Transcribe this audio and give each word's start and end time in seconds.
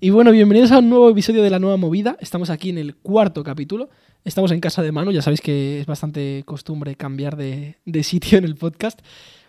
Y 0.00 0.10
bueno, 0.10 0.30
bienvenidos 0.30 0.70
a 0.70 0.78
un 0.78 0.90
nuevo 0.90 1.10
episodio 1.10 1.42
de 1.42 1.50
La 1.50 1.58
Nueva 1.58 1.76
Movida. 1.76 2.16
Estamos 2.20 2.50
aquí 2.50 2.70
en 2.70 2.78
el 2.78 2.94
cuarto 2.94 3.42
capítulo. 3.42 3.90
Estamos 4.24 4.52
en 4.52 4.60
casa 4.60 4.80
de 4.80 4.92
Manu, 4.92 5.10
ya 5.10 5.22
sabéis 5.22 5.40
que 5.40 5.80
es 5.80 5.86
bastante 5.86 6.44
costumbre 6.46 6.94
cambiar 6.94 7.36
de, 7.36 7.74
sitio 8.04 8.38
en 8.38 8.44
el 8.44 8.54
podcast. 8.54 9.00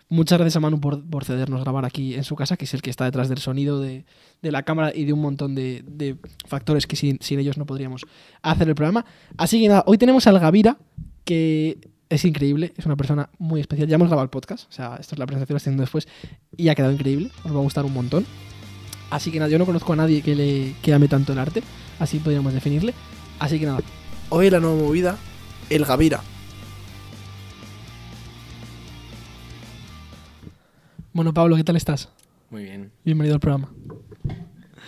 Muchas 0.08 0.40
gracias 0.40 0.56
a 0.56 0.60
Manu 0.60 0.80
por, 0.80 1.24
cedernos 1.24 1.60
grabar 1.60 1.84
aquí 1.84 2.16
en 2.16 2.24
su 2.24 2.34
casa, 2.34 2.56
que 2.56 2.64
es 2.64 2.74
el 2.74 2.82
que 2.82 2.90
está 2.90 3.04
detrás 3.04 3.28
del 3.28 3.38
sonido, 3.38 3.80
de, 3.80 4.04
la 4.42 4.64
cámara 4.64 4.90
y 4.92 5.04
de 5.04 5.12
un 5.12 5.20
montón 5.20 5.54
de, 5.54 6.16
factores 6.48 6.88
que 6.88 6.96
sin, 6.96 7.20
ellos 7.38 7.56
no 7.56 7.64
podríamos 7.64 8.04
hacer 8.42 8.68
el 8.68 8.74
programa. 8.74 9.04
Así 9.36 9.60
que 9.60 9.68
nada, 9.68 9.84
hoy 9.86 9.98
tenemos 9.98 10.26
al 10.26 10.40
Gavira, 10.40 10.78
que 11.22 11.78
es 12.08 12.24
increíble, 12.24 12.72
es 12.76 12.86
una 12.86 12.96
persona 12.96 13.30
muy 13.38 13.60
especial. 13.60 13.86
Ya 13.86 13.94
hemos 13.94 14.08
grabado 14.08 14.24
el 14.24 14.30
podcast, 14.30 14.68
o 14.68 14.72
sea, 14.72 14.96
esto 14.98 15.14
es 15.14 15.18
la 15.20 15.26
presentación, 15.26 15.54
lo 15.54 15.58
estoy 15.58 15.70
haciendo 15.70 15.82
después, 15.82 16.08
y 16.56 16.70
ha 16.70 16.74
quedado 16.74 16.92
increíble, 16.92 17.30
os 17.44 17.54
va 17.54 17.58
a 17.60 17.62
gustar 17.62 17.84
un 17.84 17.94
montón. 17.94 18.26
Así 19.10 19.32
que 19.32 19.38
nada, 19.40 19.50
yo 19.50 19.58
no 19.58 19.66
conozco 19.66 19.92
a 19.92 19.96
nadie 19.96 20.22
que 20.22 20.34
le 20.36 20.74
que 20.82 20.94
ame 20.94 21.08
tanto 21.08 21.32
el 21.32 21.38
arte, 21.38 21.62
así 21.98 22.18
podríamos 22.18 22.54
definirle. 22.54 22.94
Así 23.40 23.58
que 23.58 23.66
nada, 23.66 23.80
hoy 24.28 24.50
la 24.50 24.60
nueva 24.60 24.76
movida, 24.76 25.18
el 25.68 25.84
Gavira. 25.84 26.22
Bueno, 31.12 31.34
Pablo, 31.34 31.56
¿qué 31.56 31.64
tal 31.64 31.76
estás? 31.76 32.08
Muy 32.50 32.62
bien. 32.62 32.92
Bienvenido 33.04 33.34
al 33.34 33.40
programa. 33.40 33.72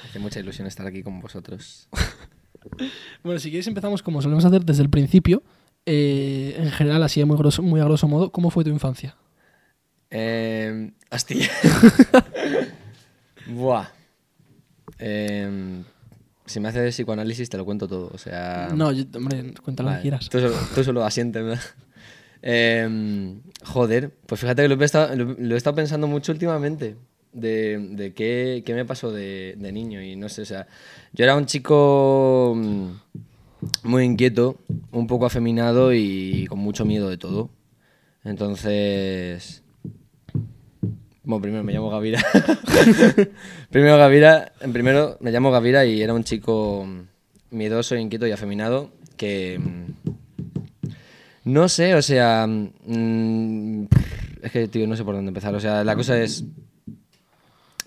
Hace 0.08 0.20
mucha 0.20 0.38
ilusión 0.38 0.68
estar 0.68 0.86
aquí 0.86 1.02
con 1.02 1.20
vosotros. 1.20 1.88
bueno, 3.24 3.40
si 3.40 3.50
quieres 3.50 3.66
empezamos 3.66 4.02
como 4.02 4.22
solemos 4.22 4.44
hacer 4.44 4.64
desde 4.64 4.82
el 4.82 4.90
principio. 4.90 5.42
Eh, 5.84 6.54
en 6.58 6.70
general, 6.70 7.02
así 7.02 7.24
muy, 7.24 7.36
grosso, 7.36 7.62
muy 7.62 7.80
a 7.80 7.84
grosso 7.84 8.06
modo, 8.06 8.30
¿cómo 8.30 8.50
fue 8.50 8.62
tu 8.62 8.70
infancia? 8.70 9.16
Eh, 10.10 10.92
hostia. 11.10 11.50
Buah. 13.46 14.01
Eh, 15.04 15.82
si 16.46 16.60
me 16.60 16.68
haces 16.68 16.94
psicoanálisis 16.94 17.50
te 17.50 17.56
lo 17.56 17.64
cuento 17.64 17.88
todo, 17.88 18.10
o 18.14 18.18
sea... 18.18 18.68
No, 18.74 18.92
yo, 18.92 19.04
hombre, 19.16 19.52
cuéntalo 19.64 19.88
vale, 19.88 19.98
lo 19.98 19.98
que 19.98 20.02
quieras. 20.02 20.28
Tú 20.28 20.38
solo, 20.38 20.54
tú 20.74 20.84
solo 20.84 21.04
asiénteme. 21.04 21.56
Eh, 22.44 23.38
joder, 23.64 24.10
pues 24.26 24.40
fíjate 24.40 24.62
que 24.62 24.68
lo 24.68 24.80
he, 24.80 24.84
estado, 24.84 25.14
lo, 25.14 25.36
lo 25.38 25.54
he 25.54 25.56
estado 25.56 25.76
pensando 25.76 26.08
mucho 26.08 26.32
últimamente 26.32 26.96
de, 27.32 27.78
de 27.92 28.12
qué, 28.14 28.64
qué, 28.66 28.74
me 28.74 28.84
pasó 28.84 29.12
de, 29.12 29.54
de, 29.56 29.70
niño 29.70 30.02
y 30.02 30.16
no 30.16 30.28
sé, 30.28 30.42
o 30.42 30.44
sea, 30.44 30.66
yo 31.12 31.22
era 31.22 31.36
un 31.36 31.46
chico 31.46 32.54
mm, 32.56 32.86
muy 33.84 34.02
inquieto, 34.02 34.58
un 34.90 35.06
poco 35.06 35.26
afeminado 35.26 35.94
y 35.94 36.46
con 36.48 36.58
mucho 36.58 36.84
miedo 36.84 37.08
de 37.08 37.16
todo. 37.16 37.48
Entonces... 38.24 39.62
Bueno, 41.24 41.42
primero 41.42 41.62
me 41.62 41.72
llamo 41.72 41.90
Gavira. 41.90 42.20
primero 43.70 43.96
Gavira, 43.96 44.52
primero 44.72 45.16
me 45.20 45.30
llamo 45.30 45.50
Gavira 45.52 45.84
y 45.84 46.02
era 46.02 46.14
un 46.14 46.24
chico 46.24 46.86
miedoso, 47.50 47.96
inquieto 47.96 48.26
y 48.26 48.32
afeminado 48.32 48.90
que... 49.16 49.60
No 51.44 51.68
sé, 51.68 51.94
o 51.94 52.02
sea... 52.02 52.46
Mmm, 52.46 53.84
es 54.42 54.50
que, 54.50 54.66
tío, 54.66 54.86
no 54.88 54.96
sé 54.96 55.04
por 55.04 55.14
dónde 55.14 55.28
empezar. 55.28 55.54
O 55.54 55.60
sea, 55.60 55.84
la 55.84 55.94
cosa 55.94 56.20
es... 56.20 56.44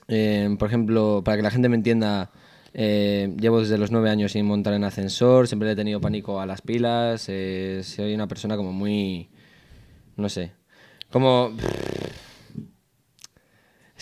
Eh, 0.08 0.56
por 0.58 0.70
ejemplo, 0.70 1.22
para 1.24 1.38
que 1.38 1.44
la 1.44 1.52
gente 1.52 1.68
me 1.68 1.76
entienda, 1.76 2.32
eh, 2.74 3.34
llevo 3.38 3.60
desde 3.60 3.78
los 3.78 3.92
nueve 3.92 4.10
años 4.10 4.32
sin 4.32 4.46
montar 4.46 4.74
en 4.76 4.84
ascensor, 4.84 5.48
siempre 5.48 5.72
he 5.72 5.76
tenido 5.76 6.00
pánico 6.00 6.40
a 6.40 6.46
las 6.46 6.62
pilas, 6.62 7.26
eh, 7.28 7.82
soy 7.84 8.14
una 8.14 8.28
persona 8.28 8.56
como 8.56 8.72
muy... 8.72 9.30
No 10.16 10.30
sé. 10.30 10.52
Como... 11.12 11.52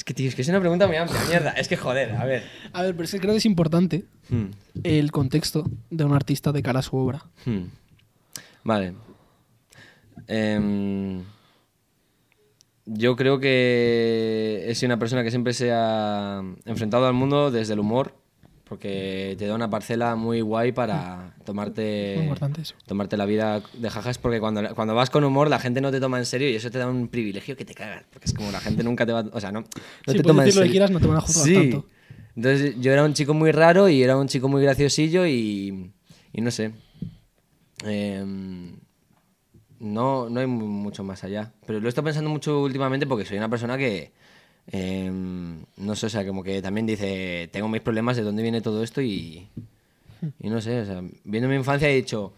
Es 0.03 0.05
que, 0.05 0.13
tío, 0.13 0.27
es 0.27 0.35
que 0.35 0.41
es 0.41 0.49
una 0.49 0.59
pregunta 0.59 0.85
muy 0.85 0.97
amplia, 0.97 1.17
mierda. 1.29 1.51
Es 1.51 1.69
que, 1.69 1.77
joder, 1.77 2.11
a 2.11 2.25
ver. 2.25 2.43
A 2.73 2.81
ver, 2.81 2.93
pero 2.93 3.05
es 3.05 3.11
que 3.13 3.21
creo 3.21 3.31
que 3.31 3.37
es 3.37 3.45
importante 3.45 4.03
hmm. 4.27 4.47
el 4.83 5.13
contexto 5.13 5.63
de 5.89 6.03
un 6.03 6.13
artista 6.13 6.51
de 6.51 6.61
cara 6.61 6.79
a 6.79 6.81
su 6.81 6.97
obra. 6.97 7.23
Hmm. 7.45 7.67
Vale. 8.65 8.95
Eh, 10.27 11.21
yo 12.85 13.15
creo 13.15 13.39
que 13.39 14.65
he 14.67 14.75
sido 14.75 14.87
una 14.87 14.99
persona 14.99 15.23
que 15.23 15.29
siempre 15.29 15.53
se 15.53 15.71
ha 15.71 16.41
enfrentado 16.65 17.07
al 17.07 17.13
mundo 17.13 17.49
desde 17.49 17.71
el 17.71 17.79
humor, 17.79 18.13
porque 18.63 19.35
te 19.37 19.45
da 19.45 19.55
una 19.55 19.69
parcela 19.69 20.15
muy 20.15 20.41
guay 20.41 20.71
para 20.71 21.35
tomarte, 21.45 22.29
tomarte 22.85 23.17
la 23.17 23.25
vida 23.25 23.61
de 23.73 23.89
jajas, 23.89 24.17
porque 24.17 24.39
cuando, 24.39 24.73
cuando 24.75 24.95
vas 24.95 25.09
con 25.09 25.23
humor 25.23 25.49
la 25.49 25.59
gente 25.59 25.81
no 25.81 25.91
te 25.91 25.99
toma 25.99 26.17
en 26.17 26.25
serio 26.25 26.49
y 26.49 26.55
eso 26.55 26.71
te 26.71 26.79
da 26.79 26.87
un 26.87 27.07
privilegio 27.07 27.57
que 27.57 27.65
te 27.65 27.73
cagas, 27.73 28.05
porque 28.11 28.25
es 28.25 28.33
como 28.33 28.51
la 28.51 28.59
gente 28.59 28.83
nunca 28.83 29.05
te 29.05 29.11
va, 29.11 29.25
o 29.31 29.39
sea, 29.39 29.51
no, 29.51 29.61
no 29.61 29.67
sí, 30.07 30.17
te 30.17 30.23
toma 30.23 30.45
en 30.45 30.51
serio. 30.51 30.53
serio. 30.53 30.61
lo 30.61 30.65
que 30.65 30.71
quieras, 30.71 30.91
no 30.91 30.99
te 30.99 31.07
van 31.07 31.17
a 31.17 31.21
juzgar 31.21 31.45
sí. 31.45 31.53
tanto. 31.53 31.85
Entonces 32.35 32.75
yo 32.79 32.91
era 32.91 33.03
un 33.03 33.13
chico 33.13 33.33
muy 33.33 33.51
raro 33.51 33.89
y 33.89 34.01
era 34.01 34.17
un 34.17 34.27
chico 34.27 34.47
muy 34.47 34.63
graciosillo 34.63 35.27
y, 35.27 35.91
y 36.31 36.41
no 36.41 36.49
sé. 36.49 36.71
Eh, 37.85 38.23
no, 39.83 40.29
no 40.29 40.39
hay 40.39 40.47
mucho 40.47 41.03
más 41.03 41.23
allá. 41.23 41.53
Pero 41.67 41.79
lo 41.79 41.87
he 41.87 41.89
estado 41.89 42.05
pensando 42.05 42.29
mucho 42.29 42.61
últimamente 42.61 43.05
porque 43.05 43.25
soy 43.25 43.37
una 43.37 43.49
persona 43.49 43.77
que, 43.77 44.13
eh, 44.67 45.11
no 45.11 45.95
sé, 45.95 46.05
o 46.05 46.09
sea, 46.09 46.25
como 46.25 46.43
que 46.43 46.61
también 46.61 46.85
dice, 46.85 47.49
tengo 47.51 47.67
mis 47.67 47.81
problemas, 47.81 48.17
¿de 48.17 48.23
dónde 48.23 48.43
viene 48.43 48.61
todo 48.61 48.83
esto? 48.83 49.01
Y, 49.01 49.47
no 50.39 50.61
sé, 50.61 50.81
o 50.81 50.85
sea, 50.85 51.03
viendo 51.23 51.49
mi 51.49 51.55
infancia 51.55 51.89
he 51.89 51.95
dicho, 51.95 52.33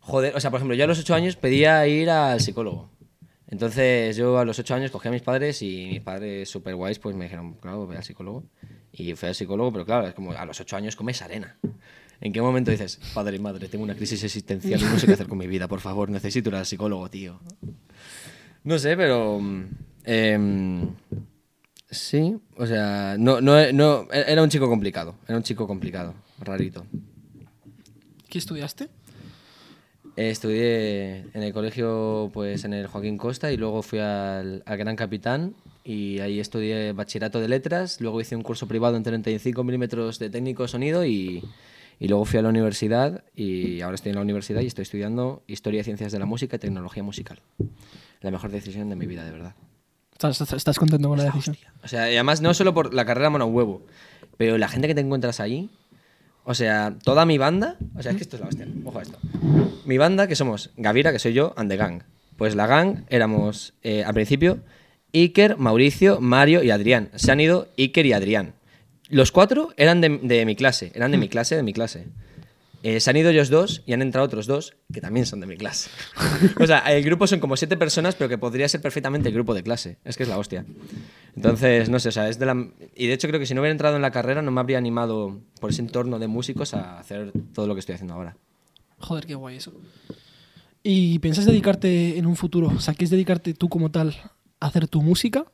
joder, 0.00 0.34
o 0.34 0.40
sea, 0.40 0.50
por 0.50 0.58
ejemplo, 0.58 0.74
yo 0.74 0.84
a 0.84 0.88
los 0.88 0.98
ocho 0.98 1.14
años 1.14 1.36
pedía 1.36 1.86
ir 1.86 2.10
al 2.10 2.40
psicólogo. 2.40 2.90
Entonces 3.48 4.16
yo 4.16 4.38
a 4.38 4.46
los 4.46 4.58
ocho 4.58 4.74
años 4.74 4.90
cogí 4.90 5.08
a 5.08 5.10
mis 5.10 5.20
padres 5.20 5.60
y 5.60 5.88
mis 5.92 6.00
padres 6.00 6.48
super 6.48 6.74
guays 6.74 6.98
pues 6.98 7.14
me 7.14 7.24
dijeron, 7.24 7.52
claro, 7.54 7.86
ve 7.86 7.96
al 7.96 8.02
psicólogo. 8.02 8.44
Y 8.92 9.14
fui 9.14 9.28
al 9.28 9.34
psicólogo, 9.34 9.70
pero 9.72 9.84
claro, 9.84 10.06
es 10.08 10.14
como 10.14 10.32
a 10.32 10.44
los 10.46 10.58
ocho 10.60 10.74
años 10.74 10.96
comes 10.96 11.20
arena. 11.20 11.56
¿En 12.20 12.32
qué 12.32 12.40
momento 12.40 12.70
dices, 12.70 12.98
padre 13.12 13.36
y 13.36 13.40
madre, 13.40 13.68
tengo 13.68 13.84
una 13.84 13.94
crisis 13.94 14.24
existencial 14.24 14.80
y 14.80 14.84
no 14.84 14.98
sé 14.98 15.06
qué 15.06 15.12
hacer 15.12 15.26
con 15.26 15.38
mi 15.38 15.46
vida, 15.46 15.68
por 15.68 15.80
favor, 15.80 16.08
necesito 16.08 16.48
ir 16.48 16.54
al 16.54 16.66
psicólogo, 16.66 17.10
tío? 17.10 17.40
No 18.64 18.78
sé, 18.78 18.96
pero... 18.96 19.40
Eh, 20.04 20.38
sí, 21.92 22.36
o 22.56 22.66
sea, 22.66 23.16
no, 23.18 23.40
no, 23.40 23.72
no, 23.72 24.08
era 24.10 24.42
un 24.42 24.48
chico 24.48 24.68
complicado, 24.68 25.14
era 25.28 25.36
un 25.36 25.44
chico 25.44 25.66
complicado, 25.66 26.14
rarito. 26.40 26.84
¿Qué 28.28 28.38
estudiaste? 28.38 28.88
Eh, 30.16 30.30
estudié 30.30 31.26
en 31.32 31.42
el 31.42 31.52
colegio, 31.52 32.30
pues 32.34 32.64
en 32.64 32.72
el 32.72 32.86
Joaquín 32.88 33.16
Costa 33.16 33.52
y 33.52 33.56
luego 33.56 33.82
fui 33.82 34.00
al, 34.00 34.62
al 34.66 34.76
Gran 34.76 34.96
Capitán 34.96 35.54
y 35.84 36.18
ahí 36.18 36.40
estudié 36.40 36.92
bachillerato 36.92 37.40
de 37.40 37.48
letras, 37.48 38.00
luego 38.00 38.20
hice 38.20 38.34
un 38.34 38.42
curso 38.42 38.66
privado 38.66 38.96
en 38.96 39.04
35 39.04 39.62
milímetros 39.62 40.18
de 40.18 40.30
técnico 40.30 40.64
de 40.64 40.68
sonido 40.68 41.04
y... 41.04 41.42
Y 42.02 42.08
luego 42.08 42.24
fui 42.24 42.40
a 42.40 42.42
la 42.42 42.48
universidad 42.48 43.22
y 43.36 43.80
ahora 43.80 43.94
estoy 43.94 44.10
en 44.10 44.16
la 44.16 44.22
universidad 44.22 44.60
y 44.60 44.66
estoy 44.66 44.82
estudiando 44.82 45.44
Historia 45.46 45.82
y 45.82 45.84
Ciencias 45.84 46.10
de 46.10 46.18
la 46.18 46.26
Música 46.26 46.56
y 46.56 46.58
Tecnología 46.58 47.04
Musical. 47.04 47.38
La 48.20 48.32
mejor 48.32 48.50
decisión 48.50 48.88
de 48.88 48.96
mi 48.96 49.06
vida, 49.06 49.24
de 49.24 49.30
verdad. 49.30 49.54
¿Estás, 50.30 50.52
estás 50.52 50.78
contento 50.78 51.08
con 51.08 51.18
la 51.18 51.24
decisión? 51.24 51.56
O 51.82 51.88
sea, 51.88 52.10
y 52.10 52.14
además 52.14 52.40
no 52.40 52.54
solo 52.54 52.74
por 52.74 52.94
la 52.94 53.04
carrera 53.04 53.30
mono 53.30 53.46
huevo, 53.46 53.82
pero 54.36 54.58
la 54.58 54.68
gente 54.68 54.88
que 54.88 54.94
te 54.94 55.00
encuentras 55.00 55.40
ahí, 55.40 55.70
o 56.44 56.54
sea, 56.54 56.96
toda 57.04 57.26
mi 57.26 57.38
banda, 57.38 57.76
o 57.96 58.02
sea, 58.02 58.12
es 58.12 58.16
que 58.16 58.22
esto 58.22 58.36
es 58.36 58.42
la 58.42 58.48
hostia, 58.48 58.66
ojo 58.84 58.98
a 58.98 59.02
esto. 59.02 59.18
Mi 59.84 59.98
banda, 59.98 60.26
que 60.26 60.36
somos 60.36 60.70
Gavira, 60.76 61.12
que 61.12 61.18
soy 61.18 61.32
yo, 61.32 61.54
and 61.56 61.70
the 61.70 61.76
gang. 61.76 62.02
Pues 62.36 62.54
la 62.54 62.66
gang 62.66 63.04
éramos, 63.08 63.74
eh, 63.82 64.04
al 64.04 64.14
principio, 64.14 64.60
Iker, 65.12 65.56
Mauricio, 65.58 66.20
Mario 66.20 66.62
y 66.62 66.70
Adrián. 66.70 67.10
Se 67.14 67.30
han 67.30 67.40
ido 67.40 67.68
Iker 67.78 68.06
y 68.06 68.12
Adrián. 68.12 68.54
Los 69.08 69.30
cuatro 69.30 69.74
eran 69.76 70.00
de, 70.00 70.18
de, 70.22 70.46
mi 70.46 70.56
clase, 70.56 70.90
eran 70.94 71.10
de 71.10 71.18
mi 71.18 71.28
clase, 71.28 71.54
de 71.54 71.62
mi 71.62 71.72
clase. 71.72 72.06
Eh, 72.84 72.98
se 72.98 73.10
han 73.10 73.16
ido 73.16 73.30
ellos 73.30 73.48
dos 73.48 73.82
y 73.86 73.92
han 73.92 74.02
entrado 74.02 74.26
otros 74.26 74.46
dos 74.46 74.76
que 74.92 75.00
también 75.00 75.24
son 75.24 75.40
de 75.40 75.46
mi 75.46 75.56
clase. 75.56 75.88
o 76.60 76.66
sea, 76.66 76.80
el 76.80 77.04
grupo 77.04 77.28
son 77.28 77.38
como 77.38 77.56
siete 77.56 77.76
personas, 77.76 78.16
pero 78.16 78.28
que 78.28 78.38
podría 78.38 78.68
ser 78.68 78.80
perfectamente 78.80 79.28
el 79.28 79.34
grupo 79.34 79.54
de 79.54 79.62
clase. 79.62 79.98
Es 80.04 80.16
que 80.16 80.24
es 80.24 80.28
la 80.28 80.36
hostia. 80.36 80.64
Entonces, 81.36 81.88
no 81.88 82.00
sé, 82.00 82.08
o 82.08 82.12
sea, 82.12 82.28
es 82.28 82.40
de 82.40 82.46
la... 82.46 82.56
Y 82.96 83.06
de 83.06 83.12
hecho 83.12 83.28
creo 83.28 83.38
que 83.38 83.46
si 83.46 83.54
no 83.54 83.60
hubiera 83.60 83.72
entrado 83.72 83.94
en 83.94 84.02
la 84.02 84.10
carrera 84.10 84.42
no 84.42 84.50
me 84.50 84.60
habría 84.60 84.78
animado 84.78 85.40
por 85.60 85.70
ese 85.70 85.82
entorno 85.82 86.18
de 86.18 86.26
músicos 86.26 86.74
a 86.74 86.98
hacer 86.98 87.32
todo 87.54 87.68
lo 87.68 87.74
que 87.74 87.80
estoy 87.80 87.94
haciendo 87.94 88.14
ahora. 88.14 88.36
Joder, 88.98 89.26
qué 89.26 89.34
guay 89.36 89.56
eso. 89.56 89.72
¿Y 90.82 91.20
piensas 91.20 91.46
dedicarte 91.46 92.18
en 92.18 92.26
un 92.26 92.34
futuro? 92.34 92.68
O 92.68 92.80
sea, 92.80 92.94
¿quieres 92.94 93.10
dedicarte 93.10 93.54
tú 93.54 93.68
como 93.68 93.90
tal 93.90 94.16
a 94.58 94.66
hacer 94.66 94.88
tu 94.88 95.02
música? 95.02 95.44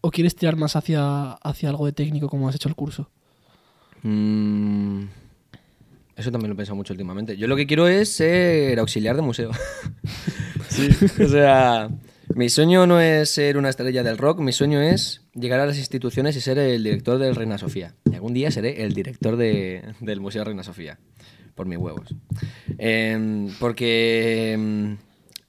¿O 0.00 0.12
quieres 0.12 0.36
tirar 0.36 0.54
más 0.54 0.76
hacia, 0.76 1.32
hacia 1.32 1.70
algo 1.70 1.86
de 1.86 1.92
técnico 1.92 2.28
como 2.28 2.48
has 2.48 2.54
hecho 2.54 2.68
el 2.68 2.76
curso? 2.76 3.10
Mm, 4.02 5.06
eso 6.18 6.32
también 6.32 6.50
lo 6.50 6.54
he 6.54 6.56
pensado 6.56 6.76
mucho 6.76 6.92
últimamente. 6.92 7.36
Yo 7.36 7.46
lo 7.46 7.56
que 7.56 7.66
quiero 7.66 7.86
es 7.86 8.10
ser 8.10 8.78
auxiliar 8.78 9.16
de 9.16 9.22
museo. 9.22 9.50
sí, 10.68 10.88
o 11.22 11.28
sea, 11.28 11.88
mi 12.34 12.48
sueño 12.48 12.86
no 12.86 13.00
es 13.00 13.30
ser 13.30 13.56
una 13.56 13.68
estrella 13.68 14.02
del 14.02 14.18
rock, 14.18 14.40
mi 14.40 14.52
sueño 14.52 14.80
es 14.80 15.22
llegar 15.34 15.60
a 15.60 15.66
las 15.66 15.78
instituciones 15.78 16.36
y 16.36 16.40
ser 16.40 16.58
el 16.58 16.82
director 16.82 17.18
del 17.18 17.36
Reina 17.36 17.56
Sofía. 17.56 17.94
Y 18.10 18.16
algún 18.16 18.34
día 18.34 18.50
seré 18.50 18.82
el 18.82 18.94
director 18.94 19.36
de, 19.36 19.94
del 20.00 20.20
Museo 20.20 20.42
Reina 20.42 20.64
Sofía, 20.64 20.98
por 21.54 21.66
mis 21.66 21.78
huevos. 21.78 22.14
Eh, 22.78 23.48
porque 23.60 24.98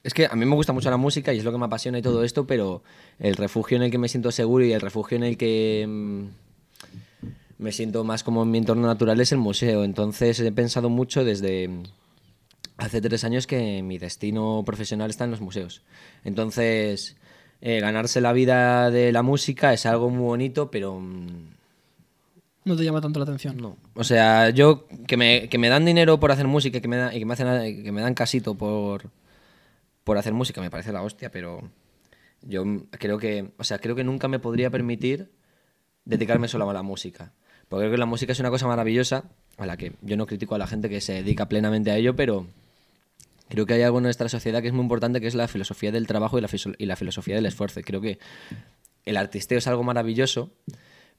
es 0.04 0.14
que 0.14 0.28
a 0.28 0.36
mí 0.36 0.46
me 0.46 0.56
gusta 0.56 0.72
mucho 0.72 0.90
la 0.90 0.98
música 0.98 1.34
y 1.34 1.40
es 1.40 1.44
lo 1.44 1.52
que 1.52 1.58
me 1.58 1.66
apasiona 1.66 2.00
y 2.00 2.02
todo 2.02 2.24
esto, 2.24 2.48
pero 2.48 2.84
el 3.20 3.36
refugio 3.36 3.78
en 3.78 3.84
el 3.84 3.92
que 3.92 3.98
me 3.98 4.08
siento 4.08 4.32
seguro 4.32 4.64
y 4.66 4.72
el 4.72 4.82
refugio 4.82 5.18
en 5.18 5.24
el 5.24 5.38
que... 5.38 6.30
me 7.60 7.72
siento 7.72 8.04
más 8.04 8.24
como 8.24 8.42
en 8.44 8.52
mi 8.52 8.58
entorno 8.58 8.88
natural 8.88 9.20
es 9.22 9.32
el 9.32 9.38
museo. 9.38 9.84
Entonces 9.84 10.40
he 10.40 10.52
pensado 10.52 10.90
mucho 10.90 11.24
desde 11.24 11.70
hace 12.78 13.02
tres 13.02 13.24
años 13.24 13.46
que 13.48 13.84
mi 13.84 13.98
destino 14.00 14.64
profesional 14.66 15.10
está 15.10 15.26
en 15.26 15.32
los 15.32 15.42
museos. 15.42 15.84
Entonces, 16.24 17.18
eh, 17.62 17.80
ganarse 17.82 18.22
la 18.22 18.34
vida 18.34 18.90
de 18.90 19.12
la 19.12 19.22
música 19.22 19.74
es 19.74 19.86
algo 19.86 20.10
muy 20.10 20.24
bonito, 20.26 20.72
pero... 20.72 21.00
mm, 21.00 21.50
No 22.66 22.76
te 22.76 22.84
llama 22.84 23.02
tanto 23.02 23.20
la 23.20 23.24
atención. 23.26 23.58
No. 23.58 23.78
O 23.96 24.04
sea, 24.04 24.50
yo 24.52 24.88
que 25.08 25.18
me, 25.18 25.50
que 25.50 25.58
me 25.58 25.68
dan 25.70 25.84
dinero 25.86 26.20
por 26.20 26.32
hacer 26.32 26.48
música 26.48 26.78
y 26.78 26.82
que 26.82 26.88
me, 26.88 26.98
da- 26.98 27.14
y 27.16 27.20
que 27.20 27.26
me, 27.26 27.34
hacen, 27.34 27.84
que 27.84 27.92
me 27.92 28.02
dan 28.02 28.14
casito 28.14 28.56
por, 28.56 29.10
por 30.06 30.18
hacer 30.18 30.34
música 30.34 30.62
me 30.62 30.70
parece 30.72 30.94
la 30.94 31.02
hostia, 31.04 31.30
pero 31.32 31.70
yo 32.42 32.64
creo 32.92 33.18
que, 33.18 33.52
o 33.58 33.64
sea, 33.66 33.80
creo 33.80 33.96
que 33.96 34.04
nunca 34.06 34.28
me 34.30 34.40
podría 34.40 34.70
permitir 34.70 35.32
dedicarme 36.06 36.48
solo 36.48 36.70
a 36.70 36.74
la 36.74 36.84
música. 36.84 37.34
Porque 37.70 37.84
creo 37.84 37.92
que 37.92 37.98
la 37.98 38.06
música 38.06 38.32
es 38.34 38.40
una 38.40 38.50
cosa 38.50 38.68
maravillosa, 38.68 39.24
a 39.58 39.66
la 39.66 39.78
que 39.78 39.94
yo 40.02 40.18
no 40.18 40.26
critico 40.26 40.56
a 40.56 40.58
la 40.58 40.68
gente 40.68 40.90
que 40.90 41.02
se 41.02 41.14
dedica 41.14 41.48
plenamente 41.48 41.92
a 41.92 41.98
ello, 41.98 42.16
pero 42.16 42.48
creo 43.48 43.66
que 43.66 43.74
hay 43.76 43.84
algo 43.84 44.00
en 44.00 44.04
nuestra 44.04 44.28
sociedad 44.30 44.62
que 44.62 44.68
es 44.68 44.74
muy 44.74 44.82
importante, 44.84 45.22
que 45.22 45.28
es 45.28 45.36
la 45.36 45.48
filosofía 45.48 45.92
del 45.92 46.08
trabajo 46.08 46.38
y 46.38 46.42
la, 46.42 46.50
y 46.78 46.86
la 46.86 46.96
filosofía 46.96 47.36
del 47.36 47.46
esfuerzo. 47.46 47.80
Y 47.80 47.84
creo 47.84 48.02
que 48.02 48.20
el 49.06 49.18
artisteo 49.18 49.58
es 49.60 49.68
algo 49.68 49.84
maravilloso, 49.84 50.52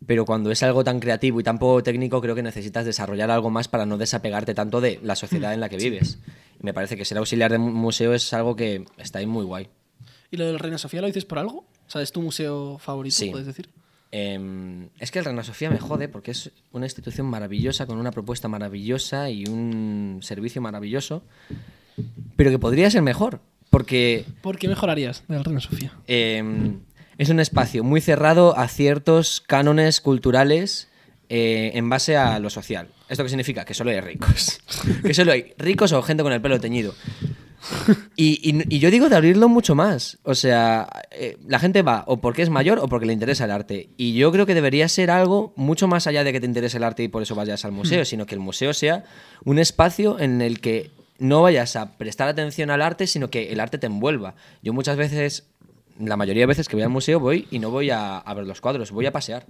pero 0.07 0.25
cuando 0.25 0.51
es 0.51 0.63
algo 0.63 0.83
tan 0.83 0.99
creativo 0.99 1.41
y 1.41 1.45
tan 1.45 1.59
poco 1.59 1.83
técnico, 1.83 2.21
creo 2.21 2.35
que 2.35 2.43
necesitas 2.43 2.85
desarrollar 2.85 3.31
algo 3.31 3.51
más 3.51 3.69
para 3.69 3.87
no 3.87 3.97
desapegarte 3.99 4.55
tanto 4.55 4.81
de 4.81 4.99
la 5.03 5.15
sociedad 5.17 5.55
en 5.55 5.61
la 5.61 5.69
que 5.69 5.77
vives. 5.77 6.19
Y 6.61 6.65
me 6.65 6.75
parece 6.75 6.97
que 6.97 7.05
ser 7.05 7.19
auxiliar 7.19 7.53
de 7.53 7.59
mu- 7.59 7.71
museo 7.71 8.13
es 8.15 8.33
algo 8.33 8.57
que 8.57 8.85
está 8.99 9.19
ahí 9.21 9.27
muy 9.27 9.45
guay. 9.45 9.69
¿Y 10.31 10.37
lo 10.37 10.47
del 10.47 10.59
Reina 10.59 10.79
Sofía 10.79 11.01
lo 11.01 11.07
dices 11.07 11.25
por 11.25 11.39
algo? 11.39 11.59
O 11.87 11.91
sea, 11.91 12.01
¿es 12.03 12.13
tu 12.13 12.23
museo 12.23 12.79
favorito, 12.79 13.17
Sí. 13.17 13.31
puedes 13.31 13.47
decir? 13.47 13.69
Em, 14.13 14.89
es 14.99 15.11
que 15.11 15.21
el 15.21 15.25
Reina 15.25 15.45
Sofía 15.45 15.71
me 15.71 15.79
jode 15.79 16.09
porque 16.09 16.33
es 16.33 16.51
una 16.73 16.87
institución 16.87 17.27
maravillosa, 17.27 17.87
con 17.87 17.99
una 17.99 18.11
propuesta 18.11 18.49
maravillosa 18.49 19.31
y 19.31 19.45
un 19.47 20.19
servicio 20.23 20.61
maravilloso, 20.61 21.23
pero 22.37 22.51
que 22.51 22.59
podría 22.59 22.91
ser 22.91 23.03
mejor. 23.03 23.41
Porque 23.71 24.25
¿Por 24.43 24.59
qué 24.59 24.67
mejorarías 24.67 25.23
del 25.29 25.45
Reina 25.45 25.61
Sofía? 25.61 25.93
eh, 26.09 26.43
es 27.21 27.29
un 27.29 27.39
espacio 27.39 27.85
muy 27.85 28.01
cerrado 28.01 28.57
a 28.57 28.67
ciertos 28.67 29.43
cánones 29.43 30.01
culturales 30.01 30.89
eh, 31.29 31.73
en 31.75 31.87
base 31.91 32.17
a 32.17 32.39
lo 32.39 32.49
social. 32.49 32.89
¿Esto 33.11 33.23
qué 33.23 33.29
significa? 33.29 33.67
Que 33.67 33.75
solo 33.75 33.91
hay 33.91 34.01
ricos. 34.01 34.59
que 35.05 35.13
solo 35.13 35.33
hay 35.33 35.53
ricos 35.59 35.93
o 35.93 36.01
gente 36.01 36.23
con 36.23 36.33
el 36.33 36.41
pelo 36.41 36.59
teñido. 36.59 36.95
Y, 38.17 38.41
y- 38.49 38.75
y 38.75 38.79
yo 38.79 38.91
digo 38.91 39.09
de 39.09 39.17
abrirlo 39.17 39.49
mucho 39.49 39.75
más. 39.75 40.19
O 40.25 40.35
sea, 40.35 40.89
eh, 41.11 41.37
la 41.47 41.59
gente 41.59 41.83
va 41.83 42.05
o 42.07 42.21
porque 42.21 42.43
es 42.43 42.51
mayor 42.51 42.79
o 42.79 42.89
porque 42.89 43.07
le 43.07 43.13
interesa 43.13 43.45
el 43.45 43.51
arte. 43.51 43.91
Y 43.97 44.15
yo 44.15 44.33
creo 44.33 44.47
que 44.47 44.55
debería 44.55 44.89
ser 44.89 45.11
algo 45.11 45.53
mucho 45.57 45.87
más 45.89 46.07
allá 46.07 46.25
de 46.25 46.33
que 46.33 46.41
te 46.41 46.47
interese 46.47 46.79
el 46.79 46.85
arte 46.85 47.03
y 47.03 47.09
por 47.09 47.23
eso 47.23 47.35
vayas 47.35 47.65
al 47.65 47.73
museo, 47.73 48.05
sino 48.05 48.27
que 48.27 48.35
el 48.35 48.41
museo 48.41 48.73
sea 48.75 49.05
un 49.45 49.59
espacio 49.59 50.19
en 50.19 50.41
el 50.43 50.61
que 50.61 50.91
no 51.19 51.43
vayas 51.43 51.77
a 51.77 51.99
prestar 51.99 52.29
atención 52.29 52.71
al 52.71 52.81
arte, 52.83 53.07
sino 53.07 53.29
que 53.31 53.53
el 53.53 53.61
arte 53.61 53.77
te 53.79 53.87
envuelva. 53.87 54.35
Yo 54.63 54.73
muchas 54.73 54.97
veces, 54.97 55.45
la 55.99 56.17
mayoría 56.17 56.43
de 56.43 56.47
veces 56.47 56.67
que 56.69 56.77
voy 56.77 56.83
al 56.83 56.89
museo 56.89 57.21
voy 57.21 57.47
y 57.51 57.59
no 57.59 57.71
voy 57.71 57.91
a, 57.91 58.17
a 58.19 58.35
ver 58.35 58.47
los 58.47 58.61
cuadros, 58.63 58.91
voy 58.91 59.05
a 59.07 59.13
pasear. 59.13 59.45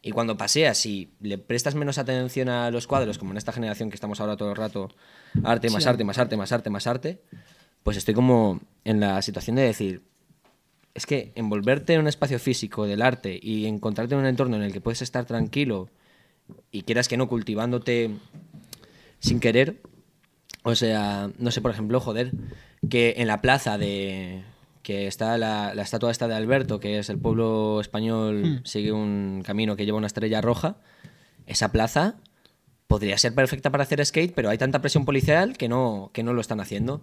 Y 0.00 0.12
cuando 0.12 0.36
paseas 0.36 0.86
y 0.86 1.10
le 1.20 1.38
prestas 1.38 1.74
menos 1.74 1.98
atención 1.98 2.48
a 2.48 2.70
los 2.70 2.86
cuadros, 2.86 3.18
como 3.18 3.32
en 3.32 3.36
esta 3.36 3.52
generación 3.52 3.90
que 3.90 3.96
estamos 3.96 4.20
ahora 4.20 4.36
todo 4.36 4.50
el 4.50 4.56
rato, 4.56 4.88
arte, 5.42 5.70
más 5.70 5.82
Sí. 5.82 5.88
arte, 5.88 6.04
más 6.04 6.18
arte, 6.18 6.36
más 6.36 6.52
arte, 6.52 6.70
más 6.70 6.86
arte, 6.86 7.20
pues 7.82 7.96
estoy 7.96 8.14
como 8.14 8.60
en 8.84 9.00
la 9.00 9.20
situación 9.22 9.56
de 9.56 9.62
decir, 9.62 10.02
es 10.94 11.04
que 11.06 11.32
envolverte 11.34 11.94
en 11.94 12.00
un 12.00 12.08
espacio 12.08 12.38
físico 12.38 12.86
del 12.86 13.02
arte 13.02 13.38
y 13.42 13.66
encontrarte 13.66 14.14
en 14.14 14.20
un 14.20 14.26
entorno 14.26 14.56
en 14.56 14.62
el 14.62 14.72
que 14.72 14.80
puedes 14.80 15.02
estar 15.02 15.24
tranquilo 15.24 15.88
y 16.70 16.82
quieras 16.82 17.08
que 17.08 17.16
no 17.16 17.28
cultivándote 17.28 18.10
sin 19.18 19.40
querer, 19.40 19.80
o 20.62 20.74
sea, 20.74 21.30
no 21.38 21.50
sé, 21.50 21.60
por 21.60 21.70
ejemplo, 21.72 22.00
joder, 22.00 22.32
que 22.88 23.14
en 23.18 23.26
la 23.26 23.40
plaza 23.40 23.78
de 23.78 24.42
que 24.88 25.06
está 25.06 25.36
la, 25.36 25.74
la 25.74 25.82
estatua 25.82 26.10
esta 26.10 26.28
de 26.28 26.34
Alberto, 26.34 26.80
que 26.80 26.98
es 26.98 27.10
el 27.10 27.18
pueblo 27.18 27.78
español, 27.78 28.62
sigue 28.64 28.90
un 28.90 29.42
camino 29.44 29.76
que 29.76 29.84
lleva 29.84 29.98
una 29.98 30.06
estrella 30.06 30.40
roja, 30.40 30.76
esa 31.44 31.72
plaza 31.72 32.14
podría 32.86 33.18
ser 33.18 33.34
perfecta 33.34 33.68
para 33.70 33.82
hacer 33.82 34.02
skate, 34.02 34.32
pero 34.34 34.48
hay 34.48 34.56
tanta 34.56 34.80
presión 34.80 35.04
policial 35.04 35.58
que 35.58 35.68
no, 35.68 36.08
que 36.14 36.22
no 36.22 36.32
lo 36.32 36.40
están 36.40 36.58
haciendo. 36.60 37.02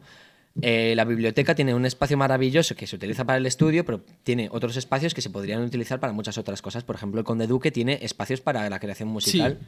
Eh, 0.62 0.94
la 0.96 1.04
biblioteca 1.04 1.54
tiene 1.54 1.74
un 1.75 1.86
espacio 1.86 2.16
maravilloso 2.18 2.75
que 2.75 2.88
se 2.88 2.96
utiliza 2.96 3.25
para 3.25 3.38
el 3.38 3.46
estudio, 3.46 3.84
pero 3.86 4.02
tiene 4.24 4.48
otros 4.52 4.78
espacios 4.78 5.13
que 5.13 5.22
se 5.22 5.30
podrían 5.30 5.62
utilizar 5.62 6.00
para 6.00 6.13
muchas 6.13 6.38
otras 6.38 6.62
cosas. 6.62 6.84
Por 6.86 6.96
ejemplo, 6.96 7.19
el 7.19 7.25
Conde 7.25 7.46
Duque 7.46 7.72
tiene 7.72 8.00
espacios 8.02 8.40
para 8.40 8.69
la 8.69 8.80
creación 8.80 9.10
musical. 9.10 9.60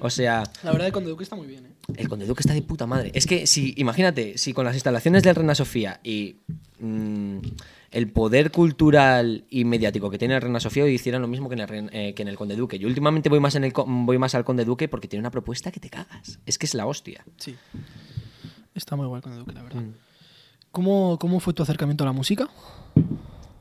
O 0.00 0.10
sea, 0.10 0.42
La 0.62 0.72
verdad, 0.72 0.88
el 0.88 0.92
Conde 0.92 1.08
Duque 1.08 1.22
está 1.24 1.34
muy 1.34 1.46
bien, 1.46 1.64
¿eh? 1.64 1.70
el 1.96 2.08
Conde 2.10 2.26
Duque 2.26 2.40
está 2.42 2.52
de 2.52 2.60
puta 2.60 2.86
madre. 2.86 3.10
Es 3.14 3.26
que 3.26 3.46
si, 3.46 3.72
imagínate, 3.78 4.36
si 4.36 4.52
con 4.52 4.66
las 4.66 4.74
instalaciones 4.74 5.22
del 5.22 5.34
Reina 5.34 5.54
Sofía 5.54 5.98
y 6.04 6.36
mm, 6.78 7.38
el 7.92 8.10
poder 8.10 8.50
cultural 8.50 9.44
y 9.48 9.64
mediático 9.64 10.10
que 10.10 10.18
tiene 10.18 10.34
el 10.34 10.42
Reina 10.42 10.60
Sofía 10.60 10.86
hicieran 10.86 11.22
lo 11.22 11.28
mismo 11.28 11.48
que 11.48 11.54
en 11.54 11.60
el, 11.60 11.88
eh, 11.92 12.12
que 12.14 12.20
en 12.20 12.28
el 12.28 12.36
Conde 12.36 12.54
Duque. 12.56 12.78
Yo 12.78 12.86
últimamente 12.86 13.30
voy 13.30 13.40
más, 13.40 13.54
en 13.54 13.64
el, 13.64 13.72
co- 13.72 13.86
voy 13.88 14.18
más 14.18 14.34
al 14.34 14.44
Conde 14.44 14.66
Duque 14.66 14.88
porque 14.88 15.08
tiene 15.08 15.20
una 15.20 15.30
propuesta 15.30 15.70
que 15.72 15.80
te 15.80 15.88
cagas. 15.88 16.38
Es 16.44 16.58
que 16.58 16.66
es 16.66 16.74
la 16.74 16.84
hostia. 16.86 17.24
Sí. 17.38 17.54
Está 18.74 18.96
muy 18.96 19.06
guay 19.06 19.18
el 19.18 19.22
Conde 19.22 19.38
Duque, 19.38 19.52
la 19.52 19.62
verdad. 19.62 19.80
Mm. 19.80 19.94
¿Cómo, 20.74 21.20
¿Cómo 21.20 21.38
fue 21.38 21.54
tu 21.54 21.62
acercamiento 21.62 22.02
a 22.02 22.08
la 22.08 22.12
música? 22.12 22.48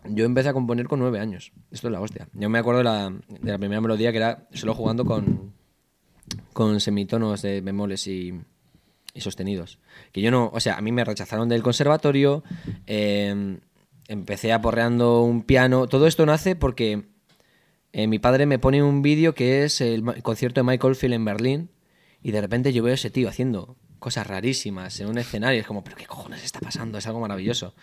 Yo 0.04 0.26
empecé 0.26 0.50
a 0.50 0.54
componer 0.54 0.88
con 0.88 0.98
nueve 0.98 1.20
años. 1.20 1.52
Esto 1.70 1.88
es 1.88 1.92
la 1.92 2.02
hostia. 2.02 2.28
Yo 2.34 2.50
me 2.50 2.58
acuerdo 2.58 2.80
de 2.80 2.86
la, 2.86 3.14
de 3.30 3.52
la 3.52 3.60
primera 3.60 3.80
melodía 3.82 4.12
que 4.12 4.18
era 4.18 4.48
solo 4.52 4.74
jugando 4.74 5.06
con, 5.06 5.54
con 6.54 6.80
semitonos 6.80 7.44
de 7.44 7.62
bemoles 7.62 8.08
y, 8.08 8.34
y 9.14 9.22
sostenidos. 9.22 9.78
Que 10.12 10.22
yo 10.22 10.32
no, 10.32 10.50
o 10.52 10.60
sea, 10.60 10.76
a 10.76 10.82
mí 10.82 10.92
me 10.92 11.06
rechazaron 11.06 11.50
del 11.50 11.62
conservatorio, 11.62 12.44
eh, 12.88 13.60
empecé 14.08 14.52
aporreando 14.52 15.22
un 15.22 15.44
piano. 15.44 15.86
Todo 15.86 16.08
esto 16.08 16.26
nace 16.26 16.56
porque 16.56 17.04
eh, 17.92 18.08
mi 18.08 18.18
padre 18.18 18.48
me 18.48 18.58
pone 18.58 18.82
un 18.82 19.04
vídeo 19.04 19.36
que 19.36 19.66
es 19.66 19.82
el 19.82 20.04
concierto 20.24 20.62
de 20.62 20.66
Michael 20.66 20.96
Field 20.96 21.14
en 21.14 21.26
Berlín 21.26 21.70
y 22.24 22.32
de 22.32 22.42
repente 22.42 22.74
yo 22.74 22.82
veo 22.82 22.94
a 22.94 22.96
ese 22.96 23.12
tío 23.12 23.30
haciendo 23.30 23.78
cosas 24.04 24.28
rarísimas 24.28 25.00
en 25.00 25.08
un 25.08 25.18
escenario. 25.18 25.62
Es 25.62 25.66
como, 25.66 25.82
pero 25.82 25.96
¿qué 25.96 26.06
cojones 26.06 26.44
está 26.44 26.60
pasando? 26.60 26.98
Es 26.98 27.08
algo 27.08 27.22
maravilloso. 27.22 27.74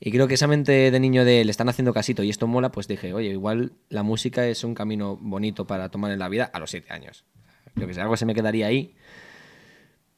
Y 0.00 0.10
creo 0.10 0.26
que 0.26 0.34
esa 0.34 0.46
mente 0.46 0.90
de 0.90 1.00
niño 1.00 1.22
de 1.26 1.44
le 1.44 1.50
están 1.50 1.68
haciendo 1.68 1.92
casito 1.92 2.22
y 2.22 2.30
esto 2.30 2.46
mola, 2.46 2.72
pues 2.72 2.88
dije, 2.88 3.12
oye, 3.12 3.28
igual 3.28 3.72
la 3.90 4.02
música 4.02 4.46
es 4.46 4.64
un 4.64 4.74
camino 4.74 5.18
bonito 5.20 5.66
para 5.66 5.90
tomar 5.90 6.12
en 6.12 6.18
la 6.18 6.30
vida 6.30 6.50
a 6.50 6.58
los 6.60 6.70
siete 6.70 6.94
años. 6.94 7.24
Creo 7.74 7.86
que 7.86 7.92
si 7.92 8.00
algo 8.00 8.16
se 8.16 8.24
me 8.24 8.34
quedaría 8.34 8.68
ahí. 8.68 8.94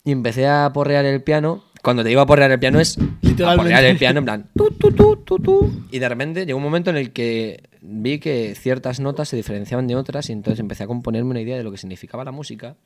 Y 0.04 0.12
empecé 0.12 0.46
a 0.46 0.70
porrear 0.72 1.04
el 1.04 1.22
piano. 1.24 1.64
Cuando 1.82 2.04
te 2.04 2.08
digo 2.08 2.20
a 2.20 2.26
porrear 2.26 2.52
el 2.52 2.60
piano 2.60 2.78
es 2.78 2.96
a 2.96 3.56
porrear 3.56 3.84
el 3.84 3.98
piano 3.98 4.20
en 4.20 4.24
plan 4.24 4.50
tu, 4.54 4.70
tu, 4.70 5.38
tu. 5.38 5.86
Y 5.90 5.98
de 5.98 6.08
repente 6.08 6.46
llegó 6.46 6.56
un 6.56 6.62
momento 6.62 6.90
en 6.90 6.96
el 6.96 7.12
que 7.12 7.64
vi 7.80 8.20
que 8.20 8.54
ciertas 8.54 9.00
notas 9.00 9.28
se 9.28 9.36
diferenciaban 9.36 9.88
de 9.88 9.96
otras 9.96 10.28
y 10.30 10.32
entonces 10.32 10.60
empecé 10.60 10.84
a 10.84 10.86
componerme 10.86 11.30
una 11.30 11.40
idea 11.40 11.56
de 11.56 11.64
lo 11.64 11.72
que 11.72 11.78
significaba 11.78 12.24
la 12.24 12.32
música. 12.32 12.76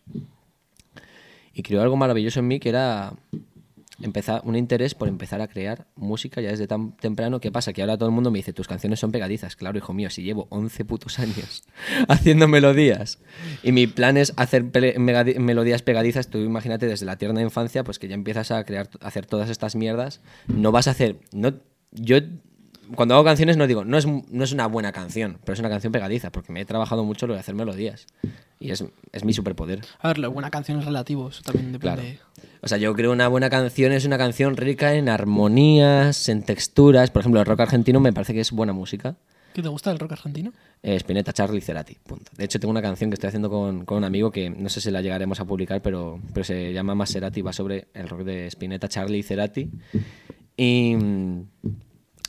Y 1.55 1.63
creó 1.63 1.83
algo 1.83 1.97
maravilloso 1.97 2.41
en 2.41 2.49
mí 2.49 2.61
que 2.61 2.69
era 2.69 3.15
empezar 4.03 4.43
un 4.45 4.57
interés 4.57 4.95
por 4.95 5.09
empezar 5.09 5.41
a 5.41 5.49
crear 5.49 5.87
música 5.97 6.41
ya 6.41 6.51
desde 6.51 6.67
tan 6.67 6.93
temprano. 6.97 7.41
¿Qué 7.41 7.53
pasa? 7.53 7.73
Que 7.73 7.83
ahora 7.83 7.97
todo 7.97 8.09
el 8.09 8.15
mundo 8.15 8.31
me 8.31 8.39
dice, 8.39 8.53
tus 8.53 8.69
canciones 8.69 9.01
son 9.01 9.13
pegadizas. 9.13 9.57
Claro, 9.57 9.79
hijo 9.79 9.93
mío, 9.93 10.11
si 10.11 10.23
llevo 10.23 10.47
11 10.51 10.85
putos 10.85 11.19
años 11.19 11.65
haciendo 12.09 12.49
melodías 12.49 13.19
y 13.63 13.73
mi 13.73 13.87
plan 13.87 14.17
es 14.17 14.33
hacer 14.37 14.65
melodías 14.99 15.83
pegadizas, 15.83 16.29
tú 16.29 16.39
imagínate 16.39 16.87
desde 16.87 17.07
la 17.07 17.17
tierna 17.17 17.43
infancia, 17.43 17.85
pues 17.85 17.99
que 17.99 18.09
ya 18.09 18.15
empiezas 18.15 18.51
a 18.51 18.65
crear, 18.65 18.91
hacer 19.01 19.27
todas 19.27 19.51
estas 19.51 19.77
mierdas, 19.77 20.21
no 20.49 20.73
vas 20.73 20.89
a 20.89 20.93
hacer... 20.93 21.19
No, 21.33 21.55
yo 21.93 22.19
cuando 22.95 23.15
hago 23.15 23.25
canciones 23.25 23.57
no 23.57 23.67
digo, 23.67 23.85
no 23.85 23.99
es, 23.99 24.07
no 24.07 24.45
es 24.45 24.53
una 24.53 24.67
buena 24.67 24.93
canción, 24.93 25.39
pero 25.45 25.55
es 25.55 25.61
una 25.61 25.69
canción 25.69 25.93
pegadiza, 25.93 26.31
porque 26.31 26.53
me 26.53 26.61
he 26.61 26.65
trabajado 26.65 27.05
mucho 27.05 27.27
lo 27.27 27.35
de 27.35 27.41
hacer 27.41 27.55
melodías. 27.55 28.07
Y 28.59 28.71
es, 28.71 28.85
es 29.13 29.25
mi 29.25 29.33
superpoder. 29.33 29.81
A 30.01 30.09
ver, 30.09 30.19
la 30.19 30.29
buena 30.29 30.51
canción 30.51 30.79
es 30.79 30.85
relativo, 30.85 31.29
eso 31.29 31.43
también 31.43 31.73
depende. 31.73 32.19
Claro. 32.35 32.49
O 32.63 32.69
sea, 32.69 32.79
yo 32.79 32.95
creo 32.95 33.13
una 33.13 33.29
buena 33.29 33.51
canción 33.51 33.93
es 33.93 34.05
una 34.05 34.19
canción 34.19 34.57
rica 34.57 34.95
en 34.95 35.09
armonías, 35.09 36.29
en 36.29 36.43
texturas. 36.43 37.11
Por 37.11 37.21
ejemplo, 37.21 37.41
el 37.41 37.47
rock 37.47 37.61
argentino 37.61 37.99
me 37.99 38.13
parece 38.13 38.35
que 38.35 38.41
es 38.41 38.53
buena 38.53 38.73
música. 38.73 39.17
¿Qué 39.53 39.63
te 39.63 39.69
gusta 39.69 39.91
del 39.91 39.99
rock 39.99 40.13
argentino? 40.13 40.53
Eh, 40.83 40.97
Spinetta, 40.97 41.33
Charlie, 41.33 41.61
Cerati. 41.61 41.95
Punto. 41.95 42.31
De 42.37 42.45
hecho, 42.45 42.59
tengo 42.59 42.71
una 42.71 42.81
canción 42.81 43.11
que 43.11 43.15
estoy 43.15 43.29
haciendo 43.29 43.51
con, 43.51 43.85
con 43.85 43.99
un 43.99 44.05
amigo 44.05 44.31
que 44.31 44.49
no 44.49 44.69
sé 44.69 44.81
si 44.81 44.91
la 44.91 45.03
llegaremos 45.03 45.41
a 45.41 45.45
publicar, 45.45 45.83
pero, 45.83 46.21
pero 46.33 46.45
se 46.45 46.73
llama 46.73 46.95
Maserati, 46.95 47.43
va 47.43 47.53
sobre 47.53 47.89
el 47.93 48.09
rock 48.09 48.23
de 48.23 48.47
Spinetta, 48.47 48.89
Charlie 48.89 49.19
y 49.19 49.23
Cerati. 49.23 49.71
Y, 50.57 50.97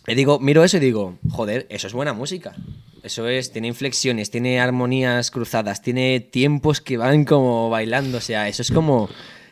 y 0.07 0.15
digo, 0.15 0.39
miro 0.39 0.63
eso 0.63 0.77
y 0.77 0.79
digo, 0.81 1.17
joder, 1.29 1.65
eso 1.69 1.87
es 1.87 1.93
buena 1.93 2.13
música. 2.13 2.55
Eso 3.03 3.27
es, 3.27 3.51
tiene 3.51 3.67
inflexiones, 3.67 4.31
tiene 4.31 4.59
armonías 4.59 5.29
cruzadas, 5.31 5.81
tiene 5.81 6.19
tiempos 6.21 6.79
que 6.81 6.97
van 6.97 7.25
como 7.25 7.69
bailando. 7.69 8.17
O 8.17 8.21
sea, 8.21 8.47
eso 8.47 8.61
es 8.61 8.71
como, 8.71 9.09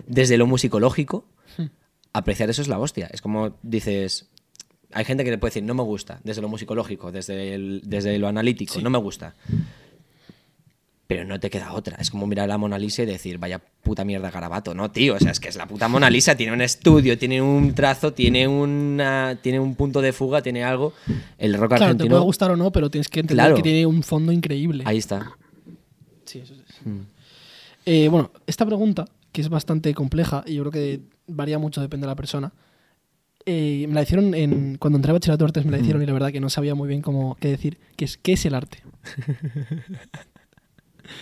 desde 0.08 0.38
lo 0.38 0.48
musicológico, 0.48 1.26
apreciar 2.14 2.50
eso 2.50 2.62
es 2.62 2.68
la 2.68 2.80
hostia. 2.80 3.10
Es 3.12 3.22
como 3.22 3.58
dices, 3.62 4.30
hay 4.94 5.06
gente 5.06 5.24
que 5.24 5.32
le 5.32 5.38
puede 5.38 5.52
decir, 5.52 5.64
no 5.64 5.74
me 5.74 5.84
gusta, 5.84 6.20
desde 6.24 6.42
lo 6.42 6.50
musicológico, 6.50 7.12
desde, 7.12 7.54
el- 7.54 7.82
desde 7.86 8.18
lo 8.20 8.28
analítico, 8.28 8.74
no 8.82 8.90
me 8.90 8.98
gusta. 9.00 9.36
Pero 11.12 11.26
no 11.26 11.42
te 11.42 11.50
queda 11.50 11.74
otra. 11.74 11.98
Es 11.98 12.10
como 12.10 12.26
mirar 12.26 12.46
a 12.46 12.48
la 12.48 12.58
Mona 12.58 12.80
Lisa 12.80 13.04
y 13.04 13.06
decir, 13.06 13.38
vaya 13.38 13.60
puta 13.60 14.06
mierda 14.06 14.32
garabato. 14.32 14.74
No, 14.74 14.92
tío, 14.92 15.16
o 15.16 15.20
sea, 15.20 15.32
es 15.32 15.42
que 15.42 15.50
es 15.50 15.58
la 15.58 15.68
puta 15.68 15.90
Mona 15.90 16.10
Lisa, 16.10 16.36
tiene 16.36 16.54
un 16.54 16.62
estudio, 16.62 17.18
tiene 17.18 17.42
un 17.42 17.74
trazo, 17.76 18.14
tiene, 18.14 18.48
una, 18.48 19.38
tiene 19.42 19.60
un 19.60 19.76
punto 19.76 20.00
de 20.02 20.14
fuga, 20.14 20.42
tiene 20.42 20.64
algo. 20.64 20.94
El 21.38 21.56
rock 21.56 21.76
Claro, 21.76 21.98
te 21.98 22.06
puede 22.06 22.22
gustar 22.22 22.52
o 22.52 22.56
no, 22.56 22.72
pero 22.72 22.90
tienes 22.90 23.10
que 23.10 23.20
entender 23.20 23.44
Claro. 23.44 23.56
que 23.58 23.62
tiene 23.62 23.86
un 23.86 24.04
fondo 24.04 24.32
increíble. 24.32 24.86
Ahí 24.88 25.00
está. 25.00 25.34
Sí, 26.24 26.40
eso. 26.40 26.54
Mm. 26.86 27.00
Eh, 27.86 28.08
bueno, 28.08 28.32
esta 28.48 28.66
pregunta, 28.66 29.04
que 29.34 29.42
es 29.42 29.50
bastante 29.50 29.94
compleja 29.94 30.46
y 30.48 30.54
yo 30.54 30.62
creo 30.64 30.72
que 30.72 31.02
varía 31.28 31.60
mucho, 31.60 31.82
depende 31.82 32.06
de 32.06 32.12
la 32.12 32.16
persona. 32.16 32.54
eh, 33.46 33.86
me 33.90 33.96
la 33.96 34.04
hicieron 34.04 34.34
en, 34.34 34.78
cuando 34.78 34.96
entré 34.98 35.10
a 35.10 35.14
bachillerato 35.14 35.44
de 35.44 35.50
artes, 35.50 35.66
me 35.66 35.72
la 35.72 35.80
hicieron 35.80 36.02
y 36.04 36.06
la 36.06 36.14
verdad 36.14 36.32
que 36.32 36.40
no 36.40 36.50
sabía 36.50 36.74
muy 36.74 36.88
bien 36.88 37.02
cómo 37.02 37.36
qué 37.42 37.50
decir, 37.50 37.80
que 37.98 38.06
es 38.06 38.16
qué 38.16 38.32
es 38.34 38.46
el 38.46 38.54
arte. 38.56 38.82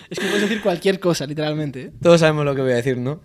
es 0.09 0.19
que 0.19 0.25
puedes 0.27 0.41
decir 0.41 0.61
cualquier 0.61 0.99
cosa, 0.99 1.25
literalmente. 1.25 1.81
¿eh? 1.81 1.91
Todos 2.01 2.19
sabemos 2.19 2.45
lo 2.45 2.55
que 2.55 2.61
voy 2.61 2.71
a 2.71 2.75
decir, 2.75 2.97
¿no? 2.97 3.21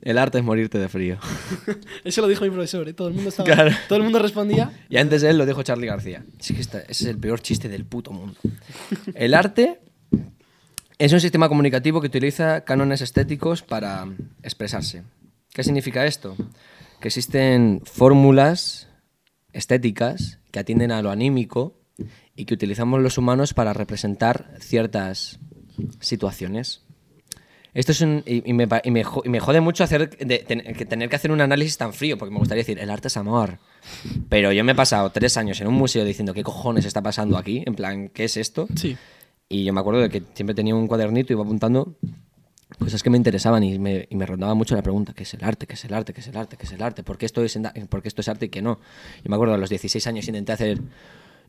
El 0.00 0.16
arte 0.18 0.38
es 0.38 0.44
morirte 0.44 0.78
de 0.78 0.88
frío. 0.88 1.18
Eso 2.04 2.20
lo 2.22 2.28
dijo 2.28 2.44
mi 2.44 2.50
profesor, 2.50 2.88
¿eh? 2.88 2.92
todo 2.94 3.08
el 3.08 3.14
mundo 3.14 3.30
estaba, 3.30 3.46
Claro. 3.52 3.70
todo 3.88 3.96
el 3.98 4.04
mundo 4.04 4.18
respondía. 4.20 4.70
Y 4.88 4.96
antes 4.96 5.22
de 5.22 5.30
él 5.30 5.38
lo 5.38 5.44
dijo 5.46 5.62
Charlie 5.62 5.86
García. 5.88 6.24
Es 6.38 6.48
que 6.48 6.60
esta- 6.60 6.80
ese 6.82 6.90
es 6.92 7.06
el 7.06 7.18
peor 7.18 7.40
chiste 7.40 7.68
del 7.68 7.84
puto 7.84 8.12
mundo. 8.12 8.36
El 9.14 9.34
arte 9.34 9.80
es 10.98 11.12
un 11.12 11.20
sistema 11.20 11.48
comunicativo 11.48 12.00
que 12.00 12.06
utiliza 12.06 12.62
cánones 12.64 13.00
estéticos 13.00 13.62
para 13.62 14.06
expresarse. 14.42 15.02
¿Qué 15.52 15.64
significa 15.64 16.06
esto? 16.06 16.36
Que 17.00 17.08
existen 17.08 17.80
fórmulas 17.84 18.88
estéticas 19.52 20.38
que 20.52 20.60
atienden 20.60 20.92
a 20.92 21.02
lo 21.02 21.10
anímico 21.10 21.74
y 22.36 22.44
que 22.44 22.54
utilizamos 22.54 23.00
los 23.02 23.18
humanos 23.18 23.54
para 23.54 23.72
representar 23.72 24.54
ciertas 24.60 25.40
situaciones. 26.00 26.82
Esto 27.74 27.92
es 27.92 28.00
un, 28.00 28.22
y, 28.26 28.48
y 28.48 28.52
me, 28.54 28.66
y 28.82 28.90
me 28.90 29.04
y 29.24 29.28
me 29.28 29.40
jode 29.40 29.60
mucho 29.60 29.84
hacer 29.84 30.16
de- 30.18 30.38
ten- 30.38 30.62
que 30.74 30.84
tener 30.86 31.08
que 31.08 31.16
hacer 31.16 31.30
un 31.30 31.40
análisis 31.40 31.76
tan 31.76 31.92
frío, 31.92 32.16
porque 32.18 32.32
me 32.32 32.38
gustaría 32.38 32.62
decir, 32.62 32.78
el 32.78 32.90
arte 32.90 33.08
es 33.08 33.16
amor. 33.16 33.58
Pero 34.28 34.52
yo 34.52 34.64
me 34.64 34.72
he 34.72 34.74
pasado 34.74 35.10
tres 35.10 35.36
años 35.36 35.60
en 35.60 35.68
un 35.68 35.74
museo 35.74 36.04
diciendo, 36.04 36.34
¿qué 36.34 36.42
cojones 36.42 36.86
está 36.86 37.02
pasando 37.02 37.36
aquí? 37.36 37.62
En 37.66 37.74
plan, 37.74 38.08
¿qué 38.08 38.24
es 38.24 38.36
esto? 38.36 38.66
Sí. 38.74 38.96
Y 39.48 39.64
yo 39.64 39.72
me 39.72 39.80
acuerdo 39.80 40.00
de 40.00 40.08
que 40.08 40.22
siempre 40.34 40.54
tenía 40.54 40.74
un 40.74 40.86
cuadernito 40.88 41.32
y 41.32 41.34
iba 41.34 41.42
apuntando 41.42 41.94
cosas 42.78 43.02
que 43.02 43.10
me 43.10 43.16
interesaban 43.16 43.62
y 43.62 43.78
me, 43.78 44.06
y 44.10 44.16
me 44.16 44.26
rondaba 44.26 44.54
mucho 44.54 44.74
la 44.74 44.82
pregunta, 44.82 45.12
¿qué 45.14 45.22
es 45.22 45.34
el 45.34 45.44
arte? 45.44 45.66
¿Qué 45.66 45.74
es 45.74 45.84
el 45.84 45.94
arte? 45.94 46.12
¿Qué 46.12 46.20
es 46.20 46.26
el 46.26 46.36
arte? 46.36 46.56
¿Qué 46.56 46.66
es 46.66 46.72
el 46.72 46.82
arte? 46.82 47.02
¿Por 47.02 47.16
qué 47.16 47.26
esto 47.26 47.42
es, 47.44 47.58
por 47.88 48.02
qué 48.02 48.08
esto 48.08 48.20
es 48.22 48.28
arte 48.28 48.46
y 48.46 48.48
qué 48.48 48.60
no? 48.60 48.80
Y 49.24 49.28
me 49.28 49.36
acuerdo 49.36 49.54
a 49.54 49.58
los 49.58 49.70
16 49.70 50.06
años 50.06 50.26
intenté 50.26 50.52
hacer... 50.52 50.80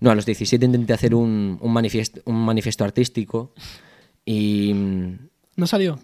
No, 0.01 0.12
a 0.12 0.15
los 0.15 0.25
17 0.25 0.65
intenté 0.65 0.93
hacer 0.93 1.13
un, 1.15 1.57
un, 1.59 1.74
manifiesto, 1.74 2.21
un 2.25 2.36
manifiesto 2.45 2.86
artístico 2.86 3.51
y... 4.29 4.74
mm, 4.74 5.19
¿No 5.55 5.67
salió? 5.67 6.00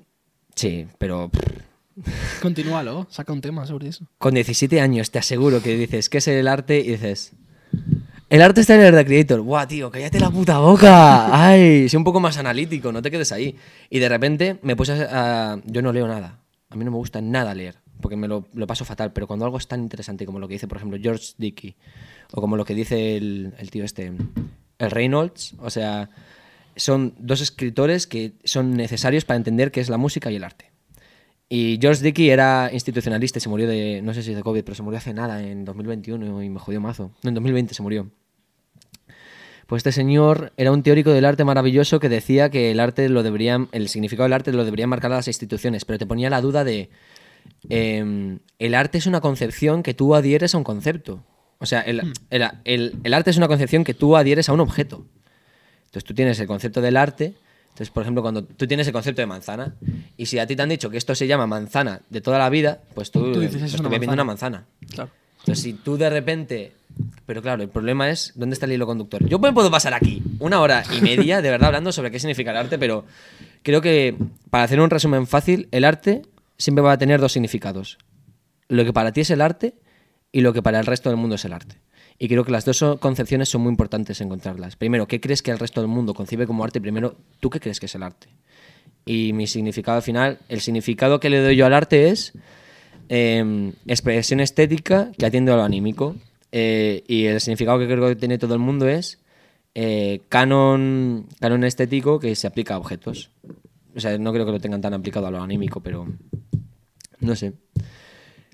Sí, 0.56 0.88
pero 0.98 1.30
Continúalo, 2.42 3.08
saca 3.10 3.32
un 3.32 3.42
tema 3.42 3.66
sobre 3.66 3.88
eso. 3.90 4.06
con 4.18 4.34
17 4.34 4.82
años 4.82 5.12
te 5.12 5.20
aseguro 5.20 5.62
que 5.62 5.76
dices, 5.78 6.10
¿qué 6.10 6.18
es 6.18 6.28
el 6.28 6.48
arte? 6.48 6.80
Y 6.80 6.92
dices... 6.92 7.32
El 8.30 8.42
arte 8.42 8.62
está 8.62 8.76
en 8.76 8.82
el 8.82 8.92
Recreator. 8.94 9.40
Buah, 9.42 9.68
tío, 9.68 9.92
cállate 9.92 10.20
la 10.20 10.32
puta 10.32 10.58
boca. 10.58 11.30
Ay, 11.48 11.88
sé 11.88 11.96
un 11.96 12.04
poco 12.04 12.20
más 12.20 12.38
analítico, 12.38 12.92
no 12.92 13.02
te 13.02 13.12
quedes 13.12 13.32
ahí. 13.32 13.56
Y 13.90 14.00
de 14.00 14.10
repente 14.10 14.58
me 14.64 14.76
puse 14.76 14.94
a... 14.94 15.54
a- 15.54 15.62
yo 15.66 15.82
no 15.82 15.94
leo 15.94 16.08
nada. 16.08 16.40
A 16.70 16.76
mí 16.76 16.84
no 16.84 16.92
me 16.92 16.98
gusta 16.98 17.22
nada 17.22 17.54
leer, 17.54 17.76
porque 18.02 18.16
me 18.18 18.28
lo, 18.28 18.48
lo 18.54 18.66
paso 18.68 18.84
fatal. 18.84 19.14
Pero 19.14 19.28
cuando 19.28 19.46
algo 19.46 19.58
es 19.58 19.68
tan 19.68 19.82
interesante 19.82 20.26
como 20.26 20.40
lo 20.40 20.48
que 20.48 20.56
dice, 20.56 20.68
por 20.68 20.78
ejemplo, 20.78 20.98
George 21.02 21.34
Dickey, 21.38 21.76
o 22.34 22.42
como 22.42 22.58
lo 22.58 22.66
que 22.66 22.74
dice 22.76 23.16
el, 23.16 23.54
el 23.60 23.70
tío 23.72 23.84
este, 23.86 24.12
el 24.80 24.92
Reynolds, 24.92 25.54
o 25.60 25.70
sea, 25.70 26.10
son 26.76 27.16
dos 27.20 27.42
escritores 27.42 28.08
que 28.08 28.34
son 28.44 28.72
necesarios 28.76 29.26
para 29.26 29.38
entender 29.38 29.72
qué 29.72 29.82
es 29.82 29.90
la 29.90 29.98
música 29.98 30.32
y 30.32 30.36
el 30.36 30.44
arte. 30.44 30.72
Y 31.48 31.78
George 31.80 32.04
Dickey 32.04 32.30
era 32.30 32.70
institucionalista 32.74 33.38
y 33.38 33.42
se 33.42 33.50
murió 33.50 33.68
de, 33.68 34.02
no 34.04 34.14
sé 34.14 34.24
si 34.24 34.34
de 34.34 34.42
COVID, 34.42 34.64
pero 34.64 34.74
se 34.76 34.82
murió 34.84 34.98
hace 34.98 35.14
nada, 35.14 35.44
en 35.44 35.64
2021, 35.64 36.42
y 36.44 36.50
me 36.50 36.60
jodió 36.60 36.82
mazo. 36.82 37.12
No, 37.24 37.30
en 37.30 37.36
2020 37.36 37.74
se 37.76 37.84
murió. 37.84 38.10
Pues 39.68 39.80
este 39.80 39.92
señor 39.92 40.54
era 40.58 40.72
un 40.72 40.84
teórico 40.84 41.12
del 41.12 41.26
arte 41.26 41.44
maravilloso 41.44 42.00
que 42.00 42.10
decía 42.10 42.50
que 42.52 42.72
el 42.72 42.80
arte 42.80 43.10
lo 43.10 43.24
deberían, 43.24 43.68
el 43.72 43.90
significado 43.90 44.26
del 44.26 44.34
arte 44.34 44.52
lo 44.52 44.64
deberían 44.64 44.90
marcar 44.90 45.10
las 45.12 45.28
instituciones, 45.28 45.86
pero 45.86 45.98
te 45.98 46.06
ponía 46.06 46.30
la 46.30 46.42
duda 46.42 46.64
de 46.64 46.90
em, 47.70 48.40
el 48.60 48.74
arte 48.76 48.98
es 49.00 49.08
una 49.08 49.22
concepción 49.22 49.82
que 49.82 49.94
tú 49.96 50.14
adhieres 50.16 50.54
a 50.54 50.58
un 50.60 50.64
concepto. 50.64 51.24
O 51.60 51.66
sea, 51.66 51.82
el, 51.82 52.14
el- 52.30 52.44
el- 52.64 52.96
el 53.04 53.14
arte 53.14 53.30
es 53.32 53.38
una 53.38 53.48
concepción 53.48 53.84
que 53.84 53.94
tú 53.94 54.16
adhieres 54.18 54.50
a 54.50 54.54
un 54.54 54.60
objeto. 54.60 55.06
Entonces 55.96 56.08
tú 56.10 56.14
tienes 56.14 56.38
el 56.42 56.48
concepto 56.48 56.82
del 56.82 56.98
arte. 56.98 57.36
Entonces, 57.70 57.90
por 57.90 58.04
ejemplo, 58.04 58.22
cuando 58.22 58.44
tú 58.44 58.68
tienes 58.68 58.86
el 58.88 58.92
concepto 58.92 59.22
de 59.22 59.28
manzana, 59.28 59.76
y 60.18 60.26
si 60.26 60.38
a 60.40 60.46
ti 60.46 60.54
te 60.58 60.62
han 60.62 60.68
dicho 60.68 60.90
que 60.90 60.98
esto 60.98 61.16
se 61.16 61.26
llama 61.26 61.48
manzana 61.48 62.02
de 62.10 62.20
toda 62.20 62.38
la 62.38 62.50
vida, 62.50 62.82
pues 62.94 63.12
tú, 63.12 63.32
Tú 63.32 63.40
dices, 63.40 63.62
pues 63.62 63.74
"Es 63.74 63.80
una 63.80 63.88
manzana". 63.90 64.14
una 64.14 64.24
manzana. 64.26 64.66
Claro. 64.90 65.10
Entonces, 65.40 65.64
si 65.64 65.72
tú 65.74 65.96
de 65.96 66.10
repente. 66.10 66.74
Pero 67.26 67.42
claro, 67.42 67.64
el 67.64 67.70
problema 67.70 68.10
es 68.10 68.34
dónde 68.36 68.56
está 68.56 68.66
el 68.66 68.74
hilo 68.74 68.86
conductor. 68.86 69.26
Yo 69.26 69.40
me 69.40 69.54
puedo 69.54 69.72
pasar 69.72 69.94
aquí 69.94 70.22
una 70.40 70.60
hora 70.60 70.84
y 70.98 71.00
media, 71.02 71.42
de 71.42 71.50
verdad, 71.50 71.68
hablando 71.68 71.94
sobre 71.94 72.12
qué 72.12 72.20
significa 72.20 72.52
el 72.52 72.58
arte, 72.58 72.78
pero 72.78 73.06
creo 73.64 73.80
que 73.82 74.18
para 74.50 74.66
hacer 74.66 74.82
un 74.82 74.90
resumen 74.90 75.28
fácil, 75.28 75.70
el 75.72 75.86
arte 75.86 76.24
siempre 76.58 76.82
va 76.84 76.92
a 76.92 76.98
tener 76.98 77.22
dos 77.22 77.32
significados. 77.32 77.98
Lo 78.68 78.84
que 78.84 78.92
para 78.92 79.14
ti 79.14 79.22
es 79.22 79.30
el 79.30 79.40
arte 79.42 79.76
y 80.34 80.42
lo 80.42 80.52
que 80.52 80.62
para 80.62 80.78
el 80.80 80.86
resto 80.86 81.10
del 81.10 81.18
mundo 81.18 81.36
es 81.36 81.46
el 81.46 81.54
arte. 81.54 81.78
Y 82.18 82.28
creo 82.28 82.46
que 82.46 82.52
las 82.52 82.66
dos 82.66 82.84
concepciones 83.00 83.50
son 83.50 83.62
muy 83.62 83.70
importantes 83.70 84.22
encontrarlas. 84.22 84.76
Primero, 84.76 85.08
¿qué 85.08 85.20
crees 85.20 85.42
que 85.42 85.52
el 85.52 85.60
resto 85.60 85.82
del 85.82 85.90
mundo 85.90 86.14
concibe 86.14 86.48
como 86.48 86.64
arte? 86.64 86.80
Primero, 86.80 87.16
¿tú 87.40 87.50
qué 87.50 87.60
crees 87.60 87.80
que 87.80 87.88
es 87.88 87.96
el 87.96 88.04
arte? 88.04 88.30
Y 89.06 89.34
mi 89.34 89.48
significado 89.48 89.98
al 89.98 90.04
final, 90.04 90.40
el 90.48 90.62
significado 90.62 91.20
que 91.20 91.30
le 91.30 91.42
doy 91.42 91.56
yo 91.56 91.66
al 91.66 91.74
arte 91.74 92.10
es 92.10 92.34
eh, 93.10 93.74
expresión 93.86 94.40
estética 94.40 95.12
que 95.18 95.26
atiende 95.26 95.52
a 95.52 95.58
lo 95.58 95.64
anímico. 95.64 96.16
Eh, 96.52 97.04
y 97.08 97.26
el 97.26 97.42
significado 97.42 97.80
que 97.80 97.86
creo 97.86 98.08
que 98.08 98.16
tiene 98.16 98.38
todo 98.38 98.54
el 98.54 98.62
mundo 98.62 98.88
es 98.88 99.20
eh, 99.74 100.22
canon, 100.30 101.28
canon 101.42 101.66
estético 101.66 102.18
que 102.18 102.34
se 102.36 102.48
aplica 102.48 102.76
a 102.76 102.78
objetos. 102.78 103.30
O 103.94 104.00
sea, 104.00 104.18
no 104.18 104.32
creo 104.32 104.46
que 104.46 104.54
lo 104.54 104.60
tengan 104.60 104.82
tan 104.82 104.94
aplicado 104.94 105.28
a 105.28 105.32
lo 105.32 105.42
anímico, 105.42 105.82
pero 105.82 106.08
no 107.20 107.36
sé. 107.36 107.54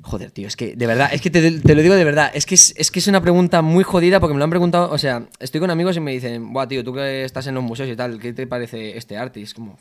Joder, 0.03 0.31
tío, 0.31 0.47
es 0.47 0.55
que 0.55 0.75
de 0.75 0.87
verdad, 0.87 1.09
es 1.13 1.21
que 1.21 1.29
te, 1.29 1.59
te 1.59 1.75
lo 1.75 1.81
digo 1.81 1.93
de 1.95 2.03
verdad, 2.03 2.31
es 2.33 2.45
que 2.45 2.55
es, 2.55 2.73
es 2.75 2.89
que 2.89 2.99
es 2.99 3.07
una 3.07 3.21
pregunta 3.21 3.61
muy 3.61 3.83
jodida 3.83 4.19
porque 4.19 4.33
me 4.33 4.39
lo 4.39 4.45
han 4.45 4.49
preguntado, 4.49 4.91
o 4.91 4.97
sea, 4.97 5.27
estoy 5.39 5.61
con 5.61 5.69
amigos 5.69 5.95
y 5.95 5.99
me 5.99 6.11
dicen, 6.11 6.53
buah, 6.53 6.67
tío, 6.67 6.83
tú 6.83 6.93
que 6.93 7.23
estás 7.23 7.45
en 7.47 7.55
los 7.55 7.63
museos 7.63 7.89
y 7.89 7.95
tal, 7.95 8.19
¿qué 8.19 8.33
te 8.33 8.47
parece 8.47 8.97
este 8.97 9.17
arte? 9.17 9.39
Y 9.39 9.43
es 9.43 9.53
como... 9.53 9.77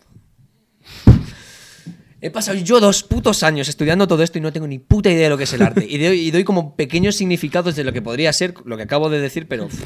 He 2.22 2.30
pasado 2.30 2.58
yo 2.58 2.80
dos 2.80 3.02
putos 3.02 3.42
años 3.42 3.68
estudiando 3.68 4.06
todo 4.06 4.22
esto 4.22 4.36
y 4.36 4.42
no 4.42 4.52
tengo 4.52 4.66
ni 4.66 4.78
puta 4.78 5.10
idea 5.10 5.24
de 5.24 5.30
lo 5.30 5.38
que 5.38 5.44
es 5.44 5.52
el 5.54 5.62
arte. 5.62 5.86
Y 5.88 5.96
doy, 5.96 6.20
y 6.20 6.30
doy 6.30 6.44
como 6.44 6.76
pequeños 6.76 7.16
significados 7.16 7.76
de 7.76 7.84
lo 7.84 7.94
que 7.94 8.02
podría 8.02 8.30
ser 8.34 8.54
lo 8.66 8.76
que 8.76 8.82
acabo 8.82 9.08
de 9.08 9.20
decir, 9.20 9.48
pero 9.48 9.68
pff, 9.68 9.82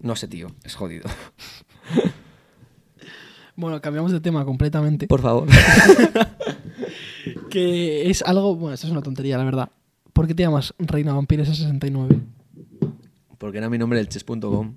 no 0.00 0.16
sé, 0.16 0.26
tío, 0.26 0.50
es 0.64 0.74
jodido. 0.74 1.08
Bueno, 3.54 3.80
cambiamos 3.80 4.10
de 4.10 4.20
tema 4.20 4.44
completamente. 4.44 5.06
Por 5.06 5.20
favor. 5.20 5.46
Que 7.50 8.10
es 8.10 8.22
algo. 8.22 8.56
Bueno, 8.56 8.74
esto 8.74 8.86
es 8.86 8.92
una 8.92 9.02
tontería, 9.02 9.38
la 9.38 9.44
verdad. 9.44 9.70
¿Por 10.12 10.26
qué 10.26 10.34
te 10.34 10.42
llamas 10.42 10.74
Reina 10.78 11.14
Vampiresa 11.14 11.54
69? 11.54 12.20
Porque 13.38 13.56
era 13.56 13.70
mi 13.70 13.78
nombre 13.78 13.98
del 13.98 14.08
chess.com. 14.08 14.74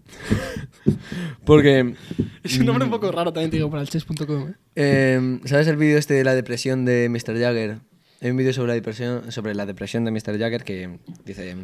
Porque... 1.45 1.95
Es 2.43 2.57
un 2.59 2.65
nombre 2.65 2.85
un 2.85 2.91
poco 2.91 3.11
raro 3.11 3.33
también, 3.33 3.51
te 3.51 3.57
digo, 3.57 3.69
para 3.69 3.81
el 3.81 3.89
chess.com. 3.89 4.49
¿eh? 4.49 4.53
Eh, 4.75 5.39
¿Sabes 5.43 5.67
el 5.67 5.75
vídeo 5.75 5.97
este 5.97 6.13
de 6.13 6.23
la 6.23 6.33
depresión 6.33 6.85
de 6.85 7.09
Mr. 7.09 7.37
Jagger? 7.37 7.79
Hay 8.21 8.31
un 8.31 8.37
vídeo 8.37 8.53
sobre 8.53 8.69
la 8.69 8.73
depresión, 8.75 9.31
sobre 9.33 9.53
la 9.53 9.65
depresión 9.65 10.05
de 10.05 10.11
Mr. 10.11 10.39
Jagger 10.39 10.63
que 10.63 10.99
dice 11.25 11.57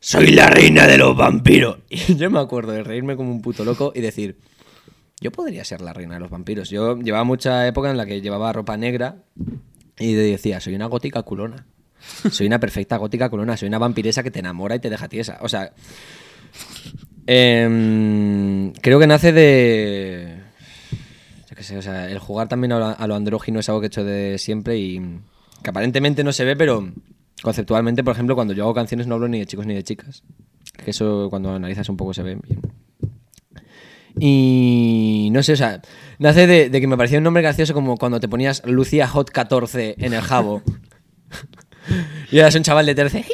Soy 0.00 0.28
la 0.28 0.50
reina 0.50 0.86
de 0.86 0.98
los 0.98 1.16
vampiros. 1.16 1.78
Y 1.88 2.16
yo 2.16 2.30
me 2.30 2.40
acuerdo 2.40 2.72
de 2.72 2.82
reírme 2.84 3.16
como 3.16 3.30
un 3.30 3.40
puto 3.40 3.64
loco 3.64 3.92
y 3.94 4.02
decir 4.02 4.36
Yo 5.22 5.32
podría 5.32 5.64
ser 5.64 5.80
la 5.80 5.94
reina 5.94 6.14
de 6.14 6.20
los 6.20 6.30
vampiros. 6.30 6.68
Yo 6.68 6.98
llevaba 6.98 7.24
mucha 7.24 7.66
época 7.66 7.90
en 7.90 7.96
la 7.96 8.04
que 8.04 8.20
llevaba 8.20 8.52
ropa 8.52 8.76
negra 8.76 9.24
y 9.98 10.14
decía, 10.14 10.60
soy 10.60 10.74
una 10.74 10.86
gótica 10.86 11.22
culona. 11.22 11.66
Soy 12.30 12.46
una 12.46 12.60
perfecta 12.60 12.96
gótica 12.96 13.28
culona. 13.28 13.56
Soy 13.56 13.68
una 13.68 13.78
vampiresa 13.78 14.22
que 14.22 14.30
te 14.30 14.40
enamora 14.40 14.76
y 14.76 14.80
te 14.80 14.90
deja 14.90 15.08
tiesa. 15.08 15.38
O 15.40 15.48
sea, 15.48 15.72
em, 17.26 18.72
creo 18.72 18.98
que 18.98 19.06
nace 19.06 19.32
de... 19.32 20.42
Yo 21.48 21.56
qué 21.56 21.62
sé, 21.62 21.76
o 21.78 21.82
sea, 21.82 22.10
el 22.10 22.18
jugar 22.18 22.48
también 22.48 22.72
a 22.72 22.78
lo, 22.78 22.86
a 22.86 23.06
lo 23.06 23.14
andrógino 23.14 23.60
es 23.60 23.68
algo 23.68 23.80
que 23.80 23.86
he 23.86 23.88
hecho 23.88 24.04
de 24.04 24.38
siempre 24.38 24.76
y 24.76 25.00
que 25.62 25.70
aparentemente 25.70 26.24
no 26.24 26.32
se 26.32 26.44
ve, 26.44 26.56
pero 26.56 26.92
conceptualmente, 27.42 28.04
por 28.04 28.12
ejemplo, 28.12 28.34
cuando 28.34 28.54
yo 28.54 28.64
hago 28.64 28.74
canciones 28.74 29.06
no 29.06 29.14
hablo 29.14 29.28
ni 29.28 29.38
de 29.38 29.46
chicos 29.46 29.66
ni 29.66 29.74
de 29.74 29.82
chicas. 29.82 30.22
Que 30.84 30.90
eso 30.90 31.28
cuando 31.30 31.54
analizas 31.54 31.88
un 31.88 31.96
poco 31.96 32.12
se 32.12 32.22
ve 32.22 32.34
bien. 32.34 32.60
Y 34.18 35.28
no 35.32 35.42
sé, 35.42 35.54
o 35.54 35.56
sea, 35.56 35.82
nace 36.18 36.46
de, 36.46 36.70
de 36.70 36.80
que 36.80 36.86
me 36.86 36.96
parecía 36.96 37.18
un 37.18 37.24
nombre 37.24 37.42
gracioso 37.42 37.74
como 37.74 37.96
cuando 37.96 38.20
te 38.20 38.28
ponías 38.28 38.62
Lucía 38.64 39.08
Hot 39.08 39.30
14 39.30 39.96
en 39.98 40.12
el 40.14 40.20
jabo. 40.20 40.62
y 42.30 42.38
eras 42.38 42.54
un 42.54 42.62
chaval 42.62 42.86
de 42.86 42.94
13. 42.94 43.24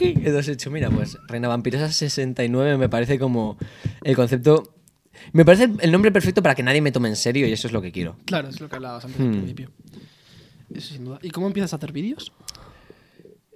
Entonces 0.00 0.48
he 0.48 0.50
dicho, 0.52 0.70
mira, 0.70 0.90
pues 0.90 1.16
Reina 1.26 1.48
Vampiresa 1.48 1.90
69 1.90 2.76
me 2.76 2.88
parece 2.88 3.18
como 3.18 3.56
el 4.04 4.14
concepto 4.14 4.74
Me 5.32 5.44
parece 5.44 5.70
el- 5.80 5.90
nombre 5.90 6.12
perfecto 6.12 6.42
para 6.42 6.54
que 6.54 6.62
nadie 6.62 6.80
me 6.82 6.92
tome 6.92 7.08
en 7.08 7.16
serio 7.16 7.46
y 7.48 7.52
eso 7.52 7.66
es 7.66 7.72
lo 7.72 7.80
que 7.82 7.90
quiero. 7.90 8.16
Claro, 8.26 8.48
es 8.48 8.60
lo 8.60 8.68
que 8.68 8.76
hablabas 8.76 9.04
antes 9.06 9.20
al 9.20 9.28
Hmm. 9.28 9.32
principio. 9.32 9.70
Eso 10.74 10.92
sin 10.94 11.04
duda. 11.06 11.18
¿Y 11.22 11.30
cómo 11.30 11.46
empiezas 11.46 11.72
a 11.72 11.76
hacer 11.76 11.92
vídeos? 11.92 12.30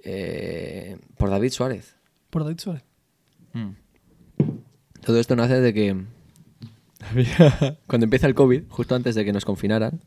Eh, 0.03 0.97
por 1.17 1.29
David 1.29 1.51
Suárez. 1.51 1.95
Por 2.31 2.43
David 2.43 2.59
Suárez. 2.59 2.83
Todo 5.05 5.19
esto 5.19 5.35
nace 5.35 5.59
de 5.61 5.73
que 5.73 5.95
cuando 7.87 8.05
empieza 8.05 8.27
el 8.27 8.35
COVID, 8.35 8.63
justo 8.69 8.95
antes 8.95 9.15
de 9.15 9.25
que 9.25 9.33
nos 9.33 9.45
confinaran, 9.45 10.01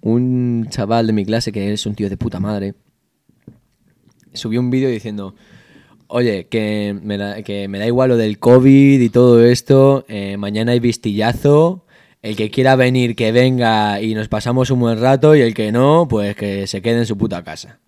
un 0.00 0.66
chaval 0.70 1.06
de 1.06 1.12
mi 1.12 1.24
clase, 1.24 1.52
que 1.52 1.72
es 1.72 1.86
un 1.86 1.94
tío 1.94 2.10
de 2.10 2.16
puta 2.16 2.40
madre, 2.40 2.74
subió 4.32 4.60
un 4.60 4.70
vídeo 4.70 4.88
diciendo, 4.88 5.34
oye, 6.08 6.46
que 6.48 6.98
me, 7.02 7.16
da, 7.16 7.38
igual 7.86 8.10
lo 8.10 8.16
del 8.16 8.38
COVID 8.38 9.00
y 9.00 9.08
todo 9.08 9.44
esto, 9.44 10.04
eh, 10.08 10.36
mañana 10.36 10.72
hay 10.72 10.80
vistillazo, 10.80 11.86
el 12.20 12.36
que 12.36 12.50
quiera 12.50 12.76
venir 12.76 13.16
que 13.16 13.32
venga 13.32 14.00
y 14.00 14.14
nos 14.14 14.28
pasamos 14.28 14.70
un 14.70 14.80
buen 14.80 15.00
rato 15.00 15.34
y 15.34 15.40
el 15.40 15.54
que 15.54 15.72
no, 15.72 16.06
pues 16.08 16.36
que 16.36 16.66
se 16.66 16.82
quede 16.82 16.98
en 16.98 17.06
su 17.06 17.16
puta 17.16 17.42
casa. 17.42 17.80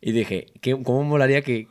Y 0.00 0.12
dije, 0.12 0.46
¿qué, 0.60 0.80
¿cómo 0.82 1.04
molaría 1.04 1.42
que, 1.42 1.68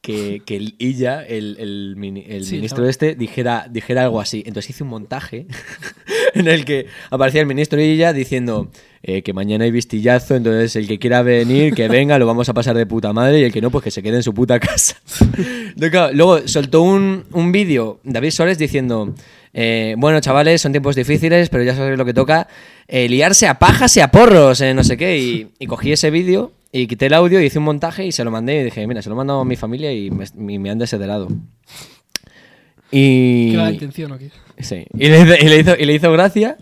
que, 0.00 0.40
que 0.46 0.56
el 0.56 0.74
Illa, 0.78 1.22
el, 1.24 1.56
el 1.58 1.94
mini- 1.96 2.24
el 2.28 2.44
Sí, 2.44 2.54
ministro 2.56 2.78
¿sabes? 2.78 2.90
este, 2.90 3.14
dijera, 3.14 3.66
dijera 3.70 4.04
algo 4.04 4.20
así? 4.20 4.42
Entonces 4.46 4.70
hice 4.70 4.82
un 4.82 4.88
montaje 4.90 5.46
en 6.34 6.48
el 6.48 6.64
que 6.64 6.86
aparecía 7.10 7.40
el 7.42 7.46
ministro 7.46 7.80
Illa 7.80 8.12
diciendo 8.12 8.70
eh, 9.02 9.22
que 9.22 9.32
mañana 9.32 9.64
hay 9.64 9.70
vistillazo, 9.70 10.36
entonces 10.36 10.74
el 10.76 10.86
que 10.88 10.98
quiera 10.98 11.22
venir, 11.22 11.74
que 11.74 11.88
venga, 11.88 12.18
lo 12.18 12.26
vamos 12.26 12.48
a 12.48 12.54
pasar 12.54 12.76
de 12.76 12.86
puta 12.86 13.12
madre 13.12 13.40
y 13.40 13.44
el 13.44 13.52
que 13.52 13.60
no, 13.60 13.70
pues 13.70 13.84
que 13.84 13.90
se 13.90 14.02
quede 14.02 14.16
en 14.16 14.22
su 14.22 14.32
puta 14.32 14.58
casa. 14.58 14.96
Entonces, 15.36 15.90
claro, 15.90 16.14
luego 16.14 16.48
soltó 16.48 16.82
un, 16.82 17.24
un 17.32 17.52
vídeo 17.52 18.00
David 18.02 18.30
Suárez 18.30 18.56
diciendo, 18.58 19.14
eh, 19.52 19.94
bueno 19.98 20.20
chavales, 20.20 20.62
son 20.62 20.72
tiempos 20.72 20.96
difíciles, 20.96 21.50
pero 21.50 21.62
ya 21.62 21.74
sabéis 21.74 21.98
lo 21.98 22.04
que 22.06 22.14
toca, 22.14 22.48
eh, 22.88 23.06
liarse 23.08 23.46
a 23.46 23.58
pajas 23.58 23.94
y 23.96 24.00
a 24.00 24.08
porros, 24.10 24.62
no 24.74 24.82
sé 24.84 24.96
qué, 24.96 25.18
y, 25.18 25.48
y 25.58 25.66
cogí 25.66 25.92
ese 25.92 26.10
vídeo 26.10 26.52
y 26.72 26.86
quité 26.86 27.06
el 27.06 27.14
audio, 27.14 27.40
hice 27.40 27.58
un 27.58 27.64
montaje 27.64 28.06
y 28.06 28.12
se 28.12 28.22
lo 28.24 28.30
mandé 28.30 28.60
y 28.60 28.64
dije, 28.64 28.86
mira, 28.86 29.02
se 29.02 29.08
lo 29.08 29.14
he 29.14 29.18
mandado 29.18 29.40
a 29.40 29.44
mi 29.44 29.56
familia 29.56 29.92
y 29.92 30.10
me, 30.10 30.24
y 30.24 30.58
me 30.58 30.70
han 30.70 30.78
desheredado. 30.78 31.28
Y... 32.92 33.50
¿Qué 33.52 33.56
la 33.56 33.72
intención 33.72 34.12
o 34.12 34.18
qué? 34.18 34.30
Sí. 34.58 34.84
Y 34.94 35.08
le, 35.08 35.20
hizo- 35.20 35.36
y 35.44 35.48
le 35.48 35.60
hizo, 35.60 35.74
y 35.78 35.84
le 35.84 35.94
hizo 35.94 36.12
gracia 36.12 36.58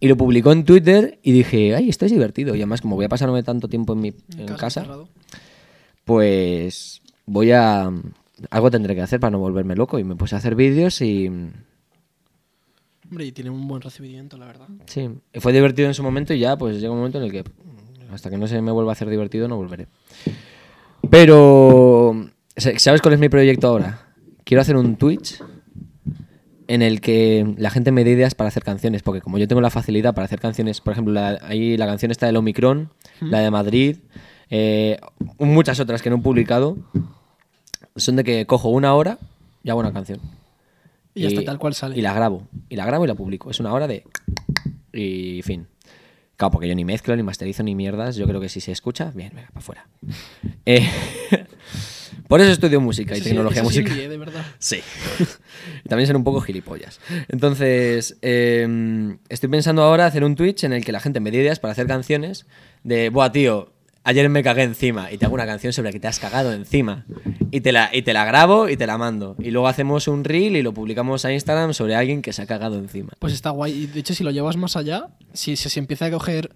y 0.00 0.08
lo 0.08 0.16
publicó 0.16 0.52
en 0.52 0.64
Twitter 0.64 1.18
y 1.22 1.32
dije, 1.32 1.74
ay, 1.74 1.88
esto 1.88 2.04
es 2.06 2.12
divertido. 2.12 2.54
Y 2.54 2.58
además, 2.58 2.80
como 2.80 2.96
voy 2.96 3.04
a 3.04 3.08
pasarme 3.08 3.42
tanto 3.42 3.68
tiempo 3.68 3.92
en 3.94 4.00
mi 4.00 4.14
en 4.36 4.46
casa, 4.56 4.86
pues 6.04 7.02
voy 7.26 7.52
a... 7.52 7.90
Algo 8.50 8.70
tendré 8.70 8.94
que 8.94 9.02
hacer 9.02 9.18
para 9.18 9.32
no 9.32 9.38
volverme 9.40 9.74
loco. 9.74 9.98
Y 9.98 10.04
me 10.04 10.14
puse 10.16 10.34
a 10.34 10.38
hacer 10.38 10.54
vídeos 10.54 11.00
y... 11.00 11.28
Hombre, 13.10 13.24
y 13.24 13.32
tiene 13.32 13.50
un 13.50 13.66
buen 13.66 13.80
recibimiento, 13.80 14.36
la 14.36 14.46
verdad. 14.46 14.68
Sí, 14.86 15.08
y 15.32 15.40
fue 15.40 15.52
divertido 15.52 15.88
en 15.88 15.94
su 15.94 16.02
momento 16.02 16.34
y 16.34 16.40
ya 16.40 16.58
pues 16.58 16.78
llega 16.78 16.92
un 16.92 16.98
momento 16.98 17.18
en 17.18 17.24
el 17.24 17.32
que 17.32 17.42
hasta 18.12 18.30
que 18.30 18.38
no 18.38 18.46
se 18.46 18.60
me 18.62 18.72
vuelva 18.72 18.92
a 18.92 18.94
hacer 18.94 19.08
divertido 19.08 19.48
no 19.48 19.56
volveré. 19.56 19.86
Pero, 21.10 22.30
¿sabes 22.56 23.02
cuál 23.02 23.14
es 23.14 23.20
mi 23.20 23.28
proyecto 23.28 23.68
ahora? 23.68 24.06
Quiero 24.44 24.60
hacer 24.60 24.76
un 24.76 24.96
Twitch 24.96 25.42
en 26.66 26.82
el 26.82 27.00
que 27.00 27.54
la 27.56 27.70
gente 27.70 27.92
me 27.92 28.04
dé 28.04 28.10
ideas 28.10 28.34
para 28.34 28.48
hacer 28.48 28.62
canciones, 28.62 29.02
porque 29.02 29.20
como 29.20 29.38
yo 29.38 29.48
tengo 29.48 29.60
la 29.60 29.70
facilidad 29.70 30.14
para 30.14 30.26
hacer 30.26 30.40
canciones, 30.40 30.80
por 30.80 30.92
ejemplo, 30.92 31.14
la, 31.14 31.38
ahí 31.42 31.76
la 31.76 31.86
canción 31.86 32.10
está 32.10 32.26
del 32.26 32.36
Omicron, 32.36 32.90
la 33.20 33.40
de 33.40 33.50
Madrid, 33.50 33.96
eh, 34.50 34.98
muchas 35.38 35.80
otras 35.80 36.02
que 36.02 36.10
no 36.10 36.16
he 36.16 36.20
publicado, 36.20 36.76
son 37.96 38.16
de 38.16 38.24
que 38.24 38.46
cojo 38.46 38.68
una 38.68 38.94
hora 38.94 39.18
y 39.62 39.70
hago 39.70 39.80
una 39.80 39.92
canción. 39.92 40.20
Y 41.14 41.22
ya 41.22 41.28
está 41.28 41.42
tal 41.42 41.58
cual 41.58 41.74
sale. 41.74 41.98
Y 41.98 42.02
la 42.02 42.14
grabo. 42.14 42.46
Y 42.68 42.76
la 42.76 42.86
grabo 42.86 43.04
y 43.04 43.08
la 43.08 43.14
publico. 43.14 43.50
Es 43.50 43.58
una 43.60 43.72
hora 43.72 43.88
de... 43.88 44.04
Y 44.92 45.42
fin. 45.42 45.66
Claro, 46.38 46.52
porque 46.52 46.68
yo 46.68 46.74
ni 46.74 46.84
mezclo, 46.86 47.14
ni 47.16 47.22
masterizo, 47.22 47.62
ni 47.64 47.74
mierdas. 47.74 48.16
Yo 48.16 48.26
creo 48.26 48.40
que 48.40 48.48
si 48.48 48.60
se 48.60 48.72
escucha, 48.72 49.10
bien, 49.14 49.32
venga, 49.34 49.48
para 49.48 49.58
afuera. 49.58 49.88
Eh, 50.64 50.88
por 52.28 52.40
eso 52.40 52.50
estudio 52.52 52.80
música 52.80 53.12
y 53.14 53.16
Eso 53.16 53.24
sí- 53.24 53.30
tecnología 53.30 53.60
sí 53.62 53.66
musical. 53.66 53.92
envié, 53.92 54.08
de 54.08 54.18
verdad. 54.18 54.46
Sí. 54.58 54.80
Y 55.84 55.88
También 55.88 56.06
ser 56.06 56.16
un 56.16 56.22
poco 56.24 56.40
gilipollas. 56.40 57.00
Entonces, 57.28 58.18
eh, 58.22 59.16
estoy 59.28 59.48
pensando 59.50 59.82
ahora 59.82 60.06
hacer 60.06 60.22
un 60.24 60.36
Twitch 60.36 60.62
en 60.64 60.72
el 60.72 60.84
que 60.84 60.92
la 60.92 61.00
gente 61.00 61.18
me 61.20 61.30
dé 61.32 61.38
ideas 61.38 61.58
para 61.58 61.72
hacer 61.72 61.86
canciones 61.88 62.46
de, 62.84 63.10
buah, 63.10 63.32
tío, 63.32 63.72
ayer 64.04 64.28
me 64.28 64.42
cagué 64.42 64.62
encima 64.62 65.12
y 65.12 65.18
te 65.18 65.26
hago 65.26 65.34
una 65.34 65.46
canción 65.46 65.72
sobre 65.72 65.92
que 65.92 66.00
te 66.00 66.06
has 66.08 66.18
cagado 66.18 66.52
encima. 66.52 67.04
Y 67.50 67.60
te 67.60 67.72
la, 67.72 67.90
y 67.94 68.02
te 68.02 68.12
la 68.12 68.24
grabo 68.24 68.68
y 68.68 68.76
te 68.76 68.86
la 68.86 68.98
mando. 68.98 69.36
Y 69.38 69.50
luego 69.50 69.68
hacemos 69.68 70.08
un 70.08 70.24
reel 70.24 70.56
y 70.56 70.62
lo 70.62 70.72
publicamos 70.74 71.24
a 71.24 71.32
Instagram 71.32 71.72
sobre 71.74 71.94
alguien 71.94 72.22
que 72.22 72.32
se 72.32 72.42
ha 72.42 72.46
cagado 72.46 72.76
encima. 72.78 73.12
Pues 73.18 73.32
está 73.32 73.50
guay. 73.50 73.72
Y 73.72 73.86
de 73.86 74.00
hecho, 74.00 74.14
si 74.14 74.24
lo 74.24 74.30
llevas 74.30 74.56
más 74.56 74.76
allá, 74.76 75.08
si 75.32 75.56
si 75.56 75.68
se 75.70 75.78
empieza 75.80 76.06
a 76.06 76.10
coger. 76.10 76.50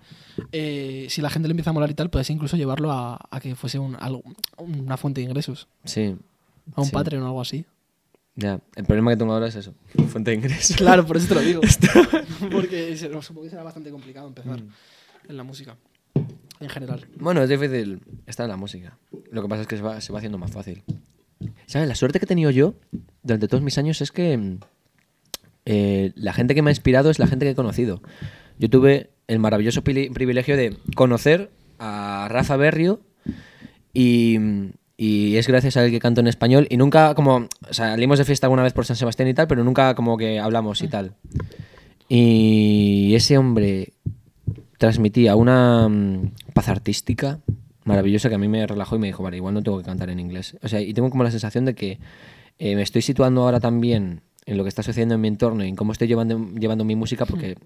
eh, 0.53 1.07
si 1.11 1.21
la 1.23 1.29
gente 1.31 1.49
le 1.49 1.53
empieza 1.53 1.71
a 1.71 1.73
molar 1.75 1.91
y 1.91 1.95
tal, 1.95 2.09
puedes 2.11 2.29
incluso 2.31 2.57
llevarlo 2.57 2.91
a, 2.93 3.19
a 3.31 3.41
que 3.41 3.55
fuese 3.55 3.79
un, 3.79 3.97
algo, 4.01 4.23
una 4.59 4.97
fuente 4.97 5.21
de 5.21 5.27
ingresos. 5.27 5.69
Sí. 5.85 6.17
A 6.75 6.81
un 6.81 6.87
Sí. 6.87 6.93
Patreon 6.93 7.23
o 7.23 7.27
algo 7.27 7.41
así. 7.41 7.65
Ya. 8.35 8.61
El 8.77 8.85
problema 8.87 9.11
que 9.11 9.19
tengo 9.19 9.35
ahora 9.35 9.49
es 9.49 9.57
eso. 9.57 9.75
Fuente 10.09 10.31
de 10.31 10.37
ingresos. 10.39 10.77
Claro, 10.77 11.07
por 11.07 11.19
eso 11.19 11.29
te 11.29 11.35
lo 11.35 11.41
digo. 11.43 11.61
Porque 12.51 12.97
supongo 12.97 13.43
que 13.43 13.51
será 13.51 13.63
bastante 13.63 13.91
complicado 13.91 14.29
empezar 14.29 14.59
Mm. 14.61 14.69
en 15.29 15.37
la 15.37 15.43
música. 15.43 15.77
En 16.63 16.69
general. 16.69 17.07
Bueno, 17.19 17.43
es 17.43 17.49
difícil 17.49 18.01
estar 18.25 18.45
en 18.45 18.51
la 18.51 18.57
música. 18.57 18.97
Lo 19.33 19.43
que 19.43 19.49
pasa 19.49 19.63
es 19.63 19.69
que 19.69 19.77
se 19.77 19.83
va, 19.83 19.97
haciendo 19.97 20.39
más 20.39 20.53
fácil. 20.53 20.85
¿Sabes? 21.67 21.89
La 21.89 21.97
suerte 21.97 22.21
que 22.21 22.25
he 22.25 22.29
tenido 22.29 22.51
yo 22.51 22.75
durante 23.25 23.49
todos 23.49 23.65
mis 23.65 23.79
años 23.79 24.01
es 24.01 24.13
que 24.13 24.59
eh, 25.65 26.13
la 26.15 26.33
gente 26.33 26.55
que 26.55 26.63
me 26.63 26.71
ha 26.71 26.73
inspirado 26.73 27.11
es 27.11 27.19
la 27.19 27.27
gente 27.27 27.45
que 27.45 27.51
he 27.51 27.57
conocido. 27.57 28.01
Yo 28.61 28.71
tuve 28.71 29.11
el 29.27 29.41
maravilloso 29.41 29.83
privilegio 29.83 30.57
de 30.57 30.77
conocer 30.95 31.51
a 31.81 32.29
Rafa 32.31 32.57
Berrio 32.57 33.01
y, 33.93 34.39
y 34.97 35.37
es 35.37 35.49
gracias 35.49 35.77
a 35.77 35.85
él 35.85 35.91
que 35.91 35.99
canto 35.99 36.21
en 36.21 36.29
español 36.29 36.69
y 36.71 36.77
nunca 36.77 37.17
como... 37.17 37.49
Salimos 37.71 38.19
de 38.19 38.25
fiesta 38.25 38.47
alguna 38.47 38.63
vez 38.63 38.73
por 38.73 38.87
San 38.87 38.95
Sebastián 38.95 39.29
y 39.29 39.35
tal, 39.35 39.49
pero 39.49 39.65
nunca 39.65 39.97
como 39.97 40.17
que 40.17 40.39
hablamos 40.39 40.81
y 40.83 40.87
tal. 40.87 41.17
Y 42.09 43.15
ese 43.17 43.37
hombre 43.37 43.95
transmitía 44.83 45.37
una 45.37 45.89
mm, 45.89 46.33
paz 46.55 46.67
artística 46.67 47.39
maravillosa 47.85 48.29
que 48.29 48.35
a 48.35 48.39
mí 48.39 48.49
me 48.49 48.67
relajó 48.67 48.97
y 48.97 48.99
me 48.99 49.07
dijo, 49.07 49.23
vale, 49.23 49.37
igual 49.37 49.55
no 49.55 49.63
tengo 49.63 49.79
que 49.79 49.85
cantar 49.85 50.11
en 50.11 50.19
inglés. 50.19 50.57
O 50.61 50.67
sea, 50.67 50.81
y 50.81 50.93
tengo 50.93 51.09
como 51.09 51.23
la 51.23 51.31
sensación 51.31 51.65
de 51.65 51.77
que 51.77 52.01
eh, 52.59 52.75
me 52.75 52.83
estoy 52.83 53.01
situando 53.01 53.43
ahora 53.43 53.61
también 53.61 54.23
en 54.45 54.57
lo 54.57 54.65
que 54.65 54.69
está 54.69 54.83
sucediendo 54.83 55.15
en 55.15 55.21
mi 55.21 55.29
entorno 55.29 55.65
y 55.65 55.69
en 55.69 55.77
cómo 55.77 55.93
estoy 55.93 56.09
llevando, 56.09 56.37
llevando 56.59 56.85
mi 56.85 56.97
música 56.97 57.27
porque 57.27 57.57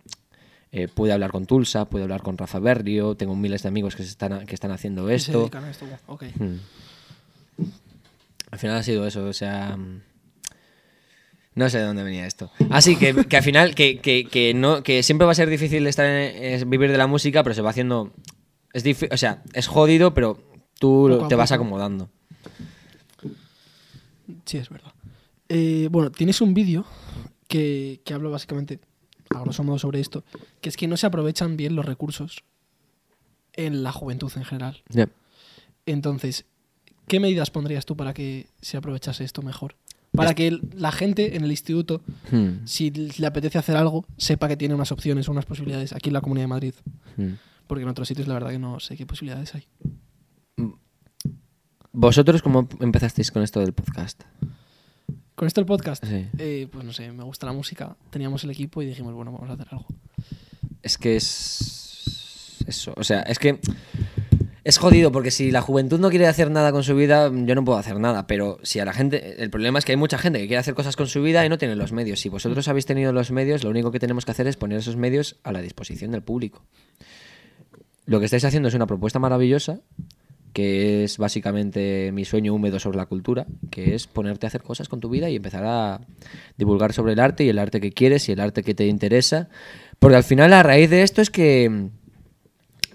eh, 0.73 0.89
pude 0.89 1.11
hablar 1.11 1.31
con 1.33 1.47
Tulsa, 1.47 1.87
pude 1.87 2.03
hablar 2.03 2.21
con 2.21 2.37
Rafa 2.37 2.59
Berrio, 2.59 3.15
tengo 3.15 3.35
miles 3.35 3.63
de 3.63 3.69
amigos 3.71 3.97
que, 3.97 4.03
se 4.03 4.11
están, 4.11 4.45
que 4.45 4.55
están 4.55 4.73
haciendo 4.73 5.09
se 5.09 5.15
esto. 5.15 5.39
dedican 5.39 5.65
a 5.65 5.71
esto. 5.71 5.87
Ok. 6.09 6.25
Hmm. 6.39 6.57
Al 8.51 8.59
final 8.59 8.77
ha 8.77 8.83
sido 8.83 9.07
eso, 9.07 9.25
o 9.25 9.33
sea... 9.33 9.79
No 11.57 11.69
sé 11.71 11.79
de 11.79 11.85
dónde 11.85 12.03
venía 12.05 12.27
esto. 12.27 12.51
Así 12.71 12.97
que, 12.97 13.15
que 13.25 13.37
al 13.37 13.43
final, 13.43 13.75
que, 13.75 13.99
que, 13.99 14.27
que 14.27 14.55
no, 14.55 14.83
que 14.85 15.03
siempre 15.03 15.25
va 15.27 15.33
a 15.33 15.35
ser 15.35 15.49
difícil 15.51 15.87
estar 15.87 16.07
en- 16.07 16.43
es 16.45 16.69
vivir 16.69 16.91
de 16.93 16.99
la 16.99 17.07
música, 17.09 17.43
pero 17.43 17.55
se 17.55 17.63
va 17.63 17.71
haciendo... 17.71 18.13
Es 18.73 18.85
difí- 18.85 19.09
o 19.13 19.17
sea, 19.17 19.43
es 19.55 19.67
jodido, 19.67 20.13
pero 20.15 20.39
tú 20.79 21.09
Poco 21.11 21.29
te 21.29 21.35
vas 21.35 21.51
acomodando. 21.53 22.11
Sí, 24.45 24.59
es 24.59 24.69
verdad. 24.69 24.93
Eh, 25.49 25.89
bueno, 25.91 26.11
tienes 26.11 26.41
un 26.41 26.55
vídeo 26.55 26.85
que, 27.49 28.01
que 28.05 28.15
habla 28.15 28.29
básicamente, 28.29 28.81
a 29.31 29.41
grosso 29.41 29.63
modo, 29.65 29.79
sobre 29.79 30.01
esto, 30.01 30.25
que 30.61 30.69
es 30.69 30.77
que 30.77 30.89
no 30.89 30.97
se 30.97 31.07
aprovechan 31.07 31.57
bien 31.57 31.75
los 31.77 31.85
recursos 31.87 32.43
en 33.55 33.83
la 33.83 33.93
juventud 33.93 34.31
en 34.37 34.45
general. 34.45 34.83
Ya. 34.89 35.09
Entonces, 35.87 36.45
¿qué 37.09 37.21
medidas 37.21 37.51
pondrías 37.51 37.87
tú 37.87 37.97
para 37.97 38.13
que 38.13 38.49
se 38.61 38.77
aprovechase 38.77 39.25
esto 39.25 39.43
mejor? 39.43 39.77
Para 40.17 40.35
que 40.35 40.59
la 40.75 40.91
gente 40.93 41.37
en 41.37 41.45
el 41.45 41.51
instituto, 41.51 42.01
Hmm, 42.31 42.65
si 42.67 42.91
le 42.91 43.27
apetece 43.27 43.59
hacer 43.59 43.77
algo, 43.77 44.05
sepa 44.17 44.49
que 44.49 44.57
tiene 44.57 44.75
unas 44.75 44.91
opciones, 44.93 45.29
unas 45.29 45.45
posibilidades 45.47 45.93
aquí 45.93 46.09
en 46.09 46.15
la 46.15 46.21
Comunidad 46.21 46.45
de 46.45 46.49
Madrid. 46.49 46.75
hmm. 47.17 47.33
Porque 47.67 47.83
en 47.83 47.89
otros 47.89 48.07
sitios 48.09 48.27
la 48.29 48.35
verdad 48.35 48.51
que 48.51 48.59
no 48.59 48.79
sé 48.81 48.97
qué 48.97 49.07
posibilidades 49.07 49.55
hay. 49.55 49.67
¿Vosotros 51.93 52.43
cómo 52.43 52.69
empezasteis 52.81 53.31
con 53.31 53.43
esto 53.43 53.61
del 53.61 53.73
podcast? 53.73 54.23
Con 55.35 55.47
esto 55.49 55.61
el 55.61 55.67
podcast, 55.67 56.05
Sí. 56.05 56.27
eh, 56.39 56.69
pues 56.71 56.85
no 56.85 56.93
sé, 56.93 57.11
me 57.13 57.23
gusta 57.25 57.47
la 57.47 57.53
música, 57.53 57.97
teníamos 58.11 58.45
el 58.45 58.51
equipo 58.51 58.83
y 58.83 58.87
dijimos, 58.87 59.15
bueno, 59.15 59.33
vamos 59.33 59.51
a 59.51 59.55
hacer 59.55 59.67
algo. 59.71 59.87
Es 60.83 60.97
que 60.99 61.17
es... 61.17 62.57
Eso, 62.67 62.93
o 62.97 63.05
sea, 63.05 63.21
es 63.23 63.39
que... 63.39 63.61
Es 64.67 64.79
jodido 64.79 65.13
porque 65.13 65.31
si 65.31 65.53
la 65.53 65.61
juventud 65.61 66.01
no 66.01 66.11
quiere 66.11 66.27
hacer 66.27 66.51
nada 66.51 66.73
con 66.73 66.83
su 66.83 66.97
vida, 66.97 67.31
yo 67.33 67.55
no 67.55 67.65
puedo 67.65 67.79
hacer 67.79 68.01
nada. 68.01 68.27
Pero 68.27 68.59
si 68.65 68.81
a 68.81 68.85
la 68.85 68.93
gente. 68.93 69.41
El 69.41 69.49
problema 69.49 69.79
es 69.79 69.85
que 69.85 69.93
hay 69.93 69.97
mucha 69.97 70.19
gente 70.19 70.41
que 70.41 70.49
quiere 70.49 70.59
hacer 70.59 70.75
cosas 70.75 70.97
con 70.97 71.07
su 71.07 71.23
vida 71.23 71.47
y 71.47 71.49
no 71.49 71.57
tiene 71.57 71.77
los 71.77 71.93
medios. 71.93 72.19
Si 72.19 72.29
vosotros 72.29 72.67
habéis 72.67 72.85
tenido 72.85 73.13
los 73.13 73.31
medios, 73.31 73.63
lo 73.63 73.71
único 73.71 73.93
que 73.93 74.01
tenemos 74.01 74.25
que 74.25 74.33
hacer 74.33 74.49
es 74.49 74.57
poner 74.57 74.79
esos 74.79 74.97
medios 74.97 75.37
a 75.45 75.53
la 75.53 75.63
disposición 75.63 76.11
del 76.11 76.23
público. 76.23 76.65
Lo 78.07 78.19
que 78.19 78.25
estáis 78.25 78.45
haciendo 78.45 78.69
es 78.69 78.75
una 78.75 78.89
propuesta 78.89 79.21
maravillosa 79.21 79.83
que 80.53 81.05
es 81.05 81.17
básicamente 81.17 82.11
mi 82.13 82.25
sueño 82.25 82.53
húmedo 82.53 82.81
sobre 82.81 82.97
la 82.97 83.07
cultura, 83.07 83.47
que 83.71 83.95
es 83.95 84.09
ponerte 84.09 84.47
a 84.47 84.49
hacer 84.49 84.65
cosas 84.65 84.89
con 84.89 84.99
tu 84.99 85.09
vida 85.09 85.31
y 85.31 85.37
empezar 85.37 85.63
a 85.65 86.01
divulgar 86.57 86.93
sobre 86.93 87.13
el 87.13 87.21
arte 87.21 87.45
y 87.45 87.51
el 87.51 87.61
arte 87.61 87.81
que 87.81 87.93
quieres 87.93 88.29
y 88.29 88.33
el 88.33 88.41
arte 88.41 88.65
que 88.65 88.75
te 88.75 88.87
interesa. 88.87 89.49
Porque 90.01 90.17
al 90.17 90.25
final 90.25 90.51
la 90.51 90.65
raíz 90.65 90.91
de 90.91 91.03
esto 91.03 91.23
es 91.23 91.31
que 91.31 91.91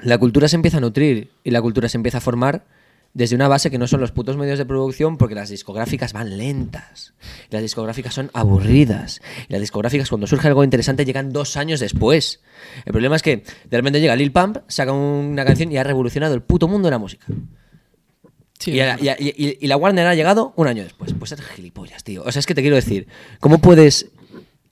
la 0.04 0.18
cultura 0.18 0.48
se 0.48 0.56
empieza 0.56 0.78
a 0.78 0.82
nutrir 0.82 1.32
y 1.44 1.52
la 1.52 1.62
cultura 1.62 1.90
se 1.90 1.98
empieza 1.98 2.20
a 2.20 2.22
formar 2.22 2.66
desde 3.14 3.36
una 3.36 3.50
base 3.50 3.70
que 3.70 3.78
no 3.78 3.88
son 3.88 4.00
los 4.00 4.12
putos 4.14 4.38
medios 4.38 4.58
de 4.58 4.66
producción, 4.66 5.18
porque 5.18 5.36
las 5.36 5.50
discográficas 5.50 6.14
van 6.14 6.38
lentas. 6.38 7.14
Las 7.50 7.62
discográficas 7.62 8.14
son 8.14 8.32
aburridas. 8.34 9.20
Y 9.50 9.52
las 9.52 9.60
discográficas, 9.60 10.08
cuando 10.08 10.28
surge 10.28 10.48
algo 10.48 10.64
interesante, 10.64 11.04
llegan 11.04 11.34
dos 11.34 11.58
años 11.58 11.82
después. 11.82 12.40
El 12.86 12.94
problema 12.94 13.18
es 13.18 13.22
que 13.22 13.44
de 13.70 13.78
repente 13.78 14.00
llega 14.00 14.16
Lil 14.16 14.32
Pump, 14.32 14.60
saca 14.68 14.94
una 14.94 15.44
canción 15.44 15.72
y 15.74 15.78
ha 15.78 15.84
revolucionado 15.84 16.34
el 16.36 16.42
puto 16.42 16.70
mundo 16.70 16.88
de 16.88 16.92
la 16.92 17.00
música. 17.00 17.26
Sí, 18.60 18.72
y, 18.72 18.80
a- 18.80 18.98
y 19.02 19.08
a- 19.10 19.18
y- 19.20 19.58
y 19.60 19.68
la 19.68 19.76
Warner 19.76 20.06
ha 20.08 20.16
llegado 20.16 20.54
un 20.56 20.68
año 20.68 20.84
después. 20.84 21.14
Pues 21.18 21.32
eres 21.32 21.46
gilipollas, 21.48 22.04
tío. 22.04 22.24
O 22.24 22.32
sea, 22.32 22.40
es 22.40 22.46
que 22.46 22.56
te 22.56 22.62
quiero 22.62 22.76
decir, 22.78 23.08
¿cómo 23.40 23.58
puedes 23.60 24.10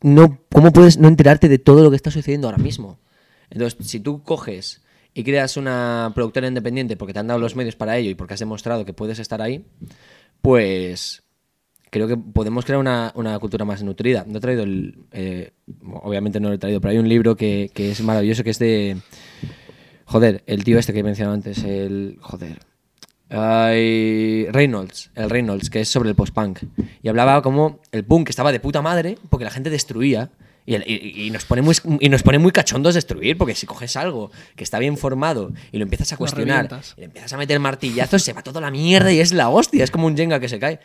no, 0.02 0.40
cómo 0.54 0.72
puedes 0.72 0.98
no 0.98 1.08
enterarte 1.10 1.50
de 1.50 1.58
todo 1.58 1.84
lo 1.84 1.90
que 1.90 1.96
está 1.98 2.10
sucediendo 2.12 2.48
ahora 2.48 2.60
mismo? 2.60 3.00
Entonces, 3.50 3.78
si 3.86 4.00
tú 4.00 4.24
coges 4.24 4.82
y 5.14 5.24
creas 5.24 5.58
una 5.58 6.12
productora 6.16 6.48
independiente 6.48 6.98
porque 6.98 7.14
te 7.14 7.20
han 7.20 7.28
dado 7.28 7.40
los 7.40 7.56
medios 7.56 7.76
para 7.76 7.98
ello 7.98 8.10
y 8.10 8.16
porque 8.16 8.34
has 8.36 8.40
demostrado 8.40 8.86
que 8.86 8.94
puedes 8.94 9.20
estar 9.20 9.42
ahí, 9.42 9.66
pues 10.42 11.24
creo 11.90 12.08
que 12.08 12.18
podemos 12.18 12.66
crear 12.66 12.80
una, 12.80 13.12
una 13.16 13.38
cultura 13.40 13.66
más 13.66 13.84
nutrida. 13.84 14.26
No 14.28 14.38
he 14.38 14.42
traído 14.42 14.64
el... 14.64 15.00
eh, 15.12 15.52
obviamente 15.94 16.40
no 16.40 16.50
lo 16.50 16.56
he 16.56 16.60
traído, 16.60 16.82
pero 16.82 16.92
hay 16.92 16.98
un 16.98 17.10
libro 17.10 17.36
que, 17.36 17.72
que 17.74 17.92
es 17.92 18.02
maravilloso 18.02 18.44
que 18.44 18.52
es 18.52 18.60
de... 18.60 18.98
Joder, 20.06 20.44
el 20.48 20.64
tío 20.64 20.80
este 20.80 20.94
que 20.94 21.00
he 21.00 21.04
mencionado 21.04 21.36
antes, 21.36 21.64
el... 21.64 22.18
Joder. 22.22 22.60
Reynolds, 23.30 25.12
el 25.16 25.30
Reynolds, 25.30 25.70
que 25.70 25.82
es 25.82 25.90
sobre 25.90 26.10
el 26.10 26.16
post-punk. 26.16 26.64
Y 27.04 27.10
hablaba 27.10 27.42
como 27.42 27.80
el 27.92 28.04
punk 28.04 28.30
estaba 28.30 28.52
de 28.52 28.60
puta 28.60 28.82
madre 28.82 29.18
porque 29.30 29.46
la 29.46 29.52
gente 29.52 29.70
destruía. 29.70 30.32
Y, 30.72 30.76
y- 30.94 31.26
y 31.28 31.32
nos 31.32 31.46
pone 31.46 31.62
muy, 31.64 31.76
y 32.00 32.10
nos 32.10 32.22
pone 32.22 32.38
muy 32.38 32.52
cachondos 32.52 32.94
destruir, 32.94 33.38
porque 33.38 33.56
si 33.56 33.66
coges 33.66 33.96
algo 33.96 34.30
que 34.56 34.64
está 34.64 34.78
bien 34.78 34.98
formado 34.98 35.52
y 35.72 35.78
lo 35.80 35.84
empiezas 35.84 36.14
a 36.14 36.18
cuestionar, 36.18 36.66
y 36.96 37.00
le 37.02 37.06
empiezas 37.06 37.34
a 37.34 37.38
meter 37.38 37.60
martillazos, 37.60 38.22
se 38.22 38.34
va 38.34 38.44
toda 38.44 38.62
la 38.62 38.70
mierda 38.70 39.12
y 39.12 39.20
es 39.20 39.34
la 39.34 39.50
hostia, 39.50 39.84
es 39.84 39.90
como 39.90 40.06
un 40.06 40.16
Jenga 40.16 40.40
que 40.40 40.48
se 40.48 40.60
cae. 40.60 40.80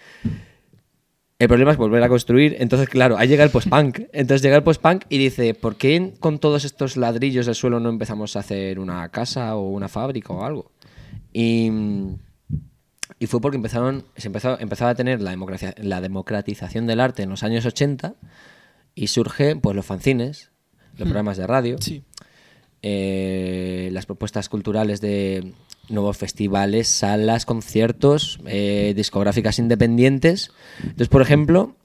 El 1.38 1.48
problema 1.48 1.72
es 1.72 1.76
volver 1.76 2.02
a 2.02 2.08
construir. 2.08 2.56
Entonces, 2.60 2.88
claro, 2.88 3.18
ahí 3.18 3.28
llega 3.28 3.44
el 3.44 3.50
post-punk. 3.50 4.02
Entonces 4.12 4.40
llega 4.40 4.56
el 4.56 4.62
post-punk 4.62 5.02
y 5.08 5.18
dice, 5.18 5.52
¿por 5.52 5.76
qué 5.76 6.14
con 6.20 6.38
todos 6.38 6.64
estos 6.64 6.96
ladrillos 6.96 7.44
del 7.46 7.54
suelo 7.56 7.80
no 7.80 7.90
empezamos 7.90 8.36
a 8.36 8.40
hacer 8.40 8.78
una 8.78 9.08
casa 9.10 9.56
o 9.56 9.68
una 9.70 9.88
fábrica 9.88 10.32
o 10.32 10.44
algo? 10.44 10.70
Y, 11.32 11.70
y 13.18 13.26
fue 13.26 13.40
porque 13.40 13.56
empezaron, 13.56 14.04
se 14.16 14.28
empezó, 14.28 14.58
empezaba 14.60 14.92
a 14.92 14.94
tener 14.94 15.20
la, 15.20 15.32
democracia- 15.32 15.74
la 15.76 16.00
democratización 16.00 16.86
del 16.86 17.00
arte 17.00 17.24
en 17.24 17.30
los 17.30 17.42
años 17.42 17.66
80 17.66 18.14
y 18.94 19.08
surge 19.08 19.56
pues 19.56 19.74
los 19.76 19.84
fanzines, 19.86 20.50
los 20.96 21.06
programas 21.08 21.36
de 21.36 21.46
radio 21.46 21.76
Sí. 21.80 22.02
eh, 22.82 23.88
las 23.92 24.06
propuestas 24.06 24.48
culturales 24.48 25.00
de 25.00 25.52
nuevos 25.88 26.16
festivales, 26.16 26.88
salas, 26.88 27.44
conciertos, 27.46 28.38
eh, 28.46 28.92
discográficas 28.96 29.58
independientes. 29.58 30.50
Entonces, 30.82 31.08
por 31.08 31.22
ejemplo, 31.22 31.76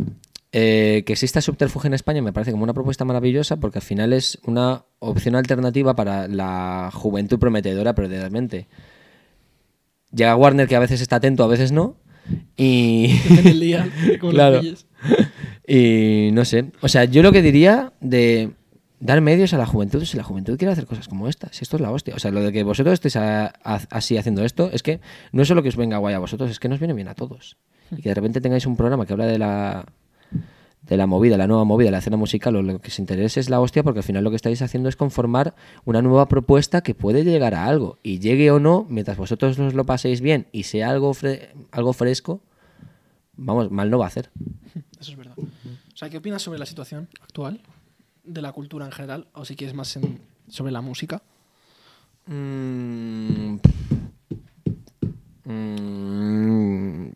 eh, 0.51 1.03
que 1.05 1.13
exista 1.13 1.41
Subterfuge 1.41 1.87
en 1.87 1.93
España 1.93 2.21
me 2.21 2.33
parece 2.33 2.51
como 2.51 2.63
una 2.63 2.73
propuesta 2.73 3.05
maravillosa 3.05 3.57
porque 3.57 3.77
al 3.79 3.83
final 3.83 4.13
es 4.13 4.39
una 4.45 4.83
opción 4.99 5.35
alternativa 5.35 5.95
para 5.95 6.27
la 6.27 6.89
juventud 6.93 7.39
prometedora, 7.39 7.93
pero 7.95 8.07
realmente 8.07 8.67
llega 10.11 10.35
Warner 10.35 10.67
que 10.67 10.75
a 10.75 10.79
veces 10.79 11.01
está 11.01 11.17
atento, 11.17 11.43
a 11.43 11.47
veces 11.47 11.71
no. 11.71 11.95
Y, 12.57 13.13
Depende 13.23 13.41
del 13.43 13.59
día, 13.59 13.89
Claro. 14.19 14.61
Y 15.69 16.31
no 16.33 16.43
sé. 16.45 16.71
O 16.81 16.87
sea, 16.87 17.05
yo 17.05 17.21
lo 17.23 17.31
que 17.31 17.41
diría 17.41 17.93
de 18.01 18.51
dar 18.99 19.21
medios 19.21 19.53
a 19.53 19.57
la 19.57 19.65
juventud, 19.65 20.03
si 20.03 20.17
la 20.17 20.23
juventud 20.23 20.57
quiere 20.57 20.71
hacer 20.73 20.85
cosas 20.85 21.07
como 21.07 21.27
esta, 21.29 21.47
si 21.53 21.63
esto 21.63 21.77
es 21.77 21.81
la 21.81 21.91
hostia. 21.91 22.15
O 22.15 22.19
sea, 22.19 22.31
lo 22.31 22.41
de 22.41 22.51
que 22.51 22.63
vosotros 22.63 22.93
estéis 22.93 23.15
a- 23.15 23.53
a- 23.63 23.79
así 23.91 24.17
haciendo 24.17 24.43
esto, 24.43 24.69
es 24.73 24.83
que 24.83 24.99
no 25.31 25.41
es 25.43 25.47
solo 25.47 25.61
que 25.63 25.69
os 25.69 25.75
venga 25.77 25.97
guay 25.97 26.15
a 26.15 26.19
vosotros, 26.19 26.49
es 26.51 26.59
que 26.59 26.67
nos 26.67 26.79
viene 26.79 26.93
bien 26.93 27.07
a 27.07 27.13
todos. 27.15 27.55
Y 27.91 28.01
que 28.01 28.09
de 28.09 28.15
repente 28.15 28.41
tengáis 28.41 28.65
un 28.65 28.75
programa 28.75 29.05
que 29.05 29.13
habla 29.13 29.25
de 29.27 29.37
la 29.39 29.85
de 30.81 30.95
la 30.97 31.05
movida, 31.07 31.37
la 31.37 31.45
nueva 31.45 31.65
movida, 31.65 31.91
la 31.91 31.97
escena 31.99 32.17
musical 32.17 32.55
o 32.55 32.61
lo 32.63 32.79
que 32.79 32.87
os 32.87 32.97
interese 32.99 33.39
es 33.41 33.49
la 33.49 33.59
hostia 33.59 33.83
porque 33.83 33.99
al 33.99 34.03
final 34.03 34.23
lo 34.23 34.29
que 34.31 34.37
estáis 34.37 34.61
haciendo 34.61 34.89
es 34.89 34.95
conformar 34.95 35.53
una 35.85 36.01
nueva 36.01 36.27
propuesta 36.29 36.81
que 36.81 36.95
puede 36.95 37.23
llegar 37.25 37.53
a 37.53 37.65
algo 37.65 37.99
y 38.01 38.19
llegue 38.19 38.49
o 38.49 38.59
no, 38.59 38.87
mientras 38.89 39.17
vosotros 39.17 39.59
os 39.59 39.73
lo 39.73 39.85
paséis 39.85 40.21
bien 40.21 40.47
y 40.51 40.63
sea 40.63 40.89
algo, 40.89 41.13
fre- 41.13 41.49
algo 41.71 41.91
fresco, 41.93 42.41
vamos, 43.35 43.69
mal 43.71 43.89
no 43.91 43.99
va 43.99 44.05
a 44.05 44.07
hacer. 44.07 44.29
Eso 44.99 45.11
es 45.11 45.17
verdad. 45.17 45.35
O 45.99 46.01
sea, 46.01 46.09
¿qué 46.09 46.15
opinas 46.15 46.41
sobre 46.41 46.59
la 46.59 46.65
situación 46.65 47.09
actual 47.19 47.59
de 48.23 48.41
la 48.41 48.53
cultura 48.53 48.85
en 48.85 48.93
general? 48.93 49.27
O 49.33 49.43
si 49.43 49.57
quieres 49.57 49.75
más 49.75 49.99
sobre 50.47 50.71
la 50.71 50.79
música. 50.79 51.21
Mm, 52.25 53.55
mm, 55.43 57.11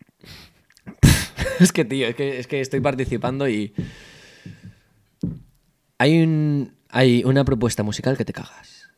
es 1.60 1.72
que, 1.72 1.86
tío, 1.86 2.08
es 2.08 2.14
que, 2.14 2.38
es 2.38 2.46
que 2.46 2.60
estoy 2.60 2.80
participando 2.80 3.48
y. 3.48 3.72
Hay, 5.96 6.70
hay 6.90 7.24
una 7.24 7.42
propuesta 7.42 7.82
musical 7.82 8.18
que 8.18 8.26
te 8.26 8.34
cagas. 8.34 8.90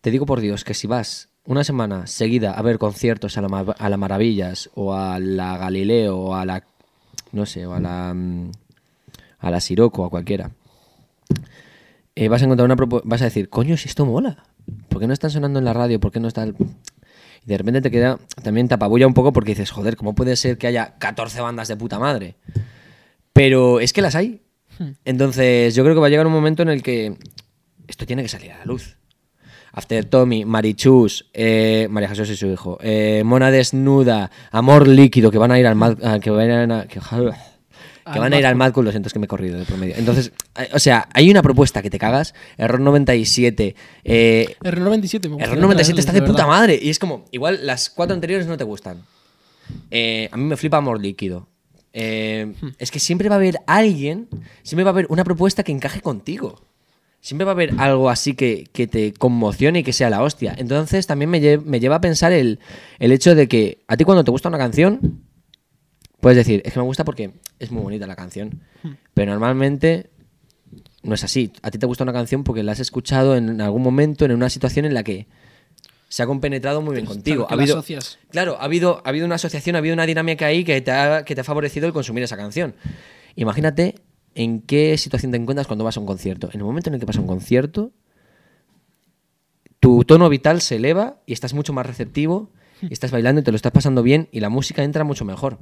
Te 0.00 0.10
digo 0.12 0.24
por 0.24 0.40
Dios 0.40 0.64
que 0.64 0.72
si 0.72 0.86
vas 0.86 1.28
una 1.44 1.62
semana 1.62 2.06
seguida 2.06 2.52
a 2.54 2.62
ver 2.62 2.78
conciertos 2.78 3.36
a 3.36 3.42
la, 3.42 3.74
a 3.78 3.88
la 3.90 3.96
Maravillas 3.98 4.70
o 4.72 4.94
a 4.94 5.20
la 5.20 5.58
Galileo 5.58 6.16
o 6.16 6.34
a 6.34 6.46
la. 6.46 6.64
No 7.32 7.44
sé, 7.44 7.66
o 7.66 7.74
a 7.74 7.80
la. 7.80 8.14
A 9.44 9.50
la 9.50 9.60
Siroco 9.60 10.02
o 10.02 10.06
a 10.06 10.10
cualquiera 10.10 10.50
eh, 12.16 12.28
vas 12.28 12.42
a 12.42 12.44
encontrar 12.44 12.64
una 12.66 12.76
propu- 12.76 13.02
vas 13.04 13.20
a 13.22 13.24
decir, 13.24 13.48
coño, 13.48 13.76
si 13.76 13.88
esto 13.88 14.06
mola. 14.06 14.44
¿Por 14.88 15.00
qué 15.00 15.06
no 15.08 15.12
están 15.12 15.30
sonando 15.30 15.58
en 15.58 15.64
la 15.64 15.72
radio? 15.72 15.98
¿Por 15.98 16.12
qué 16.12 16.20
no 16.20 16.28
está 16.28 16.44
el... 16.44 16.54
Y 17.44 17.46
de 17.48 17.58
repente 17.58 17.80
te 17.82 17.90
queda, 17.90 18.18
también 18.42 18.68
te 18.68 18.74
apabulla 18.74 19.06
un 19.06 19.14
poco 19.14 19.32
porque 19.32 19.50
dices, 19.50 19.70
joder, 19.70 19.96
¿cómo 19.96 20.14
puede 20.14 20.36
ser 20.36 20.56
que 20.56 20.66
haya 20.68 20.94
14 20.98 21.40
bandas 21.40 21.66
de 21.68 21.76
puta 21.76 21.98
madre? 21.98 22.36
Pero 23.32 23.80
es 23.80 23.92
que 23.92 24.00
las 24.00 24.14
hay. 24.14 24.42
Entonces, 25.04 25.74
yo 25.74 25.82
creo 25.82 25.94
que 25.94 26.00
va 26.00 26.06
a 26.06 26.10
llegar 26.10 26.26
un 26.26 26.32
momento 26.32 26.62
en 26.62 26.68
el 26.68 26.82
que 26.82 27.16
esto 27.88 28.06
tiene 28.06 28.22
que 28.22 28.28
salir 28.28 28.52
a 28.52 28.58
la 28.58 28.64
luz. 28.64 28.96
After 29.72 30.04
Tommy, 30.04 30.44
Marichus, 30.44 31.28
eh, 31.34 31.88
María 31.90 32.08
Jesús 32.08 32.30
y 32.30 32.36
su 32.36 32.46
hijo, 32.46 32.78
eh, 32.80 33.22
Mona 33.24 33.50
Desnuda, 33.50 34.30
Amor 34.52 34.86
Líquido, 34.86 35.32
que 35.32 35.38
van 35.38 35.50
a 35.50 35.58
ir 35.58 35.66
al 35.66 36.20
que 36.20 36.30
van 36.30 36.70
a, 36.70 36.86
que, 36.86 37.00
que 38.12 38.18
van 38.18 38.32
a 38.32 38.38
ir 38.38 38.46
al 38.46 38.54
Mad 38.56 38.72
Cool, 38.72 38.84
lo 38.86 38.90
siento, 38.90 39.06
es 39.08 39.12
que 39.12 39.18
me 39.18 39.24
he 39.24 39.28
corrido 39.28 39.58
de 39.58 39.64
promedio. 39.64 39.94
Entonces, 39.96 40.32
o 40.72 40.78
sea, 40.78 41.08
hay 41.14 41.30
una 41.30 41.42
propuesta 41.42 41.80
que 41.82 41.90
te 41.90 41.98
cagas, 41.98 42.34
Error 42.58 42.80
97, 42.80 43.74
eh, 44.04 44.56
R97 44.60 44.74
me 44.74 44.88
gustaría 44.88 45.44
Error 45.44 45.58
97 45.60 46.00
está 46.00 46.12
de 46.12 46.22
puta 46.22 46.46
madre. 46.46 46.78
Y 46.80 46.90
es 46.90 46.98
como, 46.98 47.24
igual 47.30 47.60
las 47.66 47.88
cuatro 47.90 48.14
anteriores 48.14 48.46
no 48.46 48.56
te 48.56 48.64
gustan. 48.64 49.02
Eh, 49.90 50.28
a 50.30 50.36
mí 50.36 50.44
me 50.44 50.56
flipa 50.56 50.76
Amor 50.76 51.00
Líquido. 51.00 51.48
Eh, 51.92 52.52
es 52.78 52.90
que 52.90 52.98
siempre 52.98 53.28
va 53.28 53.36
a 53.36 53.38
haber 53.38 53.56
alguien, 53.66 54.28
siempre 54.62 54.84
va 54.84 54.90
a 54.90 54.92
haber 54.92 55.06
una 55.08 55.24
propuesta 55.24 55.62
que 55.62 55.72
encaje 55.72 56.00
contigo. 56.00 56.60
Siempre 57.20 57.46
va 57.46 57.52
a 57.52 57.54
haber 57.54 57.74
algo 57.78 58.10
así 58.10 58.34
que, 58.34 58.68
que 58.72 58.86
te 58.86 59.14
conmocione 59.14 59.78
y 59.78 59.82
que 59.82 59.94
sea 59.94 60.10
la 60.10 60.22
hostia. 60.22 60.54
Entonces 60.58 61.06
también 61.06 61.30
me, 61.30 61.40
lle- 61.40 61.62
me 61.62 61.80
lleva 61.80 61.96
a 61.96 62.00
pensar 62.02 62.32
el, 62.32 62.58
el 62.98 63.12
hecho 63.12 63.34
de 63.34 63.48
que 63.48 63.78
a 63.88 63.96
ti 63.96 64.04
cuando 64.04 64.24
te 64.24 64.30
gusta 64.30 64.50
una 64.50 64.58
canción, 64.58 65.23
puedes 66.24 66.38
decir, 66.38 66.62
es 66.64 66.72
que 66.72 66.78
me 66.78 66.86
gusta 66.86 67.04
porque 67.04 67.32
es 67.58 67.70
muy 67.70 67.82
bonita 67.82 68.06
la 68.06 68.16
canción. 68.16 68.62
Pero 69.12 69.32
normalmente 69.32 70.08
no 71.02 71.14
es 71.14 71.22
así. 71.22 71.52
A 71.60 71.70
ti 71.70 71.76
te 71.76 71.84
gusta 71.84 72.02
una 72.02 72.14
canción 72.14 72.44
porque 72.44 72.62
la 72.62 72.72
has 72.72 72.80
escuchado 72.80 73.36
en 73.36 73.60
algún 73.60 73.82
momento, 73.82 74.24
en 74.24 74.32
una 74.32 74.48
situación 74.48 74.86
en 74.86 74.94
la 74.94 75.02
que 75.02 75.26
se 76.08 76.22
ha 76.22 76.26
compenetrado 76.26 76.80
muy 76.80 76.94
bien 76.94 77.04
contigo. 77.04 77.46
Claro, 77.46 77.50
ha 77.50 77.62
habido, 77.62 77.76
asocias. 77.76 78.18
claro, 78.30 78.56
ha 78.58 78.64
habido, 78.64 79.02
ha 79.04 79.10
habido 79.10 79.26
una 79.26 79.34
asociación, 79.34 79.76
ha 79.76 79.80
habido 79.80 79.92
una 79.92 80.06
dinámica 80.06 80.46
ahí 80.46 80.64
que 80.64 80.80
te, 80.80 80.92
ha, 80.92 81.26
que 81.26 81.34
te 81.34 81.42
ha 81.42 81.44
favorecido 81.44 81.86
el 81.86 81.92
consumir 81.92 82.24
esa 82.24 82.38
canción. 82.38 82.74
Imagínate 83.36 83.96
en 84.34 84.62
qué 84.62 84.96
situación 84.96 85.30
te 85.30 85.36
encuentras 85.36 85.66
cuando 85.66 85.84
vas 85.84 85.98
a 85.98 86.00
un 86.00 86.06
concierto. 86.06 86.48
En 86.54 86.60
el 86.60 86.64
momento 86.64 86.88
en 86.88 86.94
el 86.94 87.00
que 87.00 87.06
vas 87.06 87.18
a 87.18 87.20
un 87.20 87.26
concierto, 87.26 87.92
tu 89.78 90.04
tono 90.04 90.30
vital 90.30 90.62
se 90.62 90.76
eleva 90.76 91.18
y 91.26 91.34
estás 91.34 91.52
mucho 91.52 91.74
más 91.74 91.84
receptivo, 91.84 92.50
y 92.80 92.94
estás 92.94 93.10
bailando 93.10 93.42
y 93.42 93.44
te 93.44 93.52
lo 93.52 93.56
estás 93.56 93.72
pasando 93.72 94.02
bien 94.02 94.28
y 94.32 94.40
la 94.40 94.48
música 94.48 94.82
entra 94.82 95.04
mucho 95.04 95.26
mejor. 95.26 95.58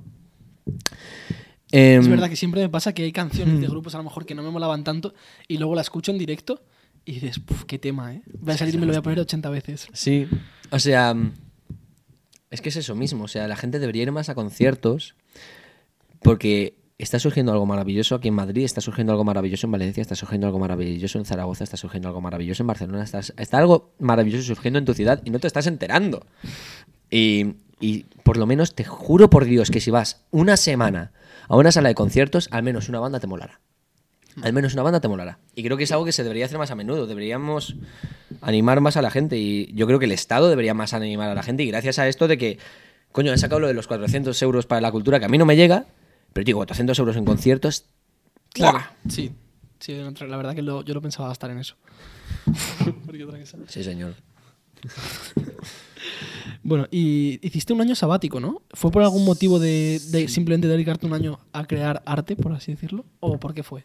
Es 0.66 2.05
Em, 2.05 2.11
verdad 2.11 2.29
que 2.29 2.37
siempre 2.37 2.61
me 2.61 2.68
pasa 2.68 2.92
que 2.92 3.03
hay 3.03 3.12
canciones 3.12 3.61
de 3.61 3.66
grupos 3.66 3.94
a 3.94 3.98
lo 3.98 4.05
mejor 4.05 4.27
que 4.27 4.35
no 4.35 4.42
me 4.42 4.51
molaban 4.51 4.85
tanto 4.85 5.14
y 5.48 5.57
luego 5.57 5.75
la 5.75 5.81
escucho 5.81 6.12
en 6.12 6.18
directo 6.18 6.62
y 7.05 7.12
dices, 7.12 7.38
"Puf, 7.38 7.64
qué 7.64 7.79
tema, 7.79 8.14
¿eh? 8.14 8.22
Voy 8.38 8.55
a 8.55 8.59
salir 8.59 8.75
y 8.75 8.79
me 8.79 8.85
lo 8.87 8.92
voy 8.92 8.98
a 8.98 9.03
poner 9.03 9.20
80 9.20 9.48
veces. 9.48 9.88
Sí, 9.92 10.29
o 10.70 10.79
sea, 10.79 11.14
mm, 11.14 11.33
es 12.51 12.61
que 12.61 12.68
es 12.68 12.77
eso 12.77 12.94
mismo, 12.94 13.25
o 13.25 13.29
sea, 13.29 13.48
la 13.48 13.57
gente 13.57 13.79
debería 13.79 14.03
ir 14.03 14.12
más 14.12 14.29
a 14.29 14.35
conciertos 14.35 15.14
porque 16.20 16.77
está 16.98 17.18
surgiendo 17.18 17.53
algo 17.53 17.66
maravilloso 17.66 18.14
aquí 18.14 18.29
en 18.29 18.35
Madrid, 18.35 18.64
está 18.64 18.81
surgiendo 18.81 19.12
algo 19.12 19.25
maravilloso 19.25 19.66
en 19.66 19.72
Valencia, 19.72 20.03
está 20.03 20.14
surgiendo 20.14 20.46
algo 20.46 20.59
maravilloso 20.59 21.18
en 21.18 21.25
Zaragoza, 21.25 21.64
está 21.64 21.77
surgiendo 21.77 22.09
algo 22.09 22.20
maravilloso 22.20 22.62
en 22.62 22.66
Barcelona, 22.68 23.03
está, 23.03 23.20
está 23.20 23.59
algo 23.59 23.94
maravilloso 23.98 24.44
surgiendo 24.44 24.79
en 24.79 24.85
tu 24.85 24.94
ciudad 24.94 25.20
y 25.25 25.31
no 25.31 25.40
te 25.40 25.46
estás 25.46 25.66
enterando. 25.66 26.25
Y, 27.11 27.55
y 27.83 28.05
por 28.23 28.38
lo 28.38 28.47
menos 28.47 28.75
te 28.75 28.85
juro 28.85 29.29
por 29.29 29.45
Dios 29.45 29.71
que 29.71 29.81
si 29.81 29.90
vas 29.90 30.23
una 30.31 30.57
semana 30.57 31.12
a 31.49 31.57
una 31.57 31.71
sala 31.73 31.88
de 31.90 31.95
conciertos, 31.95 32.49
al 32.51 32.62
menos 32.62 32.88
una 32.88 33.01
banda 33.01 33.21
te 33.21 33.27
molará. 33.27 33.61
Al 34.40 34.55
menos 34.55 34.73
una 34.73 34.83
banda 34.83 35.01
te 35.01 35.09
molará. 35.09 35.38
Y 35.55 35.62
creo 35.62 35.77
que 35.77 35.85
es 35.85 35.92
algo 35.92 36.07
que 36.07 36.12
se 36.12 36.23
debería 36.23 36.47
hacer 36.47 36.57
más 36.57 36.71
a 36.71 36.75
menudo. 36.75 37.07
Deberíamos 37.07 37.77
animar 38.40 38.81
más 38.81 38.97
a 38.97 39.03
la 39.03 39.11
gente. 39.11 39.37
Y 39.37 39.71
yo 39.75 39.87
creo 39.87 39.99
que 39.99 40.07
el 40.07 40.12
Estado 40.12 40.49
debería 40.49 40.73
más 40.73 40.95
animar 40.95 41.29
a 41.29 41.35
la 41.35 41.42
gente. 41.42 41.64
Y 41.64 41.66
gracias 41.66 41.99
a 41.99 42.09
esto 42.09 42.29
de 42.29 42.38
que, 42.38 42.59
coño, 43.12 43.31
han 43.33 43.38
sacado 43.38 43.61
lo 43.61 43.66
de 43.66 43.75
los 43.75 43.87
400 43.88 44.40
euros 44.40 44.64
para 44.64 44.81
la 44.81 44.90
cultura, 44.90 45.18
que 45.18 45.27
a 45.27 45.29
mí 45.29 45.37
no 45.37 45.45
me 45.45 45.55
llega, 45.55 45.85
pero 46.33 46.45
digo, 46.45 46.61
400 46.61 46.99
euros 46.99 47.16
en 47.16 47.27
conciertos. 47.27 47.85
Claro, 48.55 48.81
sí. 49.09 49.33
Sí, 49.81 49.95
la 49.95 50.37
verdad 50.38 50.55
que 50.55 50.62
lo- 50.62 50.83
yo 50.83 50.95
lo 50.95 51.03
pensaba 51.03 51.29
gastar 51.29 51.51
en 51.51 51.59
eso. 51.59 51.75
Sí, 53.68 53.85
señor. 53.85 54.14
Bueno, 56.64 56.87
y 56.90 57.40
hiciste 57.46 57.72
un 57.72 57.81
año 57.81 57.94
sabático, 57.94 58.38
¿no? 58.38 58.62
¿Fue 58.70 58.90
por 58.90 59.03
algún 59.03 59.25
motivo 59.25 59.59
de, 59.59 60.01
de 60.11 60.29
simplemente 60.29 60.68
dedicarte 60.68 61.07
un 61.07 61.12
año 61.12 61.40
a 61.53 61.66
crear 61.66 62.03
arte, 62.07 62.37
por 62.37 62.53
así 62.53 62.72
decirlo? 62.72 63.05
¿O 63.20 63.38
por 63.38 63.53
qué 63.53 63.62
fue? 63.62 63.85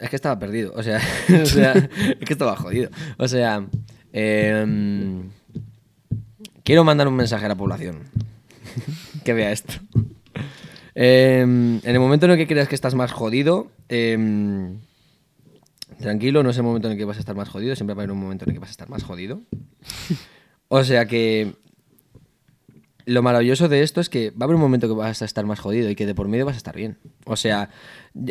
Es 0.00 0.08
que 0.08 0.16
estaba 0.16 0.38
perdido, 0.38 0.72
o 0.74 0.82
sea, 0.82 0.98
o 1.42 1.46
sea, 1.46 1.72
es 1.72 2.26
que 2.26 2.32
estaba 2.32 2.56
jodido. 2.56 2.90
O 3.18 3.28
sea, 3.28 3.66
em, 4.12 5.30
quiero 6.64 6.84
mandar 6.84 7.06
un 7.06 7.16
mensaje 7.16 7.44
a 7.44 7.48
la 7.48 7.54
población 7.54 8.04
que 9.24 9.34
vea 9.34 9.52
esto. 9.52 9.74
Em, 10.94 11.76
en 11.76 11.94
el 11.94 12.00
momento 12.00 12.26
en 12.26 12.32
el 12.32 12.38
que 12.38 12.46
creas 12.46 12.66
que 12.66 12.74
estás 12.74 12.94
más 12.94 13.12
jodido, 13.12 13.70
em, 13.88 14.78
tranquilo, 15.98 16.42
no 16.42 16.50
es 16.50 16.56
el 16.56 16.62
momento 16.62 16.88
en 16.88 16.92
el 16.92 16.98
que 16.98 17.04
vas 17.04 17.16
a 17.16 17.20
estar 17.20 17.34
más 17.36 17.48
jodido, 17.48 17.74
siempre 17.76 17.94
va 17.94 18.02
a 18.02 18.04
haber 18.04 18.12
un 18.12 18.18
momento 18.20 18.44
en 18.44 18.50
el 18.50 18.54
que 18.54 18.60
vas 18.60 18.70
a 18.70 18.72
estar 18.72 18.88
más 18.88 19.02
jodido. 19.02 19.40
O 20.68 20.84
sea 20.84 21.06
que 21.06 21.54
lo 23.06 23.22
maravilloso 23.22 23.68
de 23.68 23.82
esto 23.82 24.00
es 24.00 24.08
que 24.08 24.30
va 24.30 24.42
a 24.42 24.44
haber 24.44 24.54
un 24.56 24.60
momento 24.62 24.86
que 24.86 24.94
vas 24.94 25.20
a 25.22 25.24
estar 25.24 25.44
más 25.46 25.58
jodido 25.58 25.90
y 25.90 25.96
que 25.96 26.06
de 26.06 26.14
por 26.14 26.28
medio 26.28 26.46
vas 26.46 26.54
a 26.54 26.58
estar 26.58 26.76
bien. 26.76 26.98
O 27.24 27.34
sea, 27.36 27.70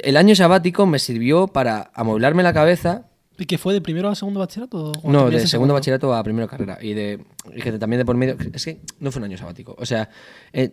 el 0.04 0.16
año 0.16 0.36
sabático 0.36 0.86
me 0.86 1.00
sirvió 1.00 1.48
para 1.48 1.92
amueblarme 1.94 2.44
la 2.44 2.54
cabeza. 2.54 3.08
¿Y 3.38 3.46
que 3.46 3.58
fue 3.58 3.74
de 3.74 3.82
primero 3.82 4.10
a 4.10 4.16
segundo 4.16 4.40
bachillerato? 4.40 4.92
o 5.04 5.12
No, 5.12 5.30
de 5.30 5.46
segundo 5.48 5.74
bachillerato 5.74 6.14
a 6.14 6.24
primero 6.24 6.48
carrera. 6.48 6.78
Y, 6.82 6.94
de, 6.94 7.26
y 7.56 7.62
que 7.62 7.72
también 7.74 8.00
de 8.00 8.06
por 8.06 8.16
medio. 8.16 8.38
Es 8.54 8.64
que 8.66 8.82
no 9.00 9.12
fue 9.12 9.20
un 9.22 9.26
año 9.26 9.38
sabático. 9.38 9.76
O 9.80 9.86
sea, 9.86 10.10
eh, 10.54 10.72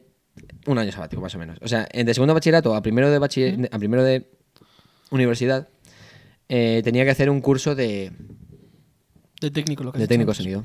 un 0.66 0.78
año 0.78 0.92
sabático 0.92 1.22
más 1.22 1.34
o 1.34 1.38
menos. 1.38 1.58
O 1.62 1.68
sea, 1.68 1.88
de 1.92 2.14
segundo 2.14 2.34
bachillerato 2.34 2.74
a 2.74 2.82
primero 2.82 3.10
de, 3.10 3.18
bachiller- 3.20 3.68
a 3.72 3.78
primero 3.78 4.04
de 4.04 4.28
universidad 5.10 5.68
eh, 6.48 6.80
tenía 6.84 7.04
que 7.04 7.10
hacer 7.10 7.30
un 7.30 7.40
curso 7.40 7.74
de, 7.74 8.12
De 9.40 9.50
técnico, 9.50 9.84
lo 9.84 9.92
que 9.92 9.98
de 9.98 10.08
técnico 10.08 10.34
sonido. 10.34 10.64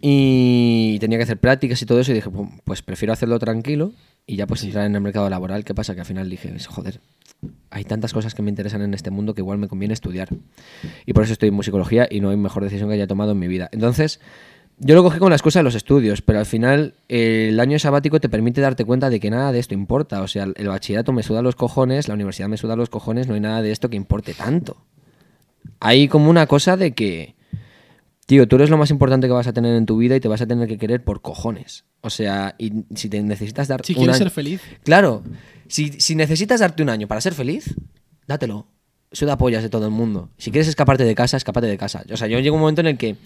Y 0.00 0.98
tenía 1.00 1.18
que 1.18 1.24
hacer 1.24 1.38
prácticas 1.38 1.80
y 1.80 1.86
todo 1.86 2.00
eso 2.00 2.12
y 2.12 2.16
dije, 2.16 2.28
"Pum, 2.30 2.58
pues 2.64 2.82
prefiero 2.82 3.12
hacerlo 3.12 3.38
tranquilo 3.38 3.92
y 4.26 4.36
ya 4.36 4.46
pues 4.46 4.62
entrar 4.64 4.86
en 4.86 4.94
el 4.94 5.00
mercado 5.00 5.28
laboral. 5.28 5.64
¿Qué 5.64 5.74
pasa? 5.74 5.94
Que 5.94 6.00
al 6.00 6.06
final 6.06 6.28
dije, 6.30 6.52
joder, 6.68 7.00
hay 7.70 7.84
tantas 7.84 8.12
cosas 8.12 8.34
que 8.34 8.42
me 8.42 8.50
interesan 8.50 8.82
en 8.82 8.94
este 8.94 9.10
mundo 9.10 9.34
que 9.34 9.40
igual 9.40 9.58
me 9.58 9.68
conviene 9.68 9.94
estudiar. 9.94 10.28
Y 11.06 11.12
por 11.12 11.24
eso 11.24 11.32
estoy 11.34 11.50
en 11.50 11.54
musicología 11.54 12.08
y 12.10 12.20
no 12.20 12.30
hay 12.30 12.36
mejor 12.36 12.64
decisión 12.64 12.88
que 12.88 12.94
haya 12.94 13.06
tomado 13.06 13.32
en 13.32 13.38
mi 13.38 13.48
vida. 13.48 13.68
Entonces, 13.72 14.20
yo 14.78 14.94
lo 14.94 15.02
cogí 15.02 15.18
con 15.18 15.30
la 15.30 15.36
excusa 15.36 15.60
de 15.60 15.62
los 15.64 15.74
estudios, 15.74 16.20
pero 16.22 16.38
al 16.38 16.46
final 16.46 16.94
eh, 17.08 17.48
el 17.50 17.60
año 17.60 17.78
sabático 17.78 18.20
te 18.20 18.28
permite 18.28 18.60
darte 18.60 18.84
cuenta 18.84 19.08
de 19.10 19.20
que 19.20 19.30
nada 19.30 19.52
de 19.52 19.58
esto 19.60 19.74
importa. 19.74 20.22
O 20.22 20.28
sea, 20.28 20.44
el 20.54 20.68
bachillerato 20.68 21.12
me 21.12 21.22
suda 21.22 21.42
los 21.42 21.54
cojones, 21.56 22.08
la 22.08 22.14
universidad 22.14 22.48
me 22.48 22.56
suda 22.56 22.76
los 22.76 22.90
cojones, 22.90 23.28
no 23.28 23.34
hay 23.34 23.40
nada 23.40 23.62
de 23.62 23.70
esto 23.72 23.88
que 23.90 23.96
importe 23.96 24.34
tanto. 24.34 24.76
Hay 25.80 26.08
como 26.08 26.28
una 26.30 26.46
cosa 26.46 26.76
de 26.76 26.92
que, 26.92 27.34
tío, 28.26 28.46
tú 28.48 28.56
eres 28.56 28.70
lo 28.70 28.76
más 28.78 28.90
importante 28.90 29.26
que 29.26 29.32
vas 29.32 29.46
a 29.46 29.52
tener 29.52 29.74
en 29.76 29.86
tu 29.86 29.96
vida 29.96 30.16
y 30.16 30.20
te 30.20 30.28
vas 30.28 30.40
a 30.42 30.46
tener 30.46 30.68
que 30.68 30.78
querer 30.78 31.04
por 31.04 31.22
cojones. 31.22 31.84
O 32.00 32.10
sea, 32.10 32.54
y 32.58 32.84
si 32.94 33.08
te 33.08 33.22
necesitas 33.22 33.68
dar 33.68 33.84
Si 33.84 33.92
un 33.92 33.98
quieres 33.98 34.16
año- 34.16 34.24
ser 34.24 34.30
feliz. 34.30 34.60
Claro, 34.82 35.22
si, 35.68 35.92
si 36.00 36.14
necesitas 36.14 36.60
darte 36.60 36.82
un 36.82 36.90
año 36.90 37.06
para 37.08 37.20
ser 37.20 37.32
feliz, 37.34 37.74
dátelo. 38.26 38.66
Suda 39.12 39.38
pollas 39.38 39.62
de 39.62 39.68
todo 39.68 39.84
el 39.86 39.92
mundo. 39.92 40.30
Si 40.36 40.50
quieres 40.50 40.66
escaparte 40.68 41.04
de 41.04 41.14
casa, 41.14 41.36
escapate 41.36 41.68
de 41.68 41.78
casa. 41.78 42.02
O 42.12 42.16
sea, 42.16 42.26
yo 42.26 42.40
llego 42.40 42.56
un 42.56 42.60
momento 42.62 42.80
en 42.80 42.88
el 42.88 42.98
que 42.98 43.16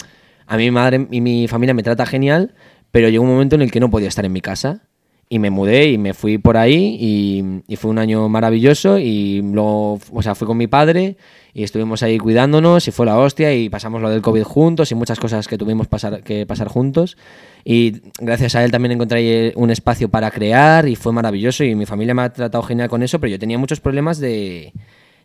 a 0.49 0.57
mi 0.57 0.71
madre 0.71 1.07
y 1.11 1.21
mi 1.21 1.47
familia 1.47 1.75
me 1.75 1.83
trata 1.83 2.07
genial, 2.07 2.55
pero 2.91 3.09
llegó 3.11 3.23
un 3.23 3.31
momento 3.31 3.55
en 3.55 3.63
el 3.63 3.71
que 3.71 3.81
no 3.81 3.91
podía 3.91 4.09
estar 4.09 4.25
en 4.25 4.33
mi 4.33 4.41
casa. 4.41 4.83
Y 5.31 5.39
me 5.39 5.51
mudé 5.51 5.91
y 5.91 5.99
me 5.99 6.15
fui 6.15 6.39
por 6.39 6.57
ahí 6.57 6.97
y, 6.99 7.77
fue 7.77 7.91
un 7.91 7.99
año 7.99 8.31
maravilloso 8.31 8.99
y 8.99 9.43
luego, 9.43 10.01
o 10.11 10.23
sea, 10.23 10.35
fui 10.35 10.47
con 10.47 10.57
mi 10.57 10.69
padre 10.69 11.19
y 11.53 11.65
estuvimos 11.65 12.03
ahí 12.03 12.17
cuidándonos 12.17 12.89
y 12.89 12.93
fue 12.93 13.05
la 13.05 13.19
hostia 13.19 13.55
y 13.55 13.69
pasamos 13.69 14.01
lo 14.01 14.09
del 14.09 14.23
COVID 14.23 14.43
juntos 14.43 14.91
y 14.91 14.95
muchas 14.95 15.21
cosas 15.21 15.47
que 15.47 15.59
tuvimos 15.59 15.87
que 16.25 16.47
pasar 16.47 16.69
juntos 16.69 17.19
y 17.63 18.01
gracias 18.19 18.55
a 18.55 18.65
él 18.65 18.71
también 18.71 18.93
encontré 18.93 19.53
un 19.55 19.71
espacio 19.71 20.09
para 20.09 20.31
crear 20.31 20.89
y 20.89 20.97
fue 20.97 21.13
maravilloso 21.13 21.63
y 21.63 21.75
mi 21.75 21.85
familia 21.85 22.15
me 22.15 22.23
ha 22.23 22.33
tratado 22.33 22.63
genial 22.63 22.89
con 22.89 23.03
eso, 23.03 23.21
pero 23.21 23.31
yo 23.31 23.39
tenía 23.39 23.59
muchos 23.59 23.81
problemas 23.81 24.19
de, 24.21 24.73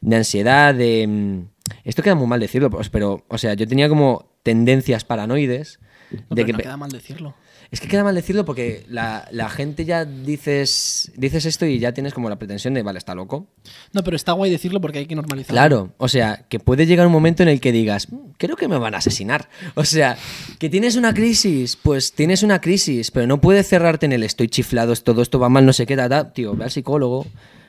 de 0.10 0.16
ansiedad, 0.16 0.74
de... 0.76 1.08
mm, 1.08 1.40
Esto 1.86 2.04
queda 2.04 2.16
muy 2.16 2.28
mal 2.28 2.40
decirlo, 2.40 2.70
pues, 2.70 2.90
pero, 2.90 3.24
o 3.28 3.38
sea, 3.38 3.54
yo 3.54 3.68
tenía 3.68 3.90
como 3.90 4.26
tendencias 4.44 5.04
paranoides 5.06 5.80
No, 6.12 6.18
de 6.20 6.26
pero 6.36 6.46
que... 6.46 6.52
no 6.54 6.60
queda 6.60 6.78
mal 6.78 6.92
decirlo. 6.92 7.34
es 7.72 7.80
que 7.80 7.88
queda 7.88 8.04
mal 8.04 8.14
decirlo 8.14 8.44
porque 8.46 8.84
la, 8.90 9.28
la 9.32 9.50
gente 9.50 9.86
ya 9.86 10.04
dices, 10.06 11.12
dices 11.16 11.46
esto 11.46 11.66
y 11.66 11.80
ya 11.80 11.94
tienes 11.94 12.14
como 12.14 12.30
la 12.30 12.38
pretensión 12.38 12.74
de, 12.74 12.84
vale, 12.84 13.00
está 13.00 13.16
loco. 13.16 13.48
No, 13.94 14.04
pero 14.04 14.16
está 14.16 14.34
guay 14.34 14.52
decirlo 14.52 14.80
porque 14.82 15.00
hay 15.00 15.06
que 15.08 15.16
normalizarlo. 15.16 15.56
Claro, 15.58 15.94
o 15.98 16.08
sea, 16.10 16.46
que 16.50 16.60
puede 16.60 16.86
llegar 16.86 17.08
un 17.08 17.14
momento 17.14 17.42
en 17.42 17.50
el 17.50 17.60
que 17.62 17.72
digas, 17.72 18.12
"Mm, 18.12 18.18
creo 18.38 18.56
que 18.58 18.68
me 18.68 18.78
van 18.78 18.94
a 18.94 18.98
asesinar. 19.00 19.50
O 19.76 19.86
sea, 19.86 20.18
que 20.60 20.70
tienes 20.70 20.96
una 20.98 21.14
crisis, 21.14 21.78
pues 21.82 22.12
tienes 22.14 22.44
una 22.44 22.60
crisis, 22.62 23.10
pero 23.10 23.26
no 23.26 23.40
puedes 23.42 23.68
cerrarte 23.70 24.06
en 24.06 24.12
el 24.12 24.24
estoy 24.24 24.50
chiflado, 24.50 24.94
todo 24.98 25.22
esto 25.24 25.40
va 25.40 25.50
mal, 25.50 25.66
no 25.66 25.74
sé 25.74 25.86
qué, 25.88 25.96
ta, 25.96 26.10
ta". 26.10 26.34
tío, 26.34 26.54
ve 26.56 26.66
al 26.66 26.72
psicólogo, 26.72 27.26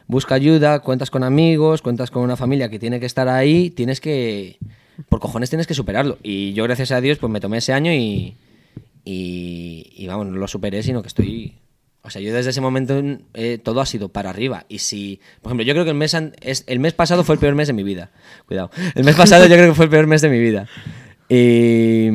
busca 0.06 0.34
ayuda, 0.34 0.80
cuentas 0.80 1.10
con 1.10 1.24
amigos, 1.24 1.82
cuentas 1.82 2.10
con 2.10 2.22
una 2.22 2.36
familia 2.36 2.68
que 2.68 2.78
tiene 2.78 3.00
que 3.00 3.06
estar 3.06 3.28
ahí, 3.28 3.70
tienes 3.70 4.00
que, 4.00 4.58
por 5.08 5.20
cojones 5.20 5.50
tienes 5.50 5.66
que 5.66 5.74
superarlo. 5.74 6.18
Y 6.22 6.52
yo, 6.52 6.64
gracias 6.64 6.90
a 6.92 7.00
Dios, 7.00 7.18
pues 7.18 7.32
me 7.32 7.40
tomé 7.40 7.58
ese 7.58 7.72
año 7.72 7.92
y, 7.92 8.36
y, 9.04 10.06
vamos, 10.06 10.26
no 10.26 10.36
lo 10.38 10.48
superé, 10.48 10.82
sino 10.82 11.02
que 11.02 11.08
estoy... 11.08 11.54
O 12.06 12.10
sea, 12.10 12.20
yo 12.20 12.34
desde 12.34 12.50
ese 12.50 12.60
momento 12.60 13.02
eh, 13.32 13.56
todo 13.56 13.80
ha 13.80 13.86
sido 13.86 14.10
para 14.10 14.28
arriba. 14.28 14.66
Y 14.68 14.80
si, 14.80 15.20
por 15.40 15.48
ejemplo, 15.50 15.64
yo 15.64 15.72
creo 15.72 15.84
que 15.84 15.90
el 15.92 15.96
mes, 15.96 16.14
an- 16.14 16.34
es, 16.42 16.64
el 16.66 16.78
mes 16.78 16.92
pasado 16.92 17.24
fue 17.24 17.36
el 17.36 17.38
peor 17.38 17.54
mes 17.54 17.66
de 17.66 17.72
mi 17.72 17.82
vida. 17.82 18.10
Cuidado. 18.46 18.70
El 18.94 19.04
mes 19.04 19.16
pasado 19.16 19.46
yo 19.46 19.54
creo 19.54 19.70
que 19.70 19.74
fue 19.74 19.86
el 19.86 19.90
peor 19.90 20.06
mes 20.06 20.20
de 20.20 20.28
mi 20.28 20.38
vida. 20.38 20.68
Y, 21.30 22.08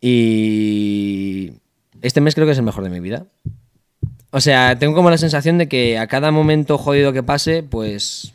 y 0.00 1.52
este 2.02 2.20
mes 2.20 2.36
creo 2.36 2.46
que 2.46 2.52
es 2.52 2.58
el 2.58 2.64
mejor 2.64 2.84
de 2.84 2.90
mi 2.90 3.00
vida. 3.00 3.26
O 4.32 4.40
sea, 4.40 4.78
tengo 4.78 4.94
como 4.94 5.10
la 5.10 5.18
sensación 5.18 5.58
de 5.58 5.68
que 5.68 5.98
a 5.98 6.06
cada 6.06 6.30
momento 6.30 6.78
jodido 6.78 7.12
que 7.12 7.22
pase, 7.22 7.62
pues... 7.62 8.32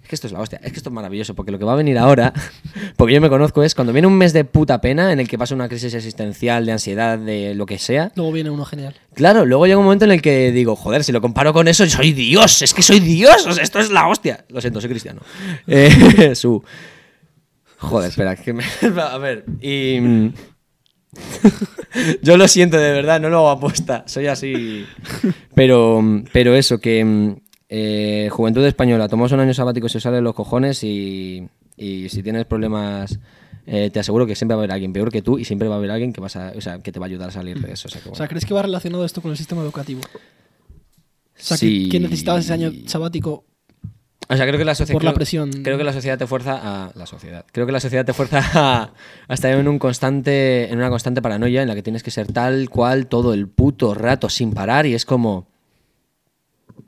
Es 0.00 0.08
que 0.08 0.14
esto 0.14 0.26
es 0.26 0.34
la 0.34 0.40
hostia, 0.40 0.60
es 0.62 0.70
que 0.70 0.76
esto 0.76 0.90
es 0.90 0.94
maravilloso, 0.94 1.34
porque 1.34 1.50
lo 1.50 1.58
que 1.58 1.64
va 1.64 1.72
a 1.72 1.76
venir 1.76 1.98
ahora, 1.98 2.32
porque 2.96 3.14
yo 3.14 3.20
me 3.22 3.30
conozco, 3.30 3.62
es 3.62 3.74
cuando 3.74 3.92
viene 3.92 4.06
un 4.06 4.16
mes 4.16 4.32
de 4.34 4.44
puta 4.44 4.80
pena 4.80 5.12
en 5.12 5.18
el 5.18 5.26
que 5.26 5.38
pasa 5.38 5.54
una 5.54 5.66
crisis 5.66 5.94
existencial, 5.94 6.66
de 6.66 6.72
ansiedad, 6.72 7.18
de 7.18 7.54
lo 7.54 7.64
que 7.64 7.78
sea, 7.78 8.12
Luego 8.14 8.30
viene 8.30 8.50
uno 8.50 8.64
genial. 8.66 8.94
Claro, 9.14 9.44
luego 9.46 9.66
llega 9.66 9.78
un 9.78 9.84
momento 9.84 10.04
en 10.04 10.12
el 10.12 10.22
que 10.22 10.52
digo, 10.52 10.76
joder, 10.76 11.02
si 11.04 11.10
lo 11.10 11.22
comparo 11.22 11.52
con 11.52 11.68
eso, 11.68 11.88
soy 11.88 12.12
Dios, 12.12 12.62
es 12.62 12.74
que 12.74 12.82
soy 12.82 13.00
Dios, 13.00 13.46
o 13.46 13.54
sea, 13.54 13.64
esto 13.64 13.80
es 13.80 13.90
la 13.90 14.06
hostia. 14.06 14.44
Lo 14.50 14.60
siento, 14.60 14.80
soy 14.80 14.90
cristiano. 14.90 15.22
Eh, 15.66 16.34
su. 16.34 16.62
Joder, 17.78 18.10
espera, 18.10 18.36
que 18.36 18.52
me. 18.52 18.62
A 19.00 19.18
ver, 19.18 19.46
y. 19.60 20.32
mm, 21.14 21.98
Yo 22.22 22.36
lo 22.36 22.48
siento 22.48 22.76
de 22.76 22.92
verdad, 22.92 23.20
no 23.20 23.28
lo 23.30 23.38
hago 23.38 23.50
aposta, 23.50 24.04
soy 24.06 24.26
así. 24.26 24.84
Pero, 25.54 26.02
pero 26.32 26.54
eso, 26.54 26.78
que. 26.78 27.04
mm, 27.04 27.36
eh, 27.68 28.28
Juventud 28.30 28.64
Española, 28.64 29.08
tomamos 29.08 29.32
un 29.32 29.40
año 29.40 29.54
sabático, 29.54 29.88
se 29.88 29.98
os 29.98 30.02
sale 30.04 30.16
de 30.16 30.22
los 30.22 30.34
cojones 30.34 30.84
y, 30.84 31.48
y 31.76 32.08
si 32.08 32.22
tienes 32.22 32.44
problemas. 32.44 33.18
eh, 33.66 33.90
te 33.90 33.98
aseguro 34.00 34.26
que 34.26 34.34
siempre 34.36 34.54
va 34.54 34.60
a 34.60 34.64
haber 34.64 34.72
alguien 34.72 34.92
peor 34.92 35.10
que 35.10 35.22
tú 35.22 35.38
y 35.38 35.44
siempre 35.44 35.66
va 35.68 35.74
a 35.76 35.78
haber 35.78 35.90
alguien 35.90 36.12
que, 36.12 36.20
vas 36.20 36.36
a, 36.36 36.52
o 36.56 36.60
sea, 36.60 36.80
que 36.80 36.92
te 36.92 37.00
va 37.00 37.06
a 37.06 37.08
ayudar 37.08 37.30
a 37.30 37.32
salir 37.32 37.58
de 37.60 37.72
eso. 37.72 37.88
O 37.88 37.90
sea, 37.90 38.00
que 38.00 38.08
O 38.08 38.10
bueno. 38.10 38.16
sea, 38.18 38.28
¿crees 38.28 38.44
que 38.44 38.54
va 38.54 38.62
relacionado 38.62 39.04
esto 39.04 39.22
con 39.22 39.30
el 39.30 39.36
sistema 39.36 39.62
educativo? 39.62 40.02
O 40.04 41.36
sea, 41.36 41.56
Sí. 41.56 41.84
que, 41.84 41.90
que 41.92 42.00
necesitabas 42.00 42.44
ese 42.44 42.52
año 42.52 42.70
sabático 42.86 43.44
O 44.28 44.36
sea, 44.36 44.46
creo 44.46 44.58
que 44.58 44.64
la 44.64 44.74
sociedad. 44.74 44.94
por 44.94 45.04
la 45.04 45.10
creo- 45.10 45.16
presión. 45.16 45.50
Creo 45.62 45.76
que 45.78 45.84
la 45.84 45.92
sociedad 45.92 46.16
te 46.18 46.26
fuerza 46.26 46.58
a. 46.62 46.92
La 46.94 47.06
sociedad. 47.06 47.44
Creo 47.52 47.66
que 47.66 47.72
la 47.72 47.80
sociedad 47.80 48.04
te 48.04 48.12
fuerza 48.14 48.40
a, 48.54 48.92
a 49.28 49.34
estar 49.34 49.52
en 49.52 49.68
un 49.68 49.78
constante. 49.78 50.70
en 50.70 50.78
una 50.78 50.88
constante 50.90 51.20
paranoia 51.22 51.62
en 51.62 51.68
la 51.68 51.74
que 51.74 51.82
tienes 51.82 52.02
que 52.02 52.10
ser 52.10 52.32
tal 52.32 52.70
cual 52.70 53.06
todo 53.06 53.34
el 53.34 53.48
puto 53.48 53.94
rato 53.94 54.28
sin 54.28 54.52
parar. 54.52 54.86
Y 54.86 54.94
es 54.94 55.04
como. 55.04 55.46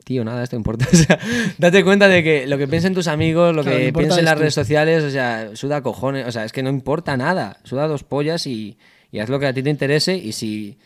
Tío, 0.03 0.23
nada, 0.23 0.43
esto 0.43 0.55
importa. 0.55 0.85
O 0.93 0.95
sea, 0.95 1.19
date 1.57 1.83
cuenta 1.83 2.07
de 2.07 2.23
que 2.23 2.47
lo 2.47 2.57
que 2.57 2.67
piensen 2.67 2.93
tus 2.93 3.07
amigos, 3.07 3.53
lo 3.55 3.61
Claro, 3.63 3.77
que 3.77 3.93
piensen 3.93 4.25
las 4.25 4.37
redes 4.39 4.53
sociales, 4.53 5.03
o 5.03 5.09
sea, 5.11 5.51
suda 5.55 5.81
cojones. 5.83 6.25
O 6.27 6.31
sea, 6.31 6.43
es 6.45 6.51
que 6.53 6.63
no 6.63 6.69
importa 6.69 7.17
nada. 7.17 7.57
Suda 7.63 7.87
dos 7.87 8.03
pollas 8.03 8.47
y, 8.47 8.77
y 9.11 9.19
haz 9.19 9.29
lo 9.29 9.39
que 9.39 9.47
a 9.47 9.53
ti 9.53 9.61
te 9.63 9.69
interese. 9.69 10.15
Y 10.15 10.31
si. 10.31 10.77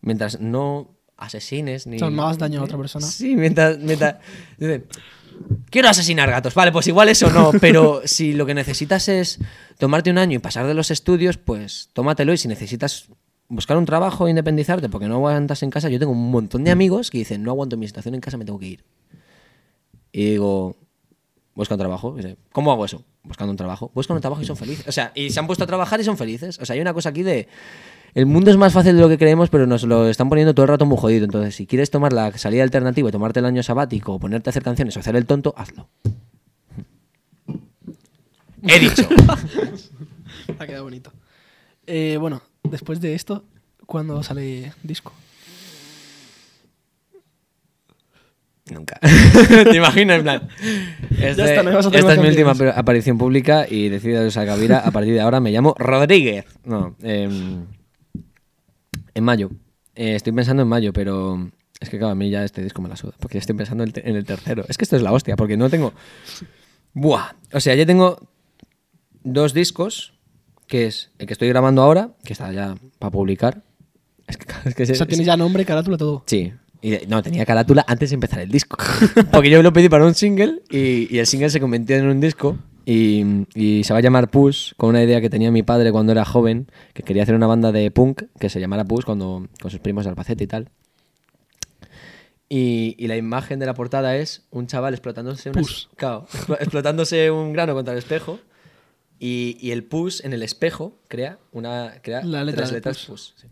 Mientras 0.00 0.40
no 0.40 0.96
asesines 1.16 1.86
ni. 1.86 1.96
O 1.96 1.98
sea, 2.00 2.08
hagas 2.08 2.38
daño 2.38 2.60
a 2.60 2.64
otra 2.64 2.76
persona. 2.78 3.06
Sí, 3.10 3.36
mientras. 3.36 3.78
mientras 3.78 4.16
Quiero 5.70 5.88
asesinar 5.88 6.30
gatos. 6.30 6.54
Vale, 6.54 6.72
pues 6.72 6.86
igual 6.86 7.08
eso 7.08 7.30
no. 7.30 7.52
Pero 7.60 8.02
si 8.04 8.34
lo 8.34 8.46
que 8.46 8.54
necesitas 8.54 9.08
es 9.08 9.38
tomarte 9.78 10.10
un 10.10 10.18
año 10.18 10.36
y 10.36 10.38
pasar 10.38 10.66
de 10.66 10.74
los 10.74 10.90
estudios, 10.90 11.38
pues 11.38 11.88
tómatelo. 11.92 12.32
Y 12.32 12.38
si 12.38 12.48
necesitas 12.48 13.08
buscar 13.48 13.76
un 13.76 13.84
trabajo 13.84 14.26
e 14.26 14.30
independizarte 14.30 14.88
porque 14.88 15.08
no 15.08 15.14
aguantas 15.14 15.62
en 15.62 15.70
casa, 15.70 15.88
yo 15.88 15.98
tengo 15.98 16.12
un 16.12 16.30
montón 16.30 16.64
de 16.64 16.70
amigos 16.70 17.10
que 17.10 17.18
dicen, 17.18 17.42
no 17.42 17.50
aguanto 17.50 17.76
mi 17.76 17.86
situación 17.86 18.14
en 18.14 18.20
casa, 18.20 18.36
me 18.36 18.44
tengo 18.44 18.58
que 18.58 18.66
ir. 18.66 18.84
Y 20.12 20.32
digo, 20.32 20.76
busca 21.54 21.74
un 21.74 21.80
trabajo. 21.80 22.16
¿Cómo 22.52 22.72
hago 22.72 22.84
eso? 22.84 23.04
Buscando 23.22 23.50
un 23.50 23.56
trabajo. 23.56 23.90
Buscan 23.94 24.16
un 24.16 24.20
trabajo 24.20 24.42
y 24.42 24.44
son 24.44 24.56
felices. 24.56 24.86
O 24.86 24.92
sea, 24.92 25.12
y 25.14 25.30
se 25.30 25.40
han 25.40 25.46
puesto 25.46 25.64
a 25.64 25.66
trabajar 25.66 26.00
y 26.00 26.04
son 26.04 26.16
felices. 26.16 26.58
O 26.60 26.66
sea, 26.66 26.74
hay 26.74 26.80
una 26.80 26.92
cosa 26.92 27.10
aquí 27.10 27.22
de... 27.22 27.48
El 28.14 28.26
mundo 28.26 28.50
es 28.50 28.56
más 28.58 28.72
fácil 28.74 28.94
de 28.94 29.00
lo 29.00 29.08
que 29.08 29.16
creemos, 29.16 29.48
pero 29.48 29.66
nos 29.66 29.84
lo 29.84 30.08
están 30.08 30.28
poniendo 30.28 30.54
todo 30.54 30.64
el 30.64 30.68
rato 30.68 30.84
muy 30.84 30.98
jodido. 30.98 31.24
Entonces, 31.24 31.54
si 31.54 31.66
quieres 31.66 31.90
tomar 31.90 32.12
la 32.12 32.36
salida 32.36 32.62
alternativa 32.62 33.08
y 33.08 33.12
tomarte 33.12 33.40
el 33.40 33.46
año 33.46 33.62
sabático 33.62 34.14
o 34.14 34.18
ponerte 34.18 34.48
a 34.48 34.50
hacer 34.50 34.62
canciones 34.62 34.96
o 34.96 35.00
hacer 35.00 35.16
el 35.16 35.24
tonto, 35.24 35.54
hazlo. 35.56 35.88
He 38.62 38.78
dicho. 38.78 39.08
Ha 40.58 40.66
quedado 40.66 40.84
bonito. 40.84 41.12
Eh, 41.86 42.16
bueno, 42.20 42.42
después 42.62 43.00
de 43.00 43.14
esto, 43.14 43.44
¿cuándo 43.86 44.22
sale 44.22 44.72
disco? 44.82 45.12
Nunca. 48.70 48.98
¿Te 49.48 49.76
imaginas? 49.76 50.18
En 50.18 50.22
plan. 50.22 50.48
Este- 51.10 51.42
está, 51.42 51.62
no 51.62 51.78
esta 51.78 52.12
es 52.12 52.18
mi 52.20 52.28
última 52.28 52.52
aparición 52.74 53.18
pública 53.18 53.66
y 53.68 53.88
decido 53.88 54.24
esa 54.24 54.44
Gavira. 54.44 54.78
A 54.78 54.90
partir 54.90 55.14
de 55.14 55.20
ahora 55.20 55.40
me 55.40 55.50
llamo 55.50 55.74
Rodríguez. 55.78 56.46
No, 56.64 56.96
em, 57.02 57.66
en 59.14 59.24
mayo. 59.24 59.50
Eh, 59.94 60.14
estoy 60.14 60.32
pensando 60.32 60.62
en 60.62 60.68
mayo, 60.68 60.92
pero 60.92 61.50
es 61.80 61.90
que 61.90 61.98
claro, 61.98 62.12
a 62.12 62.14
mí 62.14 62.30
ya 62.30 62.44
este 62.44 62.62
disco 62.62 62.80
me 62.80 62.88
la 62.88 62.96
suda. 62.96 63.14
Porque 63.18 63.34
ya 63.34 63.40
estoy 63.40 63.56
pensando 63.56 63.84
en 63.84 64.16
el, 64.16 64.24
tercero. 64.24 64.64
Es 64.68 64.78
que 64.78 64.84
esto 64.84 64.96
es 64.96 65.02
la 65.02 65.12
hostia, 65.12 65.36
porque 65.36 65.56
no 65.56 65.68
tengo. 65.68 65.92
Buah. 66.94 67.32
O 67.52 67.60
sea, 67.60 67.74
ya 67.74 67.84
tengo 67.84 68.18
dos 69.24 69.52
discos, 69.52 70.14
que 70.66 70.86
es 70.86 71.10
el 71.18 71.26
que 71.26 71.32
estoy 71.32 71.48
grabando 71.48 71.82
ahora, 71.82 72.10
que 72.24 72.32
está 72.32 72.52
ya 72.52 72.76
para 72.98 73.10
publicar. 73.10 73.62
Es 74.26 74.36
que, 74.36 74.46
es 74.68 74.74
que 74.74 74.82
O 74.84 74.94
sea, 74.94 75.06
tienes 75.06 75.26
ya 75.26 75.36
nombre, 75.36 75.64
carátula, 75.64 75.96
todo. 75.96 76.22
Sí. 76.26 76.52
Y 76.80 76.90
de- 76.90 77.06
no, 77.06 77.22
tenía 77.22 77.44
carátula 77.44 77.84
antes 77.86 78.10
de 78.10 78.14
empezar 78.14 78.40
el 78.40 78.50
disco. 78.50 78.76
Porque 79.32 79.50
yo 79.50 79.62
lo 79.62 79.72
pedí 79.72 79.88
para 79.88 80.06
un 80.06 80.14
single 80.14 80.62
y, 80.70 81.14
y 81.14 81.18
el 81.18 81.26
single 81.26 81.50
se 81.50 81.60
convirtió 81.60 81.96
en 81.96 82.06
un 82.06 82.20
disco. 82.20 82.58
Y, 82.84 83.46
y 83.54 83.84
se 83.84 83.92
va 83.92 84.00
a 84.00 84.02
llamar 84.02 84.28
Push, 84.30 84.72
con 84.76 84.90
una 84.90 85.02
idea 85.02 85.20
que 85.20 85.30
tenía 85.30 85.50
mi 85.52 85.62
padre 85.62 85.92
cuando 85.92 86.10
era 86.12 86.24
joven, 86.24 86.66
que 86.94 87.02
quería 87.02 87.22
hacer 87.22 87.34
una 87.34 87.46
banda 87.46 87.70
de 87.72 87.90
punk 87.90 88.22
que 88.40 88.48
se 88.48 88.58
llamara 88.60 88.84
Push 88.84 89.04
cuando, 89.04 89.46
con 89.60 89.70
sus 89.70 89.80
primos 89.80 90.04
de 90.04 90.10
Albacete 90.10 90.44
y 90.44 90.46
tal. 90.48 90.68
Y, 92.48 92.96
y 92.98 93.06
la 93.06 93.16
imagen 93.16 93.58
de 93.58 93.66
la 93.66 93.74
portada 93.74 94.16
es 94.16 94.42
un 94.50 94.66
chaval 94.66 94.92
explotándose, 94.94 95.50
una- 95.50 95.62
claro, 95.96 96.26
explo- 96.26 96.56
explotándose 96.60 97.30
un 97.30 97.52
grano 97.52 97.74
contra 97.74 97.92
el 97.92 97.98
espejo. 97.98 98.38
Y, 99.18 99.56
y 99.60 99.70
el 99.70 99.84
push 99.84 100.20
en 100.24 100.32
el 100.32 100.42
espejo 100.42 100.98
crea 101.06 101.38
una 101.52 101.94
crea 102.02 102.24
La 102.24 102.42
letra 102.42 102.62
tres 102.64 102.72
letras 102.72 103.06
push. 103.06 103.32
push, 103.32 103.40
sí. 103.40 103.46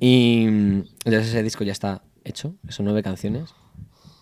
Y 0.00 0.42
entonces 0.44 1.28
ese 1.28 1.42
disco 1.44 1.62
ya 1.62 1.70
está 1.72 2.02
hecho, 2.24 2.54
son 2.68 2.86
nueve 2.86 3.02
canciones 3.02 3.50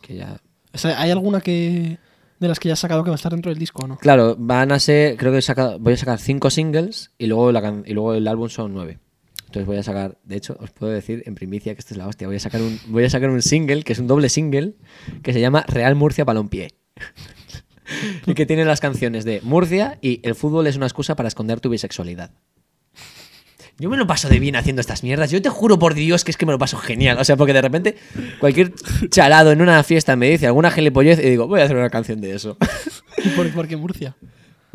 que 0.03 0.17
ya 0.17 0.41
O 0.75 0.79
sea, 0.79 1.01
¿hay 1.01 1.11
alguna 1.11 1.41
que 1.41 1.99
de 2.41 2.49
las 2.49 2.59
que 2.61 2.69
ya 2.69 2.75
has 2.75 2.79
sacado 2.79 3.03
que 3.05 3.11
va 3.11 3.15
a 3.15 3.17
estar 3.17 3.33
dentro 3.33 3.51
del 3.51 3.59
disco 3.59 3.87
no? 3.87 3.97
Claro, 3.99 4.37
van 4.39 4.73
a 4.73 4.79
ser, 4.79 5.17
creo 5.17 5.33
que 5.33 5.39
he 5.39 5.43
sacado- 5.43 5.79
voy 5.79 5.95
a 5.95 5.97
sacar 5.97 6.19
cinco 6.19 6.51
singles 6.51 7.13
y 7.19 7.27
luego, 7.27 7.51
la 7.53 7.83
y 7.85 7.93
luego 7.95 8.15
el 8.15 8.27
álbum 8.29 8.49
son 8.49 8.73
nueve. 8.75 8.99
Entonces 9.47 9.67
voy 9.67 9.79
a 9.79 9.83
sacar, 9.83 10.19
de 10.25 10.37
hecho, 10.37 10.57
os 10.61 10.71
puedo 10.71 10.93
decir 10.93 11.23
en 11.25 11.35
primicia 11.35 11.75
que 11.75 11.81
esto 11.81 11.95
es 11.95 11.99
la 11.99 12.07
hostia. 12.07 12.27
Voy 12.27 12.37
a 12.37 12.41
sacar 12.41 12.61
un, 12.61 12.79
voy 12.89 13.05
a 13.05 13.11
sacar 13.11 13.31
un 13.31 13.41
single, 13.41 13.83
que 13.83 13.95
es 13.95 13.99
un 13.99 14.07
doble 14.07 14.29
single, 14.29 14.75
que 15.23 15.33
se 15.33 15.41
llama 15.41 15.65
Real 15.67 15.95
Murcia 15.95 16.27
Palompié. 16.27 16.75
y 18.27 18.35
que 18.35 18.45
tiene 18.45 18.65
las 18.67 18.81
canciones 18.81 19.25
de 19.25 19.41
Murcia 19.43 19.99
y 20.03 20.21
el 20.23 20.35
fútbol 20.35 20.67
es 20.67 20.77
una 20.77 20.87
excusa 20.87 21.17
para 21.17 21.29
esconder 21.29 21.61
tu 21.61 21.71
bisexualidad. 21.71 22.31
Yo 23.81 23.89
me 23.89 23.97
lo 23.97 24.09
paso 24.09 24.29
de 24.29 24.41
bien 24.41 24.57
haciendo 24.57 24.81
estas 24.81 25.05
mierdas. 25.05 25.31
Yo 25.31 25.41
te 25.41 25.51
juro 25.51 25.79
por 25.79 25.95
Dios 25.95 26.25
que 26.25 26.33
es 26.33 26.37
que 26.37 26.45
me 26.45 26.51
lo 26.51 26.59
paso 26.59 26.79
genial. 26.79 27.17
O 27.19 27.25
sea, 27.25 27.37
porque 27.37 27.53
de 27.53 27.63
repente 27.63 27.95
cualquier 28.41 28.73
chalado 29.09 29.53
en 29.53 29.63
una 29.63 29.85
fiesta 29.85 30.17
me 30.17 30.29
dice 30.29 30.49
alguna 30.49 30.73
gilipollez 30.73 31.21
y 31.21 31.31
digo, 31.31 31.47
voy 31.47 31.61
a 31.61 31.65
hacer 31.65 31.77
una 31.77 31.89
canción 31.89 32.21
de 32.21 32.35
eso. 32.35 32.57
¿Y 33.25 33.29
por, 33.37 33.49
por 33.53 33.69
qué 33.69 33.77
Murcia? 33.77 34.17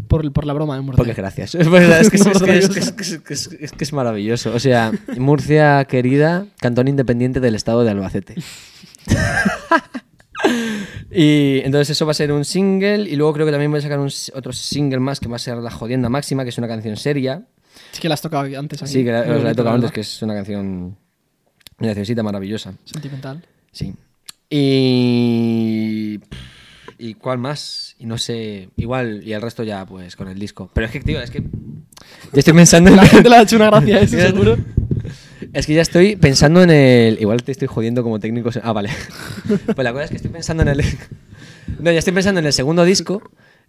Por, 0.08 0.32
por 0.32 0.46
la 0.46 0.54
broma 0.54 0.76
de 0.76 0.82
Murcia. 0.82 0.98
Porque 0.98 1.14
gracias. 1.14 1.54
Es, 1.54 1.68
que 2.10 3.84
es, 3.84 3.94
maravilloso. 3.94 4.54
O 4.54 4.60
sea, 4.60 4.94
Murcia 5.18 5.84
querida, 5.84 6.46
cantón 6.62 6.88
independiente 6.88 7.42
del 7.42 7.56
estado 7.56 7.84
de 7.84 7.92
Albacete. 7.92 8.36
y 11.12 11.60
entonces 11.66 11.90
eso 11.90 12.06
va 12.06 12.12
a 12.12 12.16
ser 12.16 12.32
un 12.32 12.46
single 12.46 13.10
y 13.10 13.18
luego 13.18 13.34
creo 13.34 13.46
que 13.46 13.52
también 13.52 13.70
voy 13.70 13.80
a 13.80 13.84
sacar 13.84 14.00
un 14.00 14.10
otro 14.34 14.54
single 14.54 15.02
más 15.02 15.20
que 15.20 15.28
va 15.28 15.36
a 15.36 15.40
ser 15.40 15.58
La 15.58 15.72
Jodienda 15.72 16.08
Máxima, 16.08 16.44
que 16.44 16.52
es 16.52 16.58
una 16.58 16.70
canción 16.70 16.96
seria. 16.96 17.44
Sí 17.94 18.02
que 18.02 18.10
la 18.10 18.16
has 18.16 18.22
tocado 18.22 18.60
antes. 18.60 18.82
aquí. 18.84 18.92
Sí, 18.92 19.04
que 19.06 19.12
la, 19.12 19.22
os 19.22 19.42
la 19.44 19.52
he 19.52 19.56
tocado 19.56 19.76
antes, 19.76 19.92
que 19.92 20.02
es 20.02 20.22
una 20.22 20.34
canción, 20.34 20.98
una 21.78 21.88
cancioncita 21.88 22.24
maravillosa. 22.24 22.74
Sentimental. 22.84 23.46
Sí. 23.72 23.94
Y. 24.94 26.20
¿Y 26.98 27.14
cuál 27.16 27.38
más? 27.38 27.96
Y 28.00 28.06
no 28.06 28.18
sé. 28.18 28.70
Igual, 28.78 29.22
y 29.24 29.34
el 29.34 29.42
resto 29.42 29.64
ya, 29.64 29.86
pues, 29.86 30.16
con 30.16 30.28
el 30.28 30.40
disco. 30.40 30.70
Pero 30.74 30.86
es 30.88 30.92
que, 30.92 31.00
tío, 31.02 31.22
es 31.22 31.30
que. 31.32 31.42
Ya 32.32 32.40
estoy 32.40 32.54
pensando 32.54 32.90
en. 32.90 32.96
La 32.98 33.06
gente 33.06 33.30
le 33.30 33.36
ha 33.36 33.42
hecho 33.42 33.56
una 33.58 33.68
gracia 33.68 34.00
eso, 34.02 34.18
seguro. 34.20 34.58
Es 35.54 35.66
que 35.68 35.74
ya 35.74 35.82
estoy 35.82 36.16
pensando 36.16 36.62
en 36.64 36.70
el. 36.70 37.20
Igual 37.22 37.44
te 37.44 37.52
estoy 37.52 37.68
jodiendo 37.68 38.04
como 38.04 38.20
técnico. 38.20 38.50
Ah, 38.64 38.74
vale. 38.74 38.90
Pues 39.76 39.84
la 39.84 39.92
cosa 39.92 40.06
es 40.06 40.10
que 40.10 40.16
estoy 40.18 40.32
pensando 40.32 40.64
en 40.64 40.70
el. 40.70 40.84
No, 41.80 41.92
ya 41.92 42.00
estoy 42.00 42.14
pensando 42.14 42.40
en 42.40 42.46
el 42.46 42.54
segundo 42.54 42.86
disco. 42.86 43.22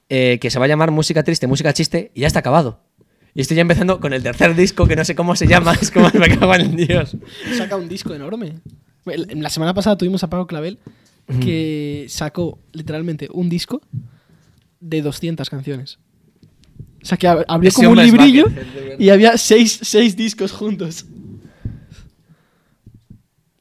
eh, 0.09 0.39
que 0.41 0.51
se 0.51 0.59
va 0.59 0.67
a 0.67 0.69
llamar 0.69 0.91
Música 0.91 1.23
Triste, 1.25 1.47
Música 1.47 1.73
Chiste. 1.73 2.11
Y 2.15 2.21
ya 2.21 2.27
está 2.27 2.39
acabado. 2.41 2.81
Y 3.35 3.41
estoy 3.41 3.57
ya 3.57 3.63
empezando 3.63 3.99
con 4.01 4.13
el 4.13 4.23
tercer 4.23 4.55
disco, 4.55 4.87
que 4.87 4.95
no 4.97 5.05
sé 5.05 5.15
cómo 5.15 5.35
se 5.37 5.47
llama. 5.47 5.73
Es 5.81 5.91
como 5.91 6.09
me 6.19 6.29
cago 6.39 6.55
en 6.55 6.77
Dios. 6.77 7.17
Saca 7.57 7.77
un 7.77 7.89
disco 7.89 8.15
enorme. 8.15 8.55
La 9.07 9.51
semana 9.51 9.75
pasada 9.75 9.99
tuvimos 9.99 10.23
a 10.25 10.31
Pablo 10.31 10.47
Clavel 10.47 10.79
que 11.41 12.05
sacó 12.11 12.59
literalmente 12.73 13.29
un 13.33 13.49
disco 13.49 13.81
de 14.81 15.01
200 15.03 15.49
canciones. 15.51 15.99
O 17.03 17.07
sea, 17.07 17.17
que 17.19 17.27
ab- 17.27 17.45
abrió 17.49 17.69
Ese 17.69 17.77
como 17.77 17.91
un 17.91 17.97
librillo 18.05 18.47
y 18.99 19.09
había 19.11 19.37
seis, 19.39 19.79
seis 19.83 20.17
discos 20.17 20.53
juntos. 20.53 21.07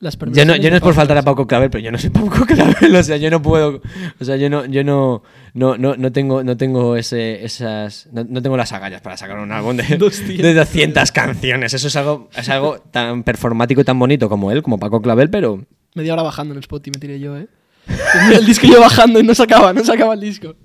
Las 0.04 0.18
Yo 0.18 0.46
no, 0.46 0.56
yo 0.56 0.70
es 0.70 0.82
por 0.82 0.94
faltar 0.94 1.18
a. 1.18 1.24
Paco 1.24 1.48
Clavel, 1.48 1.70
pero 1.70 1.84
yo 1.84 1.92
no 1.92 1.98
soy 1.98 2.10
Paco 2.10 2.46
Clavel, 2.48 2.96
o 2.96 3.04
sea, 3.04 3.18
yo 3.18 3.30
no 3.30 3.42
puedo, 3.42 3.82
o 4.20 4.26
sea, 4.26 4.36
yo 4.36 4.50
no, 4.50 4.66
yo 4.66 4.84
no, 4.84 5.24
no, 5.54 5.78
no, 5.78 5.96
no 5.96 6.12
tengo, 6.12 6.44
no 6.44 6.58
tengo 6.58 6.96
ese, 6.98 7.46
esas, 7.46 8.10
no, 8.12 8.26
no 8.28 8.42
tengo 8.42 8.58
las 8.58 8.74
agallas 8.74 9.02
para 9.02 9.16
sacar 9.16 9.40
un 9.40 9.52
álbum 9.52 9.78
de, 9.78 9.98
200. 9.98 10.38
de 10.46 10.54
200 10.54 11.12
canciones. 11.12 11.74
Eso 11.74 11.88
es 11.88 11.96
algo, 11.96 12.30
es 12.36 12.50
algo 12.50 12.80
tan 12.80 13.24
performático 13.24 13.82
y 13.82 13.84
tan 13.86 13.98
bonito 13.98 14.28
como 14.30 14.52
él, 14.52 14.62
como 14.62 14.78
Paco 14.78 15.02
Clavel, 15.02 15.30
pero 15.30 15.66
Media 15.96 16.14
hora 16.14 16.24
bajando 16.24 16.54
en 16.54 16.58
el 16.58 16.64
spot 16.64 16.88
y 16.88 16.92
me 16.92 17.00
tiré 17.00 17.20
yo, 17.20 17.38
¿eh? 17.38 17.48
Tenía 17.86 18.40
el 18.40 18.46
disco 18.46 18.66
yo 18.66 18.80
bajando 18.80 19.20
y 19.20 19.24
no 19.24 19.36
sacaba, 19.36 19.74
no 19.74 19.84
sacaba 19.84 20.16
el 20.16 20.22
disco. 20.22 20.56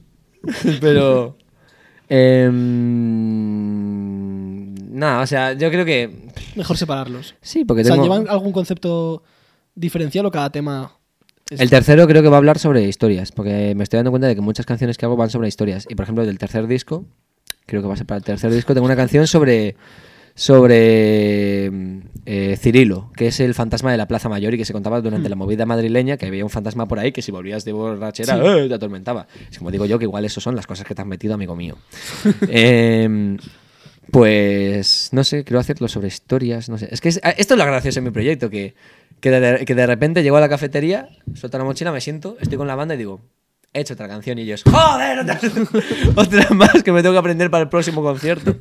pero 0.80 1.36
em, 2.08 3.77
nada, 4.98 5.22
o 5.22 5.26
sea, 5.26 5.52
yo 5.54 5.70
creo 5.70 5.84
que 5.84 6.10
Mejor 6.56 6.76
separarlos. 6.76 7.34
sí, 7.40 7.64
porque 7.64 7.82
O 7.82 7.84
sea, 7.84 7.94
tengo 7.94 8.04
¿llevan 8.04 8.28
algún 8.28 8.52
concepto 8.52 9.22
diferencial 9.74 10.26
o 10.26 10.30
cada 10.30 10.50
tema? 10.50 10.92
es- 11.50 11.60
El 11.60 11.70
tercero 11.70 12.06
creo 12.06 12.22
que 12.22 12.28
va 12.28 12.36
a 12.36 12.38
hablar 12.38 12.58
sobre 12.58 12.82
historias, 12.84 13.32
porque 13.32 13.74
me 13.76 13.84
estoy 13.84 13.98
dando 13.98 14.10
cuenta 14.10 14.26
de 14.28 14.34
que 14.34 14.40
muchas 14.42 14.66
canciones 14.66 14.98
que 14.98 15.06
hago 15.06 15.16
van 15.16 15.30
sobre 15.30 15.48
historias. 15.48 15.86
Y 15.88 15.94
por 15.94 16.02
ejemplo, 16.02 16.26
del 16.26 16.38
tercer 16.38 16.66
disco, 16.66 17.06
creo 17.66 17.80
que 17.82 17.88
va 17.88 17.94
a 17.94 17.96
ser 17.96 18.06
para 18.06 18.18
el 18.18 18.24
tercer 18.24 18.52
disco, 18.52 18.74
tengo 18.74 18.84
una 18.86 18.96
canción 18.96 19.26
sobre 19.26 19.76
sobre 20.34 21.68
mm, 21.70 21.98
eh, 22.26 22.56
Cirilo, 22.60 23.10
que 23.16 23.26
es 23.26 23.40
el 23.40 23.54
fantasma 23.54 23.90
de 23.90 23.96
la 23.96 24.06
Plaza 24.06 24.28
Mayor 24.28 24.54
y 24.54 24.58
que 24.58 24.64
se 24.64 24.72
contaba 24.72 25.00
durante 25.00 25.28
la 25.28 25.34
movida 25.36 25.66
madrileña, 25.66 26.16
que 26.16 26.26
había 26.26 26.44
un 26.44 26.50
fantasma 26.50 26.86
por 26.86 26.98
ahí 27.00 27.10
que 27.12 27.22
si 27.22 27.32
volvías 27.32 27.64
de 27.64 27.72
borrachera 27.72 28.34
Sí. 28.36 28.40
¡eh! 28.44 28.68
te 28.68 28.74
atormentaba. 28.74 29.26
Es 29.50 29.58
como 29.58 29.70
digo 29.72 29.84
yo, 29.86 29.98
que 29.98 30.04
igual 30.04 30.24
eso 30.24 30.40
son 30.40 30.54
las 30.54 30.66
cosas 30.66 30.86
que 30.86 30.94
te 30.94 31.02
has 31.02 31.08
metido, 31.08 31.34
amigo 31.34 31.56
mío. 31.56 31.76
Em, 32.48 33.36
pues 34.10 35.08
no 35.12 35.24
sé, 35.24 35.44
quiero 35.44 35.60
hacerlo 35.60 35.88
sobre 35.88 36.08
historias, 36.08 36.68
no 36.68 36.78
sé. 36.78 36.88
Es 36.90 37.00
que 37.00 37.08
es- 37.10 37.20
esto 37.36 37.54
es 37.54 37.58
lo 37.58 37.64
gracioso 37.66 37.98
en 38.00 38.04
mi 38.06 38.10
proyecto, 38.10 38.50
que, 38.50 38.74
que, 39.20 39.30
de, 39.30 39.64
que 39.64 39.74
de 39.74 39.86
repente 39.86 40.22
llego 40.22 40.36
a 40.36 40.40
la 40.40 40.48
cafetería, 40.48 41.08
suelto 41.34 41.58
la 41.58 41.64
mochila, 41.64 41.92
me 41.92 42.00
siento, 42.00 42.36
estoy 42.40 42.58
con 42.58 42.66
la 42.66 42.74
banda 42.74 42.94
y 42.94 42.98
digo, 42.98 43.20
he 43.72 43.80
hecho 43.80 43.94
otra 43.94 44.08
canción 44.08 44.38
y 44.38 44.42
ellos, 44.42 44.62
¡joder! 44.64 45.18
Otra, 45.20 45.40
otra 46.16 46.48
más 46.54 46.82
que 46.82 46.92
me 46.92 47.02
tengo 47.02 47.14
que 47.14 47.18
aprender 47.18 47.50
para 47.50 47.62
el 47.64 47.68
próximo 47.68 48.02
concierto. 48.02 48.56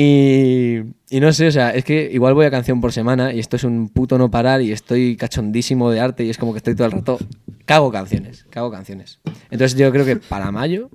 Y, 0.00 0.78
y 1.10 1.18
no 1.18 1.32
sé, 1.32 1.48
o 1.48 1.50
sea, 1.50 1.70
es 1.70 1.84
que 1.84 2.08
igual 2.12 2.32
voy 2.32 2.46
a 2.46 2.52
canción 2.52 2.80
por 2.80 2.92
semana 2.92 3.32
y 3.32 3.40
esto 3.40 3.56
es 3.56 3.64
un 3.64 3.88
puto 3.88 4.16
no 4.16 4.30
parar 4.30 4.62
y 4.62 4.70
estoy 4.70 5.16
cachondísimo 5.16 5.90
de 5.90 5.98
arte 5.98 6.22
y 6.22 6.30
es 6.30 6.38
como 6.38 6.52
que 6.52 6.58
estoy 6.58 6.76
todo 6.76 6.86
el 6.86 6.92
rato. 6.92 7.18
Cago 7.64 7.90
canciones, 7.90 8.46
cago 8.48 8.70
canciones. 8.70 9.18
Entonces 9.50 9.76
yo 9.76 9.90
creo 9.90 10.04
que 10.04 10.14
para 10.14 10.52
mayo. 10.52 10.88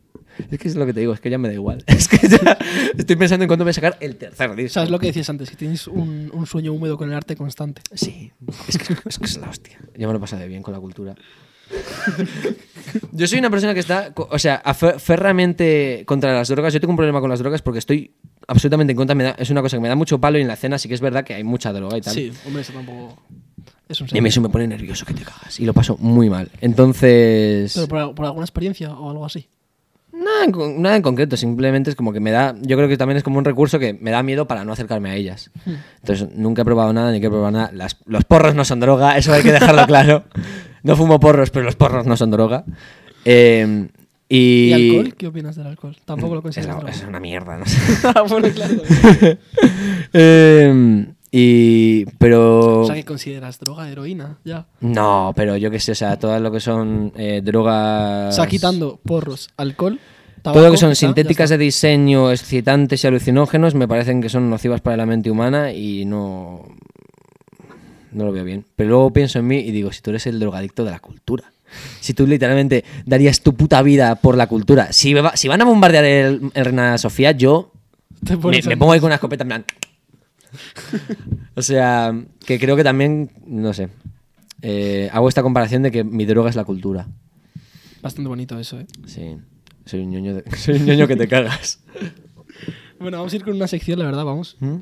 Es 0.50 0.58
que 0.58 0.70
es 0.70 0.76
lo 0.76 0.86
que 0.86 0.94
te 0.94 1.02
digo, 1.02 1.14
es 1.14 1.20
que 1.20 1.30
ya 1.30 1.38
me 1.38 1.50
da 1.50 1.54
igual. 1.54 1.84
Es 1.88 2.08
que 2.08 2.18
ya 2.30 2.58
estoy 2.98 3.18
pensando 3.18 3.44
en 3.44 3.48
cuándo 3.50 3.66
voy 3.66 3.72
a 3.72 3.74
sacar 3.74 3.98
el 4.00 4.16
tercer 4.16 4.56
disco. 4.56 4.76
sea, 4.76 4.84
es 4.84 4.90
lo 4.90 5.00
que 5.00 5.08
decías 5.08 5.30
antes, 5.30 5.50
que 5.50 5.58
tienes 5.58 5.86
un, 5.86 6.32
un 6.34 6.46
sueño 6.48 6.72
húmedo 6.72 6.98
con 6.98 7.10
el 7.10 7.16
arte 7.16 7.36
constante. 7.36 7.82
Sí, 7.94 8.32
es 8.70 8.78
que, 8.78 8.96
es 9.06 9.20
que 9.20 9.26
es 9.26 9.38
la 9.38 9.50
hostia. 9.50 9.80
Yo 9.98 10.08
me 10.08 10.14
lo 10.14 10.18
he 10.18 10.22
pasado 10.22 10.48
bien 10.48 10.64
con 10.64 10.74
la 10.74 10.80
cultura. 10.80 11.14
Yo 13.12 13.28
soy 13.28 13.40
una 13.40 13.50
persona 13.50 13.74
que 13.74 13.80
está, 13.80 14.14
o 14.16 14.40
sea, 14.40 14.62
ferramente 14.98 16.04
contra 16.06 16.34
las 16.34 16.48
drogas. 16.50 16.74
Yo 16.74 16.80
tengo 16.80 16.92
un 16.92 16.98
problema 16.98 17.20
con 17.22 17.30
las 17.30 17.40
drogas 17.40 17.62
porque 17.62 17.80
estoy 17.80 18.14
absolutamente 18.48 18.92
en 18.92 18.98
contra. 18.98 19.16
Me 19.16 19.24
da- 19.24 19.36
es 19.38 19.50
una 19.50 19.62
cosa 19.62 19.78
que 19.78 19.82
me 19.82 19.88
da 19.90 19.96
mucho 19.96 20.20
palo 20.20 20.38
y 20.38 20.42
en 20.42 20.48
la 20.48 20.56
cena 20.56 20.78
sí 20.78 20.88
que 20.88 20.94
es 20.94 21.02
verdad 21.02 21.24
que 21.24 21.34
hay 21.34 21.44
mucha 21.44 21.74
droga 21.74 21.98
y 21.98 22.02
tal. 22.02 22.14
Sí, 22.14 22.32
hombre, 22.46 22.62
eso 22.62 22.74
tampoco. 22.74 23.18
Es 23.90 24.00
un 24.02 24.08
Y 24.12 24.18
a 24.18 24.22
mí 24.22 24.30
eso 24.30 24.42
me 24.42 24.50
pone 24.50 24.68
nervioso 24.68 25.06
que 25.06 25.14
te 25.14 25.24
cagas. 25.24 25.60
Y 25.60 25.66
lo 25.66 25.74
paso 25.74 25.98
muy 26.00 26.30
mal. 26.30 26.50
Entonces... 26.62 27.74
Pero 27.76 27.88
por, 27.88 28.16
por 28.16 28.26
alguna 28.26 28.46
experiencia 28.46 28.92
o 28.94 29.10
algo 29.10 29.26
así. 29.26 29.48
Nada 30.14 30.46
en, 30.46 30.82
nada 30.82 30.96
en 30.96 31.02
concreto, 31.02 31.36
simplemente 31.36 31.90
es 31.90 31.96
como 31.96 32.14
que 32.14 32.20
me 32.20 32.32
da, 32.32 32.56
yo 32.62 32.78
creo 32.78 32.88
que 32.88 32.98
también 32.98 33.18
es 33.18 33.24
como 33.24 33.40
un 33.40 33.46
recurso 33.46 33.80
que 33.80 33.94
me 33.94 34.12
da 34.12 34.24
miedo 34.24 34.48
para 34.48 34.64
no 34.64 34.72
acercarme 34.72 35.10
a 35.10 35.16
ellas. 35.16 35.52
Entonces, 36.02 36.30
nunca 36.36 36.62
he 36.62 36.66
probado 36.66 36.94
nada, 36.94 37.12
ni 37.12 37.20
quiero 37.20 37.32
probar 37.34 37.52
nada. 37.52 37.72
Las- 37.74 37.98
los 38.06 38.24
porros 38.24 38.54
no 38.56 38.64
son 38.64 38.80
droga, 38.80 39.18
eso 39.18 39.34
hay 39.34 39.42
que 39.44 39.52
dejarlo 39.52 39.86
claro. 39.88 40.24
No 40.84 40.96
fumo 40.96 41.20
porros, 41.20 41.50
pero 41.50 41.66
los 41.66 41.76
porros 41.76 42.06
no 42.06 42.16
son 42.18 42.32
droga. 42.32 42.66
Eh, 43.26 43.88
y... 44.30 44.70
¿Y 44.70 44.74
alcohol? 44.74 45.16
¿Qué 45.16 45.28
opinas 45.28 45.56
del 45.56 45.68
alcohol? 45.68 45.96
Tampoco 46.06 46.34
lo 46.36 46.40
Es, 46.40 46.44
consideras 46.44 46.78
droga. 46.78 46.92
es 46.92 47.04
una 47.04 47.20
mierda, 47.20 47.58
no 47.58 47.66
sé. 47.66 47.78
Ah, 48.16 48.24
bueno, 48.28 48.48
claro. 48.50 48.76
Eh, 50.14 51.06
y... 51.32 52.06
Pero... 52.18 52.82
O 52.82 52.86
sea, 52.86 52.96
que 52.96 53.06
consideras 53.06 53.60
droga, 53.60 53.90
heroína, 53.90 54.38
ya. 54.44 54.68
No, 54.82 55.34
pero 55.36 55.58
yo 55.58 55.72
qué 55.72 55.80
sé, 55.80 55.94
o 55.94 55.96
sea, 55.96 56.20
todo 56.20 56.40
lo 56.40 56.52
que 56.52 56.60
son 56.60 57.12
eh, 57.16 57.42
drogas... 57.44 58.34
O 58.34 58.36
sea, 58.36 58.48
quitando 58.48 59.00
porros, 59.04 59.50
alcohol, 59.58 60.00
Todo 60.42 60.62
lo 60.64 60.72
que 60.72 60.78
son 60.78 60.90
quizá, 60.90 61.00
sintéticas 61.00 61.50
de 61.50 61.58
diseño, 61.58 62.32
excitantes 62.32 63.04
y 63.04 63.08
alucinógenos 63.08 63.74
me 63.76 63.88
parecen 63.88 64.22
que 64.22 64.30
son 64.30 64.50
nocivas 64.50 64.82
para 64.82 64.98
la 64.98 65.06
mente 65.06 65.32
humana 65.32 65.72
y 65.72 66.06
no, 66.06 66.66
no 68.14 68.26
lo 68.26 68.32
veo 68.32 68.44
bien. 68.44 68.66
Pero 68.76 68.90
luego 68.90 69.12
pienso 69.14 69.40
en 69.40 69.48
mí 69.48 69.58
y 69.60 69.72
digo, 69.72 69.92
si 69.92 70.02
tú 70.02 70.10
eres 70.12 70.26
el 70.28 70.40
drogadicto 70.40 70.84
de 70.86 70.92
la 70.92 71.00
cultura, 71.00 71.52
si 72.00 72.14
tú 72.14 72.28
literalmente 72.28 72.84
darías 73.06 73.42
tu 73.42 73.56
puta 73.56 73.82
vida 73.82 74.16
por 74.16 74.38
la 74.38 74.48
cultura, 74.48 74.92
si, 74.94 75.14
va- 75.14 75.36
si 75.36 75.48
van 75.48 75.62
a 75.62 75.66
bombardear 75.66 76.06
el, 76.06 76.52
el 76.54 76.66
Reina 76.66 76.98
Sofía, 76.98 77.32
yo 77.32 77.72
me, 78.68 78.78
pongo 78.78 78.92
ahí 78.94 79.00
con 79.00 79.08
una 79.08 79.16
escopeta 79.16 79.44
en 79.44 79.48
plan... 79.48 79.66
o 81.56 81.62
sea, 81.62 82.14
que 82.46 82.60
creo 82.60 82.76
que 82.76 82.84
también, 82.84 83.32
no 83.46 83.74
sé, 83.74 83.90
eh, 84.62 85.10
hago 85.12 85.28
esta 85.30 85.42
comparación 85.44 85.82
de 85.84 85.92
que 85.92 86.04
mi 86.04 86.26
droga 86.26 86.50
es 86.50 86.56
la 86.56 86.64
cultura. 86.64 87.08
Bastante 88.02 88.28
bonito 88.28 88.60
eso, 88.60 88.80
¿eh? 88.80 88.86
Sí, 89.06 89.38
soy 89.86 90.02
un 90.02 90.12
ñoño, 90.12 90.36
de- 90.36 90.44
soy 90.58 90.76
un 90.76 90.86
ñoño 90.86 91.08
que 91.08 91.16
te 91.16 91.28
cagas. 91.28 91.80
Bueno, 93.00 93.18
vamos 93.18 93.34
a 93.34 93.36
ir 93.36 93.44
con 93.44 93.56
una 93.56 93.68
sección, 93.68 94.00
la 94.00 94.06
verdad, 94.06 94.24
vamos. 94.26 94.58
¿Mm? 94.60 94.76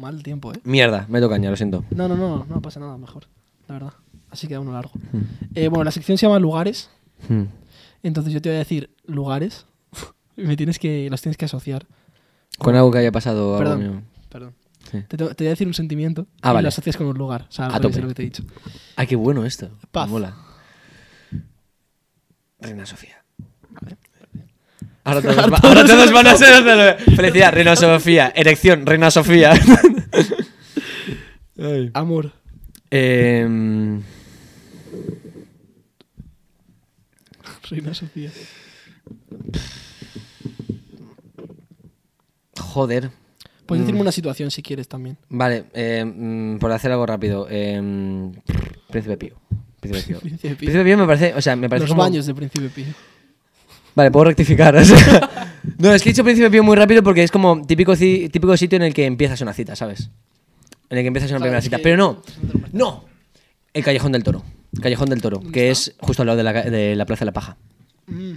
Mal 0.00 0.22
tiempo, 0.22 0.52
¿eh? 0.52 0.60
Mierda, 0.64 1.04
me 1.08 1.20
toca 1.20 1.36
ya, 1.38 1.50
lo 1.50 1.56
siento. 1.56 1.84
No, 1.90 2.08
no, 2.08 2.16
no, 2.16 2.46
no 2.48 2.60
pasa 2.62 2.80
nada, 2.80 2.96
mejor, 2.96 3.24
la 3.68 3.74
verdad. 3.74 3.92
Así 4.30 4.46
queda 4.48 4.60
uno 4.60 4.72
largo. 4.72 4.92
Hmm. 5.12 5.22
Eh, 5.54 5.68
bueno, 5.68 5.84
la 5.84 5.90
sección 5.90 6.16
se 6.16 6.26
llama 6.26 6.38
lugares. 6.38 6.88
Hmm. 7.28 7.44
Entonces 8.02 8.32
yo 8.32 8.40
te 8.40 8.48
voy 8.48 8.56
a 8.56 8.60
decir 8.60 8.94
lugares. 9.04 9.66
me 10.36 10.56
tienes 10.56 10.78
que, 10.78 11.08
los 11.10 11.20
tienes 11.20 11.36
que 11.36 11.44
asociar. 11.44 11.86
Con 12.58 12.74
algo 12.76 12.90
que 12.90 12.98
haya 12.98 13.12
pasado 13.12 13.56
algo 13.56 13.58
Perdón, 13.58 13.78
mío. 13.80 14.02
perdón. 14.30 14.54
Sí. 14.90 15.02
Te, 15.06 15.16
te 15.18 15.24
voy 15.24 15.46
a 15.46 15.50
decir 15.50 15.66
un 15.66 15.74
sentimiento 15.74 16.26
Ah, 16.42 16.50
y 16.50 16.54
vale. 16.54 16.62
lo 16.62 16.68
asocias 16.68 16.96
con 16.96 17.06
un 17.06 17.18
lugar. 17.18 17.46
O 17.48 17.52
sea, 17.52 17.66
A 17.66 17.78
tope. 17.80 18.00
lo 18.00 18.08
que 18.08 18.14
te 18.14 18.22
he 18.22 18.24
dicho. 18.24 18.42
Ay, 18.96 19.06
qué 19.06 19.16
bueno 19.16 19.44
esto. 19.44 19.68
Paz. 19.90 20.06
Me 20.06 20.12
mola. 20.12 20.34
Reina 22.60 22.86
Sofía. 22.86 23.22
Ahora 25.10 25.22
todos, 25.22 25.52
va- 25.52 25.58
ahora 25.62 25.84
todos 25.84 26.12
van 26.12 26.26
a 26.26 26.36
ser. 26.36 26.98
Felicidad, 27.16 27.52
Reina 27.52 27.76
Sofía. 27.76 28.32
Erección, 28.34 28.86
Reina 28.86 29.10
Sofía. 29.10 29.52
Ay. 31.58 31.90
Amor. 31.94 32.32
Em, 32.90 34.02
Reina 37.70 37.94
Sofía. 37.94 38.30
joder. 42.58 43.10
Puedes 43.66 43.82
Mm. 43.82 43.86
decirme 43.86 44.00
una 44.00 44.12
situación 44.12 44.50
si 44.50 44.62
quieres 44.62 44.88
también. 44.88 45.16
Vale, 45.28 45.64
em, 45.74 46.58
por 46.58 46.72
hacer 46.72 46.90
algo 46.92 47.06
rápido. 47.06 47.46
em, 47.50 48.32
Príncipe 48.90 49.16
Pío. 49.16 49.36
Príncipe 49.80 50.06
Pío. 50.06 50.18
Príncipe 50.20 50.48
Pío. 50.50 50.56
Príncipe 50.58 50.84
Pío 50.84 50.98
me 50.98 51.06
parece. 51.06 51.34
O 51.34 51.40
sea, 51.42 51.56
me 51.56 51.68
parece 51.68 51.84
Los 51.84 51.90
como- 51.92 52.02
baños 52.02 52.26
de 52.26 52.34
Príncipe 52.34 52.68
Pío. 52.68 52.86
Vale, 54.00 54.10
puedo 54.10 54.24
rectificar. 54.24 54.74
o 54.76 54.84
sea. 54.84 55.30
no, 55.78 55.92
es 55.94 56.02
que 56.02 56.08
he 56.08 56.12
dicho 56.12 56.24
Príncipe 56.24 56.50
Pío 56.50 56.62
muy 56.62 56.76
rápido 56.76 57.02
porque 57.02 57.22
es 57.22 57.30
como 57.30 57.64
típico, 57.66 57.94
típico 57.96 58.56
sitio 58.56 58.76
en 58.76 58.82
el 58.82 58.94
que 58.94 59.04
empiezas 59.04 59.40
una 59.42 59.52
cita, 59.52 59.76
¿sabes? 59.76 60.10
En 60.88 60.98
el 60.98 61.04
que 61.04 61.08
empiezas 61.08 61.30
una 61.30 61.38
Claro, 61.38 61.50
primera 61.50 61.62
cita. 61.62 61.78
Pero 61.82 61.96
no, 61.96 62.22
no. 62.72 63.04
El 63.74 63.84
Callejón 63.84 64.12
del 64.12 64.24
Toro. 64.24 64.42
Callejón 64.80 65.08
del 65.10 65.20
Toro, 65.20 65.40
que 65.52 65.70
es 65.70 65.94
justo 66.00 66.22
al 66.22 66.26
lado 66.26 66.38
de 66.38 66.42
la, 66.44 66.52
de 66.62 66.96
la 66.96 67.04
Plaza 67.06 67.20
de 67.20 67.26
la 67.26 67.32
Paja. 67.32 67.56
Mm. 68.06 68.32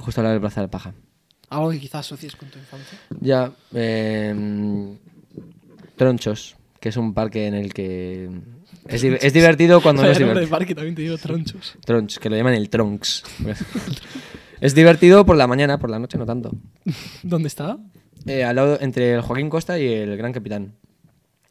Justo 0.00 0.20
al 0.20 0.24
lado 0.24 0.34
de 0.34 0.38
la 0.38 0.40
Plaza 0.40 0.60
de 0.60 0.66
la 0.66 0.70
Paja. 0.70 0.94
Algo 1.50 1.70
que 1.70 1.78
quizás 1.80 2.00
asocies 2.06 2.34
con 2.36 2.48
tu 2.48 2.58
infancia. 2.58 2.98
Ya, 3.20 3.52
eh, 3.74 4.94
Tronchos, 5.96 6.56
que 6.80 6.88
es 6.88 6.96
un 6.96 7.12
parque 7.12 7.46
en 7.46 7.54
el 7.54 7.74
que 7.74 8.30
es, 8.88 9.02
di- 9.02 9.16
es 9.20 9.32
divertido 9.32 9.80
cuando 9.80 10.02
no 10.02 10.10
es 10.10 10.18
divertido. 10.18 10.48
parque 10.48 10.74
también 10.74 10.94
te 10.94 11.02
digo 11.02 11.18
tronchos. 11.18 11.76
Tronch, 11.84 12.18
que 12.18 12.30
lo 12.30 12.36
llaman 12.36 12.54
el 12.54 12.70
Tronx. 12.70 13.22
es 14.60 14.74
divertido 14.74 15.24
por 15.26 15.36
la 15.36 15.46
mañana, 15.46 15.78
por 15.78 15.90
la 15.90 15.98
noche 15.98 16.18
no 16.18 16.26
tanto. 16.26 16.52
¿Dónde 17.22 17.48
está? 17.48 17.78
Eh, 18.26 18.44
al 18.44 18.56
lado, 18.56 18.78
entre 18.80 19.14
el 19.14 19.20
Joaquín 19.22 19.48
Costa 19.50 19.78
y 19.78 19.86
el 19.86 20.16
Gran 20.16 20.32
Capitán. 20.32 20.74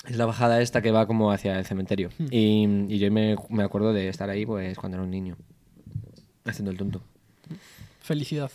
Es 0.07 0.16
la 0.18 0.26
bajada 0.26 0.62
esta 0.62 0.82
que 0.82 0.91
va 0.91 1.05
como 1.07 1.32
hacia 1.32 1.57
el 1.60 1.66
cementerio. 1.66 2.10
Y, 2.32 2.64
y 2.88 2.99
yo 2.99 3.12
me, 3.12 3.36
me 3.49 3.64
acuerdo 3.64 3.93
de 3.93 4.07
estar 4.07 4.30
ahí 4.30 4.45
pues 4.45 4.78
cuando 4.78 4.97
era 4.97 5.03
un 5.03 5.12
niño. 5.12 5.36
Haciendo 6.45 6.72
el 6.72 6.78
tonto. 6.78 7.01
Felicidad. 8.01 8.49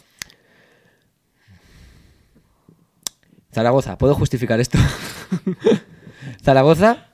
Zaragoza, 3.52 3.96
¿puedo 3.98 4.14
justificar 4.14 4.58
esto? 4.60 4.78
Zaragoza. 6.42 7.06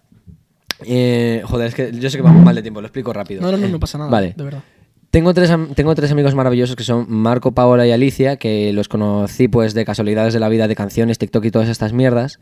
eh, 0.86 1.42
joder, 1.44 1.68
es 1.68 1.74
que 1.74 1.92
yo 1.92 2.08
sé 2.08 2.16
que 2.16 2.22
vamos 2.22 2.42
mal 2.42 2.54
de 2.54 2.62
tiempo, 2.62 2.80
lo 2.80 2.86
explico 2.86 3.12
rápido. 3.12 3.42
No, 3.42 3.50
no, 3.52 3.58
no, 3.58 3.68
no 3.68 3.78
pasa 3.80 3.98
nada. 3.98 4.10
Vale. 4.10 4.32
De 4.36 4.44
verdad. 4.44 4.62
Tengo 5.10 5.34
tres, 5.34 5.50
tengo 5.74 5.94
tres 5.96 6.12
amigos 6.12 6.34
maravillosos 6.36 6.76
que 6.76 6.84
son 6.84 7.06
Marco, 7.08 7.52
Paola 7.52 7.84
y 7.86 7.90
Alicia, 7.90 8.36
que 8.36 8.72
los 8.72 8.88
conocí 8.88 9.48
pues 9.48 9.74
de 9.74 9.84
casualidades 9.84 10.32
de 10.34 10.40
la 10.40 10.48
vida, 10.48 10.68
de 10.68 10.76
canciones, 10.76 11.18
TikTok 11.18 11.44
y 11.46 11.50
todas 11.50 11.68
estas 11.68 11.92
mierdas. 11.92 12.38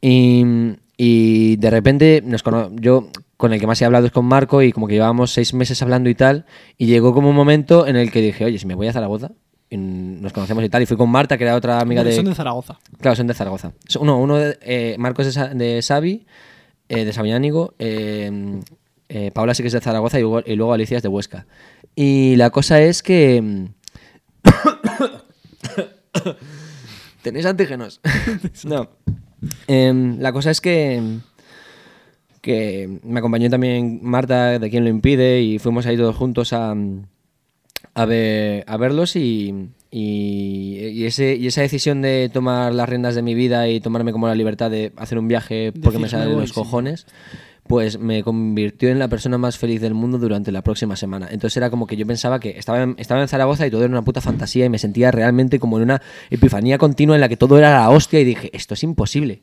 Y, 0.00 0.44
y 0.96 1.56
de 1.56 1.70
repente 1.70 2.22
nos 2.24 2.42
cono- 2.42 2.70
yo 2.74 3.08
con 3.36 3.52
el 3.52 3.60
que 3.60 3.66
más 3.66 3.82
he 3.82 3.84
hablado 3.84 4.06
es 4.06 4.12
con 4.12 4.24
Marco 4.24 4.62
y 4.62 4.72
como 4.72 4.86
que 4.86 4.94
llevábamos 4.94 5.30
seis 5.32 5.52
meses 5.52 5.82
hablando 5.82 6.08
y 6.08 6.14
tal. 6.14 6.46
Y 6.78 6.86
llegó 6.86 7.12
como 7.12 7.28
un 7.28 7.36
momento 7.36 7.86
en 7.86 7.96
el 7.96 8.10
que 8.10 8.22
dije, 8.22 8.46
oye, 8.46 8.58
si 8.58 8.64
me 8.66 8.74
voy 8.74 8.88
a 8.88 8.94
Zaragoza, 8.94 9.32
y 9.68 9.76
nos 9.76 10.32
conocemos 10.32 10.64
y 10.64 10.70
tal. 10.70 10.82
Y 10.82 10.86
fui 10.86 10.96
con 10.96 11.10
Marta, 11.10 11.36
que 11.36 11.44
era 11.44 11.54
otra 11.54 11.80
amiga 11.80 12.02
de... 12.02 12.12
Son 12.16 12.24
de 12.24 12.34
Zaragoza. 12.34 12.78
Claro, 12.98 13.14
son 13.14 13.26
de 13.26 13.34
Zaragoza. 13.34 13.72
Uno, 14.00 14.18
uno 14.18 14.36
de, 14.36 14.56
eh, 14.62 14.96
Marcos 14.98 15.26
de, 15.26 15.32
Sa- 15.32 15.48
de 15.52 15.82
Xavi, 15.82 16.24
eh, 16.88 17.04
de 17.04 17.12
Sabiánigo, 17.12 17.74
eh, 17.78 18.60
eh, 19.08 19.30
Paula 19.32 19.54
sí 19.54 19.62
que 19.62 19.68
es 19.68 19.72
de 19.72 19.80
Zaragoza 19.80 20.18
y 20.18 20.22
luego, 20.22 20.42
y 20.46 20.56
luego 20.56 20.72
Alicia 20.72 20.96
es 20.96 21.02
de 21.02 21.08
Huesca. 21.08 21.46
Y 21.94 22.36
la 22.36 22.50
cosa 22.50 22.80
es 22.82 23.02
que... 23.02 23.40
mm, 23.42 23.64
¿Tenéis 27.22 27.46
antígenos? 27.46 28.00
no. 28.64 28.88
Em, 29.66 30.18
la 30.20 30.32
cosa 30.32 30.50
es 30.50 30.60
que... 30.60 31.02
que 32.40 33.00
me 33.02 33.18
acompañó 33.18 33.50
también 33.50 34.00
Marta, 34.02 34.58
de 34.58 34.70
quien 34.70 34.84
lo 34.84 34.90
impide, 34.90 35.42
y 35.42 35.58
fuimos 35.58 35.86
ahí 35.86 35.96
todos 35.96 36.14
juntos 36.16 36.52
a, 36.52 36.74
a, 37.94 38.04
ver, 38.04 38.64
a 38.68 38.76
verlos 38.76 39.16
y, 39.16 39.70
y, 39.90 40.78
y 40.92 41.04
ese, 41.06 41.34
y 41.36 41.46
esa 41.48 41.62
decisión 41.62 42.02
de 42.02 42.30
tomar 42.32 42.72
las 42.74 42.88
riendas 42.88 43.14
de 43.16 43.22
mi 43.22 43.34
vida 43.34 43.68
y 43.68 43.80
tomarme 43.80 44.12
como 44.12 44.28
la 44.28 44.34
libertad 44.34 44.70
de 44.70 44.92
hacer 44.96 45.18
un 45.18 45.28
viaje 45.28 45.72
porque 45.82 45.98
me 45.98 46.08
sale 46.08 46.24
"Me 46.24 46.28
de 46.30 46.34
voy", 46.34 46.42
los 46.42 46.50
sí. 46.50 46.54
cojones, 46.54 47.06
pues 47.66 47.98
me 47.98 48.22
convirtió 48.22 48.88
en 48.88 48.98
la 48.98 49.08
persona 49.08 49.38
más 49.38 49.58
feliz 49.58 49.80
del 49.80 49.94
mundo 49.94 50.18
durante 50.18 50.52
la 50.52 50.62
próxima 50.62 50.96
semana. 50.96 51.28
Entonces 51.30 51.56
era 51.56 51.70
como 51.70 51.86
que 51.86 51.96
yo 51.96 52.06
pensaba 52.06 52.40
que 52.40 52.50
estaba 52.58 52.82
en, 52.82 52.94
estaba 52.98 53.20
en 53.22 53.28
Zaragoza 53.28 53.66
y 53.66 53.70
todo 53.70 53.82
era 53.82 53.90
una 53.90 54.02
puta 54.02 54.20
fantasía 54.20 54.64
y 54.64 54.68
me 54.68 54.78
sentía 54.78 55.10
realmente 55.10 55.58
como 55.58 55.76
en 55.78 55.84
una 55.84 56.02
epifanía 56.30 56.78
continua 56.78 57.14
en 57.16 57.20
la 57.20 57.28
que 57.28 57.36
todo 57.36 57.58
era 57.58 57.70
la 57.74 57.90
hostia 57.90 58.20
y 58.20 58.24
dije, 58.24 58.50
esto 58.52 58.74
es 58.74 58.82
imposible. 58.82 59.42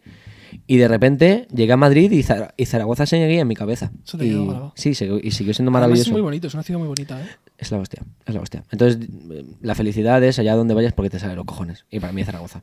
Y 0.68 0.78
de 0.78 0.88
repente 0.88 1.48
llegué 1.54 1.74
a 1.74 1.78
Madrid 1.78 2.12
y, 2.12 2.22
Zara- 2.22 2.54
y 2.58 2.66
Zaragoza 2.68 3.06
seguía 3.08 3.42
en 3.42 3.48
mi 3.48 3.56
cabeza. 3.56 3.92
Eso 4.06 4.18
te 4.20 4.26
y, 4.28 4.30
quedó 4.30 4.72
sí, 4.76 4.94
se- 4.94 5.20
y 5.24 5.32
siguió 5.32 5.54
siendo 5.54 5.70
Además 5.72 5.82
maravilloso. 5.82 6.10
es 6.10 6.14
muy 6.14 6.22
bonito, 6.22 6.46
es 6.48 6.54
una 6.54 6.62
ciudad 6.64 6.80
muy 6.80 6.88
bonita, 6.88 7.20
¿eh? 7.22 7.28
Es 7.58 7.72
la 7.72 7.80
hostia, 7.80 8.04
es 8.26 8.34
la 8.36 8.42
hostia. 8.42 8.64
Entonces, 8.72 9.00
eh, 9.32 9.46
la 9.62 9.74
felicidad 9.74 10.24
es 10.24 10.38
allá 10.38 10.56
donde 10.56 10.74
vayas 10.76 10.94
porque 10.94 11.10
te 11.10 11.20
sale 11.20 11.36
los 11.36 11.46
cojones. 11.46 11.86
Y 11.90 12.00
para 12.00 12.14
mí 12.14 12.22
es 12.22 12.28
Zaragoza. 12.28 12.62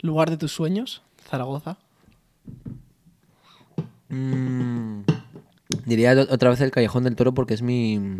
Lugar 0.00 0.30
de 0.30 0.36
tus 0.36 0.52
sueños, 0.52 1.02
Zaragoza. 1.28 1.76
Mm, 4.08 5.02
diría 5.84 6.12
otra 6.30 6.50
vez 6.50 6.60
el 6.60 6.70
Callejón 6.70 7.04
del 7.04 7.16
Toro 7.16 7.34
porque 7.34 7.54
es 7.54 7.62
mi... 7.62 8.16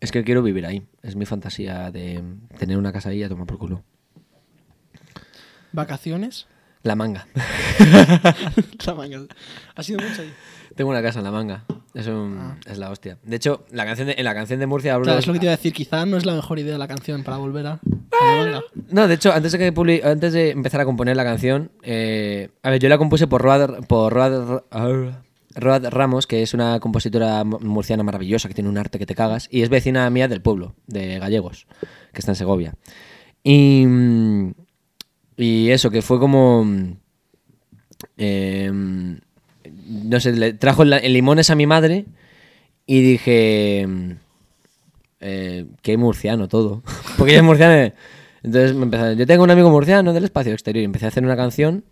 Es 0.00 0.12
que 0.12 0.24
quiero 0.24 0.42
vivir 0.42 0.66
ahí. 0.66 0.86
Es 1.02 1.16
mi 1.16 1.26
fantasía 1.26 1.90
de 1.90 2.22
tener 2.58 2.78
una 2.78 2.92
casa 2.92 3.08
ahí 3.08 3.18
y 3.18 3.22
a 3.22 3.28
tomar 3.28 3.46
por 3.46 3.58
culo. 3.58 3.82
Vacaciones. 5.72 6.46
La 6.82 6.94
manga. 6.94 7.26
La 8.86 8.94
manga. 8.94 9.26
¿Ha 9.74 9.82
sido 9.82 10.00
mucho 10.00 10.22
ahí? 10.22 10.32
Tengo 10.76 10.90
una 10.90 11.02
casa 11.02 11.18
en 11.20 11.24
La 11.24 11.30
Manga. 11.32 11.64
Es, 11.94 12.06
un- 12.06 12.36
Ah. 12.38 12.58
es 12.66 12.76
la 12.78 12.90
hostia. 12.90 13.18
De 13.24 13.36
hecho, 13.36 13.64
la 13.70 13.86
canción 13.86 14.08
de- 14.08 14.14
en 14.18 14.24
la 14.24 14.34
canción 14.34 14.60
de 14.60 14.66
Murcia 14.66 14.98
Claro, 15.00 15.18
es 15.18 15.26
lo 15.26 15.32
que 15.32 15.38
te 15.38 15.46
iba 15.46 15.52
a 15.54 15.56
decir. 15.56 15.72
Quizá 15.72 16.04
no 16.04 16.18
es 16.18 16.26
la 16.26 16.34
mejor 16.34 16.58
idea 16.58 16.76
la 16.76 16.86
canción 16.86 17.24
para 17.24 17.38
volver 17.38 17.66
a. 17.66 17.80
No, 18.90 19.08
de 19.08 19.14
hecho, 19.14 19.32
antes 19.32 19.52
de, 19.52 19.58
que 19.58 19.72
publi- 19.74 20.04
antes 20.04 20.32
de 20.34 20.50
empezar 20.50 20.80
a 20.80 20.84
componer 20.84 21.16
la 21.16 21.24
canción, 21.24 21.70
eh, 21.82 22.50
a 22.62 22.70
ver, 22.70 22.80
yo 22.80 22.88
la 22.90 22.98
compuse 22.98 23.26
por 23.26 23.40
Road, 23.42 23.86
por 23.86 24.12
Road, 24.12 24.62
Road 25.54 25.86
Ramos, 25.88 26.26
que 26.26 26.42
es 26.42 26.52
una 26.52 26.78
compositora 26.80 27.42
mu- 27.44 27.58
murciana 27.60 28.02
maravillosa 28.02 28.48
que 28.48 28.54
tiene 28.54 28.68
un 28.68 28.76
arte 28.76 28.98
que 28.98 29.06
te 29.06 29.14
cagas, 29.14 29.48
y 29.50 29.62
es 29.62 29.70
vecina 29.70 30.08
mía 30.10 30.28
del 30.28 30.42
pueblo, 30.42 30.74
de 30.86 31.18
Gallegos, 31.18 31.66
que 32.12 32.18
está 32.20 32.32
en 32.32 32.36
Segovia. 32.36 32.74
Y, 33.42 33.86
y 35.38 35.70
eso, 35.70 35.90
que 35.90 36.02
fue 36.02 36.18
como... 36.18 36.66
eh, 38.18 39.18
no 39.86 40.20
sé, 40.20 40.32
le 40.32 40.52
trajo 40.54 40.82
el, 40.82 40.92
el 40.92 41.12
limones 41.12 41.50
a 41.50 41.54
mi 41.54 41.66
madre 41.66 42.06
y 42.86 43.00
dije... 43.02 43.86
eh, 45.20 45.66
qué 45.82 45.96
murciano 45.96 46.48
todo. 46.48 46.82
Porque 47.18 47.32
ella 47.32 47.40
es 47.40 47.46
murciana. 47.46 47.92
Entonces 48.42 48.74
me 48.74 48.84
empecé, 48.84 49.16
yo 49.16 49.26
tengo 49.26 49.42
un 49.44 49.50
amigo 49.50 49.70
murciano 49.70 50.12
del 50.12 50.24
espacio 50.24 50.52
exterior 50.52 50.82
y 50.82 50.84
empecé 50.84 51.06
a 51.06 51.08
hacer 51.08 51.24
una 51.24 51.36
canción 51.36 51.84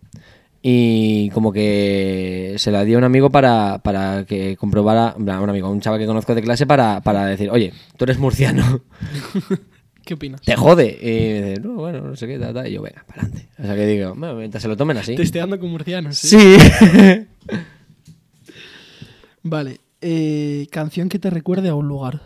y 0.61 1.29
como 1.31 1.51
que 1.51 2.55
se 2.57 2.71
la 2.71 2.83
di 2.85 2.93
a 2.93 2.97
un 2.97 3.03
amigo 3.03 3.29
para, 3.29 3.79
para 3.83 4.25
que 4.25 4.55
comprobara, 4.55 5.13
un 5.17 5.29
amigo, 5.29 5.69
un 5.69 5.81
chaval 5.81 5.99
que 5.99 6.05
conozco 6.07 6.33
de 6.33 6.41
clase 6.41 6.65
para, 6.65 7.01
para 7.01 7.25
decir, 7.25 7.49
oye, 7.51 7.73
tú 7.97 8.05
eres 8.05 8.17
murciano, 8.17 8.81
¿Qué 10.05 10.13
opinas? 10.13 10.41
te 10.41 10.55
jode. 10.55 10.97
Y 11.01 11.41
me 11.41 11.49
dice, 11.49 11.61
no, 11.61 11.73
bueno, 11.73 12.01
no 12.01 12.15
sé 12.15 12.27
qué, 12.27 12.39
tal, 12.39 12.53
tal. 12.53 12.67
Y 12.67 12.73
yo, 12.73 12.81
venga, 12.81 13.03
para 13.07 13.23
adelante. 13.23 13.47
O 13.59 13.63
sea 13.63 13.75
que 13.75 13.85
digo, 13.85 14.13
bueno, 14.15 14.35
mientras 14.35 14.61
se 14.63 14.69
lo 14.69 14.77
tomen 14.77 14.97
así. 14.97 15.15
Testeando 15.15 15.59
con 15.59 15.69
murcianos. 15.71 16.17
¿sí? 16.17 16.37
Sí. 16.37 16.57
Vale. 19.47 19.79
eh, 20.01 20.67
canción 20.71 21.07
que 21.07 21.19
te 21.19 21.29
recuerde 21.29 21.69
a 21.69 21.75
un 21.75 21.87
lugar. 21.87 22.19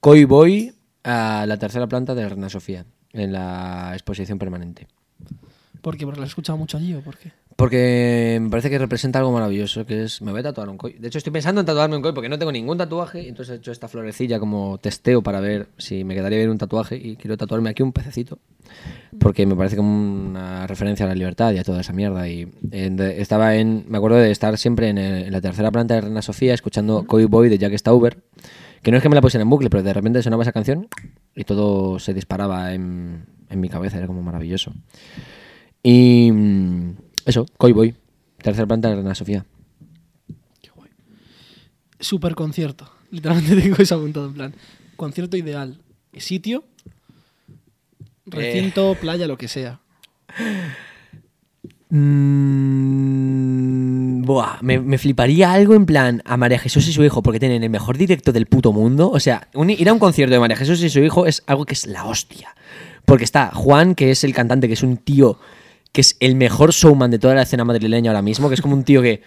Hoy 0.00 0.24
voy 0.24 0.72
a 1.04 1.44
la 1.46 1.58
tercera 1.58 1.86
planta 1.86 2.14
de 2.14 2.26
Reina 2.26 2.48
Sofía, 2.48 2.86
en 3.12 3.32
la 3.32 3.90
exposición 3.92 4.38
permanente. 4.38 4.88
¿Por 5.82 5.98
qué? 5.98 6.06
¿Porque 6.06 6.20
la 6.20 6.24
has 6.24 6.30
escuchado 6.30 6.56
mucho 6.56 6.78
allí 6.78 6.94
o 6.94 7.02
por 7.02 7.18
qué? 7.18 7.32
Porque 7.56 8.38
me 8.42 8.50
parece 8.50 8.68
que 8.68 8.78
representa 8.78 9.18
algo 9.18 9.32
maravilloso, 9.32 9.86
que 9.86 10.02
es, 10.02 10.20
me 10.20 10.30
voy 10.30 10.40
a 10.40 10.42
tatuar 10.42 10.68
un 10.68 10.76
koi. 10.76 10.92
De 10.98 11.08
hecho, 11.08 11.16
estoy 11.16 11.32
pensando 11.32 11.60
en 11.62 11.66
tatuarme 11.66 11.96
un 11.96 12.02
koi 12.02 12.12
porque 12.12 12.28
no 12.28 12.38
tengo 12.38 12.52
ningún 12.52 12.76
tatuaje, 12.76 13.22
y 13.22 13.28
entonces 13.28 13.54
he 13.54 13.56
hecho 13.58 13.72
esta 13.72 13.88
florecilla 13.88 14.38
como 14.38 14.76
testeo 14.76 15.22
para 15.22 15.40
ver 15.40 15.68
si 15.78 16.04
me 16.04 16.14
quedaría 16.14 16.36
bien 16.38 16.50
un 16.50 16.58
tatuaje 16.58 16.96
y 16.96 17.16
quiero 17.16 17.38
tatuarme 17.38 17.70
aquí 17.70 17.82
un 17.82 17.92
pececito. 17.92 18.38
Porque 19.18 19.46
me 19.46 19.56
parece 19.56 19.74
como 19.76 19.88
una 19.90 20.66
referencia 20.66 21.06
a 21.06 21.08
la 21.08 21.14
libertad 21.14 21.52
y 21.52 21.58
a 21.58 21.64
toda 21.64 21.80
esa 21.80 21.94
mierda. 21.94 22.28
Y 22.28 22.46
estaba 22.70 23.56
en, 23.56 23.86
me 23.88 23.96
acuerdo 23.96 24.18
de 24.18 24.30
estar 24.30 24.58
siempre 24.58 24.90
en, 24.90 24.98
el- 24.98 25.24
en 25.24 25.32
la 25.32 25.40
tercera 25.40 25.70
planta 25.70 25.94
de 25.94 26.02
Reina 26.02 26.20
Sofía 26.20 26.52
escuchando 26.52 27.06
Koi 27.06 27.24
Boy 27.24 27.48
de 27.48 27.56
Jack 27.56 27.72
Stauber, 27.78 28.18
que 28.82 28.90
no 28.90 28.98
es 28.98 29.02
que 29.02 29.08
me 29.08 29.14
la 29.14 29.22
pusiera 29.22 29.42
en 29.42 29.48
bucle, 29.48 29.70
pero 29.70 29.82
de 29.82 29.94
repente 29.94 30.22
sonaba 30.22 30.42
esa 30.42 30.52
canción 30.52 30.88
y 31.34 31.44
todo 31.44 31.98
se 32.00 32.12
disparaba 32.12 32.74
en, 32.74 33.24
en 33.48 33.60
mi 33.60 33.70
cabeza, 33.70 33.96
era 33.96 34.06
como 34.06 34.22
maravilloso. 34.22 34.74
Y 35.82 36.30
mm, 36.32 36.90
eso, 37.26 37.44
Koi 37.58 37.72
Boy, 37.72 37.94
tercera 38.42 38.66
planta 38.66 38.88
de 38.88 38.94
Reina 38.96 39.14
Sofía. 39.14 39.44
Super 41.98 42.34
concierto. 42.34 42.90
Literalmente 43.10 43.56
tengo 43.62 43.76
eso 43.78 43.94
apuntado 43.96 44.26
en 44.26 44.34
plan. 44.34 44.54
Concierto 44.96 45.36
ideal. 45.36 45.78
Sitio. 46.16 46.64
Recinto, 48.26 48.94
playa, 49.00 49.26
lo 49.26 49.38
que 49.38 49.48
sea. 49.48 49.80
Mm, 52.46 54.22
buah, 54.22 54.58
me, 54.62 54.78
me 54.80 54.98
fliparía 54.98 55.52
algo 55.52 55.74
en 55.74 55.86
plan 55.86 56.22
a 56.24 56.36
María 56.36 56.58
Jesús 56.58 56.86
y 56.88 56.92
su 56.92 57.02
hijo, 57.04 57.22
porque 57.22 57.38
tienen 57.40 57.62
el 57.62 57.70
mejor 57.70 57.96
directo 57.96 58.32
del 58.32 58.46
puto 58.46 58.72
mundo. 58.72 59.10
O 59.10 59.20
sea, 59.20 59.48
un- 59.54 59.70
ir 59.70 59.88
a 59.88 59.92
un 59.92 59.98
concierto 59.98 60.32
de 60.34 60.40
María 60.40 60.56
Jesús 60.56 60.82
y 60.82 60.90
su 60.90 61.00
hijo 61.00 61.26
es 61.26 61.42
algo 61.46 61.64
que 61.64 61.74
es 61.74 61.86
la 61.86 62.04
hostia. 62.04 62.54
Porque 63.04 63.24
está 63.24 63.50
Juan, 63.52 63.94
que 63.94 64.10
es 64.10 64.24
el 64.24 64.34
cantante, 64.34 64.66
que 64.66 64.74
es 64.74 64.82
un 64.82 64.96
tío 64.96 65.38
que 65.96 66.02
es 66.02 66.14
el 66.20 66.34
mejor 66.34 66.72
showman 66.72 67.10
de 67.10 67.18
toda 67.18 67.34
la 67.34 67.40
escena 67.40 67.64
madrileña 67.64 68.10
ahora 68.10 68.20
mismo, 68.20 68.50
que 68.50 68.54
es 68.54 68.60
como 68.60 68.74
un 68.74 68.84
tío 68.84 69.00
que 69.00 69.22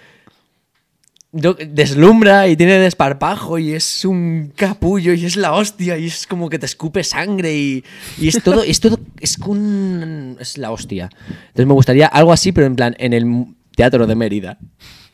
deslumbra 1.32 2.47
y 2.47 2.55
tiene 2.55 2.74
desparpajo 2.74 3.57
y 3.57 3.74
es 3.74 4.05
un 4.05 4.53
capullo 4.55 5.13
y 5.13 5.26
es 5.26 5.36
la 5.36 5.53
hostia 5.53 5.97
y 5.97 6.05
es 6.05 6.28
como 6.28 6.47
que 6.47 6.59
te 6.59 6.67
escupe 6.67 7.03
sangre 7.03 7.57
y, 7.57 7.84
y 8.20 8.28
es 8.28 8.43
todo, 8.43 8.61
es 8.61 8.80
todo, 8.80 8.99
es 9.20 9.39
un, 9.39 10.38
es 10.39 10.59
la 10.59 10.70
hostia. 10.70 11.09
Entonces 11.47 11.65
me 11.65 11.74
gustaría 11.74 12.05
algo 12.05 12.32
así, 12.32 12.51
pero 12.51 12.67
en 12.67 12.76
plan, 12.76 12.95
en 12.99 13.13
el 13.13 13.47
teatro 13.76 14.05
de 14.05 14.13
Mérida. 14.13 14.59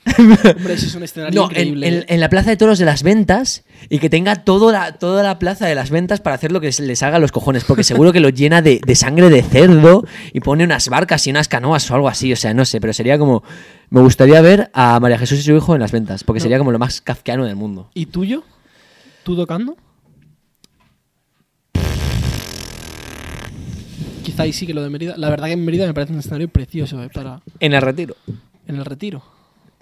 Hombre, 0.19 0.73
eso 0.75 0.85
es 0.85 0.95
un 0.95 1.03
escenario 1.03 1.39
No, 1.41 1.45
en, 1.47 1.51
increíble. 1.69 1.87
en- 1.87 2.05
en 2.07 2.19
la 2.19 2.29
plaza 2.29 2.51
de 2.51 2.57
toros 2.57 2.77
de 2.77 2.85
las 2.85 3.01
ventas 3.01 3.63
y 3.89 3.97
que 3.99 4.09
tenga 4.09 4.35
toda 4.43 4.71
la, 4.71 4.91
toda 4.93 5.23
la 5.23 5.39
plaza 5.39 5.65
de 5.67 5.73
las 5.75 5.89
ventas 5.89 6.21
para 6.21 6.35
hacer 6.35 6.51
lo 6.51 6.61
que 6.61 6.69
les 6.79 7.01
haga 7.03 7.17
a 7.17 7.19
los 7.19 7.31
cojones, 7.31 7.63
porque 7.63 7.83
seguro 7.83 8.13
que 8.13 8.19
lo 8.19 8.29
llena 8.29 8.61
de, 8.61 8.79
de 8.85 8.95
sangre 8.95 9.29
de 9.29 9.41
cerdo 9.41 10.03
y 10.31 10.41
pone 10.41 10.63
unas 10.63 10.89
barcas 10.89 11.25
y 11.25 11.31
unas 11.31 11.47
canoas 11.47 11.89
o 11.89 11.95
algo 11.95 12.07
así, 12.07 12.31
o 12.31 12.35
sea, 12.35 12.53
no 12.53 12.65
sé, 12.65 12.79
pero 12.79 12.93
sería 12.93 13.17
como... 13.17 13.43
Me 13.89 14.01
gustaría 14.01 14.41
ver 14.41 14.69
a 14.73 14.99
María 14.99 15.17
Jesús 15.17 15.39
y 15.39 15.43
su 15.43 15.55
hijo 15.55 15.73
en 15.75 15.81
las 15.81 15.91
ventas, 15.91 16.23
porque 16.23 16.39
sería 16.39 16.57
como 16.59 16.71
lo 16.71 16.79
más 16.79 17.01
kafkiano 17.01 17.45
del 17.45 17.55
mundo. 17.55 17.89
¿Y 17.93 18.05
tuyo? 18.07 18.43
¿Tú 19.23 19.35
tocando? 19.35 19.75
Quizá 24.23 24.43
ahí 24.43 24.53
sí 24.53 24.65
que 24.65 24.73
lo 24.73 24.81
de 24.83 24.89
Mérida. 24.89 25.15
La 25.17 25.29
verdad 25.29 25.47
que 25.47 25.53
en 25.53 25.63
Mérida 25.65 25.85
me 25.85 25.93
parece 25.93 26.13
un 26.13 26.19
escenario 26.19 26.47
precioso 26.49 27.01
eh, 27.03 27.09
para 27.13 27.41
En 27.59 27.73
el 27.73 27.81
retiro. 27.81 28.15
en 28.67 28.75
el 28.77 28.85
retiro. 28.85 29.23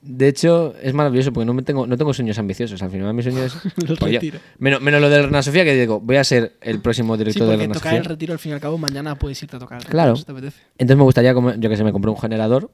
De 0.05 0.27
hecho, 0.27 0.73
es 0.81 0.93
maravilloso 0.93 1.31
porque 1.31 1.45
no, 1.45 1.53
me 1.53 1.61
tengo, 1.63 1.87
no 1.87 1.97
tengo 1.97 2.13
sueños 2.13 2.37
ambiciosos. 2.37 2.81
Al 2.83 2.91
final, 2.91 3.13
mi 3.13 3.23
sueño 3.23 3.41
es. 3.43 3.55
El 3.87 3.97
Pues 3.99 4.21
menos, 4.59 4.81
menos 4.81 4.99
lo 4.99 5.09
de 5.09 5.21
Reina 5.21 5.41
Sofía, 5.41 5.63
que 5.63 5.75
digo, 5.79 6.01
voy 6.01 6.17
a 6.17 6.23
ser 6.25 6.53
el 6.61 6.81
próximo 6.81 7.15
Sí, 7.15 7.19
director 7.19 7.43
de 7.43 7.47
porque 7.53 7.57
Reina 7.59 7.73
tocar 7.73 7.91
Sofía. 7.91 7.99
el 7.99 8.05
retiro 8.05 8.33
al 8.33 8.39
fin 8.39 8.51
y 8.51 8.55
al 8.55 8.59
cabo 8.61 8.77
mañana 8.77 9.15
puedes 9.15 9.41
irte 9.41 9.55
a 9.55 9.59
tocar. 9.59 9.77
el 9.77 9.83
retiro, 9.83 9.91
Claro. 9.93 10.15
si 10.17 10.25
te 10.25 10.31
apetece. 10.33 10.61
Entonces 10.77 10.97
me 10.97 11.03
gustaría, 11.03 11.33
como, 11.33 11.53
yo 11.55 11.69
que 11.69 11.77
sé, 11.77 11.83
me 11.85 11.93
compré 11.93 12.11
un 12.11 12.17
generador, 12.17 12.69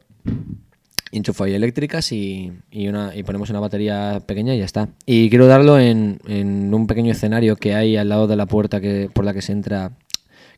enchufo 1.12 1.44
ahí 1.44 1.54
eléctricas 1.54 2.12
y, 2.12 2.52
y, 2.72 2.88
una, 2.88 3.16
y 3.16 3.24
ponemos 3.24 3.50
una 3.50 3.60
batería 3.60 4.22
pequeña 4.26 4.56
y 4.56 4.60
ya 4.60 4.66
está. 4.66 4.90
Y 5.06 5.30
quiero 5.30 5.48
darlo 5.48 5.80
en, 5.80 6.20
en 6.28 6.74
un 6.74 6.88
pequeño 6.88 7.12
escenario 7.12 7.56
que 7.56 7.74
hay 7.76 7.96
al 7.98 8.10
lado 8.10 8.28
de 8.28 8.36
la 8.36 8.46
puerta 8.46 8.80
que, 8.82 9.10
por 9.14 9.26
la 9.26 9.34
que 9.34 9.42
se 9.42 9.52
entra, 9.52 9.92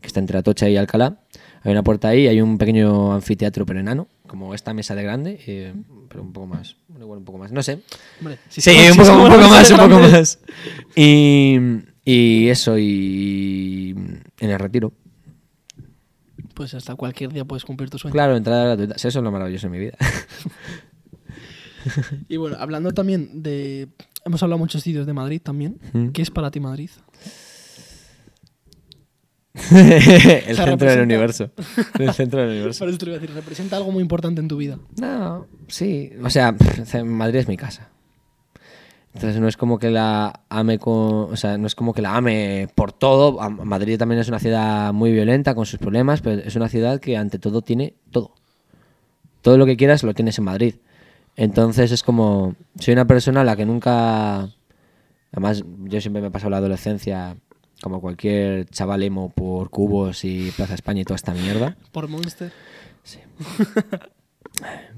que 0.01 0.07
está 0.07 0.19
entre 0.19 0.38
Atocha 0.38 0.69
y 0.69 0.78
Alcalá. 0.78 1.17
Hay 1.63 1.72
una 1.72 1.84
puerta 1.84 2.07
ahí, 2.07 2.28
hay 2.28 2.41
un 2.41 2.57
pequeño 2.57 3.13
anfiteatro 3.13 3.65
pero 3.67 3.80
enano, 3.80 4.07
como 4.32 4.55
esta 4.55 4.73
mesa 4.73 4.95
de 4.95 5.03
grande, 5.03 5.41
eh, 5.45 5.73
pero 6.07 6.23
un 6.23 6.32
poco 6.32 6.47
más, 6.47 6.77
bueno, 6.88 7.03
igual 7.03 7.19
un 7.19 7.25
poco 7.25 7.38
más, 7.38 7.51
no 7.51 7.61
sé. 7.61 7.82
Hombre, 8.21 8.38
si 8.47 8.61
Sí, 8.61 8.71
un 8.89 8.95
poco, 8.95 9.01
un 9.01 9.05
somos 9.05 9.29
poco 9.29 9.49
más, 9.49 9.71
un 9.71 9.77
poco 9.77 9.99
más. 9.99 10.39
Y, 10.95 11.57
y 12.05 12.47
eso, 12.47 12.77
y 12.77 13.93
en 14.39 14.49
el 14.49 14.57
retiro. 14.57 14.93
Pues 16.53 16.73
hasta 16.73 16.95
cualquier 16.95 17.34
día 17.34 17.43
puedes 17.43 17.65
cumplir 17.65 17.89
tu 17.89 17.99
sueño. 17.99 18.13
Claro, 18.13 18.38
entrada 18.38 18.67
gratuita. 18.67 18.97
Sí, 18.97 19.09
Eso 19.09 19.19
es 19.19 19.23
lo 19.23 19.34
maravilloso 19.34 19.67
de 19.67 19.71
mi 19.71 19.79
vida. 19.79 19.97
Y 22.29 22.38
bueno, 22.38 22.57
hablando 22.59 22.91
también 22.91 23.41
de. 23.41 23.88
Hemos 24.23 24.43
hablado 24.43 24.59
muchos 24.59 24.84
sitios 24.84 25.07
de 25.07 25.13
Madrid 25.13 25.41
también. 25.43 25.79
Mm. 25.93 26.09
¿Qué 26.09 26.21
es 26.21 26.29
para 26.29 26.51
ti 26.51 26.59
Madrid? 26.59 26.91
El 29.54 30.56
sea, 30.56 30.66
centro 30.66 30.89
del 30.89 31.02
universo. 31.02 31.52
El 31.99 32.14
centro 32.14 32.39
del 32.39 32.52
universo. 32.52 32.86
Te 32.86 33.10
a 33.10 33.14
decir, 33.14 33.32
representa 33.34 33.78
algo 33.78 33.91
muy 33.91 34.02
importante 34.02 34.39
en 34.39 34.47
tu 34.47 34.58
vida. 34.58 34.80
No, 34.99 35.47
sí. 35.68 36.14
O 36.24 36.30
sea, 36.30 36.56
Madrid 37.04 37.39
es 37.39 37.47
mi 37.47 37.58
casa. 37.58 37.89
Entonces 39.14 39.41
no 39.41 39.49
es 39.49 39.58
como 39.58 39.78
que 39.78 39.91
la 39.91 40.41
ame 40.47 40.80
con, 40.80 41.34
o 41.34 41.36
sea, 41.36 41.58
no 41.58 41.68
es 41.68 41.76
como 41.76 41.93
que 41.93 42.02
la 42.02 42.16
ame 42.16 42.70
por 42.76 42.93
todo. 42.93 43.38
Madrid 43.49 43.97
también 43.97 44.22
es 44.22 44.30
una 44.30 44.39
ciudad 44.39 44.93
muy 44.93 45.12
violenta 45.12 45.54
con 45.54 45.66
sus 45.66 45.80
problemas, 45.80 46.22
pero 46.22 46.41
es 46.41 46.56
una 46.56 46.70
ciudad 46.70 47.02
que 47.02 47.18
ante 47.18 47.38
todo 47.38 47.62
tiene 47.62 47.95
todo. 48.12 48.34
Todo 49.41 49.58
lo 49.58 49.66
que 49.66 49.76
quieras 49.76 50.04
lo 50.04 50.14
tienes 50.14 50.38
en 50.38 50.45
Madrid. 50.45 50.76
Entonces 51.36 51.91
es 51.91 52.04
como 52.04 52.56
soy 52.80 52.93
una 52.93 53.06
persona 53.06 53.41
a 53.41 53.43
la 53.43 53.58
que 53.58 53.66
nunca 53.66 54.49
además 55.32 55.64
yo 55.86 55.99
siempre 55.99 56.22
me 56.22 56.30
he 56.30 56.32
pasado 56.32 56.52
la 56.52 56.58
adolescencia 56.58 57.36
como 57.82 58.01
cualquier 58.01 58.65
chaval 58.65 59.03
emo 59.03 59.29
por 59.29 59.69
cubos 59.69 60.23
y 60.23 60.51
Plaza 60.51 60.75
España 60.75 61.01
y 61.01 61.05
toda 61.05 61.15
esta 61.15 61.34
mierda. 61.34 61.75
Por 61.91 62.07
Monster. 62.07 62.51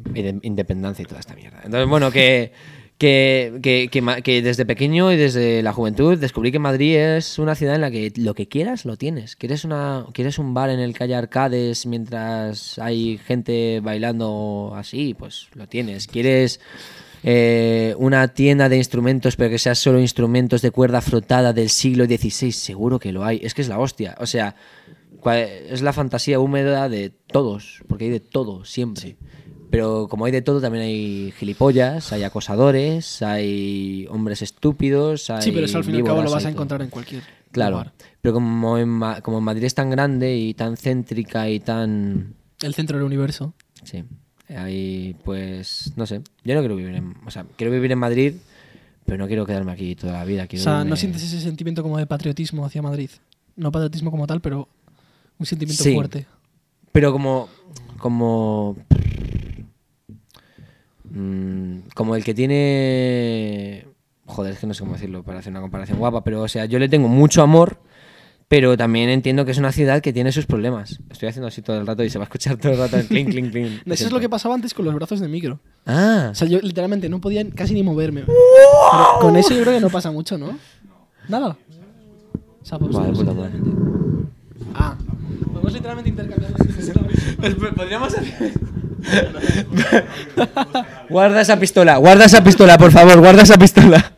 de 0.09 0.39
independencia 0.41 1.03
y 1.03 1.05
toda 1.05 1.19
esta 1.19 1.35
mierda. 1.35 1.61
Entonces, 1.63 1.87
bueno, 1.87 2.11
que, 2.11 2.51
que, 2.97 3.59
que, 3.61 4.21
que 4.23 4.41
desde 4.41 4.65
pequeño 4.65 5.11
y 5.11 5.17
desde 5.17 5.63
la 5.63 5.73
juventud 5.73 6.17
descubrí 6.17 6.51
que 6.51 6.59
Madrid 6.59 6.97
es 6.97 7.39
una 7.39 7.55
ciudad 7.55 7.75
en 7.75 7.81
la 7.81 7.91
que 7.91 8.11
lo 8.17 8.33
que 8.33 8.47
quieras 8.47 8.85
lo 8.85 8.97
tienes. 8.97 9.35
¿Quieres, 9.35 9.63
una, 9.63 10.05
quieres 10.13 10.37
un 10.39 10.53
bar 10.53 10.69
en 10.69 10.79
el 10.79 10.93
que 10.93 11.05
haya 11.05 11.17
arcades 11.17 11.85
mientras 11.85 12.77
hay 12.79 13.17
gente 13.17 13.79
bailando 13.81 14.73
así? 14.75 15.13
Pues 15.13 15.47
lo 15.53 15.67
tienes. 15.67 16.07
¿Quieres 16.07 16.59
eh, 17.23 17.95
una 17.97 18.27
tienda 18.29 18.67
de 18.69 18.77
instrumentos 18.77 19.35
pero 19.35 19.49
que 19.49 19.57
sea 19.57 19.75
solo 19.75 19.99
instrumentos 19.99 20.61
de 20.61 20.71
cuerda 20.71 21.01
frotada 21.01 21.53
del 21.53 21.69
siglo 21.69 22.05
XVI? 22.05 22.51
Seguro 22.51 22.99
que 22.99 23.11
lo 23.11 23.23
hay. 23.23 23.39
Es 23.43 23.53
que 23.53 23.61
es 23.61 23.69
la 23.69 23.79
hostia. 23.79 24.15
O 24.19 24.25
sea, 24.25 24.55
es 25.25 25.81
la 25.81 25.93
fantasía 25.93 26.39
húmeda 26.39 26.89
de 26.89 27.09
todos, 27.09 27.81
porque 27.87 28.05
hay 28.05 28.11
de 28.11 28.19
todo 28.19 28.65
siempre. 28.65 29.15
Pero 29.69 30.07
como 30.07 30.25
hay 30.25 30.31
de 30.31 30.41
todo, 30.43 30.61
también 30.61 30.83
hay 30.83 31.33
gilipollas, 31.39 32.11
hay 32.13 32.21
acosadores, 32.23 33.21
hay 33.23 34.05
hombres 34.11 34.41
estúpidos, 34.43 35.29
hay 35.31 35.41
Sí, 35.41 35.51
pero 35.51 35.65
eso 35.65 35.79
al 35.79 35.83
fin 35.83 35.95
y 35.95 35.97
al 35.99 36.03
cabo 36.03 36.21
lo 36.21 36.29
vas 36.29 36.43
a 36.43 36.47
todo. 36.47 36.49
encontrar 36.49 36.81
en 36.83 36.89
cualquier 36.89 37.23
Claro, 37.51 37.77
lugar. 37.77 37.93
pero 38.21 38.33
como 38.35 38.77
en, 38.77 38.89
Ma- 38.89 39.21
como 39.21 39.39
en 39.39 39.43
Madrid 39.43 39.63
es 39.63 39.73
tan 39.73 39.89
grande 39.89 40.35
y 40.35 40.53
tan 40.53 40.77
céntrica 40.77 41.49
y 41.49 41.59
tan... 41.59 42.35
El 42.61 42.75
centro 42.75 42.97
del 42.97 43.05
universo. 43.05 43.53
Sí, 43.83 44.03
ahí 44.57 45.15
pues 45.23 45.93
no 45.95 46.05
sé, 46.05 46.21
yo 46.43 46.53
no 46.55 46.61
quiero 46.61 46.75
vivir 46.75 46.95
en... 46.95 47.15
O 47.25 47.31
sea, 47.31 47.45
quiero 47.57 47.71
vivir 47.71 47.91
en 47.91 47.99
Madrid, 47.99 48.33
pero 49.05 49.17
no 49.17 49.27
quiero 49.27 49.45
quedarme 49.45 49.71
aquí 49.71 49.95
toda 49.95 50.13
la 50.13 50.25
vida. 50.25 50.47
O 50.51 50.57
sea, 50.57 50.83
¿no 50.83 50.95
sientes 50.95 51.23
ese 51.23 51.39
sentimiento 51.41 51.83
como 51.83 51.97
de 51.97 52.05
patriotismo 52.07 52.65
hacia 52.65 52.81
Madrid? 52.81 53.09
No 53.55 53.71
patriotismo 53.71 54.11
como 54.11 54.25
tal, 54.27 54.41
pero 54.41 54.67
un 55.39 55.45
sentimiento 55.45 55.83
Sí. 55.83 55.93
fuerte. 55.93 56.25
Pero 56.91 57.11
como... 57.11 57.49
Como... 57.97 58.75
mm, 61.09 61.77
como 61.95 62.15
el 62.15 62.23
que 62.23 62.33
tiene... 62.33 63.85
Joder, 64.25 64.53
es 64.53 64.59
que 64.59 64.67
no 64.67 64.73
sé 64.73 64.79
cómo 64.81 64.93
decirlo 64.93 65.23
para 65.23 65.39
hacer 65.39 65.51
una 65.51 65.61
comparación 65.61 65.99
guapa, 65.99 66.23
pero 66.23 66.41
o 66.41 66.47
sea, 66.47 66.65
yo 66.65 66.79
le 66.79 66.87
tengo 66.87 67.07
mucho 67.09 67.41
amor, 67.43 67.77
pero 68.53 68.77
también 68.77 69.09
entiendo 69.09 69.45
que 69.45 69.51
es 69.51 69.57
una 69.57 69.71
ciudad 69.71 69.99
que 69.99 70.13
tiene 70.13 70.31
sus 70.31 70.45
problemas. 70.45 70.99
Estoy 71.09 71.27
haciendo 71.27 71.47
así 71.47 71.63
todo 71.63 71.79
el 71.79 71.87
rato 71.87 72.03
y 72.03 72.11
se 72.11 72.19
va 72.19 72.25
a 72.25 72.27
escuchar 72.27 72.55
todo 72.57 72.73
el 72.73 72.77
rato 72.77 72.97
el 72.97 73.07
clink, 73.07 73.31
clink, 73.31 73.49
clink. 73.49 73.81
Eso 73.87 74.05
es 74.05 74.11
lo 74.11 74.19
que 74.19 74.29
pasaba 74.29 74.53
antes 74.53 74.75
con 74.75 74.85
los 74.85 74.93
brazos 74.93 75.19
de 75.21 75.27
micro. 75.27 75.59
Ah, 75.87 76.27
O 76.29 76.35
sea, 76.35 76.47
yo 76.47 76.59
literalmente 76.61 77.09
no 77.09 77.19
podía 77.19 77.43
casi 77.49 77.73
ni 77.73 77.81
moverme. 77.81 78.25
Pero 78.27 79.19
con 79.21 79.35
eso 79.37 79.55
yo 79.55 79.63
creo 79.63 79.73
que 79.73 79.79
no 79.79 79.89
pasa 79.89 80.11
mucho, 80.11 80.37
¿no? 80.37 80.55
Nada. 81.27 81.57
O 82.61 82.63
sea, 82.63 82.77
pues, 82.77 82.95
sé. 82.95 83.01
puta 83.11 83.33
madre. 83.33 83.53
Ah. 84.75 84.97
Podemos 85.51 85.73
literalmente 85.73 86.11
intercambiar. 86.11 86.53
Podríamos 87.75 88.13
hacer. 88.13 88.53
guarda 91.09 91.41
esa 91.41 91.59
pistola, 91.59 91.97
guarda 91.97 92.25
esa 92.25 92.43
pistola, 92.43 92.77
por 92.77 92.91
favor, 92.91 93.19
guarda 93.19 93.41
esa 93.41 93.57
pistola. 93.57 94.13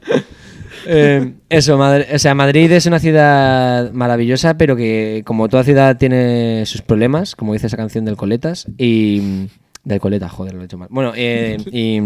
Eh, 0.86 1.34
eso, 1.50 1.80
o 1.80 2.20
sea, 2.20 2.36
Madrid 2.36 2.72
es 2.72 2.86
una 2.86 3.00
ciudad 3.00 3.92
maravillosa, 3.92 4.58
pero 4.58 4.76
que 4.76 5.24
como 5.26 5.50
toda 5.50 5.64
ciudad 5.64 5.98
tiene 5.98 6.66
sus 6.66 6.82
problemas, 6.82 7.36
como 7.36 7.54
dice 7.54 7.68
esa 7.68 7.78
canción 7.78 8.06
del 8.06 8.18
Coletas, 8.18 8.68
y... 8.78 9.48
Del 9.84 10.00
Coleta, 10.00 10.28
joder, 10.30 10.56
lo 10.56 10.64
he 10.64 10.66
hecho 10.66 10.80
mal. 10.80 10.88
Bueno, 10.90 11.14
eh, 11.16 11.58
y... 11.68 12.02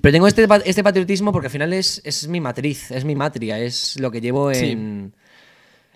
Pero 0.00 0.12
tengo 0.12 0.26
este, 0.26 0.48
este 0.64 0.82
patriotismo 0.82 1.30
porque 1.30 1.46
al 1.46 1.52
final 1.52 1.72
es, 1.72 2.02
es 2.04 2.26
mi 2.26 2.40
matriz, 2.40 2.90
es 2.90 3.04
mi 3.04 3.14
matria, 3.14 3.60
es 3.60 4.00
lo 4.00 4.10
que 4.10 4.20
llevo 4.20 4.50
en... 4.50 5.14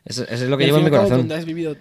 Es 0.05 0.43
lo 0.43 0.57
que 0.57 0.67
llevo 0.67 0.79
en 0.79 0.85
mi 0.85 0.91
corazón. 0.91 1.19
Donde 1.19 1.35
has 1.35 1.45
vivido 1.45 1.77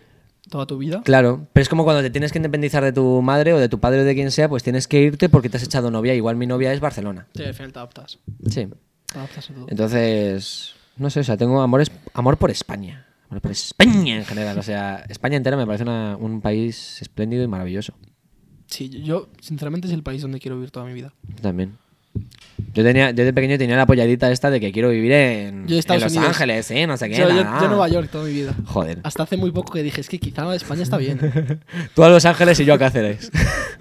toda 0.49 0.65
tu 0.65 0.79
vida. 0.79 1.03
Claro, 1.05 1.47
pero 1.53 1.61
es 1.61 1.69
como 1.69 1.83
cuando 1.83 2.01
te 2.01 2.09
tienes 2.09 2.31
que 2.31 2.39
independizar 2.39 2.83
de 2.83 2.91
tu 2.91 3.21
madre 3.21 3.53
o 3.53 3.59
de 3.59 3.69
tu 3.69 3.79
padre 3.79 4.01
o 4.01 4.03
de 4.05 4.15
quien 4.15 4.31
sea, 4.31 4.49
pues 4.49 4.63
tienes 4.63 4.87
que 4.87 4.99
irte 4.99 5.29
porque 5.29 5.49
te 5.49 5.57
has 5.57 5.63
echado 5.63 5.91
novia. 5.91 6.15
Igual 6.15 6.35
mi 6.35 6.47
novia 6.47 6.73
es 6.73 6.79
Barcelona. 6.79 7.27
Sí, 7.35 7.43
al 7.43 7.53
final 7.53 7.71
te 7.71 7.77
adaptas. 7.77 8.17
Sí. 8.49 8.67
Todo. 9.13 9.65
Entonces, 9.67 10.73
no 10.97 11.09
sé, 11.09 11.21
o 11.21 11.23
sea, 11.23 11.37
tengo 11.37 11.61
amor, 11.61 11.81
es- 11.81 11.91
amor 12.13 12.37
por 12.37 12.51
España. 12.51 13.05
Amor 13.29 13.41
por 13.41 13.51
España 13.51 14.17
en 14.17 14.25
general. 14.25 14.57
O 14.57 14.63
sea, 14.63 15.03
España 15.09 15.37
entera 15.37 15.57
me 15.57 15.65
parece 15.65 15.83
una- 15.83 16.15
un 16.17 16.41
país 16.41 17.01
espléndido 17.01 17.43
y 17.43 17.47
maravilloso. 17.47 17.93
Sí, 18.67 18.89
yo- 19.03 19.29
sinceramente, 19.41 19.87
es 19.87 19.93
el 19.93 20.03
país 20.03 20.21
donde 20.21 20.39
quiero 20.39 20.55
vivir 20.55 20.71
toda 20.71 20.85
mi 20.85 20.93
vida. 20.93 21.13
También. 21.41 21.77
Yo 22.73 22.83
tenía, 22.83 23.11
yo 23.11 23.23
de 23.23 23.33
pequeño 23.33 23.57
tenía 23.57 23.77
la 23.77 23.85
polladita 23.85 24.31
esta 24.31 24.49
de 24.49 24.59
que 24.59 24.71
quiero 24.71 24.89
vivir 24.89 25.11
en, 25.11 25.67
Yo 25.67 25.75
Los 25.75 25.85
Unidos. 25.87 26.17
Ángeles, 26.17 26.69
¿eh? 26.71 26.85
No 26.87 26.97
sé 26.97 27.07
qué. 27.09 27.17
Yo, 27.17 27.29
yo 27.29 27.67
Nueva 27.67 27.87
York 27.87 28.09
toda 28.11 28.25
mi 28.25 28.33
vida. 28.33 28.55
Joder. 28.65 28.99
Hasta 29.03 29.23
hace 29.23 29.37
muy 29.37 29.51
poco 29.51 29.73
que 29.73 29.83
dije, 29.83 30.01
es 30.01 30.09
que 30.09 30.19
quizá 30.19 30.53
España 30.55 30.81
está 30.83 30.97
bien. 30.97 31.19
Tú 31.95 32.03
a 32.03 32.09
Los 32.09 32.25
Ángeles 32.25 32.59
y 32.59 32.65
yo 32.65 32.73
a 32.73 32.77
Cáceres. 32.79 33.31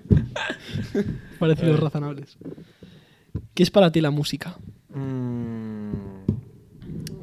Parecidos 1.39 1.81
razonables. 1.81 2.37
¿Qué 3.55 3.63
es 3.63 3.71
para 3.71 3.91
ti 3.93 4.01
la 4.01 4.11
música? 4.11 4.57
Mm, 4.95 5.93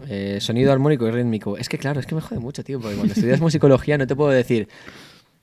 eh, 0.08 0.38
sonido 0.40 0.72
armónico 0.72 1.08
y 1.08 1.12
rítmico. 1.12 1.58
Es 1.58 1.70
que 1.70 1.78
claro, 1.78 2.00
es 2.00 2.06
que 2.06 2.16
me 2.16 2.22
jode 2.22 2.40
mucho, 2.40 2.64
tío, 2.64 2.80
porque 2.80 2.96
cuando 2.96 3.14
estudias 3.14 3.42
musicología 3.42 3.98
no 3.98 4.08
te 4.08 4.16
puedo 4.16 4.30
decir, 4.30 4.68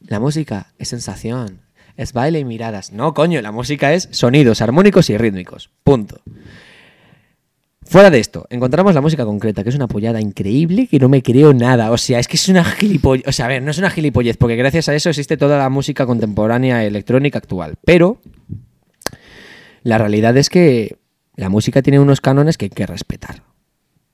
la 0.00 0.20
música 0.20 0.72
es 0.78 0.88
sensación, 0.88 1.60
es 1.96 2.12
baile 2.12 2.38
y 2.38 2.44
miradas. 2.44 2.92
No, 2.92 3.14
coño, 3.14 3.40
la 3.42 3.52
música 3.52 3.92
es 3.92 4.08
sonidos 4.12 4.62
armónicos 4.62 5.10
y 5.10 5.16
rítmicos. 5.16 5.70
Punto. 5.84 6.20
Fuera 7.84 8.10
de 8.10 8.20
esto, 8.20 8.46
encontramos 8.48 8.94
la 8.94 9.00
música 9.00 9.24
concreta, 9.24 9.62
que 9.62 9.68
es 9.68 9.74
una 9.74 9.88
pollada 9.88 10.20
increíble 10.20 10.86
que 10.86 10.98
no 10.98 11.08
me 11.08 11.22
creo 11.22 11.52
nada. 11.52 11.90
O 11.90 11.98
sea, 11.98 12.20
es 12.20 12.28
que 12.28 12.36
es 12.36 12.48
una 12.48 12.64
gilipollez. 12.64 13.26
O 13.26 13.32
sea, 13.32 13.46
a 13.46 13.48
ver, 13.48 13.62
no 13.62 13.70
es 13.70 13.78
una 13.78 13.90
gilipollez, 13.90 14.36
porque 14.36 14.56
gracias 14.56 14.88
a 14.88 14.94
eso 14.94 15.10
existe 15.10 15.36
toda 15.36 15.58
la 15.58 15.68
música 15.68 16.06
contemporánea 16.06 16.84
electrónica 16.84 17.38
actual. 17.38 17.74
Pero 17.84 18.20
la 19.82 19.98
realidad 19.98 20.36
es 20.36 20.48
que 20.48 20.96
la 21.36 21.48
música 21.48 21.82
tiene 21.82 21.98
unos 21.98 22.20
cánones 22.20 22.58
que 22.58 22.66
hay 22.66 22.70
que 22.70 22.86
respetar. 22.86 23.42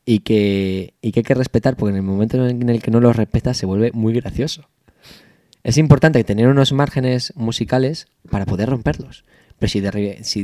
Y 0.04 0.20
que, 0.20 0.94
y 1.02 1.12
que 1.12 1.20
hay 1.20 1.24
que 1.24 1.34
respetar 1.34 1.76
porque 1.76 1.90
en 1.90 1.96
el 1.96 2.02
momento 2.02 2.46
en 2.46 2.68
el 2.68 2.82
que 2.82 2.90
no 2.90 3.00
los 3.00 3.14
respetas 3.16 3.58
se 3.58 3.66
vuelve 3.66 3.90
muy 3.92 4.14
gracioso. 4.14 4.68
Es 5.62 5.76
importante 5.76 6.24
tener 6.24 6.48
unos 6.48 6.72
márgenes 6.72 7.34
musicales 7.36 8.06
para 8.30 8.46
poder 8.46 8.70
romperlos. 8.70 9.24
Pero 9.58 9.68
si 9.70 9.80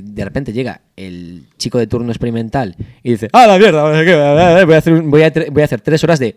de, 0.00 0.24
repente 0.24 0.52
llega 0.52 0.82
el 0.96 1.46
chico 1.56 1.78
de 1.78 1.86
turno 1.86 2.10
experimental 2.10 2.74
y 3.02 3.12
dice, 3.12 3.28
¡ah, 3.32 3.46
la 3.46 3.58
mierda! 3.58 3.88
no 3.88 3.96
sé 3.96 4.04
qué, 4.04 4.64
Voy 4.66 4.74
a 4.74 4.78
hacer, 4.78 5.02
voy 5.02 5.22
a 5.22 5.32
voy 5.50 5.62
a 5.62 5.64
hacer 5.64 5.80
tres 5.80 6.02
horas 6.04 6.18
de... 6.18 6.34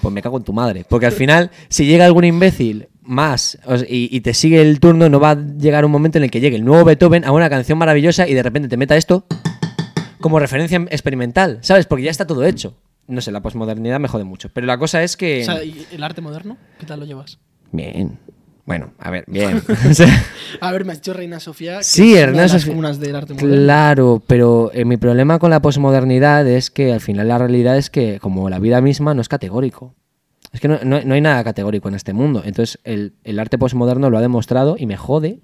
Pues 0.00 0.12
me 0.12 0.22
cago 0.22 0.38
en 0.38 0.44
tu 0.44 0.52
madre. 0.52 0.84
Porque 0.88 1.06
al 1.06 1.12
final, 1.12 1.50
si 1.68 1.84
llega 1.84 2.06
algún 2.06 2.24
imbécil 2.24 2.88
más 3.02 3.58
y, 3.88 4.08
y 4.16 4.20
te 4.20 4.32
sigue 4.34 4.60
el 4.62 4.78
turno, 4.80 5.08
no 5.08 5.18
va 5.20 5.30
a 5.30 5.34
llegar 5.36 5.84
un 5.84 5.90
momento 5.90 6.18
en 6.18 6.24
el 6.24 6.30
que 6.30 6.40
llegue 6.40 6.56
el 6.56 6.64
nuevo 6.64 6.84
Beethoven 6.84 7.24
a 7.24 7.32
una 7.32 7.50
canción 7.50 7.78
maravillosa 7.78 8.28
y 8.28 8.34
de 8.34 8.42
repente 8.42 8.68
te 8.68 8.76
meta 8.76 8.96
esto 8.96 9.26
como 10.20 10.38
referencia 10.38 10.78
experimental, 10.90 11.58
¿sabes? 11.62 11.86
Porque 11.86 12.04
ya 12.04 12.10
está 12.10 12.26
todo 12.26 12.44
hecho. 12.44 12.76
No 13.08 13.20
sé, 13.20 13.32
la 13.32 13.42
posmodernidad 13.42 13.98
me 13.98 14.06
jode 14.06 14.22
mucho. 14.24 14.48
Pero 14.54 14.66
la 14.68 14.78
cosa 14.78 15.02
es 15.02 15.16
que... 15.16 15.42
O 15.42 15.44
sea, 15.44 15.64
¿y 15.64 15.84
el 15.90 16.02
arte 16.04 16.20
moderno? 16.20 16.56
¿Qué 16.78 16.86
tal 16.86 17.00
lo 17.00 17.06
llevas? 17.06 17.38
Bien. 17.72 18.18
Bueno, 18.64 18.92
a 19.00 19.10
ver, 19.10 19.24
bien. 19.26 19.60
A 20.60 20.70
ver, 20.70 20.84
me 20.84 20.92
has 20.92 20.98
dicho 21.00 21.12
Reina 21.12 21.40
Sofía. 21.40 21.78
que 21.78 21.84
Sí, 21.84 22.14
Reina 22.24 22.46
Sofía- 22.46 22.72
del 23.00 23.16
arte 23.16 23.34
moderno. 23.34 23.56
claro, 23.64 24.22
pero 24.28 24.70
eh, 24.72 24.84
mi 24.84 24.96
problema 24.98 25.40
con 25.40 25.50
la 25.50 25.60
posmodernidad 25.60 26.46
es 26.46 26.70
que 26.70 26.92
al 26.92 27.00
final 27.00 27.26
la 27.26 27.38
realidad 27.38 27.76
es 27.76 27.90
que, 27.90 28.20
como 28.20 28.48
la 28.48 28.60
vida 28.60 28.80
misma, 28.80 29.14
no 29.14 29.20
es 29.20 29.28
categórico. 29.28 29.96
Es 30.52 30.60
que 30.60 30.68
no, 30.68 30.78
no- 30.84 31.00
no 31.02 31.14
hay 31.14 31.20
nada 31.20 31.42
categórico 31.44 31.88
en 31.88 31.94
este 31.94 32.12
mundo. 32.12 32.42
Entonces, 32.44 32.78
el, 32.84 33.14
el 33.24 33.38
arte 33.38 33.58
posmoderno 33.58 34.10
lo 34.10 34.18
ha 34.18 34.20
demostrado 34.20 34.76
y 34.78 34.86
me 34.86 34.96
jode. 34.96 35.40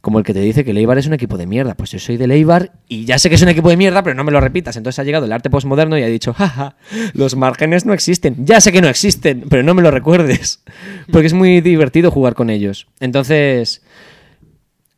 Como 0.00 0.18
el 0.18 0.24
que 0.24 0.34
te 0.34 0.40
dice 0.40 0.64
que 0.64 0.72
el 0.72 0.78
Eibar 0.78 0.98
es 0.98 1.06
un 1.06 1.12
equipo 1.12 1.38
de 1.38 1.46
mierda. 1.46 1.76
Pues 1.76 1.92
yo 1.92 2.00
soy 2.00 2.16
del 2.16 2.32
Eibar 2.32 2.72
y 2.88 3.04
ya 3.04 3.20
sé 3.20 3.28
que 3.28 3.36
es 3.36 3.42
un 3.42 3.48
equipo 3.48 3.68
de 3.70 3.76
mierda, 3.76 4.02
pero 4.02 4.16
no 4.16 4.24
me 4.24 4.32
lo 4.32 4.40
repitas. 4.40 4.76
Entonces 4.76 4.98
ha 4.98 5.04
llegado 5.04 5.26
el 5.26 5.32
arte 5.32 5.48
posmoderno 5.48 5.96
y 5.96 6.02
ha 6.02 6.08
dicho, 6.08 6.34
jaja, 6.34 6.74
los 7.14 7.36
márgenes 7.36 7.86
no 7.86 7.92
existen. 7.92 8.44
Ya 8.44 8.60
sé 8.60 8.72
que 8.72 8.82
no 8.82 8.88
existen, 8.88 9.44
pero 9.48 9.62
no 9.62 9.74
me 9.74 9.82
lo 9.82 9.92
recuerdes. 9.92 10.64
Porque 11.12 11.28
es 11.28 11.34
muy 11.34 11.60
divertido 11.60 12.10
jugar 12.10 12.34
con 12.34 12.50
ellos. 12.50 12.88
Entonces, 12.98 13.82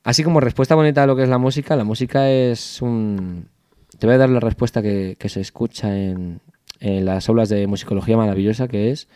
Así 0.05 0.22
como 0.22 0.40
respuesta 0.40 0.74
bonita 0.74 1.03
a 1.03 1.07
lo 1.07 1.16
que 1.16 1.22
es 1.22 1.28
la 1.30 1.38
música, 1.38 1.76
la 1.76 1.84
música 1.84 2.30
es 2.30 2.82
un... 2.82 3.49
Te 3.99 4.07
voy 4.07 4.16
a 4.16 4.18
dar 4.18 4.28
la 4.28 4.40
respuesta 4.40 4.82
que, 4.82 5.16
que 5.18 5.28
se 5.30 5.40
escucha 5.40 5.97
en, 5.97 6.40
en 6.80 7.05
las 7.07 7.28
aulas 7.30 7.49
de 7.49 7.66
musicología 7.66 8.16
maravillosa, 8.16 8.68
que 8.68 8.90
es 8.90 9.09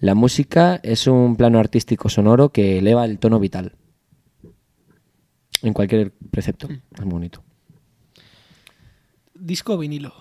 la 0.00 0.14
música 0.14 0.80
es 0.82 1.06
un 1.06 1.36
plano 1.36 1.58
artístico 1.58 2.08
sonoro 2.08 2.48
que 2.50 2.78
eleva 2.78 3.04
el 3.04 3.18
tono 3.18 3.38
vital. 3.38 3.72
En 5.62 5.72
cualquier 5.74 6.12
precepto. 6.30 6.68
Es 6.70 7.00
muy 7.04 7.12
bonito. 7.12 7.42
Disco 9.34 9.74
o 9.74 9.78
vinilo. 9.78 10.12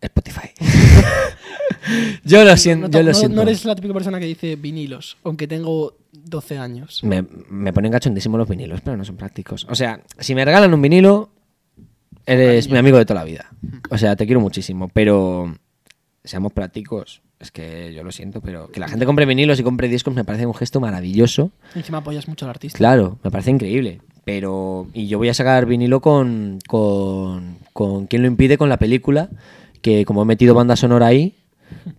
Spotify. 0.00 0.48
yo 2.24 2.44
lo 2.44 2.56
siento. 2.56 2.88
No, 2.88 2.92
yo 2.92 3.02
lo 3.02 3.08
no- 3.12 3.14
siento. 3.14 3.36
no 3.36 3.42
eres 3.42 3.64
la 3.64 3.74
típica 3.74 3.92
persona 3.94 4.18
que 4.20 4.26
dice 4.26 4.56
vinilos, 4.56 5.18
aunque 5.24 5.46
tengo 5.48 5.96
12 6.12 6.58
años. 6.58 7.02
Me, 7.02 7.22
me 7.50 7.72
ponen 7.72 7.92
cachondísimo 7.92 8.38
los 8.38 8.48
vinilos, 8.48 8.80
pero 8.80 8.96
no 8.96 9.04
son 9.04 9.16
prácticos. 9.16 9.66
O 9.68 9.74
sea, 9.74 10.00
si 10.18 10.34
me 10.34 10.44
regalan 10.44 10.72
un 10.72 10.80
vinilo, 10.80 11.30
eres 12.24 12.70
mi 12.70 12.78
amigo 12.78 12.96
de 12.98 13.04
toda 13.06 13.20
la 13.20 13.24
vida. 13.24 13.50
O 13.90 13.98
sea, 13.98 14.14
te 14.16 14.24
quiero 14.26 14.40
muchísimo, 14.40 14.88
pero 14.88 15.54
seamos 16.24 16.52
prácticos. 16.52 17.22
Es 17.40 17.52
que 17.52 17.94
yo 17.94 18.02
lo 18.02 18.10
siento, 18.10 18.40
pero 18.40 18.68
que 18.68 18.80
la 18.80 18.88
gente 18.88 19.06
compre 19.06 19.24
vinilos 19.24 19.60
y 19.60 19.62
compre 19.62 19.88
discos 19.88 20.12
me 20.14 20.24
parece 20.24 20.46
un 20.46 20.54
gesto 20.54 20.80
maravilloso. 20.80 21.52
Encima 21.74 21.98
apoyas 21.98 22.26
mucho 22.26 22.46
al 22.46 22.50
artista. 22.50 22.76
Claro, 22.76 23.18
me 23.22 23.30
parece 23.30 23.50
increíble. 23.50 24.00
Pero. 24.24 24.88
Y 24.92 25.06
yo 25.06 25.18
voy 25.18 25.28
a 25.28 25.34
sacar 25.34 25.66
vinilo 25.66 26.00
con. 26.00 26.58
con. 26.66 27.58
con 27.72 28.06
quien 28.06 28.22
lo 28.22 28.28
impide 28.28 28.58
con 28.58 28.68
la 28.68 28.78
película. 28.78 29.28
Que 29.82 30.04
como 30.04 30.22
he 30.22 30.24
metido 30.24 30.54
banda 30.54 30.74
sonora 30.74 31.06
ahí, 31.06 31.36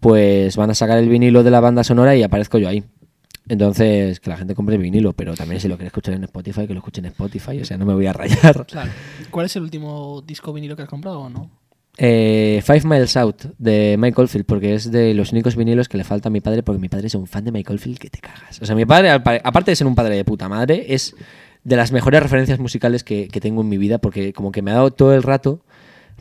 pues 0.01 0.57
van 0.57 0.69
a 0.69 0.75
sacar 0.75 0.97
el 0.97 1.07
vinilo 1.07 1.43
de 1.43 1.51
la 1.51 1.61
banda 1.61 1.85
sonora 1.85 2.13
y 2.17 2.23
aparezco 2.23 2.57
yo 2.57 2.67
ahí. 2.67 2.83
Entonces, 3.47 4.19
que 4.19 4.29
la 4.29 4.37
gente 4.37 4.53
compre 4.53 4.77
vinilo, 4.77 5.13
pero 5.13 5.33
también 5.35 5.61
si 5.61 5.67
lo 5.67 5.75
quiere 5.75 5.87
escuchar 5.87 6.13
en 6.13 6.23
Spotify, 6.25 6.67
que 6.67 6.73
lo 6.73 6.79
escuchen 6.79 7.05
en 7.05 7.11
Spotify. 7.11 7.59
O 7.61 7.65
sea, 7.65 7.77
no 7.77 7.85
me 7.85 7.93
voy 7.93 8.05
a 8.05 8.13
rayar. 8.13 8.65
Claro. 8.67 8.91
¿Cuál 9.31 9.47
es 9.47 9.55
el 9.55 9.63
último 9.63 10.21
disco 10.21 10.53
vinilo 10.53 10.75
que 10.75 10.83
has 10.83 10.89
comprado 10.89 11.21
o 11.21 11.29
no? 11.29 11.49
Eh, 12.01 12.61
Five 12.65 12.83
Miles 12.85 13.17
Out 13.17 13.43
de 13.57 13.97
Mike 13.99 14.21
Oldfield, 14.21 14.45
porque 14.45 14.73
es 14.73 14.89
de 14.89 15.13
los 15.13 15.33
únicos 15.33 15.57
vinilos 15.57 15.89
que 15.89 15.97
le 15.97 16.05
falta 16.05 16.29
a 16.29 16.31
mi 16.31 16.39
padre, 16.39 16.63
porque 16.63 16.79
mi 16.79 16.87
padre 16.87 17.07
es 17.07 17.15
un 17.15 17.27
fan 17.27 17.43
de 17.43 17.51
Mike 17.51 17.73
Oldfield 17.73 17.99
que 17.99 18.09
te 18.09 18.19
cagas. 18.19 18.61
O 18.61 18.65
sea, 18.65 18.73
mi 18.73 18.85
padre, 18.85 19.11
aparte 19.11 19.71
de 19.71 19.75
ser 19.75 19.85
un 19.85 19.95
padre 19.95 20.15
de 20.15 20.23
puta 20.23 20.47
madre, 20.47 20.85
es 20.93 21.13
de 21.65 21.75
las 21.75 21.91
mejores 21.91 22.23
referencias 22.23 22.57
musicales 22.57 23.03
que, 23.03 23.27
tengo 23.41 23.61
en 23.61 23.67
mi 23.67 23.77
vida, 23.77 23.97
porque 23.97 24.31
como 24.31 24.53
que 24.53 24.61
me 24.61 24.71
ha 24.71 24.75
dado 24.75 24.91
todo 24.91 25.13
el 25.13 25.23
rato 25.23 25.59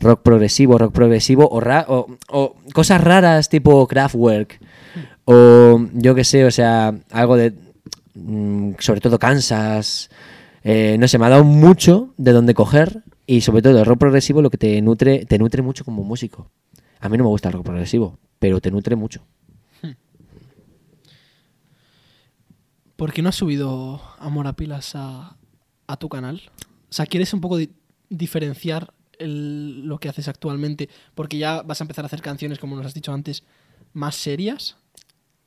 rock 0.01 0.21
progresivo, 0.21 0.77
rock 0.77 0.93
progresivo, 0.93 1.47
o, 1.49 1.61
ra- 1.61 1.85
o, 1.87 2.55
cosas 2.73 3.01
raras 3.01 3.47
tipo 3.47 3.87
Kraftwerk, 3.87 4.59
o 5.23 5.85
yo 5.93 6.13
qué 6.13 6.25
sé, 6.25 6.43
o 6.43 6.51
sea, 6.51 6.93
algo 7.09 7.37
de, 7.37 7.53
mm, 8.15 8.71
sobre 8.79 8.99
todo 8.99 9.17
Kansas, 9.17 10.09
eh, 10.65 10.97
no 10.99 11.07
sé, 11.07 11.17
me 11.17 11.25
ha 11.25 11.29
dado 11.29 11.45
mucho 11.45 12.13
de 12.17 12.33
donde 12.33 12.53
coger 12.53 13.01
y 13.35 13.41
sobre 13.41 13.61
todo 13.61 13.77
el 13.79 13.85
rock 13.85 13.99
progresivo 13.99 14.41
lo 14.41 14.49
que 14.49 14.57
te 14.57 14.81
nutre, 14.81 15.25
te 15.25 15.37
nutre 15.37 15.61
mucho 15.61 15.85
como 15.85 16.03
músico. 16.03 16.49
A 16.99 17.09
mí 17.09 17.17
no 17.17 17.23
me 17.25 17.29
gusta 17.29 17.49
el 17.49 17.53
rock 17.53 17.63
progresivo, 17.65 18.17
pero 18.39 18.59
te 18.59 18.71
nutre 18.71 18.95
mucho. 18.95 19.25
¿Por 22.95 23.13
qué 23.13 23.21
no 23.21 23.29
has 23.29 23.35
subido 23.35 24.01
Amor 24.19 24.47
a 24.47 24.53
Pilas 24.53 24.93
a, 24.95 25.37
a 25.87 25.97
tu 25.97 26.09
canal? 26.09 26.41
O 26.89 26.93
sea, 26.93 27.05
¿quieres 27.05 27.33
un 27.33 27.39
poco 27.41 27.57
di- 27.57 27.71
diferenciar 28.09 28.93
el- 29.19 29.85
lo 29.85 29.99
que 29.99 30.09
haces 30.09 30.27
actualmente? 30.27 30.89
Porque 31.15 31.37
ya 31.37 31.61
vas 31.61 31.79
a 31.79 31.83
empezar 31.85 32.03
a 32.05 32.07
hacer 32.07 32.21
canciones, 32.21 32.59
como 32.59 32.75
nos 32.75 32.85
has 32.85 32.93
dicho 32.93 33.13
antes, 33.13 33.43
más 33.93 34.15
serias. 34.15 34.75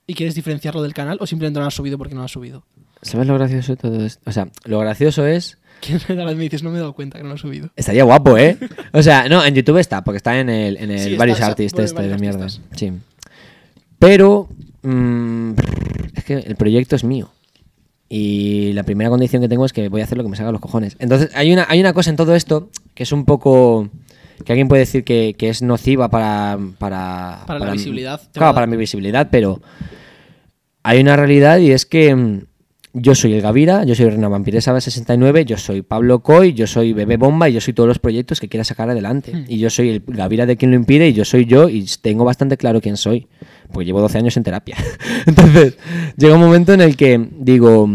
¿Y 0.06 0.14
quieres 0.14 0.34
diferenciarlo 0.34 0.82
del 0.82 0.94
canal 0.94 1.18
o 1.20 1.26
simplemente 1.26 1.58
no 1.58 1.64
lo 1.64 1.68
has 1.68 1.74
subido 1.74 1.98
porque 1.98 2.14
no 2.14 2.20
lo 2.20 2.24
has 2.24 2.32
subido? 2.32 2.64
¿Sabes 3.02 3.26
lo 3.26 3.34
gracioso 3.34 3.72
de 3.72 3.76
todo 3.76 4.04
esto? 4.04 4.22
O 4.28 4.32
sea, 4.32 4.48
lo 4.64 4.78
gracioso 4.78 5.26
es... 5.26 5.58
Que 5.82 5.98
me 6.14 6.34
dices, 6.36 6.62
no 6.62 6.70
me 6.70 6.76
he 6.76 6.80
dado 6.80 6.92
cuenta 6.94 7.18
que 7.18 7.24
no 7.24 7.30
lo 7.30 7.34
has 7.34 7.40
subido. 7.40 7.68
Estaría 7.76 8.04
guapo, 8.04 8.38
¿eh? 8.38 8.56
O 8.92 9.02
sea, 9.02 9.28
no, 9.28 9.44
en 9.44 9.54
YouTube 9.54 9.78
está, 9.78 10.04
porque 10.04 10.18
está 10.18 10.38
en 10.38 10.48
el, 10.48 10.76
en 10.76 10.90
el 10.92 10.98
Sí, 11.00 11.04
está, 11.06 11.18
varios 11.18 11.38
está- 11.38 11.46
artistas 11.48 11.92
bueno, 11.92 12.12
este 12.14 12.16
varios 12.16 12.20
de 12.20 12.20
mierda. 12.20 12.48
Sí. 12.76 12.92
Pero 13.98 14.48
mm, 14.82 15.52
es 16.14 16.24
que 16.24 16.34
el 16.34 16.56
proyecto 16.56 16.96
es 16.96 17.04
mío. 17.04 17.30
Y 18.08 18.72
la 18.74 18.82
primera 18.82 19.08
condición 19.10 19.40
que 19.42 19.48
tengo 19.48 19.64
es 19.64 19.72
que 19.72 19.88
voy 19.88 20.02
a 20.02 20.04
hacer 20.04 20.18
lo 20.18 20.24
que 20.24 20.30
me 20.30 20.36
salga 20.36 20.50
a 20.50 20.52
los 20.52 20.60
cojones. 20.60 20.96
Entonces, 20.98 21.30
hay 21.34 21.52
una, 21.52 21.66
hay 21.68 21.80
una 21.80 21.92
cosa 21.94 22.10
en 22.10 22.16
todo 22.16 22.34
esto 22.34 22.68
que 22.94 23.02
es 23.04 23.12
un 23.12 23.24
poco. 23.24 23.88
que 24.44 24.52
alguien 24.52 24.68
puede 24.68 24.80
decir 24.80 25.02
que, 25.02 25.34
que 25.38 25.48
es 25.48 25.62
nociva 25.62 26.10
para. 26.10 26.58
Para, 26.78 27.40
Para 27.46 27.58
la 27.60 27.72
visibilidad, 27.72 28.20
Claro, 28.32 28.54
para 28.54 28.66
mi 28.66 28.76
visibilidad, 28.76 29.28
pero. 29.30 29.60
Hay 30.84 31.00
una 31.00 31.16
realidad 31.16 31.58
y 31.58 31.70
es 31.72 31.86
que. 31.86 32.42
Yo 32.94 33.14
soy 33.14 33.32
el 33.32 33.40
Gavira, 33.40 33.84
yo 33.84 33.94
soy 33.94 34.10
Rena 34.10 34.28
Vampiresa 34.28 34.78
69, 34.78 35.46
yo 35.46 35.56
soy 35.56 35.80
Pablo 35.80 36.22
Coy, 36.22 36.52
yo 36.52 36.66
soy 36.66 36.92
Bebé 36.92 37.16
Bomba 37.16 37.48
y 37.48 37.54
yo 37.54 37.60
soy 37.60 37.72
todos 37.72 37.88
los 37.88 37.98
proyectos 37.98 38.38
que 38.38 38.50
quiera 38.50 38.64
sacar 38.64 38.90
adelante. 38.90 39.32
Hmm. 39.34 39.44
Y 39.48 39.58
yo 39.58 39.70
soy 39.70 39.88
el 39.88 40.02
Gavira 40.06 40.44
de 40.44 40.58
quien 40.58 40.72
lo 40.72 40.76
impide 40.76 41.08
y 41.08 41.14
yo 41.14 41.24
soy 41.24 41.46
yo 41.46 41.70
y 41.70 41.86
tengo 42.02 42.24
bastante 42.24 42.58
claro 42.58 42.82
quién 42.82 42.98
soy, 42.98 43.28
porque 43.72 43.86
llevo 43.86 44.02
12 44.02 44.18
años 44.18 44.36
en 44.36 44.42
terapia. 44.42 44.76
Entonces, 45.26 45.78
llega 46.18 46.34
un 46.34 46.40
momento 46.42 46.74
en 46.74 46.82
el 46.82 46.96
que 46.96 47.28
digo, 47.38 47.88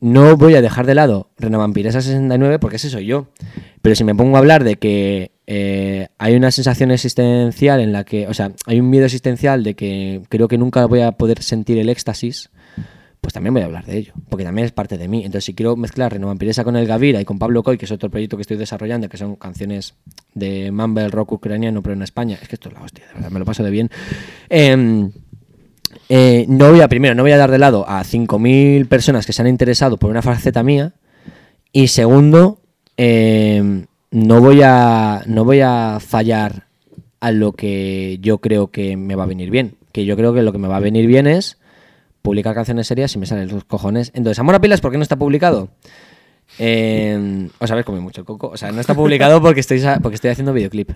no 0.00 0.36
voy 0.36 0.56
a 0.56 0.62
dejar 0.62 0.84
de 0.84 0.96
lado 0.96 1.30
Rena 1.38 1.58
Vampiresa 1.58 2.00
69 2.00 2.58
porque 2.58 2.76
ese 2.76 2.90
soy 2.90 3.06
yo. 3.06 3.28
Pero 3.82 3.94
si 3.94 4.02
me 4.02 4.16
pongo 4.16 4.34
a 4.34 4.40
hablar 4.40 4.64
de 4.64 4.76
que 4.76 5.30
eh, 5.46 6.08
hay 6.18 6.34
una 6.34 6.50
sensación 6.50 6.90
existencial 6.90 7.80
en 7.80 7.92
la 7.92 8.02
que, 8.02 8.26
o 8.26 8.34
sea, 8.34 8.50
hay 8.66 8.80
un 8.80 8.90
miedo 8.90 9.04
existencial 9.04 9.62
de 9.62 9.74
que 9.74 10.22
creo 10.28 10.48
que 10.48 10.58
nunca 10.58 10.86
voy 10.86 11.02
a 11.02 11.12
poder 11.12 11.40
sentir 11.40 11.78
el 11.78 11.88
éxtasis, 11.88 12.50
pues 13.22 13.32
también 13.32 13.54
voy 13.54 13.62
a 13.62 13.66
hablar 13.66 13.86
de 13.86 13.98
ello, 13.98 14.14
porque 14.28 14.44
también 14.44 14.66
es 14.66 14.72
parte 14.72 14.98
de 14.98 15.06
mí. 15.06 15.18
Entonces, 15.18 15.44
si 15.44 15.54
quiero 15.54 15.76
mezclar 15.76 16.12
Reno 16.12 16.26
Vampiresa 16.26 16.64
con 16.64 16.74
el 16.74 16.88
Gavira 16.88 17.20
y 17.20 17.24
con 17.24 17.38
Pablo 17.38 17.62
Coy, 17.62 17.78
que 17.78 17.84
es 17.84 17.92
otro 17.92 18.10
proyecto 18.10 18.36
que 18.36 18.40
estoy 18.40 18.56
desarrollando, 18.56 19.08
que 19.08 19.16
son 19.16 19.36
canciones 19.36 19.94
de 20.34 20.72
mumble 20.72 21.08
rock 21.08 21.32
ucraniano, 21.32 21.82
pero 21.84 21.94
en 21.94 22.02
España, 22.02 22.36
es 22.42 22.48
que 22.48 22.56
esto 22.56 22.68
es 22.68 22.74
la 22.74 22.82
hostia, 22.82 23.06
de 23.06 23.14
verdad, 23.14 23.30
me 23.30 23.38
lo 23.38 23.44
paso 23.44 23.62
de 23.62 23.70
bien. 23.70 23.90
Em, 24.48 25.12
eh, 26.08 26.46
no 26.48 26.70
voy 26.70 26.80
a, 26.80 26.88
primero, 26.88 27.14
no 27.14 27.22
voy 27.22 27.30
a 27.30 27.36
dar 27.36 27.52
de 27.52 27.58
lado 27.58 27.88
a 27.88 28.02
5.000 28.02 28.88
personas 28.88 29.24
que 29.24 29.32
se 29.32 29.40
han 29.40 29.48
interesado 29.48 29.98
por 29.98 30.10
una 30.10 30.20
faceta 30.20 30.64
mía. 30.64 30.94
Y 31.70 31.86
segundo, 31.88 32.60
eh, 32.96 33.86
no, 34.10 34.40
voy 34.40 34.62
a, 34.64 35.22
no 35.26 35.44
voy 35.44 35.60
a 35.60 35.98
fallar 36.00 36.66
a 37.20 37.30
lo 37.30 37.52
que 37.52 38.18
yo 38.20 38.38
creo 38.38 38.72
que 38.72 38.96
me 38.96 39.14
va 39.14 39.22
a 39.22 39.26
venir 39.28 39.50
bien. 39.50 39.76
Que 39.92 40.04
yo 40.04 40.16
creo 40.16 40.34
que 40.34 40.42
lo 40.42 40.50
que 40.50 40.58
me 40.58 40.66
va 40.66 40.78
a 40.78 40.80
venir 40.80 41.06
bien 41.06 41.28
es 41.28 41.61
publicar 42.22 42.54
canciones 42.54 42.86
serias 42.86 43.14
y 43.14 43.18
me 43.18 43.26
salen 43.26 43.48
los 43.48 43.64
cojones. 43.64 44.10
Entonces, 44.14 44.38
Amor 44.38 44.54
a 44.54 44.60
Pilas, 44.60 44.80
¿por 44.80 44.90
qué 44.92 44.96
no 44.96 45.02
está 45.02 45.16
publicado? 45.16 45.68
Eh, 46.58 47.48
os 47.58 47.70
habéis 47.70 47.84
comido 47.86 48.02
mucho 48.02 48.20
el 48.20 48.26
coco. 48.26 48.48
O 48.48 48.56
sea, 48.56 48.72
no 48.72 48.80
está 48.80 48.94
publicado 48.94 49.40
porque 49.40 49.60
estoy, 49.60 49.80
porque 50.02 50.14
estoy 50.16 50.30
haciendo 50.30 50.52
videoclip. 50.52 50.90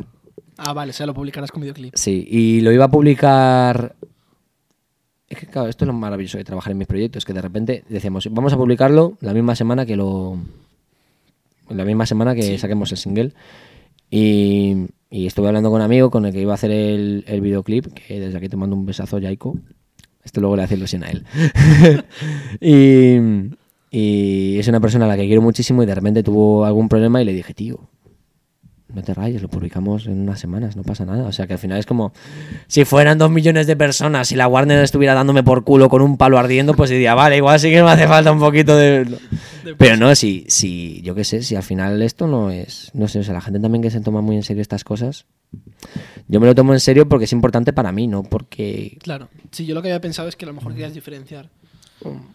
Ah, 0.58 0.72
vale, 0.72 0.90
o 0.90 0.92
sea, 0.92 1.06
lo 1.06 1.14
publicarás 1.14 1.50
con 1.50 1.60
videoclip. 1.62 1.94
Sí, 1.96 2.26
y 2.30 2.60
lo 2.60 2.72
iba 2.72 2.84
a 2.86 2.90
publicar. 2.90 3.94
Es 5.28 5.38
que, 5.38 5.46
claro, 5.46 5.68
esto 5.68 5.84
es 5.84 5.86
lo 5.88 5.92
maravilloso 5.92 6.38
de 6.38 6.44
trabajar 6.44 6.70
en 6.72 6.78
mis 6.78 6.86
proyectos, 6.86 7.24
que 7.24 7.32
de 7.32 7.42
repente 7.42 7.84
decíamos, 7.88 8.28
vamos 8.30 8.52
a 8.52 8.56
publicarlo 8.56 9.16
la 9.20 9.34
misma 9.34 9.54
semana 9.56 9.84
que 9.84 9.96
lo. 9.96 10.38
La 11.68 11.84
misma 11.84 12.06
semana 12.06 12.34
que 12.34 12.42
Sí. 12.42 12.58
saquemos 12.58 12.92
el 12.92 12.98
single. 12.98 13.32
Y, 14.08 14.86
y 15.10 15.26
estuve 15.26 15.48
hablando 15.48 15.68
con 15.70 15.80
un 15.80 15.84
amigo 15.84 16.10
con 16.10 16.24
el 16.26 16.32
que 16.32 16.40
iba 16.40 16.52
a 16.52 16.54
hacer 16.54 16.70
el, 16.70 17.24
el 17.26 17.40
videoclip, 17.40 17.86
que 17.92 18.20
desde 18.20 18.38
aquí 18.38 18.48
te 18.48 18.56
mando 18.56 18.76
un 18.76 18.86
besazo, 18.86 19.18
Yaiko. 19.18 19.56
Esto 20.26 20.40
luego 20.40 20.56
le 20.56 20.64
hace 20.64 20.74
ilusión 20.74 21.04
a 21.04 21.08
él. 21.08 21.24
y, 22.60 23.16
y 23.90 24.58
es 24.58 24.68
una 24.68 24.80
persona 24.80 25.04
a 25.06 25.08
la 25.08 25.16
que 25.16 25.26
quiero 25.26 25.40
muchísimo 25.40 25.82
y 25.82 25.86
de 25.86 25.94
repente 25.94 26.22
tuvo 26.22 26.66
algún 26.66 26.88
problema 26.88 27.22
y 27.22 27.24
le 27.24 27.32
dije, 27.32 27.54
tío, 27.54 27.88
no 28.92 29.02
te 29.02 29.14
rayes, 29.14 29.42
lo 29.42 29.48
publicamos 29.48 30.06
en 30.06 30.20
unas 30.20 30.40
semanas, 30.40 30.76
no 30.76 30.82
pasa 30.82 31.04
nada. 31.04 31.24
O 31.24 31.32
sea 31.32 31.46
que 31.46 31.52
al 31.52 31.58
final 31.58 31.78
es 31.78 31.86
como 31.86 32.12
si 32.66 32.84
fueran 32.84 33.18
dos 33.18 33.30
millones 33.30 33.66
de 33.66 33.76
personas 33.76 34.32
y 34.32 34.36
la 34.36 34.48
Warner 34.48 34.82
estuviera 34.82 35.14
dándome 35.14 35.42
por 35.42 35.64
culo 35.64 35.88
con 35.88 36.02
un 36.02 36.16
palo 36.16 36.38
ardiendo, 36.38 36.74
pues 36.74 36.90
diría, 36.90 37.14
vale, 37.14 37.36
igual 37.36 37.60
sí 37.60 37.70
que 37.70 37.82
me 37.82 37.90
hace 37.90 38.08
falta 38.08 38.32
un 38.32 38.40
poquito 38.40 38.76
de. 38.76 39.06
Pero 39.78 39.96
no, 39.96 40.14
si, 40.14 40.44
si, 40.48 41.02
yo 41.02 41.14
qué 41.14 41.24
sé, 41.24 41.42
si 41.42 41.54
al 41.56 41.62
final 41.62 42.02
esto 42.02 42.26
no 42.26 42.50
es. 42.50 42.90
No 42.94 43.06
sé, 43.06 43.20
o 43.20 43.22
sea, 43.22 43.34
la 43.34 43.40
gente 43.40 43.60
también 43.60 43.82
que 43.82 43.90
se 43.90 44.00
toma 44.00 44.22
muy 44.22 44.36
en 44.36 44.42
serio 44.42 44.62
estas 44.62 44.82
cosas. 44.82 45.26
Yo 46.28 46.40
me 46.40 46.46
lo 46.46 46.54
tomo 46.54 46.72
en 46.72 46.80
serio 46.80 47.08
porque 47.08 47.24
es 47.26 47.32
importante 47.32 47.72
para 47.72 47.92
mí, 47.92 48.06
no 48.06 48.22
porque. 48.22 48.98
Claro. 49.00 49.28
Sí, 49.52 49.64
yo 49.66 49.74
lo 49.74 49.82
que 49.82 49.88
había 49.88 50.00
pensado 50.00 50.28
es 50.28 50.36
que 50.36 50.44
a 50.44 50.48
lo 50.48 50.54
mejor 50.54 50.72
querías 50.72 50.94
diferenciar 50.94 51.50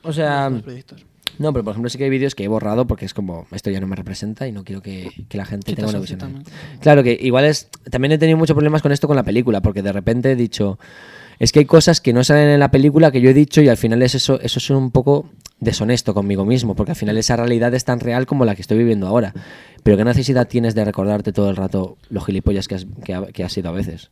O 0.03 0.14
sea. 0.14 0.49
los 0.49 0.62
proyectos. 0.64 1.05
No, 1.39 1.53
pero 1.53 1.64
por 1.64 1.72
ejemplo 1.72 1.89
sí 1.89 1.97
que 1.97 2.03
hay 2.03 2.09
vídeos 2.09 2.36
que 2.36 2.43
he 2.43 2.47
borrado 2.47 2.88
porque 2.88 3.05
es 3.05 3.14
como, 3.14 3.47
esto 3.51 3.70
ya 3.70 3.80
no 3.80 3.88
me 3.88 3.95
representa 3.95 4.47
y 4.47 4.51
no 4.51 4.64
quiero 4.64 4.82
que, 4.82 5.09
que 5.30 5.38
la 5.38 5.45
gente 5.45 5.74
tenga 5.74 5.89
una 5.89 5.99
visión. 5.99 6.43
Claro 6.82 7.03
que 7.03 7.18
igual 7.22 7.45
es. 7.45 7.70
También 7.89 8.12
he 8.12 8.18
tenido 8.18 8.38
muchos 8.38 8.53
problemas 8.53 8.82
con 8.82 8.91
esto 8.91 9.07
con 9.07 9.16
la 9.16 9.24
película, 9.24 9.62
porque 9.62 9.82
de 9.82 9.91
repente 9.91 10.32
he 10.32 10.36
dicho. 10.36 10.78
Es 11.39 11.51
que 11.51 11.59
hay 11.59 11.66
cosas 11.66 12.01
que 12.01 12.14
no 12.14 12.24
salen 12.24 12.49
en 12.49 12.59
la 12.59 12.70
película 12.70 13.12
que 13.12 13.20
yo 13.20 13.32
he 13.32 13.34
dicho 13.34 13.62
y 13.62 13.70
al 13.70 13.78
final 13.78 14.03
es 14.03 14.14
eso, 14.14 14.39
eso 14.41 14.59
es 14.59 14.70
un 14.70 14.91
poco 14.91 15.28
deshonesto 15.59 16.14
conmigo 16.14 16.45
mismo, 16.45 16.76
porque 16.76 16.91
al 16.91 16.95
final 16.95 17.18
esa 17.18 17.36
realidad 17.36 17.74
es 17.74 17.84
tan 17.84 17.99
real 17.99 18.28
como 18.28 18.45
la 18.45 18.53
que 18.53 18.62
estoy 18.62 18.78
viviendo 18.78 19.07
ahora. 19.07 19.34
Pero 19.84 19.98
¿qué 19.98 20.04
necesidad 20.06 20.48
tienes 20.48 20.76
de 20.76 20.86
recordarte 20.86 21.32
todo 21.34 21.50
el 21.50 21.56
rato 21.56 21.98
los 22.10 22.26
gilipollas 22.26 22.68
que 22.68 22.76
has, 22.76 22.86
que 23.04 23.14
ha- 23.14 23.28
que 23.28 23.44
has 23.44 23.52
sido 23.54 23.70
a 23.70 23.74
veces? 23.74 24.12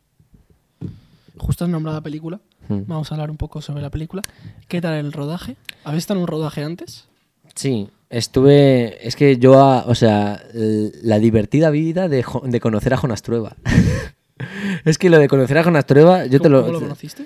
Justo 1.36 1.64
has 1.64 1.70
nombrado 1.70 1.98
la 1.98 2.02
película. 2.02 2.40
Hmm. 2.68 2.82
Vamos 2.86 3.10
a 3.10 3.14
hablar 3.14 3.30
un 3.30 3.36
poco 3.36 3.62
sobre 3.62 3.82
la 3.82 3.90
película. 3.90 4.22
¿Qué 4.68 4.80
tal 4.80 4.94
el 4.94 5.12
rodaje? 5.12 5.56
¿Habéis 5.84 6.02
estado 6.02 6.18
en 6.18 6.22
un 6.22 6.28
rodaje 6.28 6.62
antes? 6.64 7.06
Sí, 7.54 7.88
estuve. 8.10 9.06
Es 9.06 9.16
que 9.16 9.38
yo, 9.38 9.60
a- 9.60 9.84
o 9.86 9.94
sea, 9.94 10.42
la 10.52 11.18
divertida 11.18 11.70
vida 11.70 12.08
de, 12.08 12.24
de 12.44 12.60
conocer 12.60 12.92
a 12.94 12.96
Jonas 12.98 13.22
Trueba. 13.22 13.56
es 14.84 14.98
que 14.98 15.08
lo 15.10 15.18
de 15.18 15.28
conocer 15.28 15.58
a 15.58 15.62
Jonas 15.64 15.86
Trueba, 15.86 16.26
yo 16.26 16.40
te 16.40 16.48
¿Cómo, 16.48 16.56
lo. 16.56 16.60
cómo 16.62 16.72
lo 16.74 16.80
conociste? 16.80 17.24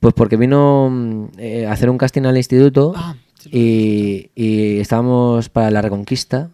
Pues 0.00 0.14
porque 0.14 0.36
vino 0.36 0.88
mm, 0.90 1.24
eh, 1.38 1.66
a 1.66 1.72
hacer 1.72 1.90
un 1.90 1.98
casting 1.98 2.22
al 2.22 2.36
instituto 2.36 2.92
Ah, 2.94 3.16
sí, 3.40 3.50
y, 3.52 4.30
y 4.36 4.78
estábamos 4.78 5.48
para 5.48 5.70
la 5.72 5.82
reconquista 5.82 6.50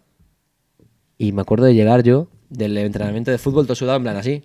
y 1.17 1.31
me 1.31 1.41
acuerdo 1.41 1.65
de 1.65 1.73
llegar 1.73 2.03
yo 2.03 2.27
del 2.49 2.77
entrenamiento 2.77 3.31
de 3.31 3.37
fútbol 3.37 3.65
todo 3.65 3.75
sudado 3.75 3.97
en 3.97 4.03
plan 4.03 4.17
así. 4.17 4.43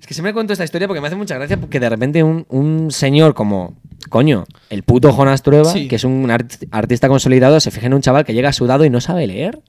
Es 0.00 0.06
que 0.08 0.14
se 0.14 0.22
me 0.22 0.32
cuento 0.32 0.52
esta 0.52 0.64
historia 0.64 0.88
porque 0.88 1.00
me 1.00 1.06
hace 1.06 1.16
mucha 1.16 1.36
gracia 1.36 1.56
porque 1.60 1.78
de 1.78 1.88
repente 1.88 2.22
un, 2.24 2.46
un 2.48 2.90
señor 2.90 3.34
como, 3.34 3.76
coño, 4.10 4.44
el 4.68 4.82
puto 4.82 5.12
Jonas 5.12 5.42
Trueba, 5.42 5.70
Sí. 5.70 5.86
que 5.86 5.96
es 5.96 6.04
un 6.04 6.30
art- 6.32 6.64
artista 6.72 7.08
consolidado, 7.08 7.60
se 7.60 7.70
fija 7.70 7.86
en 7.86 7.94
un 7.94 8.00
chaval 8.00 8.24
que 8.24 8.34
llega 8.34 8.52
sudado 8.52 8.84
y 8.84 8.90
no 8.90 9.00
sabe 9.00 9.26
leer. 9.28 9.60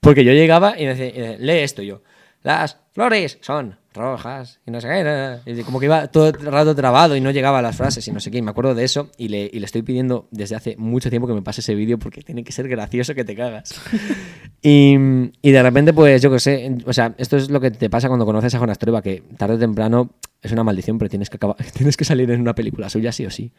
Porque 0.00 0.24
yo 0.24 0.32
llegaba 0.32 0.78
y 0.80 0.84
me 0.86 0.94
decía, 0.94 1.36
lee 1.38 1.58
esto 1.62 1.82
y 1.82 1.88
yo. 1.88 2.02
Las 2.42 2.78
flores 2.94 3.38
son 3.42 3.76
rojas 3.96 4.60
y 4.66 4.70
no 4.70 4.80
sé 4.80 4.88
qué. 4.88 5.50
Y 5.52 5.62
como 5.62 5.80
que 5.80 5.86
iba 5.86 6.06
todo 6.08 6.28
el 6.28 6.34
rato 6.34 6.74
trabado 6.74 7.16
y 7.16 7.20
no 7.20 7.30
llegaba 7.30 7.58
a 7.58 7.62
las 7.62 7.76
frases 7.76 8.06
y 8.06 8.12
no 8.12 8.20
sé 8.20 8.30
qué. 8.30 8.38
Y 8.38 8.42
me 8.42 8.50
acuerdo 8.50 8.74
de 8.74 8.84
eso 8.84 9.10
y 9.18 9.28
le, 9.28 9.50
y 9.52 9.58
le 9.58 9.66
estoy 9.66 9.82
pidiendo 9.82 10.28
desde 10.30 10.54
hace 10.54 10.76
mucho 10.76 11.10
tiempo 11.10 11.26
que 11.26 11.34
me 11.34 11.42
pase 11.42 11.60
ese 11.62 11.74
vídeo 11.74 11.98
porque 11.98 12.22
tiene 12.22 12.44
que 12.44 12.52
ser 12.52 12.68
gracioso 12.68 13.14
que 13.14 13.24
te 13.24 13.34
cagas. 13.34 13.80
y, 14.62 14.94
y 15.42 15.50
de 15.50 15.62
repente, 15.62 15.92
pues 15.92 16.22
yo 16.22 16.30
qué 16.30 16.38
sé. 16.38 16.76
O 16.86 16.92
sea, 16.92 17.14
esto 17.18 17.36
es 17.36 17.50
lo 17.50 17.60
que 17.60 17.70
te 17.70 17.90
pasa 17.90 18.08
cuando 18.08 18.26
conoces 18.26 18.54
a 18.54 18.58
Jonas 18.58 18.78
Trueba, 18.78 19.02
que 19.02 19.22
tarde 19.36 19.54
o 19.54 19.58
temprano 19.58 20.10
es 20.42 20.52
una 20.52 20.64
maldición, 20.64 20.98
pero 20.98 21.08
tienes 21.08 21.30
que, 21.30 21.38
acabar- 21.38 21.56
tienes 21.74 21.96
que 21.96 22.04
salir 22.04 22.30
en 22.30 22.40
una 22.40 22.54
película 22.54 22.88
suya 22.88 23.12
sí 23.12 23.26
o 23.26 23.30
sí. 23.30 23.52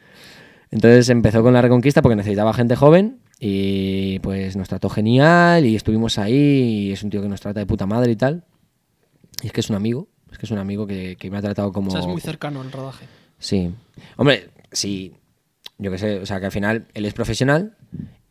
Entonces 0.70 1.08
empezó 1.08 1.42
con 1.42 1.54
la 1.54 1.62
reconquista 1.62 2.02
porque 2.02 2.16
necesitaba 2.16 2.52
gente 2.52 2.76
joven 2.76 3.20
y 3.40 4.18
pues 4.18 4.54
nos 4.56 4.68
trató 4.68 4.90
genial 4.90 5.64
y 5.64 5.76
estuvimos 5.76 6.18
ahí 6.18 6.34
y 6.88 6.92
es 6.92 7.02
un 7.02 7.08
tío 7.10 7.22
que 7.22 7.28
nos 7.28 7.40
trata 7.40 7.60
de 7.60 7.66
puta 7.66 7.86
madre 7.86 8.12
y 8.12 8.16
tal. 8.16 8.44
Y 9.42 9.46
es 9.46 9.52
que 9.52 9.60
es 9.60 9.70
un 9.70 9.76
amigo, 9.76 10.08
es 10.30 10.38
que 10.38 10.46
es 10.46 10.52
un 10.52 10.58
amigo 10.58 10.86
que, 10.86 11.16
que 11.16 11.30
me 11.30 11.38
ha 11.38 11.42
tratado 11.42 11.72
como... 11.72 11.88
O 11.88 11.90
sea, 11.90 12.00
es 12.00 12.06
muy 12.06 12.20
cercano 12.20 12.62
el 12.62 12.72
rodaje. 12.72 13.06
Sí. 13.38 13.70
Hombre, 14.16 14.50
sí. 14.72 15.12
Yo 15.78 15.90
qué 15.90 15.98
sé, 15.98 16.18
o 16.18 16.26
sea, 16.26 16.40
que 16.40 16.46
al 16.46 16.52
final 16.52 16.86
él 16.94 17.04
es 17.04 17.14
profesional 17.14 17.76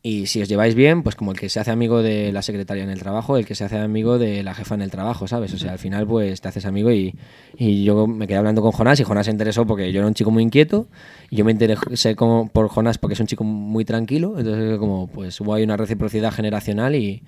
y 0.04 0.28
si 0.28 0.42
os 0.42 0.48
lleváis 0.48 0.76
bien, 0.76 1.02
pues 1.02 1.16
como 1.16 1.32
el 1.32 1.40
que 1.40 1.50
se 1.50 1.60
hace 1.60 1.72
amigo 1.72 2.02
de 2.02 2.32
la 2.32 2.42
secretaria 2.42 2.84
en 2.84 2.90
el 2.90 3.00
trabajo, 3.00 3.36
el 3.36 3.46
que 3.46 3.56
se 3.56 3.64
hace 3.64 3.78
amigo 3.78 4.18
de 4.18 4.44
la 4.44 4.54
jefa 4.54 4.76
en 4.76 4.82
el 4.82 4.92
trabajo, 4.92 5.28
¿sabes? 5.28 5.54
O 5.54 5.58
sea, 5.58 5.72
al 5.74 5.80
final 5.80 6.06
pues 6.08 6.40
te 6.40 6.48
haces 6.48 6.66
amigo 6.66 6.92
y, 6.92 7.16
y 7.58 7.84
yo 7.84 8.06
me 8.06 8.28
quedé 8.28 8.38
hablando 8.38 8.62
con 8.62 8.72
Jonás 8.72 9.00
y 9.00 9.04
Jonás 9.04 9.26
se 9.26 9.32
interesó 9.32 9.66
porque 9.66 9.92
yo 9.92 10.00
era 10.00 10.08
un 10.08 10.14
chico 10.14 10.30
muy 10.30 10.44
inquieto 10.44 10.88
y 11.30 11.38
yo 11.38 11.46
me 11.46 11.52
interesé 11.52 12.16
como 12.16 12.48
por 12.48 12.70
Jonás 12.70 12.98
porque 12.98 13.16
es 13.16 13.20
un 13.20 13.28
chico 13.28 13.44
muy 13.44 13.86
tranquilo, 13.86 14.38
entonces 14.38 14.78
como 14.78 15.08
pues 15.08 15.42
hubo 15.42 15.54
ahí 15.54 15.64
una 15.64 15.78
reciprocidad 15.78 16.32
generacional 16.32 16.96
y, 16.96 17.24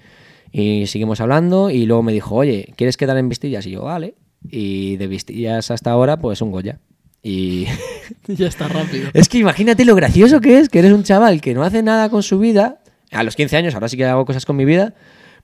y 0.51 0.85
seguimos 0.87 1.21
hablando 1.21 1.69
y 1.69 1.85
luego 1.85 2.03
me 2.03 2.13
dijo, 2.13 2.35
oye, 2.35 2.73
¿quieres 2.77 2.97
quedar 2.97 3.17
en 3.17 3.29
Vistillas? 3.29 3.65
Y 3.65 3.71
yo, 3.71 3.83
vale. 3.83 4.15
Y 4.47 4.97
de 4.97 5.07
Vistillas 5.07 5.71
hasta 5.71 5.91
ahora 5.91 6.17
pues 6.17 6.41
un 6.41 6.51
Goya. 6.51 6.79
Y 7.21 7.65
ya 8.27 8.47
está 8.47 8.67
rápido. 8.67 9.09
es 9.13 9.27
que 9.27 9.37
imagínate 9.39 9.83
lo 9.85 9.95
gracioso 9.95 10.39
que 10.39 10.59
es, 10.59 10.69
que 10.69 10.79
eres 10.79 10.93
un 10.93 11.03
chaval 11.03 11.41
que 11.41 11.53
no 11.53 11.63
hace 11.63 11.83
nada 11.83 12.09
con 12.09 12.23
su 12.23 12.39
vida. 12.39 12.81
A 13.11 13.23
los 13.23 13.35
15 13.35 13.57
años, 13.57 13.73
ahora 13.73 13.89
sí 13.89 13.97
que 13.97 14.05
hago 14.05 14.25
cosas 14.25 14.45
con 14.45 14.55
mi 14.55 14.65
vida. 14.65 14.93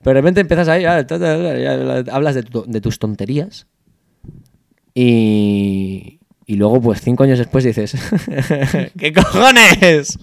Pero 0.02 0.14
de 0.14 0.20
repente 0.22 0.40
empiezas 0.40 0.68
ahí, 0.68 0.82
ya, 0.82 1.04
ya, 1.06 2.04
hablas 2.12 2.34
de, 2.34 2.42
tu- 2.44 2.64
de 2.66 2.80
tus 2.80 2.98
tonterías. 2.98 3.66
Y, 4.94 6.20
y 6.48 6.54
luego, 6.54 6.80
pues 6.80 7.00
cinco 7.00 7.24
años 7.24 7.40
después 7.40 7.64
dices, 7.64 7.96
¿qué 8.98 9.12
cojones? 9.12 10.16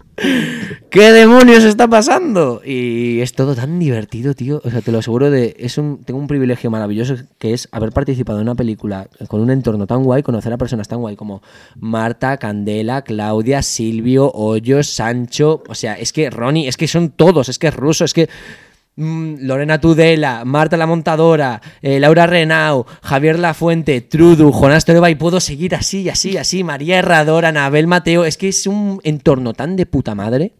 ¿Qué 0.89 1.11
demonios 1.11 1.65
está 1.65 1.89
pasando? 1.89 2.61
Y 2.63 3.19
es 3.19 3.34
todo 3.34 3.55
tan 3.55 3.78
divertido, 3.78 4.34
tío. 4.34 4.61
O 4.63 4.69
sea, 4.69 4.80
te 4.80 4.93
lo 4.93 4.99
aseguro 4.99 5.30
de. 5.30 5.53
Es 5.59 5.78
un, 5.78 6.01
tengo 6.05 6.21
un 6.21 6.28
privilegio 6.28 6.71
maravilloso 6.71 7.15
que 7.39 7.51
es 7.53 7.67
haber 7.74 7.91
participado 7.91 8.39
en 8.39 8.43
una 8.43 8.55
película 8.55 9.09
con 9.28 9.41
un 9.41 9.49
entorno 9.49 9.86
tan 9.86 10.03
guay, 10.03 10.24
conocer 10.24 10.53
a 10.53 10.57
personas 10.57 10.88
tan 10.88 11.01
guay 11.01 11.17
como 11.17 11.41
Marta, 11.76 12.38
Candela, 12.38 13.01
Claudia, 13.01 13.61
Silvio, 13.61 14.32
Hoyos, 14.32 14.88
Sancho. 14.88 15.61
O 15.67 15.76
sea, 15.76 15.95
es 15.95 16.13
que 16.13 16.30
Ronnie, 16.30 16.69
es 16.69 16.78
que 16.78 16.88
son 16.88 17.09
todos, 17.09 17.49
es 17.49 17.59
que 17.59 17.67
es 17.67 17.76
ruso, 17.76 18.05
es 18.05 18.13
que. 18.13 18.30
Mm, 18.96 19.36
Lorena 19.39 19.80
Tudela, 19.80 20.46
Marta 20.46 20.78
la 20.78 20.86
Montadora, 20.86 21.62
eh, 21.82 22.00
Laura 22.00 22.28
Renau, 22.28 22.86
Javier 23.02 23.39
Lafuente, 23.39 24.02
Trudu, 24.02 24.52
Jonás 24.52 24.86
Toreba 24.86 25.10
y 25.10 25.16
puedo 25.16 25.39
seguir 25.39 25.76
así, 25.76 26.10
así, 26.10 26.38
así, 26.38 26.64
María 26.64 27.00
Herradora, 27.00 27.50
Anabel 27.50 27.88
Mateo, 27.88 28.26
es 28.26 28.38
que 28.38 28.50
es 28.50 28.68
un 28.68 29.00
entorno 29.04 29.54
tan 29.54 29.76
de 29.76 29.86
puta 29.86 30.16
madre, 30.16 30.54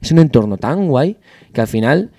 es 0.00 0.12
un 0.12 0.18
entorno 0.18 0.56
tan 0.56 0.88
guay 0.88 1.18
que 1.52 1.60
al 1.60 1.68
final 1.68 2.10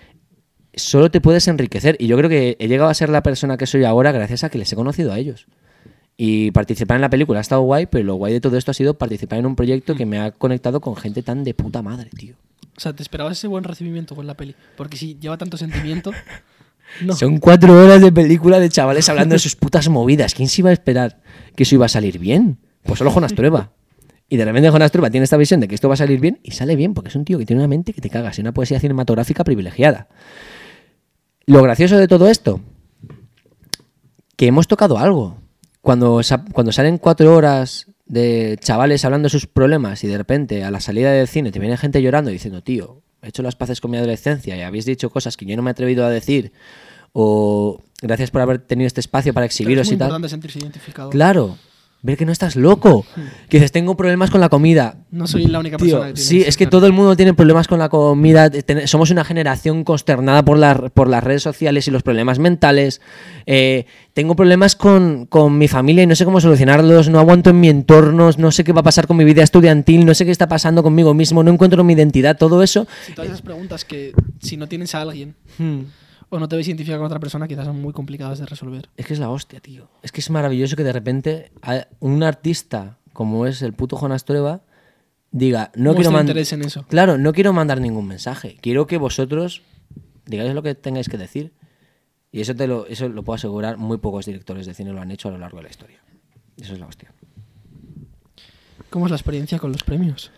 solo 0.73 1.11
te 1.11 1.21
puedes 1.21 1.47
enriquecer 1.47 1.95
y 1.99 2.07
yo 2.07 2.17
creo 2.17 2.29
que 2.29 2.57
he 2.59 2.67
llegado 2.67 2.89
a 2.89 2.93
ser 2.93 3.09
la 3.09 3.23
persona 3.23 3.57
que 3.57 3.67
soy 3.67 3.83
ahora 3.83 4.11
gracias 4.11 4.43
a 4.43 4.49
que 4.49 4.57
les 4.57 4.71
he 4.71 4.75
conocido 4.75 5.11
a 5.11 5.19
ellos. 5.19 5.47
Y 6.17 6.51
participar 6.51 6.95
en 6.95 7.01
la 7.01 7.09
película 7.09 7.39
ha 7.39 7.41
estado 7.41 7.61
guay, 7.61 7.87
pero 7.87 8.05
lo 8.05 8.15
guay 8.15 8.33
de 8.33 8.41
todo 8.41 8.57
esto 8.57 8.71
ha 8.71 8.75
sido 8.75 8.97
participar 8.97 9.39
en 9.39 9.45
un 9.47 9.55
proyecto 9.55 9.95
que 9.95 10.05
me 10.05 10.19
ha 10.19 10.31
conectado 10.31 10.79
con 10.79 10.95
gente 10.95 11.23
tan 11.23 11.43
de 11.43 11.53
puta 11.53 11.81
madre, 11.81 12.09
tío. 12.15 12.35
O 12.77 12.79
sea, 12.79 12.93
¿te 12.93 13.03
esperabas 13.03 13.37
ese 13.37 13.47
buen 13.47 13.63
recibimiento 13.63 14.15
con 14.15 14.27
la 14.27 14.35
peli? 14.35 14.55
Porque 14.77 14.97
si 14.97 15.17
lleva 15.19 15.37
tanto 15.37 15.57
sentimiento... 15.57 16.11
No. 16.99 17.15
Son 17.15 17.37
cuatro 17.37 17.81
horas 17.81 18.01
de 18.01 18.11
película 18.11 18.59
de 18.59 18.67
chavales 18.67 19.07
hablando 19.07 19.31
de 19.31 19.39
sus 19.39 19.55
putas 19.55 19.87
movidas. 19.87 20.33
¿Quién 20.33 20.49
se 20.49 20.59
iba 20.59 20.71
a 20.71 20.73
esperar 20.73 21.21
que 21.55 21.63
eso 21.63 21.75
iba 21.75 21.85
a 21.85 21.89
salir 21.89 22.19
bien? 22.19 22.57
Pues 22.83 22.97
solo 22.97 23.11
Jonas 23.11 23.33
Trueba. 23.33 23.71
Y 24.27 24.37
de 24.37 24.45
repente 24.45 24.69
Jonas 24.69 24.91
Trueba 24.91 25.09
tiene 25.09 25.23
esta 25.23 25.37
visión 25.37 25.59
de 25.59 25.67
que 25.67 25.75
esto 25.75 25.87
va 25.87 25.93
a 25.93 25.97
salir 25.97 26.19
bien 26.19 26.39
y 26.43 26.51
sale 26.51 26.75
bien, 26.75 26.93
porque 26.93 27.09
es 27.09 27.15
un 27.15 27.25
tío 27.25 27.37
que 27.37 27.45
tiene 27.45 27.61
una 27.61 27.67
mente 27.67 27.93
que 27.93 28.01
te 28.01 28.09
cagas 28.09 28.37
y 28.37 28.41
una 28.41 28.53
poesía 28.53 28.79
cinematográfica 28.79 29.43
privilegiada. 29.43 30.07
Lo 31.45 31.61
gracioso 31.61 31.97
de 31.97 32.07
todo 32.07 32.29
esto, 32.29 32.61
que 34.37 34.47
hemos 34.47 34.67
tocado 34.67 34.97
algo. 34.97 35.37
Cuando, 35.81 36.21
cuando 36.53 36.71
salen 36.71 36.97
cuatro 36.97 37.35
horas 37.35 37.90
de 38.11 38.57
chavales 38.59 39.05
hablando 39.05 39.27
de 39.27 39.29
sus 39.29 39.47
problemas 39.47 40.03
y 40.03 40.07
de 40.07 40.17
repente 40.17 40.65
a 40.65 40.71
la 40.71 40.81
salida 40.81 41.13
del 41.13 41.29
cine 41.29 41.49
te 41.53 41.59
viene 41.59 41.77
gente 41.77 42.01
llorando 42.01 42.29
y 42.29 42.33
diciendo, 42.33 42.61
tío, 42.61 43.01
he 43.21 43.29
hecho 43.29 43.41
las 43.41 43.55
paces 43.55 43.79
con 43.79 43.89
mi 43.89 43.95
adolescencia 43.97 44.57
y 44.57 44.61
habéis 44.61 44.83
dicho 44.83 45.09
cosas 45.09 45.37
que 45.37 45.45
yo 45.45 45.55
no 45.55 45.61
me 45.61 45.69
he 45.69 45.71
atrevido 45.71 46.05
a 46.05 46.09
decir, 46.09 46.51
o 47.13 47.81
gracias 48.01 48.29
por 48.29 48.41
haber 48.41 48.59
tenido 48.59 48.87
este 48.87 48.99
espacio 48.99 49.33
para 49.33 49.45
Pero 49.45 49.47
es 49.47 49.53
exhibiros 49.53 49.87
muy 49.87 49.95
y 49.95 49.97
tal. 49.97 50.29
sentirse 50.29 50.59
identificado. 50.59 51.09
Claro, 51.09 51.57
ver 52.03 52.17
que 52.17 52.25
no 52.25 52.31
estás 52.31 52.55
loco. 52.55 53.05
Que 53.47 53.57
dices, 53.57 53.71
tengo 53.71 53.95
problemas 53.95 54.31
con 54.31 54.41
la 54.41 54.49
comida. 54.49 54.95
No 55.11 55.27
soy 55.27 55.45
la 55.45 55.59
única 55.59 55.77
Tío, 55.77 55.85
persona 55.99 56.07
que 56.07 56.13
tiene 56.13 56.27
sí, 56.27 56.41
es 56.47 56.57
que 56.57 56.65
todo 56.67 56.87
el 56.87 56.93
mundo 56.93 57.15
tiene 57.15 57.33
problemas 57.33 57.67
con 57.67 57.77
la 57.79 57.89
comida. 57.89 58.49
ten- 58.49 58.87
Somos 58.87 59.11
una 59.11 59.23
generación 59.23 59.83
consternada 59.83 60.43
por, 60.43 60.57
la- 60.57 60.89
por 60.93 61.07
las 61.07 61.23
redes 61.23 61.43
sociales 61.43 61.87
y 61.87 61.91
los 61.91 62.01
problemas 62.01 62.39
mentales. 62.39 63.01
Eh, 63.45 63.85
tengo 64.13 64.35
problemas 64.35 64.75
con, 64.75 65.25
con 65.27 65.57
mi 65.57 65.67
familia 65.67 66.03
y 66.03 66.07
no 66.07 66.15
sé 66.15 66.25
cómo 66.25 66.41
solucionarlos. 66.41 67.09
No 67.09 67.19
aguanto 67.19 67.51
en 67.51 67.59
mi 67.59 67.69
entorno. 67.69 68.29
No 68.37 68.51
sé 68.51 68.63
qué 68.63 68.73
va 68.73 68.81
a 68.81 68.83
pasar 68.83 69.05
con 69.07 69.17
mi 69.17 69.23
vida 69.23 69.43
estudiantil. 69.43 70.05
No 70.05 70.13
sé 70.13 70.25
qué 70.25 70.31
está 70.31 70.47
pasando 70.47 70.81
conmigo 70.83 71.13
mismo. 71.13 71.43
No 71.43 71.51
encuentro 71.51 71.83
mi 71.83 71.93
identidad. 71.93 72.37
Todo 72.37 72.63
eso. 72.63 72.87
Si 73.05 73.13
todas 73.13 73.29
esas 73.29 73.41
preguntas 73.41 73.85
que 73.85 74.11
si 74.41 74.57
no 74.57 74.67
tienes 74.67 74.95
a 74.95 75.01
alguien 75.01 75.35
o 76.31 76.39
no 76.39 76.47
te 76.47 76.55
ves 76.55 76.67
identificado 76.67 76.99
con 76.99 77.07
otra 77.07 77.19
persona, 77.19 77.47
quizás 77.47 77.65
son 77.65 77.81
muy 77.81 77.93
complicadas 77.93 78.39
de 78.39 78.45
resolver. 78.45 78.89
Es 78.95 79.05
que 79.05 79.13
es 79.13 79.19
la 79.19 79.29
hostia, 79.29 79.59
tío. 79.59 79.89
Es 80.01 80.11
que 80.11 80.21
es 80.21 80.29
maravilloso 80.29 80.75
que 80.75 80.83
de 80.83 80.93
repente 80.93 81.51
un 81.99 82.23
artista 82.23 82.97
como 83.13 83.45
es 83.45 83.61
el 83.61 83.73
puto 83.73 83.97
Jonas 83.97 84.23
Trueba 84.23 84.61
diga, 85.31 85.71
no 85.75 85.93
quiero 85.93 86.11
mandar... 86.11 86.37
en 86.37 86.61
eso. 86.61 86.85
Claro, 86.87 87.17
no 87.17 87.33
quiero 87.33 87.51
mandar 87.53 87.81
ningún 87.81 88.07
mensaje. 88.07 88.57
Quiero 88.61 88.87
que 88.87 88.97
vosotros 88.97 89.61
digáis 90.25 90.53
lo 90.53 90.63
que 90.63 90.73
tengáis 90.73 91.09
que 91.09 91.17
decir. 91.17 91.53
Y 92.31 92.39
eso 92.39 92.55
te 92.55 92.65
lo, 92.65 92.87
eso 92.87 93.09
lo 93.09 93.23
puedo 93.23 93.35
asegurar, 93.35 93.77
muy 93.77 93.97
pocos 93.97 94.25
directores 94.25 94.65
de 94.65 94.73
cine 94.73 94.93
lo 94.93 95.01
han 95.01 95.11
hecho 95.11 95.27
a 95.27 95.31
lo 95.31 95.37
largo 95.37 95.57
de 95.57 95.63
la 95.63 95.69
historia. 95.69 95.99
Eso 96.57 96.73
es 96.73 96.79
la 96.79 96.87
hostia. 96.87 97.13
¿Cómo 98.89 99.05
es 99.05 99.11
la 99.11 99.17
experiencia 99.17 99.59
con 99.59 99.71
los 99.71 99.83
premios? 99.83 100.31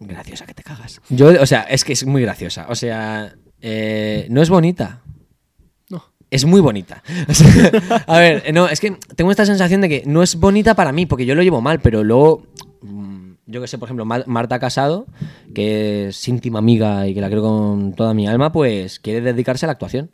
Graciosa 0.00 0.44
que 0.44 0.52
te 0.52 0.62
cagas. 0.62 1.00
Yo, 1.08 1.28
o 1.40 1.46
sea, 1.46 1.62
es 1.62 1.84
que 1.84 1.94
es 1.94 2.04
muy 2.04 2.20
graciosa. 2.20 2.66
O 2.68 2.74
sea, 2.74 3.34
eh, 3.62 4.26
no 4.28 4.42
es 4.42 4.50
bonita. 4.50 5.02
Es 6.34 6.44
muy 6.44 6.60
bonita. 6.60 7.02
A 8.06 8.18
ver, 8.18 8.52
no, 8.52 8.68
es 8.68 8.80
que 8.80 8.96
tengo 9.14 9.30
esta 9.30 9.46
sensación 9.46 9.80
de 9.80 9.88
que 9.88 10.02
no 10.04 10.22
es 10.22 10.34
bonita 10.36 10.74
para 10.74 10.90
mí, 10.92 11.06
porque 11.06 11.26
yo 11.26 11.34
lo 11.34 11.42
llevo 11.42 11.60
mal, 11.60 11.80
pero 11.80 12.02
luego, 12.02 12.42
mm, 12.82 13.32
yo 13.46 13.60
que 13.60 13.68
sé, 13.68 13.78
por 13.78 13.86
ejemplo, 13.86 14.04
Mar- 14.04 14.24
Marta 14.26 14.58
Casado, 14.58 15.06
que 15.54 16.08
es 16.08 16.28
íntima 16.28 16.58
amiga 16.58 17.06
y 17.06 17.14
que 17.14 17.20
la 17.20 17.28
quiero 17.28 17.42
con 17.42 17.92
toda 17.94 18.14
mi 18.14 18.26
alma, 18.26 18.50
pues 18.50 18.98
quiere 18.98 19.20
dedicarse 19.20 19.64
a 19.66 19.68
la 19.68 19.72
actuación. 19.74 20.10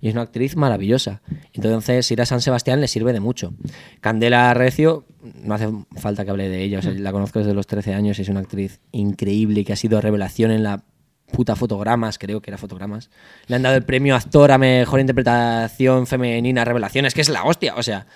Y 0.00 0.08
es 0.08 0.14
una 0.14 0.22
actriz 0.22 0.56
maravillosa. 0.56 1.20
Entonces, 1.52 2.10
ir 2.10 2.20
a 2.20 2.26
San 2.26 2.40
Sebastián 2.40 2.80
le 2.80 2.88
sirve 2.88 3.12
de 3.12 3.20
mucho. 3.20 3.52
Candela 4.00 4.52
Recio, 4.54 5.04
no 5.44 5.54
hace 5.54 5.68
falta 5.96 6.24
que 6.24 6.30
hable 6.32 6.48
de 6.48 6.64
ella, 6.64 6.80
la 6.96 7.12
conozco 7.12 7.38
desde 7.38 7.54
los 7.54 7.66
13 7.66 7.94
años 7.94 8.18
y 8.18 8.22
es 8.22 8.28
una 8.28 8.40
actriz 8.40 8.80
increíble 8.92 9.64
que 9.64 9.72
ha 9.72 9.76
sido 9.76 10.00
revelación 10.00 10.50
en 10.50 10.62
la 10.64 10.82
puta 11.30 11.56
fotogramas, 11.56 12.18
creo 12.18 12.40
que 12.40 12.50
era 12.50 12.58
fotogramas. 12.58 13.10
Le 13.46 13.56
han 13.56 13.62
dado 13.62 13.76
el 13.76 13.84
premio 13.84 14.14
actor 14.14 14.52
a 14.52 14.58
mejor 14.58 15.00
interpretación 15.00 16.06
femenina 16.06 16.64
revelación. 16.64 17.06
Es 17.06 17.14
que 17.14 17.20
es 17.20 17.28
la 17.28 17.44
hostia, 17.44 17.74
o 17.76 17.82
sea. 17.82 18.06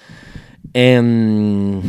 em, 0.72 1.80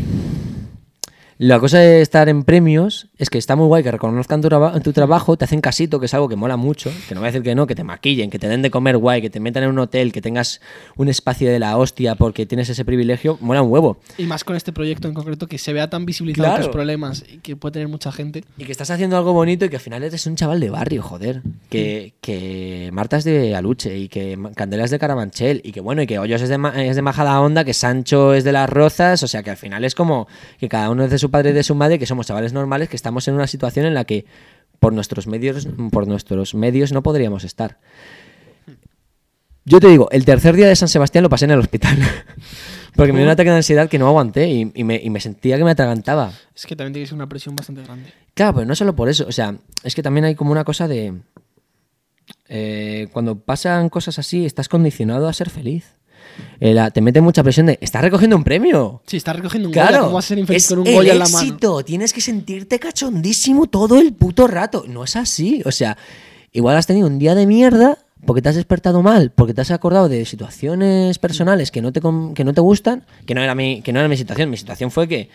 la 1.37 1.59
cosa 1.59 1.79
de 1.79 2.01
estar 2.01 2.29
en 2.29 2.43
premios 2.43 3.07
es 3.17 3.29
que 3.29 3.37
está 3.37 3.55
muy 3.57 3.67
guay 3.67 3.83
que 3.83 3.91
reconozcan 3.91 4.41
tu, 4.41 4.47
traba- 4.47 4.79
tu 4.79 4.93
trabajo, 4.93 5.35
te 5.37 5.43
hacen 5.45 5.59
casito, 5.59 5.99
que 5.99 6.05
es 6.05 6.13
algo 6.13 6.29
que 6.29 6.35
mola 6.37 6.55
mucho, 6.55 6.89
que 7.09 7.13
no 7.15 7.19
voy 7.21 7.27
a 7.27 7.31
decir 7.31 7.43
que 7.43 7.55
no, 7.55 7.67
que 7.67 7.75
te 7.75 7.83
maquillen, 7.83 8.29
que 8.29 8.39
te 8.39 8.47
den 8.47 8.61
de 8.61 8.71
comer 8.71 8.97
guay, 8.97 9.21
que 9.21 9.29
te 9.29 9.39
metan 9.39 9.63
en 9.63 9.69
un 9.69 9.79
hotel, 9.79 10.11
que 10.13 10.21
tengas 10.21 10.61
un 10.95 11.09
espacio 11.09 11.49
de 11.49 11.59
la 11.59 11.77
hostia 11.77 12.15
porque 12.15 12.45
tienes 12.45 12.69
ese 12.69 12.85
privilegio, 12.85 13.37
mola 13.41 13.61
un 13.61 13.71
huevo. 13.71 13.97
Y 14.17 14.23
más 14.25 14.43
con 14.45 14.55
este 14.55 14.71
proyecto 14.71 15.07
en 15.09 15.13
concreto, 15.13 15.47
que 15.47 15.57
se 15.57 15.73
vea 15.73 15.89
tan 15.89 16.05
visibilizado 16.05 16.47
Claro. 16.49 16.63
tus 16.65 16.71
problemas 16.73 17.23
y 17.29 17.39
que 17.39 17.55
puede 17.55 17.73
tener 17.73 17.87
mucha 17.89 18.11
gente. 18.11 18.43
Y 18.57 18.63
que 18.63 18.71
estás 18.71 18.89
haciendo 18.89 19.17
algo 19.17 19.33
bonito 19.33 19.65
y 19.65 19.69
que 19.69 19.75
al 19.75 19.81
final 19.81 20.03
eres 20.03 20.25
un 20.27 20.35
chaval 20.37 20.59
de 20.59 20.69
barrio, 20.69 21.01
joder. 21.03 21.41
Que, 21.69 22.13
que 22.21 22.89
Marta 22.93 23.17
es 23.17 23.23
de 23.25 23.55
Aluche 23.55 23.97
y 23.97 24.07
que 24.07 24.39
Candela 24.55 24.85
es 24.85 24.91
de 24.91 24.99
Carabanchel 24.99 25.61
y 25.63 25.71
que 25.73 25.81
bueno, 25.81 26.01
y 26.01 26.07
que 26.07 26.17
Hoyos 26.19 26.41
es 26.41 26.49
de, 26.49 26.57
Ma- 26.57 26.81
es 26.83 26.95
de 26.95 27.01
Majada 27.01 27.39
Onda, 27.41 27.63
que 27.65 27.73
Sancho 27.73 28.33
es 28.33 28.43
de 28.43 28.51
Las 28.51 28.69
Rozas, 28.69 29.21
o 29.23 29.27
sea 29.27 29.43
que 29.43 29.49
al 29.49 29.57
final 29.57 29.83
es 29.83 29.95
como 29.95 30.27
que 30.59 30.69
cada 30.69 30.89
uno 30.89 31.03
es 31.03 31.11
de 31.11 31.17
su 31.19 31.24
padre 31.29 31.51
y 31.51 31.53
de 31.53 31.63
su 31.63 31.75
madre, 31.75 31.99
que 31.99 32.05
somos 32.05 32.27
chavales 32.27 32.53
normales, 32.53 32.89
que 32.89 32.95
estamos 32.95 33.27
en 33.27 33.35
una 33.35 33.47
situación 33.47 33.85
en 33.85 33.93
la 33.93 34.05
que 34.05 34.25
por 34.79 34.93
nuestros 34.93 35.27
medios, 35.27 35.67
por 35.91 36.07
nuestros 36.07 36.53
medios 36.55 36.91
no 36.91 37.03
podríamos 37.03 37.43
estar. 37.43 37.79
Yo 39.67 39.79
te 39.79 39.87
digo, 39.87 40.09
el 40.11 40.25
tercer 40.25 40.55
día 40.55 40.67
de 40.67 40.75
San 40.75 40.87
Sebastián 40.87 41.23
lo 41.23 41.29
pasé 41.29 41.45
en 41.45 41.51
el 41.51 41.59
hospital. 41.59 41.97
Porque 42.95 43.11
me 43.11 43.19
dio 43.19 43.25
un 43.25 43.31
ataque 43.31 43.49
de 43.49 43.57
ansiedad 43.57 43.89
que 43.89 43.99
no 43.99 44.07
aguanté 44.07 44.47
y, 44.47 44.71
y 44.73 44.83
me, 44.83 44.95
y 45.03 45.09
me 45.09 45.19
sentía 45.19 45.57
que 45.57 45.63
me 45.63 45.71
atragantaba. 45.71 46.31
Es 46.55 46.65
que 46.65 46.75
también 46.75 46.93
tiene 46.93 47.05
que 47.05 47.09
ser 47.09 47.15
una 47.15 47.27
presión 47.27 47.55
bastante 47.55 47.83
grande. 47.83 48.13
Claro, 48.35 48.53
pero 48.53 48.65
no 48.67 48.75
solo 48.75 48.95
por 48.95 49.09
eso. 49.09 49.25
O 49.27 49.31
sea, 49.31 49.55
es 49.83 49.95
que 49.95 50.03
también 50.03 50.23
hay 50.25 50.35
como 50.35 50.51
una 50.51 50.63
cosa 50.63 50.87
de. 50.87 51.13
eh, 52.47 53.07
cuando 53.11 53.39
pasan 53.39 53.89
cosas 53.89 54.19
así, 54.19 54.45
estás 54.45 54.69
condicionado 54.69 55.27
a 55.27 55.33
ser 55.33 55.49
feliz. 55.49 55.95
Eh, 56.59 56.73
la- 56.73 56.91
te 56.91 57.01
mete 57.01 57.21
mucha 57.21 57.43
presión 57.43 57.65
de. 57.65 57.77
Estás 57.81 58.01
recogiendo 58.01 58.35
un 58.35 58.43
premio. 58.43 59.01
Si 59.05 59.17
estás 59.17 59.35
recogiendo 59.35 59.69
un 59.69 59.73
Goya, 59.73 59.87
Claro, 59.87 60.03
¿cómo 60.05 60.15
vas 60.15 60.25
a 60.25 60.27
ser 60.29 60.39
infeliz 60.39 60.63
es 60.63 60.69
con 60.69 60.79
un 60.79 60.87
el 60.87 60.93
Goya 60.95 61.13
en 61.13 61.19
la 61.19 61.25
mano? 61.25 61.37
éxito. 61.39 61.83
Tienes 61.83 62.13
que 62.13 62.21
sentirte 62.21 62.79
cachondísimo 62.79 63.67
todo 63.67 63.99
el 63.99 64.13
puto 64.13 64.47
rato. 64.47 64.85
No 64.87 65.03
es 65.03 65.15
así. 65.15 65.61
O 65.65 65.71
sea, 65.71 65.97
igual 66.51 66.75
has 66.77 66.87
tenido 66.87 67.07
un 67.07 67.19
día 67.19 67.35
de 67.35 67.45
mierda, 67.45 67.97
porque 68.25 68.41
te 68.41 68.49
has 68.49 68.55
despertado 68.55 69.01
mal, 69.03 69.31
porque 69.35 69.53
te 69.53 69.61
has 69.61 69.71
acordado 69.71 70.09
de 70.09 70.25
situaciones 70.25 71.19
personales 71.19 71.69
que 71.71 71.81
no 71.81 71.91
te, 71.91 72.01
que 72.33 72.43
no 72.43 72.53
te 72.53 72.61
gustan, 72.61 73.05
que 73.25 73.35
no, 73.35 73.41
era 73.41 73.53
mi, 73.53 73.81
que 73.81 73.93
no 73.93 73.99
era 73.99 74.07
mi 74.07 74.17
situación. 74.17 74.49
Mi 74.49 74.57
situación 74.57 74.89
fue 74.91 75.07
que 75.07 75.29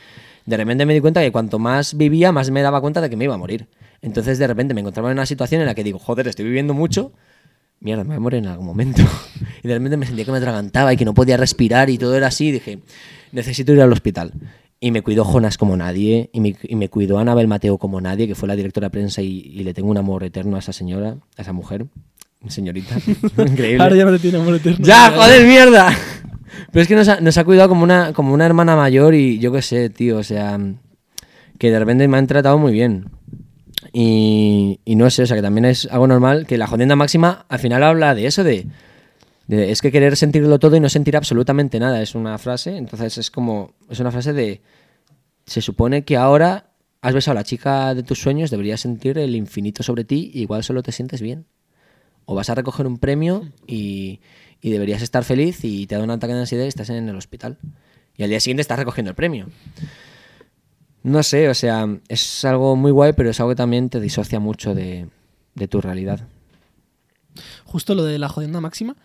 de 0.47 0.57
repente 0.57 0.86
me 0.86 0.95
di 0.95 1.01
cuenta 1.01 1.20
que 1.20 1.30
cuanto 1.30 1.59
más 1.59 1.95
vivía, 1.97 2.32
más 2.32 2.51
me 2.51 2.62
daba 2.62 2.80
cuenta 2.80 3.01
de 3.01 3.09
que 3.11 3.16
me 3.16 3.24
iba 3.24 3.34
a 3.34 3.38
morir. 3.38 3.68
Entonces 4.03 4.38
de 4.38 4.47
repente 4.47 4.72
me 4.74 4.80
encontraba 4.80 5.11
en 5.11 5.18
una 5.18 5.26
situación 5.26 5.61
en 5.61 5.66
la 5.66 5.74
que 5.74 5.84
digo, 5.84 5.99
joder, 5.99 6.26
estoy 6.26 6.47
viviendo 6.47 6.72
mucho, 6.74 7.12
mierda, 7.81 8.05
me 8.05 8.09
voy 8.09 8.16
a 8.16 8.20
morir 8.20 8.39
en 8.39 8.47
algún 8.47 8.66
momento. 8.66 9.03
y 9.62 9.68
de 9.68 9.74
repente 9.74 9.97
me 9.97 10.07
sentía 10.07 10.24
que 10.24 10.33
me 10.33 10.39
atragantaba 10.39 10.93
y 10.93 10.97
que 10.97 11.05
no 11.05 11.14
podía 11.14 11.37
respirar 11.37 11.91
y 11.91 11.99
todo 11.99 12.14
era 12.14 12.28
así. 12.28 12.49
Y 12.49 12.53
dije, 12.53 12.78
necesito 13.33 13.72
ir 13.72 13.81
al 13.81 13.93
hospital. 13.93 14.33
Y 14.78 14.93
me 14.93 15.03
cuidó 15.03 15.24
Jonas 15.24 15.59
como 15.59 15.76
nadie, 15.76 16.31
y 16.33 16.41
me, 16.41 16.57
y 16.62 16.74
me 16.74 16.89
cuidó 16.89 17.18
Anabel 17.18 17.47
Mateo 17.49 17.76
como 17.76 18.01
nadie, 18.01 18.26
que 18.26 18.35
fue 18.35 18.49
la 18.49 18.57
directora 18.57 18.87
de 18.87 18.91
prensa, 18.91 19.20
y, 19.20 19.41
y 19.41 19.62
le 19.62 19.74
tengo 19.74 19.91
un 19.91 19.99
amor 19.99 20.24
eterno 20.24 20.57
a 20.57 20.61
esa 20.61 20.72
señora, 20.72 21.18
a 21.37 21.43
esa 21.43 21.53
mujer, 21.53 21.87
señorita. 22.49 22.97
Increíble. 23.37 23.83
Ahora 23.83 23.97
ya 23.97 24.05
no 24.07 24.12
le 24.12 24.18
tiene 24.18 24.39
amor 24.39 24.55
eterno. 24.55 24.78
¡Ya, 24.81 25.11
joder, 25.11 25.47
mierda! 25.47 25.95
Pero 26.72 26.83
es 26.83 26.89
que 26.89 26.95
nos 26.95 27.09
ha, 27.09 27.20
nos 27.20 27.37
ha 27.37 27.45
cuidado 27.45 27.68
como 27.68 27.85
una, 27.85 28.12
como 28.12 28.33
una 28.33 28.47
hermana 28.47 28.76
mayor 28.76 29.14
y 29.14 29.39
yo 29.39 29.53
qué 29.53 29.62
sé, 29.62 29.91
tío, 29.91 30.18
o 30.18 30.22
sea, 30.22 30.59
que 31.59 31.70
de 31.70 31.78
repente 31.78 32.09
me 32.09 32.16
han 32.16 32.26
tratado 32.26 32.59
muy 32.59 32.72
bien. 32.72 33.11
Y, 33.93 34.78
no 34.87 35.09
sé, 35.11 35.22
o 35.22 35.26
sea, 35.26 35.37
que 35.37 35.43
también 35.43 35.64
es 35.64 35.87
algo 35.91 36.07
normal 36.07 36.47
que 36.47 36.59
la 36.59 36.66
jodienda 36.66 36.97
máxima 36.97 37.47
al 37.49 37.59
final 37.59 37.83
habla 37.83 38.14
de 38.14 38.26
eso, 38.26 38.45
de, 38.45 38.66
de- 39.47 39.70
es 39.70 39.81
que 39.81 39.91
querer 39.91 40.16
sentirlo 40.16 40.59
todo 40.59 40.76
y 40.76 40.81
no 40.81 40.89
sentir 40.89 41.16
absolutamente 41.16 41.78
nada. 41.81 42.03
Es 42.03 42.14
una 42.14 42.37
frase, 42.39 42.76
entonces 42.76 43.18
es 43.18 43.31
como, 43.31 43.72
es 43.89 44.01
una 44.01 44.11
frase 44.11 44.33
de, 44.33 44.61
se 45.47 45.61
supone 45.62 46.05
que 46.05 46.16
ahora 46.16 46.66
has 47.01 47.14
besado 47.14 47.33
a 47.39 47.41
la 47.41 47.45
chica 47.45 47.95
de 47.95 48.03
tus 48.03 48.20
sueños, 48.20 48.51
deberías 48.51 48.81
sentir 48.81 49.16
el 49.18 49.35
infinito 49.35 49.83
sobre 49.83 50.05
ti 50.05 50.31
y 50.35 50.43
igual 50.43 50.62
solo 50.62 50.83
te 50.83 50.93
sientes 50.93 51.22
bien. 51.22 51.47
O 52.26 52.35
vas 52.35 52.51
a 52.51 52.55
recoger 52.55 52.87
un 52.87 52.99
premio 52.99 53.49
y, 53.66 54.20
y 54.61 54.70
deberías 54.70 55.01
estar 55.03 55.24
feliz 55.24 55.64
y 55.64 55.87
te 55.87 55.97
da 55.97 56.05
un 56.05 56.11
ataque 56.11 56.35
de 56.35 56.41
ansiedad 56.41 56.64
y 56.64 56.68
estás 56.68 56.91
en 56.91 57.09
el 57.09 57.16
hospital. 57.16 57.57
Y 58.16 58.22
al 58.22 58.28
día 58.28 58.39
siguiente 58.39 58.61
estás 58.61 58.78
recogiendo 58.78 59.09
el 59.11 59.14
premio. 59.16 59.47
No 61.03 61.22
sé, 61.22 61.48
o 61.48 61.55
sea, 61.55 61.86
es 62.09 62.44
algo 62.44 62.76
muy 62.76 62.90
guay, 62.90 63.12
pero 63.14 63.30
es 63.30 63.40
algo 63.40 63.51
que 63.51 63.57
también 63.57 63.88
te 63.88 64.01
disocia 64.01 64.38
mucho 64.40 64.74
de, 64.74 65.09
de 65.55 65.68
tu 65.68 65.80
realidad. 65.80 66.20
Justo 67.64 67.94
lo 67.94 68.05
de 68.05 68.18
la 68.18 68.28
jodienda 68.28 68.61
máxima, 68.61 68.96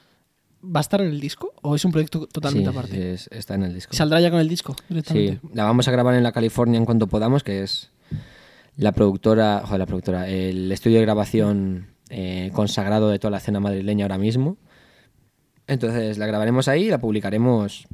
¿va 0.64 0.80
a 0.80 0.82
estar 0.82 1.00
en 1.02 1.08
el 1.08 1.22
disco 1.22 1.54
o 1.62 1.76
es 1.76 1.86
un 1.86 1.92
proyecto 1.92 2.28
totalmente 2.28 2.70
Sí, 2.72 2.78
aparte? 2.78 3.14
es- 3.14 3.30
está 3.32 3.56
en 3.56 3.64
el 3.64 3.74
disco. 3.74 3.94
¿Saldrá 3.96 4.20
ya 4.20 4.30
con 4.32 4.40
el 4.40 4.50
disco 4.50 4.76
Sí, 4.78 4.84
directamente? 4.90 5.40
la 5.54 5.64
vamos 5.64 5.88
a 5.88 5.92
grabar 5.92 6.16
en 6.16 6.24
la 6.24 6.32
California 6.32 6.78
en 6.78 6.86
cuanto 6.86 7.08
podamos, 7.08 7.44
que 7.44 7.64
es 7.64 7.92
la 8.76 8.92
productora, 8.92 9.62
joder, 9.64 9.80
la 9.80 9.86
productora, 9.86 10.28
el 10.28 10.70
estudio 10.72 10.98
de 10.98 11.04
grabación 11.04 11.88
eh, 12.10 12.52
consagrado 12.54 13.10
de 13.10 13.20
toda 13.20 13.32
la 13.32 13.38
escena 13.38 13.60
madrileña 13.62 14.04
ahora 14.06 14.18
mismo. 14.18 14.58
Entonces 15.68 16.18
la 16.18 16.26
grabaremos 16.28 16.68
ahí 16.68 16.86
y 16.86 16.90
la 16.90 16.98
publicaremos 17.00 17.88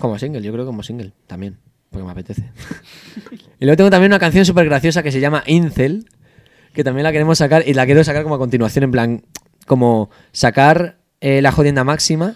como 0.00 0.18
single, 0.18 0.42
yo 0.42 0.52
creo 0.52 0.64
que 0.64 0.68
como 0.68 0.82
single 0.82 1.12
también, 1.26 1.58
porque 1.90 2.04
me 2.04 2.12
apetece. 2.12 2.42
y 3.60 3.64
luego 3.64 3.76
tengo 3.76 3.90
también 3.90 4.12
una 4.12 4.18
canción 4.18 4.44
súper 4.44 4.66
graciosa 4.66 5.02
que 5.02 5.12
se 5.12 5.20
llama 5.20 5.42
Incel, 5.46 6.06
que 6.72 6.84
también 6.84 7.04
la 7.04 7.12
queremos 7.12 7.38
sacar 7.38 7.64
y 7.66 7.74
la 7.74 7.86
quiero 7.86 8.04
sacar 8.04 8.22
como 8.22 8.34
a 8.34 8.38
continuación, 8.38 8.84
en 8.84 8.90
plan, 8.90 9.22
como 9.66 10.10
sacar 10.32 10.98
eh, 11.20 11.42
la 11.42 11.52
jodienda 11.52 11.84
máxima 11.84 12.34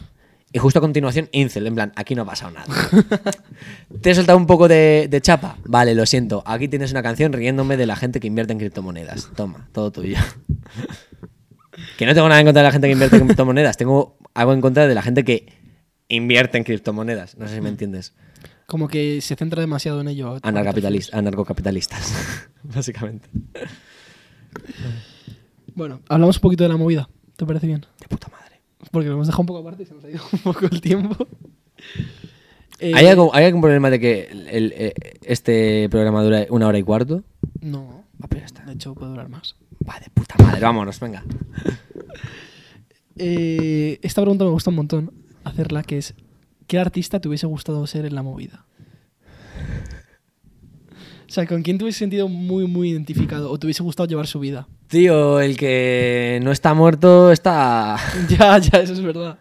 y 0.53 0.59
justo 0.59 0.81
a 0.81 0.83
continuación 0.83 1.31
Incel, 1.33 1.67
en 1.67 1.75
plan, 1.75 1.93
aquí 1.97 2.15
no 2.15 2.23
ha 2.23 2.27
pasado 2.27 2.53
nada. 2.53 2.67
¿Te 4.03 4.11
he 4.11 4.15
soltado 4.15 4.37
un 4.37 4.47
poco 4.47 4.69
de, 4.69 5.09
de 5.09 5.21
chapa? 5.23 5.57
Vale, 5.65 5.95
lo 5.95 6.05
siento. 6.05 6.43
Aquí 6.45 6.69
tienes 6.69 6.91
una 6.91 7.03
canción 7.03 7.33
riéndome 7.33 7.79
de 7.79 7.87
la 7.87 7.97
gente 7.97 8.21
que 8.21 8.27
invierte 8.27 8.53
en 8.53 8.59
criptomonedas. 8.59 9.31
Toma, 9.35 9.69
todo 9.73 9.91
tuyo. 9.91 10.19
que 11.97 12.05
no 12.05 12.13
tengo 12.13 12.29
nada 12.29 12.41
en 12.41 12.47
contra 12.47 12.61
de 12.61 12.69
la 12.69 12.73
gente 12.73 12.87
que 12.87 12.93
invierte 12.93 13.17
en 13.17 13.27
criptomonedas. 13.27 13.79
Tengo 13.79 14.19
algo 14.35 14.53
en 14.53 14.61
contra 14.61 14.87
de 14.87 14.95
la 14.95 15.01
gente 15.01 15.25
que 15.25 15.47
invierte 16.09 16.59
en 16.59 16.65
criptomonedas. 16.65 17.39
No 17.39 17.49
sé 17.49 17.55
si 17.55 17.61
me 17.63 17.71
entiendes. 17.71 18.13
Como 18.67 18.89
que 18.89 19.21
se 19.21 19.37
centra 19.37 19.61
demasiado 19.61 20.01
en 20.01 20.09
ello. 20.09 20.39
Anarcocapitalistas, 20.43 22.49
básicamente. 22.63 23.29
Bueno, 25.75 26.01
hablamos 26.09 26.37
un 26.37 26.43
poquito 26.43 26.65
de 26.65 26.69
la 26.69 26.77
movida. 26.77 27.09
¿Te 27.37 27.47
parece 27.47 27.67
bien? 27.67 27.85
De 28.01 28.09
puta 28.09 28.29
madre. 28.29 28.61
Porque 28.91 29.09
lo 29.09 29.15
hemos 29.15 29.27
dejado 29.27 29.43
un 29.43 29.47
poco 29.47 29.61
aparte 29.61 29.83
y 29.83 29.87
se 29.87 29.95
nos 29.95 30.05
ha 30.05 30.11
ido 30.11 30.21
un 30.33 30.39
poco 30.41 30.67
el 30.67 30.81
tiempo. 30.81 31.27
Eh, 32.79 32.93
¿Hay, 32.95 33.07
algo- 33.07 33.35
¿Hay 33.35 33.45
algún 33.45 33.61
problema 33.61 33.91
de 33.91 34.01
que 34.01 34.29
el- 34.31 34.49
el- 34.49 34.73
eh, 34.77 34.93
este 35.23 35.89
programa 35.91 36.23
dura 36.23 36.47
una 36.51 36.67
hora 36.67 36.79
y 36.79 36.83
cuarto? 36.83 37.23
No, 37.61 38.05
Va, 38.23 38.27
pero 38.29 38.45
está. 38.45 38.65
de 38.65 38.73
hecho 38.73 38.95
puede 38.95 39.11
durar 39.11 39.29
más. 39.29 39.57
Va, 39.89 39.99
de 40.01 40.11
puta 40.11 40.35
madre, 40.43 40.61
vámonos, 40.61 40.99
venga. 41.01 41.23
Eh, 43.17 43.99
esta 44.03 44.23
pregunta 44.23 44.45
me 44.45 44.51
gusta 44.51 44.71
un 44.71 44.77
montón 44.77 45.13
hacerla, 45.45 45.83
que 45.83 45.99
es 45.99 46.15
¿qué 46.67 46.79
artista 46.79 47.21
te 47.21 47.29
hubiese 47.29 47.47
gustado 47.47 47.87
ser 47.87 48.05
en 48.07 48.15
la 48.15 48.23
movida? 48.23 48.65
O 51.29 51.35
sea, 51.35 51.47
¿con 51.47 51.63
quién 51.63 51.79
te 51.79 51.85
hubiese 51.85 52.01
sentido 52.01 52.29
muy, 52.29 52.67
muy 52.67 52.91
identificado 52.91 53.51
o 53.51 53.59
te 53.59 53.67
hubiese 53.67 53.83
gustado 53.83 54.07
llevar 54.07 54.27
su 54.27 54.39
vida? 54.39 54.69
Tío, 54.89 55.41
el 55.41 55.57
que 55.57 56.41
no 56.43 56.53
está 56.53 56.75
muerto 56.75 57.33
está... 57.33 57.97
ya, 58.29 58.59
ya, 58.59 58.81
eso 58.81 58.93
es 58.93 59.01
verdad. 59.01 59.39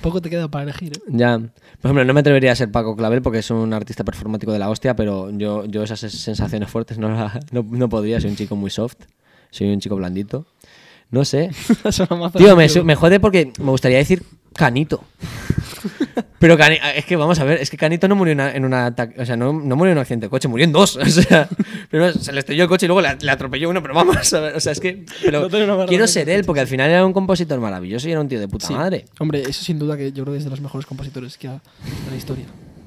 Poco 0.00 0.22
te 0.22 0.30
queda 0.30 0.48
para 0.48 0.64
elegir, 0.64 0.92
¿eh? 0.96 1.00
Ya. 1.08 1.38
Por 1.38 1.50
ejemplo, 1.90 2.04
no 2.04 2.14
me 2.14 2.20
atrevería 2.20 2.52
a 2.52 2.56
ser 2.56 2.70
Paco 2.72 2.96
Clavel 2.96 3.20
porque 3.20 3.40
es 3.40 3.50
un 3.50 3.72
artista 3.74 4.04
performático 4.04 4.52
de 4.52 4.58
la 4.58 4.70
hostia, 4.70 4.96
pero 4.96 5.30
yo, 5.30 5.66
yo 5.66 5.82
esas 5.82 6.00
sensaciones 6.00 6.70
fuertes 6.70 6.98
no, 6.98 7.10
la- 7.10 7.40
no, 7.52 7.62
no 7.68 7.88
podría. 7.90 8.18
Soy 8.20 8.30
un 8.30 8.36
chico 8.36 8.56
muy 8.56 8.70
soft. 8.70 8.96
Soy 9.50 9.68
un 9.70 9.80
chico 9.80 9.96
blandito. 9.96 10.46
No 11.10 11.24
sé. 11.26 11.50
Tío, 12.38 12.56
me 12.56 12.94
jode 12.94 13.20
porque 13.20 13.52
me 13.58 13.70
gustaría 13.70 13.98
decir 13.98 14.22
Canito. 14.54 15.04
Pero 16.38 16.56
Cani- 16.58 16.78
es 16.96 17.04
que 17.04 17.14
vamos 17.16 17.38
a 17.38 17.44
ver, 17.44 17.58
es 17.60 17.70
que 17.70 17.76
Canito 17.76 18.08
no 18.08 18.16
murió 18.16 18.32
en 18.32 18.64
un 18.64 18.74
ataque, 18.74 19.20
o 19.20 19.24
sea, 19.24 19.36
no, 19.36 19.52
no 19.52 19.76
murió 19.76 19.92
en 19.92 19.98
un 19.98 20.02
accidente 20.02 20.26
de 20.26 20.30
coche, 20.30 20.48
murió 20.48 20.64
en 20.64 20.72
dos. 20.72 20.96
O 21.02 21.04
sea, 21.06 21.48
primero 21.88 22.12
se 22.12 22.32
le 22.32 22.40
estrelló 22.40 22.64
el 22.64 22.68
coche 22.68 22.86
y 22.86 22.88
luego 22.88 23.00
le, 23.00 23.16
le 23.20 23.30
atropelló 23.30 23.70
uno, 23.70 23.80
pero 23.82 23.94
vamos 23.94 24.32
a 24.34 24.40
ver, 24.40 24.56
o 24.56 24.60
sea, 24.60 24.72
es 24.72 24.80
que 24.80 25.04
pero 25.22 25.48
No 25.48 25.86
quiero 25.86 26.06
ser 26.06 26.28
él 26.28 26.44
porque 26.44 26.60
al 26.60 26.66
final 26.66 26.90
era 26.90 27.04
un 27.06 27.12
compositor 27.12 27.60
maravilloso 27.60 28.08
y 28.08 28.12
era 28.12 28.20
un 28.20 28.28
tío 28.28 28.40
de 28.40 28.48
puta 28.48 28.66
Sí. 28.66 28.74
madre. 28.74 29.04
Hombre, 29.20 29.42
eso 29.42 29.62
sin 29.64 29.78
duda 29.78 29.96
que 29.96 30.10
yo 30.12 30.24
creo 30.24 30.34
que 30.34 30.38
es 30.38 30.44
de 30.44 30.50
los 30.50 30.60
mejores 30.60 30.84
compositores 30.86 31.38
que 31.38 31.48
ha 31.48 31.52
de 31.52 32.10
la 32.10 32.16
historia. 32.16 32.44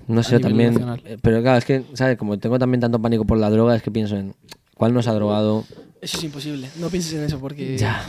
No 0.07 0.21
sé, 0.21 0.39
también. 0.39 0.73
nacional. 0.73 1.01
eh, 1.05 1.17
Pero 1.21 1.41
claro, 1.41 1.57
es 1.57 1.65
que, 1.65 1.83
¿sabes? 1.93 2.17
Como 2.17 2.37
tengo 2.37 2.59
también 2.59 2.81
tanto 2.81 3.01
pánico 3.01 3.25
por 3.25 3.37
la 3.37 3.49
droga, 3.49 3.75
es 3.75 3.81
que 3.81 3.89
pienso 3.89 4.15
en 4.17 4.35
cuál 4.75 4.93
nos 4.93 5.07
ha 5.07 5.13
drogado. 5.13 5.63
Eso 6.01 6.17
es 6.17 6.23
imposible. 6.25 6.67
No 6.79 6.89
pienses 6.89 7.13
en 7.13 7.23
eso 7.23 7.39
porque 7.39 7.77
Ya. 7.77 8.03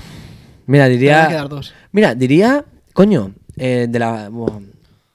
Mira, 0.66 0.84
te 0.86 0.88
van 0.88 0.90
a 0.90 0.98
diría. 0.98 1.28
quedar 1.28 1.48
dos. 1.48 1.72
Mira, 1.92 2.14
diría. 2.14 2.64
Coño, 2.92 3.32
eh, 3.56 3.86
de 3.88 3.98
la. 3.98 4.28
bueno, 4.28 4.62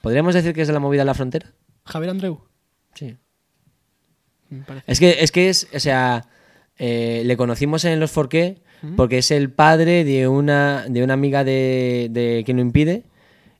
¿Podríamos 0.00 0.34
decir 0.34 0.52
que 0.52 0.62
es 0.62 0.66
de 0.68 0.74
la 0.74 0.80
movida 0.80 1.02
en 1.02 1.06
la 1.06 1.14
frontera? 1.14 1.52
Javier 1.84 2.10
Andreu. 2.10 2.40
Sí. 2.94 3.16
Es 4.86 5.00
que 5.00 5.16
es, 5.20 5.32
que 5.32 5.48
es 5.48 5.68
o 5.74 5.80
sea, 5.80 6.26
eh, 6.76 7.22
le 7.24 7.36
conocimos 7.36 7.84
en 7.84 7.98
los 8.00 8.14
4K 8.14 8.58
porque 8.96 9.18
es 9.18 9.30
el 9.30 9.50
padre 9.50 10.04
de 10.04 10.26
una, 10.26 10.84
de 10.88 11.04
una 11.04 11.14
amiga 11.14 11.44
de, 11.44 12.08
de 12.10 12.42
Quien 12.44 12.56
lo 12.56 12.62
impide 12.62 13.04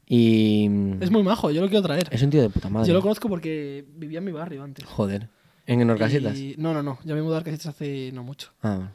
y 0.04 0.66
Es 1.00 1.10
muy 1.12 1.22
majo, 1.22 1.50
yo 1.52 1.60
lo 1.62 1.68
quiero 1.68 1.82
traer. 1.82 2.08
es 2.10 2.20
un 2.22 2.30
tío 2.30 2.42
de 2.42 2.50
puta 2.50 2.68
madre. 2.68 2.88
Yo 2.88 2.94
lo 2.94 3.00
conozco 3.00 3.28
porque 3.28 3.84
vivía 3.96 4.18
en 4.18 4.24
mi 4.24 4.32
barrio 4.32 4.62
antes. 4.64 4.84
Joder. 4.84 5.28
En 5.64 5.88
Orcasitas. 5.88 6.36
Y- 6.36 6.56
No, 6.58 6.74
no, 6.74 6.82
no. 6.82 6.98
Ya 7.04 7.14
me 7.14 7.20
he 7.20 7.22
mudado 7.22 7.36
a 7.36 7.38
Orcasitas 7.38 7.68
hace 7.68 8.10
no 8.12 8.24
mucho. 8.24 8.50
Ah, 8.62 8.90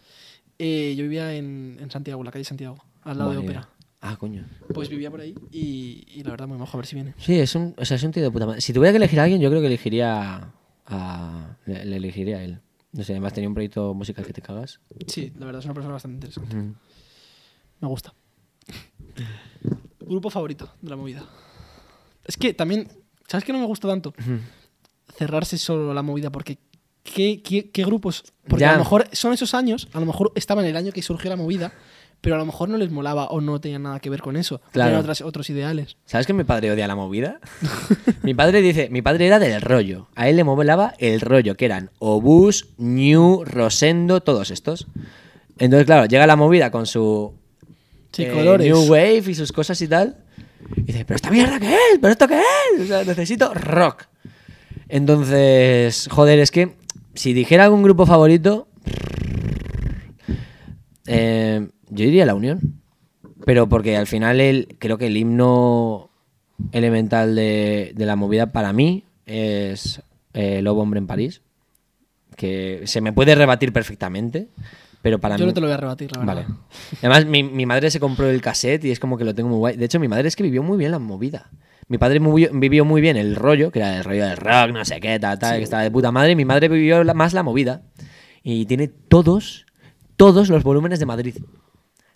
Eh, 0.59 0.93
yo 0.97 1.03
vivía 1.03 1.33
en, 1.33 1.77
en 1.79 1.89
Santiago, 1.89 2.19
en 2.21 2.25
la 2.25 2.31
calle 2.31 2.43
Santiago, 2.43 2.77
al 3.03 3.17
lado 3.17 3.31
de. 3.31 3.37
Ópera. 3.37 3.69
Ah, 4.09 4.15
coño. 4.17 4.45
Pues 4.73 4.89
vivía 4.89 5.09
por 5.11 5.19
ahí 5.21 5.35
y, 5.51 6.05
y 6.07 6.23
la 6.23 6.31
verdad 6.31 6.47
muy 6.47 6.57
majo, 6.57 6.77
a 6.77 6.79
ver 6.79 6.85
si 6.87 6.95
viene. 6.95 7.13
Sí, 7.17 7.39
es 7.39 7.55
un, 7.55 7.73
o 7.77 7.85
sea, 7.85 7.95
es 7.97 8.03
un 8.03 8.11
tío 8.11 8.23
de 8.23 8.31
puta 8.31 8.45
madre. 8.45 8.61
Si 8.61 8.73
tuviera 8.73 8.91
que 8.91 8.97
elegir 8.97 9.19
a 9.19 9.23
alguien, 9.23 9.41
yo 9.41 9.49
creo 9.49 9.61
que 9.61 9.67
elegiría 9.67 10.51
a. 10.85 11.57
Le, 11.65 11.85
le 11.85 11.95
elegiría 11.97 12.37
a 12.37 12.43
él. 12.43 12.61
No 12.93 13.03
sé, 13.03 13.13
además 13.13 13.33
tenía 13.33 13.47
un 13.49 13.53
proyecto 13.53 13.93
musical 13.93 14.25
que 14.25 14.33
te 14.33 14.41
cagas. 14.41 14.79
Sí, 15.07 15.33
la 15.37 15.45
verdad 15.45 15.59
es 15.59 15.65
una 15.65 15.73
persona 15.73 15.93
bastante 15.93 16.15
interesante. 16.27 16.55
Mm. 16.55 16.75
Me 17.81 17.87
gusta. 17.87 18.13
Grupo 19.99 20.29
favorito 20.29 20.73
de 20.81 20.89
la 20.89 20.95
movida. 20.95 21.23
Es 22.25 22.37
que 22.37 22.53
también, 22.53 22.87
¿sabes 23.27 23.43
qué 23.43 23.51
no 23.53 23.59
me 23.59 23.65
gusta 23.65 23.87
tanto? 23.87 24.13
Cerrarse 25.17 25.57
solo 25.57 25.93
la 25.93 26.01
movida 26.01 26.31
porque 26.31 26.59
¿qué, 27.03 27.41
qué, 27.41 27.69
qué 27.71 27.83
grupos? 27.85 28.23
Porque 28.47 28.61
Ya. 28.61 28.69
a 28.69 28.73
lo 28.73 28.79
mejor 28.79 29.07
son 29.11 29.33
esos 29.33 29.53
años, 29.53 29.87
a 29.93 29.99
lo 29.99 30.05
mejor 30.05 30.31
estaba 30.35 30.61
en 30.61 30.67
el 30.69 30.77
año 30.77 30.91
que 30.91 31.01
surgió 31.01 31.29
la 31.29 31.35
movida, 31.35 31.73
pero 32.21 32.35
a 32.35 32.37
lo 32.39 32.45
mejor 32.45 32.69
no 32.69 32.77
les 32.77 32.91
molaba 32.91 33.25
o 33.27 33.41
no 33.41 33.59
tenían 33.61 33.83
nada 33.83 33.99
que 33.99 34.09
ver 34.09 34.21
con 34.21 34.35
eso. 34.35 34.59
Claro. 34.71 34.89
Tenían 34.89 35.01
otras, 35.01 35.21
otros 35.21 35.49
ideales. 35.49 35.97
¿Sabes 36.05 36.27
que 36.27 36.33
mi 36.33 36.43
padre 36.43 36.71
odia 36.71 36.87
la 36.87 36.95
movida? 36.95 37.39
mi 38.23 38.33
padre 38.33 38.61
dice, 38.61 38.89
mi 38.89 39.01
padre 39.01 39.27
era 39.27 39.39
del 39.39 39.61
rollo. 39.61 40.07
A 40.15 40.27
él 40.27 40.35
le 40.35 40.43
molaba 40.43 40.93
el 40.97 41.21
rollo, 41.21 41.55
que 41.55 41.65
eran 41.65 41.91
Obús, 41.99 42.69
New, 42.77 43.43
Rosendo, 43.45 44.21
todos 44.21 44.51
estos. 44.51 44.87
Entonces, 45.57 45.85
claro, 45.85 46.05
llega 46.05 46.27
la 46.27 46.35
movida 46.35 46.71
con 46.71 46.85
su 46.85 47.33
Sí, 48.11 48.23
eh, 48.23 48.31
colores. 48.31 48.65
New 48.65 48.91
Wave 48.91 49.23
y 49.27 49.35
sus 49.35 49.51
cosas 49.51 49.81
y 49.81 49.87
tal. 49.87 50.17
Y 50.75 50.81
dice, 50.81 51.05
pero 51.05 51.15
esta 51.15 51.29
mierda 51.29 51.59
qué 51.59 51.73
es, 51.73 51.99
pero 52.01 52.11
esto 52.11 52.27
qué 52.27 52.39
es. 52.39 52.81
O 52.81 52.85
sea, 52.85 53.03
necesito 53.03 53.53
rock. 53.53 54.05
Entonces, 54.89 56.07
joder, 56.09 56.39
es 56.39 56.51
que 56.51 56.75
si 57.13 57.33
dijera 57.33 57.65
algún 57.65 57.83
grupo 57.83 58.05
favorito, 58.05 58.67
eh, 61.05 61.67
yo 61.89 62.05
diría 62.05 62.25
La 62.25 62.35
Unión. 62.35 62.81
Pero 63.45 63.69
porque 63.69 63.95
al 63.97 64.07
final 64.07 64.39
el, 64.41 64.75
creo 64.79 64.97
que 64.97 65.07
el 65.07 65.15
himno 65.17 66.09
elemental 66.71 67.35
de, 67.35 67.93
de 67.95 68.05
la 68.05 68.15
movida 68.15 68.51
para 68.51 68.73
mí 68.73 69.03
es 69.25 70.01
eh, 70.33 70.61
Lobo 70.61 70.81
Hombre 70.81 70.97
en 70.99 71.07
París. 71.07 71.41
Que 72.35 72.81
se 72.85 73.01
me 73.01 73.13
puede 73.13 73.33
rebatir 73.35 73.73
perfectamente, 73.73 74.47
pero 75.01 75.19
para 75.19 75.37
Yo 75.37 75.45
mí... 75.45 75.47
no 75.49 75.53
te 75.53 75.61
lo 75.61 75.67
voy 75.67 75.73
a 75.73 75.77
rebatir, 75.77 76.11
la 76.11 76.19
verdad. 76.19 76.35
Vale. 76.35 76.47
Además, 76.99 77.25
mi, 77.25 77.43
mi 77.43 77.65
madre 77.65 77.89
se 77.89 77.99
compró 77.99 78.29
el 78.29 78.41
cassette 78.41 78.85
y 78.85 78.91
es 78.91 78.99
como 78.99 79.17
que 79.17 79.23
lo 79.23 79.33
tengo 79.33 79.49
muy 79.49 79.57
guay. 79.57 79.77
De 79.77 79.85
hecho, 79.85 79.99
mi 79.99 80.07
madre 80.07 80.27
es 80.27 80.35
que 80.35 80.43
vivió 80.43 80.61
muy 80.63 80.77
bien 80.77 80.91
la 80.91 80.99
movida. 80.99 81.49
Mi 81.87 81.97
padre 81.97 82.19
muy- 82.19 82.49
vivió 82.53 82.85
muy 82.85 83.01
bien 83.01 83.17
el 83.17 83.35
rollo, 83.35 83.71
que 83.71 83.79
era 83.79 83.97
el 83.97 84.03
rollo 84.03 84.25
del 84.27 84.37
rock, 84.37 84.71
no 84.73 84.83
sé 84.85 84.99
qué, 84.99 85.17
tal, 85.19 85.39
tal, 85.39 85.57
que 85.57 85.63
estaba 85.63 85.83
de 85.83 85.89
puta 85.91 86.11
madre. 86.11 86.35
Mi 86.35 86.43
madre 86.45 86.67
vivió 86.69 87.03
la- 87.03 87.13
más 87.13 87.33
la 87.33 87.43
movida. 87.43 87.81
Y 88.43 88.65
tiene 88.65 88.87
todos, 88.87 89.65
todos 90.15 90.49
los 90.49 90.63
volúmenes 90.63 90.99
de 90.99 91.05
Madrid. 91.05 91.35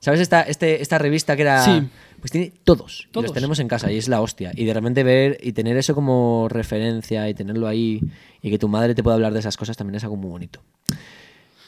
¿Sabes 0.01 0.19
esta, 0.19 0.41
este, 0.41 0.81
esta 0.81 0.97
revista 0.97 1.35
que 1.35 1.43
era...? 1.43 1.63
Sí. 1.63 1.87
Pues 2.19 2.31
tiene 2.31 2.51
todos. 2.63 3.05
Y 3.07 3.11
Todos. 3.11 3.25
los 3.27 3.33
tenemos 3.33 3.59
en 3.59 3.67
casa 3.67 3.91
y 3.91 3.97
es 3.97 4.07
la 4.07 4.19
hostia. 4.21 4.51
Y 4.55 4.65
de 4.65 4.73
repente 4.75 5.03
ver 5.03 5.37
y 5.41 5.53
tener 5.53 5.75
eso 5.77 5.95
como 5.95 6.47
referencia 6.49 7.27
y 7.29 7.33
tenerlo 7.33 7.67
ahí 7.67 8.01
y 8.43 8.49
que 8.51 8.59
tu 8.59 8.67
madre 8.67 8.93
te 8.93 9.01
pueda 9.01 9.15
hablar 9.15 9.33
de 9.33 9.39
esas 9.39 9.57
cosas 9.57 9.75
también 9.77 9.95
es 9.95 10.03
algo 10.03 10.17
muy 10.17 10.29
bonito. 10.29 10.61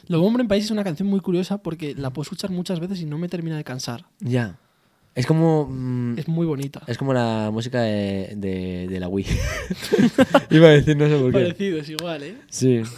Lobo 0.07 0.27
Hombre 0.27 0.41
en 0.41 0.47
País 0.47 0.65
es 0.65 0.71
una 0.71 0.83
canción 0.83 1.07
muy 1.07 1.21
curiosa 1.21 1.57
porque 1.59 1.95
la 1.95 2.11
puedo 2.11 2.23
escuchar 2.23 2.51
muchas 2.51 2.79
veces 2.79 3.01
y 3.01 3.05
no 3.05 3.17
me 3.17 3.29
termina 3.29 3.55
de 3.57 3.63
cansar. 3.63 4.05
Ya. 4.19 4.57
Es 5.15 5.25
como... 5.25 5.67
mm, 5.71 6.19
Es 6.19 6.27
muy 6.27 6.45
bonita. 6.45 6.81
Es 6.87 6.97
como 6.99 7.13
la 7.13 7.49
música 7.51 7.81
de, 7.81 8.33
de- 8.35 8.87
de 8.89 8.99
la 8.99 9.07
Wii. 9.07 9.25
Iba 10.51 10.67
a 10.67 10.71
decir, 10.71 10.97
no 10.97 11.07
sé 11.07 11.17
por 11.17 11.31
qué. 11.31 11.39
Parecido, 11.39 11.79
es 11.79 11.89
igual, 11.89 12.23
¿eh? 12.23 12.35
Sí. 12.49 12.81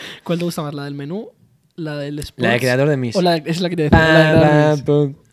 ¿Cuál 0.24 0.38
te 0.38 0.44
gusta 0.44 0.62
más, 0.62 0.74
la 0.74 0.84
del 0.84 0.94
menú? 0.94 1.30
¿La 1.76 1.96
del 1.96 2.18
Sports? 2.18 2.42
La 2.42 2.52
de 2.54 2.58
creador 2.58 2.88
de 2.88 2.96
Miss. 2.96 3.16
O 3.16 3.22
la 3.22 3.38
de- 3.38 3.50
es 3.50 3.60
la 3.60 3.68
que 3.70 3.76
te 3.76 3.82
decía. 3.84 3.98
la 3.98 4.74
de 4.76 4.82
creador 4.82 5.06
de. 5.06 5.24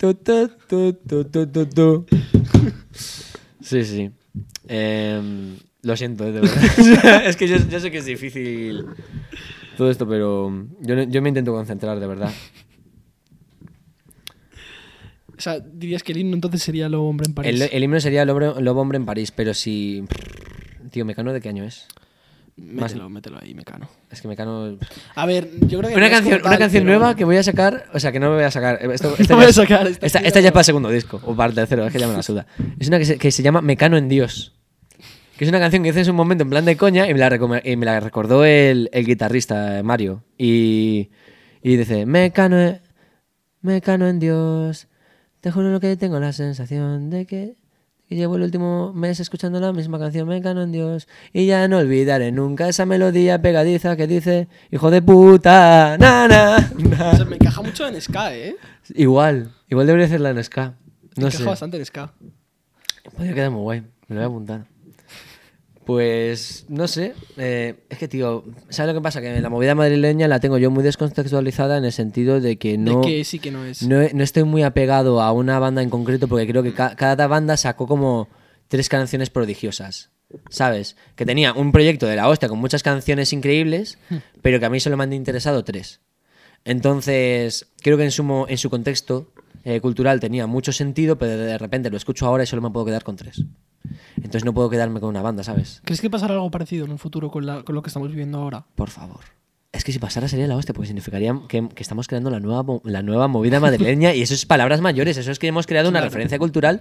Sí, 3.60 3.84
sí. 3.84 4.10
Em, 4.68 5.56
lo 5.82 5.96
siento, 5.96 6.24
eh, 6.24 6.30
de 6.30 6.40
verdad. 6.40 7.24
es 7.26 7.36
que 7.36 7.48
yo, 7.48 7.56
yo 7.68 7.80
sé 7.80 7.90
que 7.90 7.98
es 7.98 8.04
difícil 8.04 8.84
todo 9.76 9.90
esto, 9.90 10.06
pero 10.08 10.52
yo, 10.80 11.02
yo 11.02 11.20
me 11.22 11.28
intento 11.30 11.52
concentrar, 11.52 11.98
de 11.98 12.06
verdad. 12.06 12.32
O 15.36 15.40
sea, 15.40 15.60
dirías 15.60 16.02
que 16.02 16.12
el 16.12 16.18
himno 16.18 16.34
entonces 16.34 16.62
sería 16.62 16.88
Lobo 16.88 17.08
Hombre 17.10 17.26
en 17.28 17.34
París. 17.34 17.60
El, 17.60 17.68
el 17.70 17.82
himno 17.84 18.00
sería 18.00 18.24
Lobo, 18.24 18.60
Lobo 18.60 18.80
Hombre 18.80 18.96
en 18.96 19.04
París, 19.04 19.32
pero 19.32 19.52
si... 19.52 20.04
Tío, 20.90 21.04
¿Mecano 21.04 21.32
de 21.32 21.40
qué 21.40 21.48
año 21.50 21.64
es? 21.64 21.88
Mételo, 22.56 23.08
mételo 23.10 23.38
ahí, 23.40 23.54
Mecano. 23.54 23.88
Es 24.10 24.20
que 24.22 24.28
Mecano... 24.28 24.78
A 25.14 25.26
ver, 25.26 25.48
yo 25.66 25.78
creo 25.78 25.90
que. 25.90 25.96
Una 25.96 26.06
no 26.08 26.14
canción, 26.14 26.40
una 26.40 26.50
tal, 26.50 26.58
canción 26.58 26.84
pero- 26.84 26.98
nueva 26.98 27.14
que 27.16 27.24
voy 27.24 27.36
a 27.36 27.42
sacar, 27.42 27.86
o 27.92 28.00
sea, 28.00 28.12
que 28.12 28.20
no 28.20 28.30
me 28.30 28.36
voy 28.36 28.44
a 28.44 28.50
sacar. 28.50 28.78
Esto, 28.92 29.10
No 29.16 29.16
esta 29.18 29.34
voy 29.34 29.44
ya- 29.44 29.48
a 29.50 29.52
sacar 29.52 29.86
esta 29.88 30.18
Esta, 30.20 30.40
ya 30.40 30.48
es 30.48 30.52
para 30.52 30.60
el 30.60 30.64
segundo 30.64 30.88
disco, 30.90 31.20
o 31.24 31.34
para 31.36 31.50
el 31.50 31.54
tercero, 31.54 31.86
es 31.86 31.92
que 31.92 31.98
ya 31.98 32.08
me 32.08 32.14
la 32.14 32.22
suda. 32.22 32.46
Es 32.78 32.88
una 32.88 32.98
que 32.98 33.04
se, 33.04 33.18
que 33.18 33.30
se 33.30 33.42
llama 33.42 33.60
Mecano 33.62 33.96
en 33.96 34.08
Dios. 34.08 34.54
Que 35.36 35.44
es 35.44 35.50
una 35.50 35.60
canción 35.60 35.82
que 35.82 35.90
hice 35.90 36.00
en 36.00 36.08
un 36.10 36.16
momento 36.16 36.44
en 36.44 36.50
plan 36.50 36.64
de 36.64 36.76
coña 36.78 37.06
y 37.10 37.12
me 37.12 37.20
la, 37.20 37.28
recome- 37.28 37.60
y 37.62 37.76
me 37.76 37.84
la 37.84 38.00
recordó 38.00 38.44
el, 38.46 38.88
el 38.92 39.04
guitarrista 39.04 39.78
eh, 39.78 39.82
Mario. 39.82 40.24
Y, 40.38 41.10
y 41.62 41.76
dice, 41.76 42.06
Mecano, 42.06 42.58
en- 42.58 42.80
Mecano 43.60 44.08
en 44.08 44.18
Dios, 44.18 44.88
te 45.42 45.50
juro 45.50 45.70
lo 45.70 45.78
que 45.80 45.94
tengo 45.98 46.18
la 46.20 46.32
sensación 46.32 47.10
de 47.10 47.26
que, 47.26 47.54
que 48.08 48.14
llevo 48.14 48.36
el 48.36 48.42
último 48.42 48.92
mes 48.92 49.18
escuchando 49.20 49.58
la 49.58 49.72
misma 49.72 49.98
canción, 49.98 50.28
Mecano 50.28 50.62
en 50.62 50.72
Dios, 50.72 51.08
y 51.32 51.46
ya 51.46 51.66
no 51.68 51.78
olvidaré 51.78 52.30
nunca 52.32 52.68
esa 52.68 52.86
melodía 52.86 53.42
pegadiza 53.42 53.96
que 53.96 54.06
dice, 54.06 54.48
hijo 54.70 54.90
de 54.90 55.02
puta, 55.02 55.96
na, 55.98 56.28
na, 56.28 56.58
na". 56.58 57.12
O 57.12 57.16
sea, 57.16 57.24
me 57.24 57.36
encaja 57.36 57.62
mucho 57.62 57.86
en 57.86 58.00
Ska, 58.00 58.34
¿eh? 58.34 58.56
Igual, 58.94 59.52
igual 59.68 59.86
debería 59.86 60.06
hacerla 60.06 60.30
en 60.30 60.44
ska. 60.44 60.74
No 61.16 61.26
encaja 61.26 61.38
sé. 61.38 61.44
bastante 61.44 61.76
en 61.78 61.84
Ska. 61.86 62.12
Podría 63.14 63.34
quedar 63.34 63.50
muy 63.50 63.62
guay, 63.62 63.80
me 64.08 64.14
lo 64.14 64.16
voy 64.16 64.22
a 64.22 64.26
apuntar. 64.26 64.75
Pues 65.86 66.66
no 66.68 66.88
sé, 66.88 67.14
eh, 67.36 67.76
es 67.88 67.98
que 67.98 68.08
tío, 68.08 68.44
¿sabes 68.70 68.92
lo 68.92 69.00
que 69.00 69.02
pasa? 69.04 69.20
Que 69.20 69.40
la 69.40 69.48
movida 69.48 69.76
madrileña 69.76 70.26
la 70.26 70.40
tengo 70.40 70.58
yo 70.58 70.68
muy 70.70 70.82
descontextualizada 70.82 71.78
en 71.78 71.84
el 71.84 71.92
sentido 71.92 72.40
de 72.40 72.56
que 72.58 72.76
no, 72.76 73.00
de 73.02 73.06
que 73.06 73.24
sí 73.24 73.38
que 73.38 73.52
no 73.52 73.64
es. 73.64 73.82
no, 73.82 74.00
no 74.12 74.24
estoy 74.24 74.42
muy 74.42 74.64
apegado 74.64 75.22
a 75.22 75.30
una 75.30 75.60
banda 75.60 75.82
en 75.82 75.88
concreto 75.90 76.26
porque 76.26 76.48
creo 76.48 76.64
que 76.64 76.74
ca- 76.74 76.96
cada 76.96 77.28
banda 77.28 77.56
sacó 77.56 77.86
como 77.86 78.28
tres 78.66 78.88
canciones 78.88 79.30
prodigiosas, 79.30 80.10
¿sabes? 80.50 80.96
Que 81.14 81.24
tenía 81.24 81.52
un 81.52 81.70
proyecto 81.70 82.06
de 82.06 82.16
la 82.16 82.28
hostia 82.28 82.48
con 82.48 82.58
muchas 82.58 82.82
canciones 82.82 83.32
increíbles, 83.32 83.96
pero 84.42 84.58
que 84.58 84.66
a 84.66 84.70
mí 84.70 84.80
solo 84.80 84.96
me 84.96 85.04
han 85.04 85.12
interesado 85.12 85.62
tres. 85.62 86.00
Entonces, 86.64 87.68
creo 87.80 87.96
que 87.96 88.02
en 88.02 88.10
su, 88.10 88.44
en 88.48 88.58
su 88.58 88.70
contexto 88.70 89.32
eh, 89.68 89.80
cultural 89.80 90.20
tenía 90.20 90.46
mucho 90.46 90.70
sentido, 90.72 91.18
pero 91.18 91.36
de 91.36 91.58
repente 91.58 91.90
lo 91.90 91.96
escucho 91.96 92.24
ahora 92.26 92.44
y 92.44 92.46
solo 92.46 92.62
me 92.62 92.70
puedo 92.70 92.86
quedar 92.86 93.02
con 93.02 93.16
tres. 93.16 93.44
Entonces 94.16 94.44
no 94.44 94.54
puedo 94.54 94.70
quedarme 94.70 95.00
con 95.00 95.08
una 95.08 95.22
banda, 95.22 95.42
¿sabes? 95.42 95.80
¿Crees 95.84 96.00
que 96.00 96.08
pasará 96.08 96.34
algo 96.34 96.50
parecido 96.50 96.84
en 96.84 96.92
un 96.92 96.98
futuro 96.98 97.30
con, 97.30 97.44
la- 97.46 97.62
con 97.64 97.74
lo 97.74 97.82
que 97.82 97.88
estamos 97.88 98.08
viviendo 98.08 98.38
ahora? 98.38 98.64
Por 98.76 98.90
favor. 98.90 99.20
Es 99.72 99.84
que 99.84 99.92
si 99.92 99.98
pasara 99.98 100.26
sería 100.28 100.46
la 100.46 100.56
hostia, 100.56 100.72
porque 100.72 100.86
significaría 100.86 101.38
que, 101.48 101.68
que 101.68 101.82
estamos 101.82 102.06
creando 102.08 102.30
la 102.30 102.40
nueva, 102.40 102.64
la 102.84 103.02
nueva 103.02 103.28
movida 103.28 103.60
madrileña 103.60 104.14
y 104.14 104.22
eso 104.22 104.34
es 104.34 104.46
palabras 104.46 104.80
mayores, 104.80 105.16
eso 105.18 105.30
es 105.30 105.38
que 105.38 105.48
hemos 105.48 105.66
creado 105.66 105.88
una 105.90 105.98
Claro. 105.98 106.10
referencia 106.10 106.38
cultural 106.38 106.80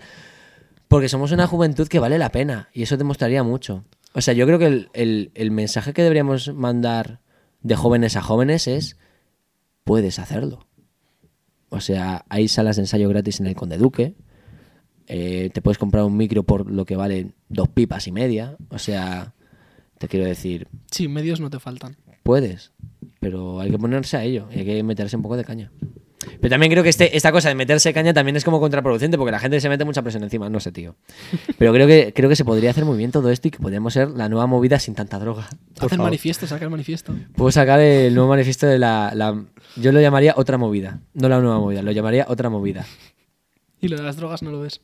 porque 0.87 1.09
somos 1.09 1.31
una 1.31 1.47
juventud 1.47 1.87
que 1.87 1.99
vale 1.99 2.17
la 2.17 2.29
pena 2.31 2.69
y 2.71 2.83
eso 2.83 2.95
demostraría 2.97 3.43
mucho. 3.43 3.83
O 4.13 4.21
sea, 4.21 4.33
yo 4.33 4.45
creo 4.45 4.59
que 4.59 4.67
el, 4.67 4.89
el- 4.93 5.31
el 5.33 5.51
mensaje 5.51 5.91
que 5.93 6.03
deberíamos 6.03 6.53
mandar 6.53 7.19
de 7.61 7.75
jóvenes 7.75 8.15
a 8.15 8.21
jóvenes 8.21 8.67
es, 8.67 8.97
puedes 9.83 10.19
hacerlo. 10.19 10.65
O 11.69 11.81
sea, 11.81 12.25
hay 12.29 12.47
salas 12.47 12.75
de 12.75 12.83
ensayo 12.83 13.09
gratis 13.09 13.39
en 13.39 13.47
el 13.47 13.55
Conde 13.55 13.77
Duque, 13.77 14.15
eh, 15.07 15.49
te 15.53 15.61
puedes 15.61 15.77
comprar 15.77 16.03
un 16.03 16.17
micro 16.17 16.43
por 16.43 16.69
lo 16.69 16.85
que 16.85 16.95
vale 16.95 17.33
dos 17.49 17.69
pipas 17.69 18.07
y 18.07 18.11
media, 18.11 18.57
o 18.69 18.79
sea, 18.79 19.33
te 19.97 20.07
quiero 20.07 20.25
decir, 20.25 20.67
Sí, 20.91 21.07
medios 21.07 21.39
no 21.39 21.49
te 21.49 21.59
faltan. 21.59 21.97
Puedes, 22.23 22.71
pero 23.19 23.59
hay 23.59 23.69
que 23.69 23.77
ponerse 23.77 24.17
a 24.17 24.23
ello 24.23 24.47
y 24.53 24.59
hay 24.59 24.65
que 24.65 24.83
meterse 24.83 25.15
un 25.15 25.21
poco 25.21 25.37
de 25.37 25.43
caña. 25.43 25.71
Pero 26.39 26.49
también 26.49 26.71
creo 26.71 26.81
que 26.81 26.89
este, 26.89 27.15
esta 27.15 27.31
cosa 27.31 27.49
de 27.49 27.55
meterse 27.55 27.93
caña 27.93 28.13
también 28.13 28.35
es 28.35 28.43
como 28.43 28.59
contraproducente 28.59 29.17
porque 29.17 29.31
la 29.31 29.39
gente 29.39 29.59
se 29.61 29.69
mete 29.69 29.85
mucha 29.85 30.01
presión 30.01 30.23
encima, 30.23 30.49
no 30.49 30.59
sé, 30.59 30.71
tío. 30.71 30.95
Pero 31.59 31.71
creo 31.73 31.85
que, 31.87 32.13
creo 32.15 32.29
que 32.29 32.35
se 32.35 32.43
podría 32.45 32.71
hacer 32.71 32.83
muy 32.85 32.97
bien 32.97 33.11
todo 33.11 33.29
esto 33.29 33.47
y 33.47 33.51
que 33.51 33.59
podríamos 33.59 33.93
ser 33.93 34.09
la 34.11 34.27
nueva 34.29 34.47
movida 34.47 34.79
sin 34.79 34.95
tanta 34.95 35.19
droga. 35.19 35.47
Por 35.75 35.85
Hacer 35.85 35.89
favor. 35.97 36.05
manifiesto, 36.05 36.47
sacar 36.47 36.69
manifiesto. 36.69 37.13
Puedo 37.35 37.51
sacar 37.51 37.79
el 37.79 38.13
nuevo 38.15 38.29
manifiesto 38.29 38.65
de 38.65 38.79
la, 38.79 39.11
la- 39.13 39.43
Yo 39.75 39.91
lo 39.91 40.01
llamaría 40.01 40.33
otra 40.37 40.57
movida, 40.57 40.99
no 41.13 41.29
la 41.29 41.39
nueva 41.39 41.59
movida, 41.59 41.81
lo 41.83 41.91
llamaría 41.91 42.25
otra 42.27 42.49
movida. 42.49 42.85
Y 43.81 43.87
lo 43.89 43.97
de 43.97 44.03
las 44.03 44.15
drogas 44.15 44.41
no 44.41 44.51
lo 44.51 44.61
ves. 44.61 44.81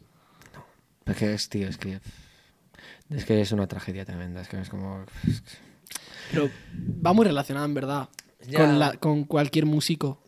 Es 1.06 1.16
que 1.18 1.34
es, 1.34 1.50
tío, 1.50 1.68
es 1.68 1.78
que... 1.78 2.00
Es 3.10 3.26
que 3.26 3.42
es 3.42 3.52
una 3.52 3.68
tragedia 3.68 4.06
tremenda, 4.06 4.42
es 4.42 4.48
que 4.48 4.60
es 4.62 4.70
como... 4.70 5.04
Pero 6.32 6.50
va 7.06 7.14
muy 7.14 7.26
relacionado, 7.26 7.66
en 7.66 7.74
verdad. 7.74 8.10
Ya. 8.48 8.60
Con, 8.60 8.80
la- 8.80 8.94
con 8.98 9.24
cualquier 9.26 9.66
músico. 9.66 10.22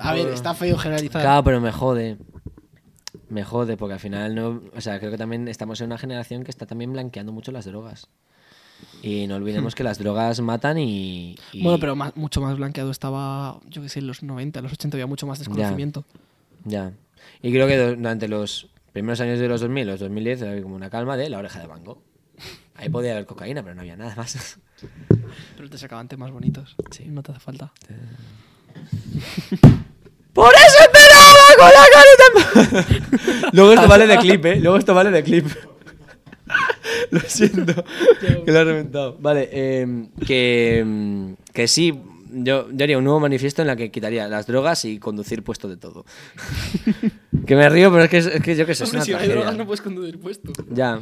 A 0.00 0.12
ver, 0.14 0.28
está 0.28 0.54
feo 0.54 0.76
generalizar. 0.78 1.22
Claro, 1.22 1.44
pero 1.44 1.60
me 1.60 1.72
jode. 1.72 2.18
Me 3.28 3.44
jode, 3.44 3.76
porque 3.76 3.94
al 3.94 4.00
final 4.00 4.34
no. 4.34 4.62
O 4.74 4.80
sea, 4.80 4.98
creo 4.98 5.10
que 5.10 5.18
también 5.18 5.46
estamos 5.48 5.80
en 5.80 5.86
una 5.86 5.98
generación 5.98 6.42
que 6.44 6.50
está 6.50 6.66
también 6.66 6.92
blanqueando 6.92 7.32
mucho 7.32 7.52
las 7.52 7.64
drogas. 7.64 8.08
Y 9.02 9.26
no 9.26 9.36
olvidemos 9.36 9.74
que 9.74 9.84
las 9.84 9.98
drogas 9.98 10.40
matan 10.40 10.78
y. 10.78 11.36
y- 11.52 11.62
Bueno, 11.62 11.78
pero 11.78 11.94
más- 11.96 12.16
mucho 12.16 12.40
más 12.40 12.56
blanqueado 12.56 12.90
estaba, 12.90 13.60
yo 13.68 13.82
que 13.82 13.88
sé, 13.88 13.98
en 14.00 14.06
los 14.06 14.22
90, 14.22 14.58
en 14.58 14.62
los 14.64 14.72
80 14.72 14.96
había 14.96 15.06
mucho 15.06 15.26
más 15.26 15.38
desconocimiento. 15.38 16.04
Ya. 16.64 16.92
Y 17.42 17.52
creo 17.52 17.66
que 17.66 17.76
durante 17.78 18.26
los 18.28 18.68
primeros 18.92 19.20
años 19.20 19.38
de 19.38 19.48
los 19.48 19.60
2000, 19.60 19.86
los 19.86 20.00
2010, 20.00 20.42
había 20.42 20.62
como 20.62 20.74
una 20.76 20.90
calma 20.90 21.16
de 21.16 21.28
la 21.30 21.38
oreja 21.38 21.60
de 21.60 21.66
banco. 21.66 22.02
Ahí 22.74 22.88
podía 22.90 23.12
haber 23.12 23.26
cocaína, 23.26 23.62
pero 23.62 23.74
no 23.74 23.82
había 23.82 23.96
nada 23.96 24.14
más. 24.16 24.58
Pero 25.56 25.68
te 25.70 25.78
sacaban 25.78 26.08
temas 26.08 26.30
bonitos. 26.30 26.74
Sí. 26.90 27.04
No 27.06 27.22
te 27.22 27.32
hace 27.32 27.40
falta. 27.40 27.72
¡Por 30.32 30.52
eso 30.54 30.84
te 30.92 30.98
daba 31.14 31.46
con 31.58 31.70
la 31.74 31.84
carita! 31.92 33.50
Luego 33.52 33.72
esto 33.72 33.88
vale 33.88 34.06
de 34.06 34.18
clip, 34.18 34.44
¿eh? 34.46 34.60
Luego 34.60 34.76
esto 34.78 34.94
vale 34.94 35.10
de 35.10 35.22
clip. 35.22 35.46
lo 37.10 37.20
siento. 37.20 37.84
que 38.44 38.52
lo 38.52 38.58
he 38.58 38.64
reventado. 38.64 39.16
Vale, 39.20 39.48
eh, 39.52 40.08
que, 40.26 40.78
em, 40.78 41.36
que 41.52 41.68
sí, 41.68 41.92
yo, 42.32 42.70
yo 42.70 42.84
haría 42.84 42.98
un 42.98 43.04
nuevo 43.04 43.20
manifiesto 43.20 43.62
en 43.62 43.68
la 43.68 43.76
que 43.76 43.90
quitaría 43.90 44.28
las 44.28 44.46
drogas 44.46 44.84
y 44.84 44.98
conducir 44.98 45.42
puesto 45.42 45.68
de 45.68 45.76
todo. 45.76 46.04
que 47.46 47.56
me 47.56 47.68
río, 47.68 47.90
pero 47.90 48.04
es 48.04 48.10
que, 48.10 48.18
es 48.18 48.42
que 48.42 48.56
yo 48.56 48.66
que 48.66 48.74
sé, 48.74 48.84
es 48.84 48.90
Hombre, 48.94 48.98
una 48.98 49.04
si 49.04 49.12
hay 49.14 49.28
drogas 49.28 49.56
no 49.56 49.66
puedes 49.66 49.80
conducir 49.80 50.18
puesto. 50.18 50.52
Ya. 50.70 51.00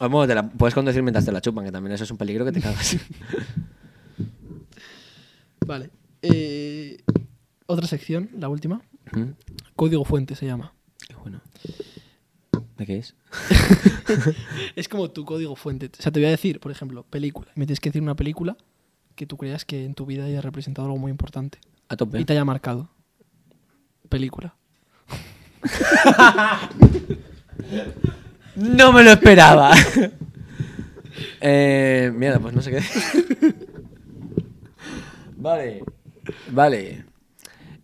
O, 0.00 0.08
bueno, 0.08 0.26
te 0.26 0.34
la 0.34 0.48
puedes 0.48 0.74
conducir 0.74 1.02
mientras 1.02 1.24
te 1.24 1.32
la 1.32 1.40
chupan, 1.40 1.64
que 1.64 1.72
también 1.72 1.94
eso 1.94 2.04
es 2.04 2.10
un 2.10 2.18
peligro 2.18 2.44
que 2.44 2.52
te 2.52 2.60
cagas. 2.60 2.96
Vale. 5.66 5.90
Eh, 6.20 6.63
otra 7.66 7.86
sección, 7.86 8.30
la 8.38 8.48
última. 8.48 8.82
¿Mm? 9.12 9.30
Código 9.76 10.04
fuente 10.04 10.34
se 10.34 10.46
llama. 10.46 10.74
Qué 11.06 11.14
bueno. 11.16 11.40
¿De 12.76 12.86
qué 12.86 12.98
es? 12.98 13.14
Es 14.76 14.88
como 14.88 15.10
tu 15.10 15.24
código 15.24 15.54
fuente. 15.56 15.90
O 15.98 16.02
sea, 16.02 16.10
te 16.12 16.20
voy 16.20 16.26
a 16.26 16.30
decir, 16.30 16.60
por 16.60 16.72
ejemplo, 16.72 17.04
película. 17.04 17.48
Me 17.54 17.66
tienes 17.66 17.80
que 17.80 17.90
decir 17.90 18.02
una 18.02 18.16
película 18.16 18.56
que 19.14 19.26
tú 19.26 19.36
creas 19.36 19.64
que 19.64 19.84
en 19.84 19.94
tu 19.94 20.06
vida 20.06 20.24
haya 20.24 20.40
representado 20.40 20.86
algo 20.86 20.98
muy 20.98 21.10
importante. 21.10 21.58
A 21.88 21.96
tope. 21.96 22.20
y 22.20 22.24
te 22.24 22.32
haya 22.32 22.44
marcado. 22.44 22.90
Película. 24.08 24.56
No 28.56 28.92
me 28.92 29.02
lo 29.02 29.10
esperaba. 29.10 29.72
eh, 31.40 32.12
mierda, 32.14 32.38
pues 32.38 32.54
no 32.54 32.62
sé 32.62 32.70
qué. 32.70 33.54
vale. 35.36 35.82
Vale. 36.50 37.04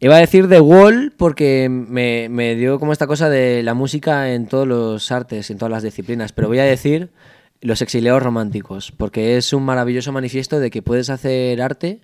Iba 0.02 0.16
a 0.16 0.20
decir 0.20 0.48
The 0.48 0.60
Wall 0.60 1.12
porque 1.16 1.68
me, 1.68 2.28
me 2.30 2.56
dio 2.56 2.78
como 2.80 2.92
esta 2.92 3.06
cosa 3.06 3.28
de 3.28 3.62
la 3.62 3.74
música 3.74 4.32
en 4.32 4.46
todos 4.46 4.66
los 4.66 5.12
artes, 5.12 5.50
en 5.50 5.58
todas 5.58 5.70
las 5.70 5.82
disciplinas, 5.82 6.32
pero 6.32 6.48
voy 6.48 6.58
a 6.58 6.64
decir 6.64 7.10
Los 7.60 7.82
exiliados 7.82 8.22
románticos, 8.22 8.92
porque 8.96 9.36
es 9.36 9.52
un 9.52 9.62
maravilloso 9.64 10.12
manifiesto 10.12 10.58
de 10.58 10.70
que 10.70 10.80
puedes 10.82 11.10
hacer 11.10 11.60
arte 11.60 12.00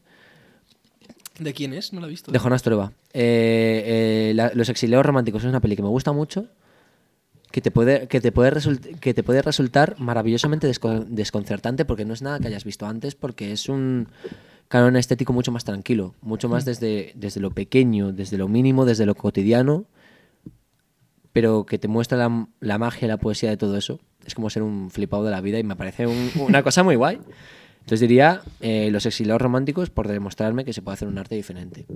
¿De 1.39 1.53
quién 1.55 1.73
es? 1.75 1.93
No 1.93 2.01
lo 2.01 2.07
he 2.07 2.11
visto. 2.11 2.33
de 2.33 2.39
Jonás 2.39 2.63
Trueba. 2.63 2.93
Eh, 3.13 4.31
eh, 4.31 4.33
la- 4.35 4.53
Los 4.55 4.69
exiliados 4.71 5.05
románticos 5.05 5.43
es 5.45 5.49
una 5.49 5.61
peli 5.61 5.77
que 5.77 5.83
me 5.83 5.89
gusta 5.89 6.13
mucho, 6.13 6.47
que 7.51 7.61
te 7.61 7.71
puede, 7.71 8.09
que 8.09 8.21
te 8.23 8.33
puede, 8.33 8.51
result- 8.53 8.99
que 9.01 9.13
te 9.15 9.23
puede 9.23 9.41
resultar 9.43 9.97
maravillosamente 9.99 10.67
desco- 10.69 11.05
desconcertante 11.07 11.85
porque 11.87 12.05
no 12.07 12.13
es 12.15 12.23
nada 12.23 12.39
que 12.41 12.49
hayas 12.49 12.65
visto 12.65 12.87
antes, 12.87 13.15
porque 13.15 13.53
es 13.53 13.69
un 13.69 14.09
canon 14.69 14.97
estético 14.97 15.33
mucho 15.33 15.53
más 15.53 15.65
tranquilo, 15.65 16.15
mucho 16.23 16.49
más 16.49 16.65
desde, 16.65 17.13
desde 17.15 17.41
lo 17.41 17.51
pequeño, 17.51 18.13
desde 18.13 18.37
lo 18.39 18.49
mínimo, 18.49 18.85
desde 18.85 19.07
lo 19.07 19.15
cotidiano, 19.15 19.85
pero 21.33 21.67
que 21.67 21.79
te 21.79 21.89
muestra 21.89 22.17
la, 22.19 22.49
la 22.61 22.79
magia 22.79 23.07
la 23.09 23.19
poesía 23.19 23.51
de 23.51 23.57
todo 23.57 23.77
eso. 23.77 24.01
Es 24.25 24.35
como 24.35 24.51
ser 24.51 24.63
un 24.63 24.91
flipado 24.91 25.25
de 25.25 25.31
la 25.31 25.41
vida 25.41 25.59
y 25.59 25.63
me 25.65 25.77
parece 25.77 26.07
un- 26.07 26.31
una 26.41 26.63
cosa 26.63 26.83
muy 26.83 26.97
guay. 26.97 27.19
Entonces 27.81 28.01
diría 28.01 28.43
eh, 28.61 28.91
los 28.91 29.07
exiliados 29.07 29.41
románticos 29.41 29.91
por 29.91 30.09
demostrarme 30.09 30.65
que 30.65 30.73
se 30.73 30.83
puede 30.83 30.95
hacer 30.95 31.07
un 31.09 31.19
arte 31.19 31.37
diferente. 31.37 31.87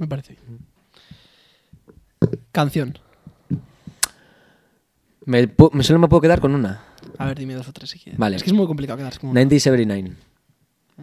Me 0.00 0.08
parece. 0.08 0.36
Canción. 2.50 2.98
Me, 5.26 5.48
solo 5.82 5.98
me 6.00 6.08
puedo 6.08 6.20
quedar 6.20 6.40
con 6.40 6.54
una. 6.54 6.82
A 7.18 7.26
ver, 7.26 7.38
dime 7.38 7.54
dos 7.54 7.68
o 7.68 7.72
tres 7.72 7.90
si 7.90 7.98
quieres. 7.98 8.18
Vale. 8.18 8.36
Es 8.36 8.42
que 8.42 8.50
es 8.50 8.54
muy 8.56 8.66
complicado 8.66 8.96
quedarse 8.98 9.20
con 9.20 9.30
una. 9.30 9.40
1979. 9.40 10.16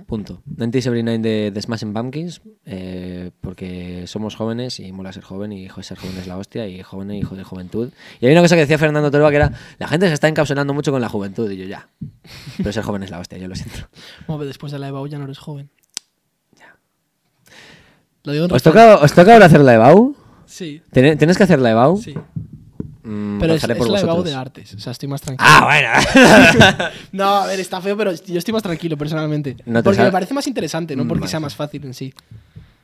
Punto. 0.07 0.41
1979 0.45 1.19
de, 1.19 1.51
de 1.51 1.61
Smashing 1.61 1.93
Pumpkins. 1.93 2.41
eh, 2.65 3.31
porque 3.41 4.07
somos 4.07 4.35
jóvenes 4.35 4.79
y 4.79 4.91
mola 4.93 5.11
ser 5.11 5.23
joven 5.23 5.51
y 5.51 5.67
joder, 5.67 5.83
ser 5.83 5.97
joven 5.97 6.17
es 6.17 6.27
la 6.27 6.37
hostia 6.37 6.65
y 6.67 6.81
joven 6.81 7.11
y 7.11 7.19
hijo 7.19 7.35
de 7.35 7.43
juventud. 7.43 7.89
Y 8.21 8.25
hay 8.25 8.31
una 8.31 8.41
cosa 8.41 8.55
que 8.55 8.61
decía 8.61 8.77
Fernando 8.77 9.11
Torba 9.11 9.29
que 9.29 9.35
era: 9.35 9.51
la 9.79 9.87
gente 9.87 10.07
se 10.07 10.13
está 10.13 10.27
encapsulando 10.29 10.73
mucho 10.73 10.91
con 10.91 11.01
la 11.01 11.09
juventud. 11.09 11.51
Y 11.51 11.57
yo, 11.57 11.65
ya. 11.65 11.89
Pero 12.57 12.71
ser 12.71 12.83
joven 12.83 13.03
es 13.03 13.09
la 13.11 13.19
hostia, 13.19 13.37
yo 13.37 13.47
lo 13.49 13.55
siento. 13.55 13.89
Que 14.27 14.45
después 14.45 14.71
de 14.71 14.79
la 14.79 14.87
EBAU 14.87 15.07
ya 15.07 15.17
no 15.17 15.25
eres 15.25 15.39
joven. 15.39 15.69
Lo 18.23 18.33
digo 18.33 18.45
en 18.45 18.51
¿Os 18.53 18.61
toca, 18.63 18.95
¿Os 18.97 19.13
toca 19.13 19.33
ahora 19.33 19.47
hacer 19.47 19.61
la 19.61 19.73
EBAU? 19.73 20.15
Sí, 20.45 20.81
¿Ten- 20.91 21.17
¿Tienes 21.17 21.37
que 21.37 21.43
hacer 21.43 21.59
la 21.59 21.71
EBAU? 21.71 21.97
sí. 21.97 22.13
Mm, 23.03 23.39
Pero 23.39 23.53
es, 23.55 23.63
es 23.63 23.75
por 23.77 23.89
la 23.89 24.01
vosotros. 24.01 24.25
de 24.25 24.33
artes. 24.35 24.73
O 24.75 24.79
sea, 24.79 24.91
estoy 24.91 25.09
más 25.09 25.21
tranquilo. 25.21 25.49
Ah, 25.49 25.65
bueno. 25.65 26.89
No, 27.11 27.25
a 27.37 27.47
ver, 27.47 27.59
está 27.59 27.81
feo, 27.81 27.97
pero 27.97 28.11
yo 28.13 28.37
estoy 28.37 28.53
más 28.53 28.63
tranquilo 28.63 28.97
personalmente. 28.97 29.57
No 29.65 29.81
porque 29.83 30.01
me 30.03 30.11
parece 30.11 30.33
más 30.33 30.45
interesante, 30.47 30.95
no 30.95 31.03
Mm, 31.03 31.07
porque 31.07 31.21
vale. 31.21 31.31
sea 31.31 31.39
más 31.39 31.55
fácil 31.55 31.83
en 31.85 31.93
sí. 31.93 32.13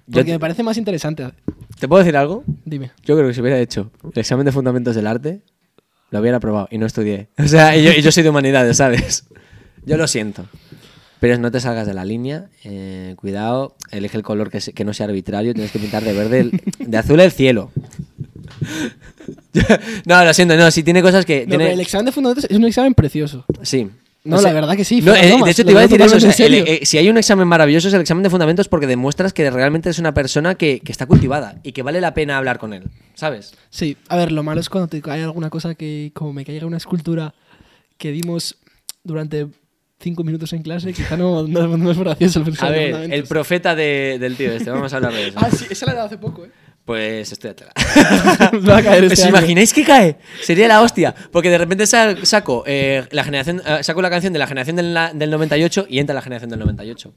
Porque 0.10 0.26
te- 0.26 0.32
me 0.32 0.40
parece 0.40 0.64
más 0.64 0.78
interesante. 0.78 1.30
¿Te 1.80 1.88
puedo 1.88 2.04
decir 2.04 2.18
algo? 2.18 2.44
Dime. 2.66 2.92
Yo 3.04 3.16
creo 3.16 3.28
que 3.28 3.34
si 3.34 3.42
hubiera 3.42 3.60
hecho 3.60 3.92
el 4.04 4.20
examen 4.20 4.46
de 4.46 4.52
fundamentos 4.52 4.96
del 4.96 5.06
arte, 5.06 5.42
lo 6.10 6.20
hubiera 6.20 6.40
probado 6.40 6.68
y 6.72 6.78
no 6.78 6.86
estudié. 6.86 7.30
O 7.38 7.48
sea, 7.48 7.76
y 7.78 7.84
yo, 7.84 7.92
y 7.92 8.02
yo 8.02 8.12
soy 8.12 8.24
de 8.24 8.30
humanidades, 8.30 8.78
¿sabes? 8.78 9.26
Yo 9.86 9.98
lo 9.98 10.08
siento. 10.08 10.46
Pero 11.20 11.38
no 11.40 11.52
te 11.52 11.60
salgas 11.60 11.86
de 11.88 11.94
la 11.94 12.06
línea. 12.06 12.50
eh, 12.64 13.14
cuidado, 13.18 13.76
elige 13.92 14.18
el 14.18 14.24
color 14.24 14.50
que, 14.50 14.62
se- 14.62 14.74
que 14.74 14.84
no 14.86 14.94
sea 14.94 15.06
arbitrario. 15.08 15.54
Tienes 15.54 15.72
que 15.72 15.80
pintar 15.80 16.04
de 16.04 16.14
verde, 16.14 16.40
el- 16.40 16.62
de 16.80 16.98
azul 16.98 17.20
el 17.20 17.32
cielo. 17.32 17.72
no, 20.06 20.24
lo 20.26 20.34
siento, 20.34 20.56
no. 20.56 20.70
Si 20.72 20.84
tiene 20.84 21.02
cosas 21.02 21.26
que. 21.26 21.42
No, 21.42 21.50
tiene- 21.50 21.64
pero 21.66 21.74
el 21.76 21.80
examen 21.82 22.06
de 22.06 22.12
fundamentos 22.12 22.50
es 22.50 22.58
un 22.58 22.66
examen 22.66 22.94
precioso. 22.94 23.46
Sí. 23.64 23.90
No, 24.24 24.36
O 24.36 24.40
sea, 24.40 24.50
la 24.52 24.60
verdad 24.60 24.76
que 24.76 24.84
sí. 24.84 25.00
no, 25.02 25.16
eh, 25.16 25.38
de 25.46 25.52
hecho, 25.52 25.64
te 25.64 25.72
iba 25.72 25.80
a 25.80 25.84
decir 25.84 26.02
eso. 26.02 26.18
o 26.18 26.20
sea, 26.20 26.46
el- 26.48 26.54
eh, 26.56 26.80
si 26.84 26.98
hay 26.98 27.10
un 27.10 27.18
examen 27.18 27.48
maravilloso 27.48 27.88
es 27.88 27.94
el 27.94 28.02
examen 28.02 28.24
de 28.24 28.30
fundamentos 28.30 28.68
porque 28.68 28.86
demuestras 28.86 29.32
que 29.32 29.50
realmente 29.50 29.90
es 29.90 30.00
una 30.00 30.14
persona 30.14 30.56
que, 30.56 30.82
que 30.82 30.92
está 30.92 31.06
cultivada 31.06 31.56
y 31.64 31.72
que 31.72 31.82
vale 31.82 32.02
la 32.02 32.14
pena 32.14 32.38
hablar 32.38 32.60
con 32.60 32.74
él. 32.74 32.84
¿Sabes? 33.14 33.54
Sí, 33.70 33.96
a 34.10 34.18
ver, 34.18 34.34
lo 34.34 34.44
malo 34.44 34.60
es 34.60 34.68
cuando 34.70 34.90
te 34.90 35.02
cae 35.02 35.24
alguna 35.24 35.50
cosa 35.50 35.76
que, 35.76 36.12
como 36.14 36.34
me 36.34 36.44
caiga 36.44 36.66
una 36.66 36.76
escultura 36.78 37.34
que 37.98 38.12
dimos 38.12 38.58
durante 39.04 39.48
cinco 40.02 40.26
minutos 40.26 40.52
en 40.52 40.62
clase, 40.62 40.92
quizá 40.92 41.16
no, 41.16 41.44
no, 41.48 41.78
no 41.78 41.92
es 41.92 41.98
gracioso 41.98 42.44
el 42.46 42.54
A 42.60 42.70
ver, 42.70 43.14
el 43.14 43.24
profeta 43.24 43.76
de- 43.76 44.18
del 44.20 44.36
tío 44.36 44.52
este, 44.52 44.70
vamos 44.70 44.92
a 44.92 44.98
hablar 44.98 45.14
de 45.14 45.28
eso. 45.30 45.40
Ah, 45.40 45.50
sí, 45.52 45.68
esa 45.70 45.86
la 45.86 45.94
he 45.94 45.96
dado 45.96 46.08
hace 46.08 46.18
poco, 46.18 46.44
¿eh? 46.44 46.50
Pues 46.88 47.30
estudiatela. 47.34 47.74
Va 48.70 48.78
a 48.78 48.82
caer 48.82 49.04
este 49.04 49.16
¿Os 49.16 49.20
año. 49.26 49.30
imagináis 49.38 49.74
que 49.74 49.84
cae? 49.84 50.18
Sería 50.42 50.70
la 50.70 50.82
hostia. 50.82 51.14
Porque 51.34 51.50
de 51.50 51.58
repente 51.58 51.86
sa- 51.86 52.16
saco, 52.26 52.64
eh, 52.66 53.06
la 53.12 53.26
generación, 53.26 53.62
eh, 53.66 53.84
saco 53.84 54.02
la 54.02 54.10
canción 54.10 54.32
de 54.32 54.40
la 54.40 54.48
generación 54.48 54.78
del, 54.78 54.98
del 55.16 55.30
98 55.30 55.86
y 55.90 56.00
entra 56.00 56.16
la 56.16 56.22
generación 56.22 56.50
del 56.50 56.60
98. 56.60 57.14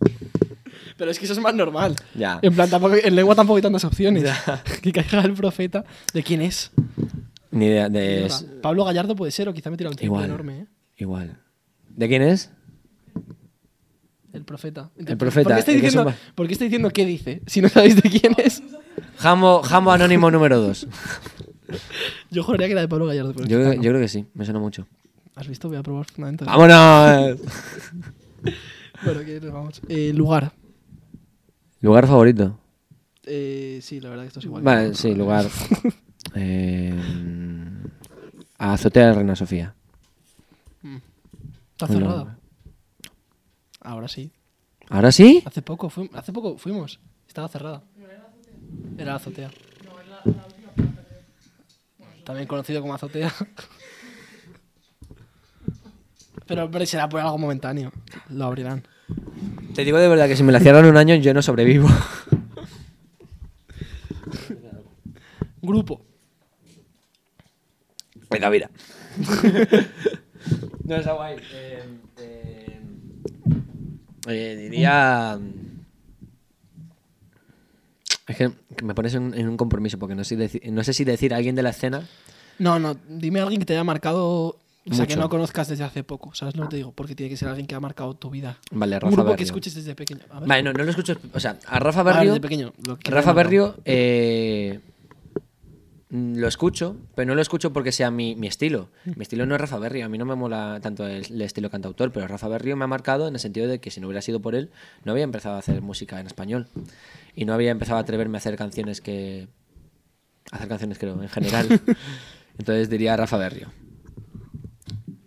Pero 0.97 1.11
es 1.13 1.21
que 1.21 1.25
eso 1.27 1.35
es 1.35 1.39
más 1.41 1.55
normal. 1.55 1.95
Ya. 2.17 2.41
En 2.43 2.53
plan, 2.53 2.69
tampoco, 2.69 2.97
en 2.97 3.15
lengua 3.15 3.37
tampoco 3.37 3.59
hay 3.59 3.63
tantas 3.63 3.85
opciones. 3.85 4.25
que 4.83 4.91
caiga 4.93 5.21
el 5.23 5.35
profeta. 5.35 5.85
¿De 6.13 6.25
quién 6.25 6.43
es? 6.43 6.73
Ni 7.53 7.67
idea 7.67 7.89
de... 7.89 8.29
Pablo 8.61 8.85
Gallardo 8.85 9.15
puede 9.15 9.31
ser, 9.31 9.49
o 9.49 9.55
quizá 9.55 9.71
me 9.71 9.77
tira 9.77 9.89
un 9.89 9.95
triple 9.95 10.07
Igual. 10.07 10.25
enorme, 10.25 10.59
¿eh? 10.63 10.67
Igual. 10.97 11.39
¿De 11.91 12.09
quién 12.09 12.23
es? 12.23 12.51
El 14.33 14.45
profeta. 14.45 14.91
El 14.97 15.17
profeta, 15.17 15.49
¿Por 15.57 15.59
qué, 15.59 15.65
que 15.65 15.81
diciendo, 15.81 16.05
son- 16.05 16.15
¿Por 16.35 16.47
qué 16.47 16.53
estoy 16.53 16.69
diciendo 16.69 16.91
qué 16.91 17.05
dice? 17.07 17.43
Si 17.47 17.61
no 17.61 17.69
sabéis 17.69 17.97
de 18.01 18.09
quién 18.09 18.35
es. 18.39 18.63
Jambo, 19.19 19.63
Jambo 19.63 19.91
Anónimo 19.93 20.31
número 20.31 20.61
2. 20.61 20.87
Yo 22.31 22.43
juraría 22.45 22.67
que 22.67 22.73
era 22.73 22.81
de 22.83 22.89
Pablo 22.89 23.07
Gallardo. 23.07 23.33
Pero 23.35 23.47
Yo, 23.49 23.59
creo- 23.59 23.75
no. 23.75 23.83
yo 23.83 23.91
creo 23.91 24.01
que 24.01 24.09
sí, 24.09 24.27
me 24.35 24.45
suena 24.45 24.61
mucho. 24.61 24.87
¿Has 25.37 25.49
visto? 25.49 25.69
Voy 25.69 25.77
a 25.79 25.83
probar 25.83 26.07
fundamentos. 26.07 26.47
¡Vámonos! 26.47 27.39
Bueno, 29.03 29.21
que 29.25 29.41
nos 29.41 29.53
vamos. 29.53 29.81
Eh, 29.89 30.13
lugar. 30.15 30.53
¿Lugar 31.81 32.07
favorito? 32.07 32.59
Eh, 33.25 33.79
sí, 33.83 33.99
la 33.99 34.11
verdad 34.11 34.25
que 34.25 34.29
esto 34.29 34.41
es 34.41 34.45
igual. 34.47 34.63
Vale, 34.63 34.95
sí, 34.95 35.15
lugar. 35.15 35.47
Eh, 36.35 36.95
azotea 38.59 39.07
de 39.07 39.13
Reina 39.15 39.35
Sofía. 39.35 39.75
Está 41.73 41.87
No. 41.87 41.93
cerrada. 41.95 42.39
Ahora 43.91 44.07
sí. 44.07 44.31
¿Ahora 44.89 45.11
sí? 45.11 45.43
Hace 45.45 45.63
poco, 45.63 45.91
fuim- 45.91 46.11
hace 46.15 46.33
poco 46.33 46.57
fuimos. 46.59 47.01
Estaba 47.27 47.49
cerrada. 47.49 47.83
Era 48.97 49.07
la 49.11 49.15
azotea. 49.17 49.51
También 52.25 52.47
conocido 52.47 52.81
como 52.83 52.95
azotea. 52.95 53.33
Pero 56.47 56.65
hombre, 56.67 56.87
será 56.87 57.09
por 57.09 57.21
algo 57.21 57.37
momentáneo. 57.37 57.91
Lo 58.29 58.45
abrirán. 58.45 58.87
Te 59.75 59.85
digo 59.85 59.99
de 59.99 60.07
verdad 60.07 60.29
que 60.29 60.37
si 60.37 60.45
me 60.45 60.53
la 60.53 60.61
cierran 60.61 60.85
un 60.85 60.97
año 60.97 61.17
yo 61.17 61.35
no 61.35 61.43
sobrevivo. 61.43 61.89
Grupo. 65.63 66.01
Venga, 68.31 68.51
mira. 68.51 68.71
no 70.85 70.95
está 70.95 71.13
guay. 71.15 71.37
Eh, 71.53 71.83
eh, 74.31 74.57
diría. 74.57 75.39
Es 78.27 78.37
que 78.37 78.53
me 78.85 78.95
pones 78.95 79.15
en, 79.15 79.35
en 79.35 79.49
un 79.49 79.57
compromiso 79.57 79.99
porque 79.99 80.15
no 80.15 80.23
sé, 80.25 80.39
deci- 80.39 80.71
no 80.71 80.85
sé 80.85 80.93
si 80.93 81.05
decir 81.05 81.35
a 81.35 81.39
alguien 81.39 81.57
de 81.57 81.63
la 81.63 81.71
escena. 81.71 82.07
No, 82.59 82.79
no, 82.79 82.97
dime 83.09 83.41
a 83.41 83.43
alguien 83.43 83.59
que 83.61 83.67
te 83.67 83.73
haya 83.73 83.85
marcado. 83.85 84.57
O 84.91 84.95
sea, 84.95 85.07
que 85.07 85.15
Mucho. 85.15 85.21
no 85.25 85.29
conozcas 85.29 85.69
desde 85.69 85.85
hace 85.85 86.05
poco. 86.05 86.35
¿Sabes 86.35 86.57
lo 86.57 86.63
que 86.65 86.69
te 86.71 86.77
digo? 86.77 86.93
Porque 86.93 87.15
tiene 87.15 87.29
que 87.29 87.37
ser 87.37 87.49
alguien 87.49 87.67
que 87.67 87.75
ha 87.75 87.81
marcado 87.81 88.15
tu 88.15 88.31
vida. 88.31 88.59
Vale, 88.71 88.97
Un 88.97 89.01
Rafa 89.03 89.11
grupo 89.13 89.25
que 89.25 89.31
Berrio. 89.33 89.45
escuches 89.45 89.75
desde 89.75 89.95
pequeño. 89.95 90.21
A 90.31 90.41
ver. 90.41 90.49
Vale, 90.49 90.63
no, 90.63 90.73
no 90.73 90.85
lo 90.85 90.91
escucho. 90.91 91.17
O 91.35 91.41
sea, 91.41 91.59
a 91.67 91.79
Rafa 91.79 92.01
A 92.01 92.03
ver, 92.03 92.15
Berrio. 92.15 92.31
desde 92.33 92.41
pequeño. 92.41 92.73
lo 92.87 92.97
que 92.97 93.03
te 93.05 93.11
Rafa 93.11 93.31
haya 93.31 93.35
marcado. 93.35 93.45
Berrio 93.45 93.75
eh, 93.85 94.81
mm, 94.83 94.90
lo 96.11 96.49
escucho, 96.49 96.97
pero 97.15 97.29
no 97.29 97.35
lo 97.37 97.43
escucho 97.43 97.73
porque 97.73 97.93
sea 97.93 98.11
mi, 98.11 98.35
mi 98.35 98.49
estilo. 98.49 98.89
Mi 99.05 99.23
estilo 99.23 99.47
no 99.47 99.55
es 99.55 99.61
Rafa 99.61 99.79
Berrio. 99.79 100.07
A 100.07 100.09
mí 100.09 100.19
no 100.19 100.25
me 100.25 100.35
mola 100.35 100.81
tanto 100.83 101.07
el, 101.07 101.25
el 101.25 101.43
estilo 101.43 101.71
cantautor, 101.71 102.11
pero 102.11 102.27
Rafa 102.27 102.49
Berrio 102.49 102.77
me 102.77 102.85
ha 102.85 102.89
marcado 102.89 103.29
en 103.29 103.35
el 103.35 103.41
sentido 103.41 103.69
de 103.69 103.79
que 103.79 103.93
si 103.93 104.01
no 104.01 104.09
hubiera 104.09 104.21
sido 104.21 104.41
por 104.41 104.57
él, 104.57 104.71
no 105.05 105.13
había 105.13 105.23
empezado 105.23 105.55
a 105.55 105.61
hacer 105.61 105.81
música 105.83 106.19
en 106.19 106.27
español. 106.27 106.67
Y 107.37 107.45
no 107.45 107.55
había 107.55 107.71
empezado 107.71 107.99
a 107.99 108.01
atreverme 108.01 108.37
a 108.37 108.41
hacer 108.41 108.57
canciones 108.57 109.01
que. 109.01 109.49
a 110.51 110.57
hacer 110.57 110.69
canciones, 110.69 110.99
creo, 110.99 111.23
en 111.23 111.29
general. 111.29 111.81
Entonces 112.59 112.91
diría 112.91 113.17
Rafa 113.17 113.37
Berrio. 113.37 113.73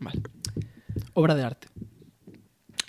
Vale. 0.02 0.22
Obra 1.14 1.34
de 1.36 1.44
arte. 1.44 1.68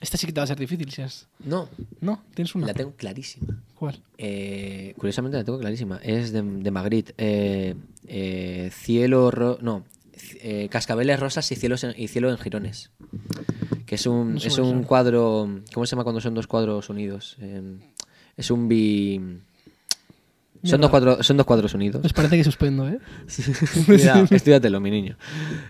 Esta 0.05 0.19
sí 0.19 0.27
que 0.27 0.33
te 0.35 0.41
va 0.41 0.45
a 0.45 0.47
ser 0.47 0.59
difícil 0.59 0.91
si 0.93 1.01
has. 1.03 1.29
No, 1.45 1.69
No, 2.03 2.23
tienes 2.35 2.55
una. 2.55 2.67
la 2.67 2.75
tengo 2.75 2.93
clarísima. 2.95 3.57
¿Cuál? 3.75 4.01
Eh, 4.19 4.93
curiosamente 4.99 5.39
la 5.39 5.45
tengo 5.45 5.59
clarísima. 5.59 5.99
Es 6.03 6.31
de, 6.31 6.43
de 6.43 6.71
Magritte. 6.71 7.15
Eh, 7.17 7.75
eh, 8.07 8.71
cielo. 8.73 9.31
ro- 9.31 9.59
no. 9.63 9.85
cascabeles 10.71 11.19
rosas 11.19 11.51
y, 11.53 11.57
cielos 11.57 11.85
en- 11.85 11.95
y 11.97 12.09
cielo 12.09 12.31
en 12.31 12.37
jirones. 12.39 12.91
Que 13.87 13.95
es 13.95 14.07
un, 14.07 14.33
No 14.35 14.39
es 14.39 14.59
un 14.59 14.81
es. 14.81 14.87
cuadro. 14.87 15.61
¿Cómo 15.73 15.87
se 15.87 15.93
llama 15.93 16.05
cuando 16.05 16.21
son 16.21 16.35
dos 16.35 16.47
cuadros 16.47 16.89
unidos? 16.91 17.37
Eh, 17.41 17.63
Es 18.37 18.51
un 18.51 18.69
bi... 18.69 19.21
Son 20.65 20.81
dos, 20.81 20.91
cuatro, 20.91 21.23
son 21.23 21.37
dos 21.37 21.45
cuadros 21.47 21.75
unidos. 21.75 22.03
Nos 22.03 22.13
parece 22.15 22.37
que 22.39 22.45
suspendo, 22.45 22.89
¿eh? 22.89 22.99
Cuidado, 23.87 24.27
estudiatelo, 24.31 24.81
mi 24.81 24.91
niño. 24.91 25.17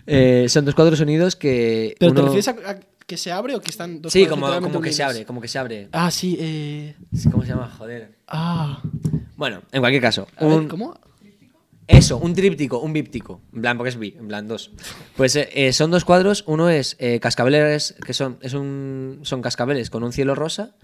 Eh, 0.07 0.45
son 0.47 0.63
dos 0.63 0.73
cuadros 0.73 1.01
unidos 1.01 1.35
que. 1.35 1.95
¿Pero 1.99 2.13
te 2.13 2.21
uno- 2.21 2.31
refieres 2.33 2.47
a, 2.47 2.71
a 2.71 2.79
que 3.05 3.17
se 3.17 3.31
abre 3.31 3.55
o 3.55 3.61
que 3.61 3.69
están 3.71 4.01
dos 4.01 4.11
Sí, 4.11 4.25
como, 4.25 4.47
como 4.61 4.81
que 4.81 4.91
se 4.91 5.03
abre, 5.03 5.25
como 5.25 5.41
que 5.41 5.47
se 5.47 5.59
abre. 5.59 5.89
Ah, 5.91 6.09
sí, 6.11 6.37
eh... 6.39 6.95
¿Cómo 7.31 7.43
se 7.43 7.49
llama? 7.49 7.69
Joder. 7.77 8.15
Ah... 8.27 8.81
Bueno, 9.35 9.61
en 9.71 9.81
cualquier 9.81 10.01
caso. 10.01 10.27
A 10.37 10.45
ver, 10.45 10.57
un- 10.59 10.67
¿cómo? 10.67 10.97
Eso, 11.87 12.17
un 12.17 12.33
tríptico, 12.33 12.79
un 12.79 12.93
bíptico. 12.93 13.41
En 13.53 13.61
plan, 13.61 13.77
porque 13.77 13.89
es 13.89 13.97
bi, 13.99 14.15
en 14.17 14.27
plan 14.27 14.47
dos. 14.47 14.71
Pues 15.15 15.35
eh, 15.35 15.49
eh, 15.53 15.71
son 15.71 15.91
dos 15.91 16.03
cuadros. 16.03 16.43
Uno 16.47 16.69
es 16.69 16.95
eh, 16.99 17.19
cascabeles, 17.19 17.95
que 18.03 18.13
son, 18.13 18.39
es 18.41 18.53
un, 18.55 19.19
son 19.21 19.41
cascabeles 19.43 19.91
con 19.91 20.03
un 20.03 20.11
cielo 20.11 20.33
rosa. 20.33 20.75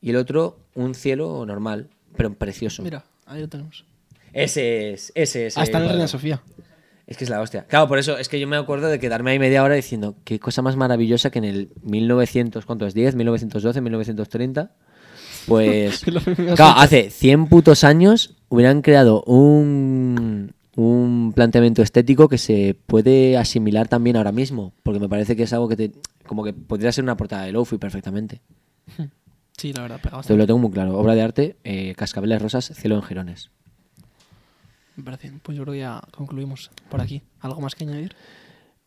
Y 0.00 0.10
el 0.10 0.16
otro, 0.16 0.58
un 0.74 0.96
cielo 0.96 1.44
normal, 1.46 1.90
pero 2.16 2.34
precioso. 2.34 2.82
Mira, 2.82 3.04
ahí 3.26 3.40
lo 3.40 3.48
tenemos. 3.48 3.84
Ese 4.32 4.92
es, 4.94 5.12
ese 5.14 5.46
es. 5.46 5.56
Ah, 5.58 5.62
está 5.62 5.78
en 5.78 5.84
cuadro. 5.84 5.96
Reina 5.98 6.08
Sofía. 6.08 6.42
Es 7.08 7.16
que 7.16 7.24
es 7.24 7.30
la 7.30 7.40
hostia. 7.40 7.64
Claro, 7.66 7.88
por 7.88 7.98
eso 7.98 8.18
es 8.18 8.28
que 8.28 8.38
yo 8.38 8.46
me 8.46 8.58
acuerdo 8.58 8.88
de 8.88 9.00
quedarme 9.00 9.30
ahí 9.30 9.38
media 9.38 9.64
hora 9.64 9.74
diciendo 9.74 10.16
qué 10.24 10.38
cosa 10.38 10.60
más 10.60 10.76
maravillosa 10.76 11.30
que 11.30 11.38
en 11.38 11.46
el 11.46 11.70
1900, 11.82 12.66
¿cuánto 12.66 12.86
es? 12.86 12.94
¿10? 12.94 13.14
¿1912? 13.14 13.80
¿1930? 13.82 14.70
Pues. 15.46 16.04
Claro, 16.54 16.78
hace 16.78 17.08
100 17.08 17.46
putos 17.46 17.82
años 17.82 18.36
hubieran 18.50 18.82
creado 18.82 19.22
un, 19.22 20.52
un 20.76 21.32
planteamiento 21.34 21.80
estético 21.80 22.28
que 22.28 22.36
se 22.36 22.76
puede 22.86 23.38
asimilar 23.38 23.88
también 23.88 24.16
ahora 24.16 24.32
mismo. 24.32 24.74
Porque 24.82 25.00
me 25.00 25.08
parece 25.08 25.34
que 25.34 25.44
es 25.44 25.52
algo 25.54 25.66
que 25.66 25.76
te. 25.76 25.92
Como 26.26 26.44
que 26.44 26.52
podría 26.52 26.92
ser 26.92 27.04
una 27.04 27.16
portada 27.16 27.44
de 27.44 27.52
Lofi 27.52 27.78
perfectamente. 27.78 28.42
Sí, 29.56 29.72
la 29.72 29.80
verdad, 29.80 30.00
bastante. 30.02 30.36
lo 30.36 30.46
tengo 30.46 30.58
muy 30.58 30.70
claro. 30.70 30.98
Obra 30.98 31.14
de 31.14 31.22
arte, 31.22 31.56
eh, 31.64 31.94
cascabeles 31.96 32.42
rosas, 32.42 32.70
cielo 32.74 32.96
en 32.96 33.02
jirones. 33.02 33.50
Me 34.98 35.04
parece. 35.04 35.32
Pues 35.42 35.56
yo 35.56 35.62
creo 35.62 35.72
que 35.74 35.78
ya 35.80 36.02
concluimos 36.10 36.70
por 36.90 37.00
aquí. 37.00 37.22
¿Algo 37.40 37.60
más 37.60 37.74
que 37.74 37.84
añadir? 37.84 38.14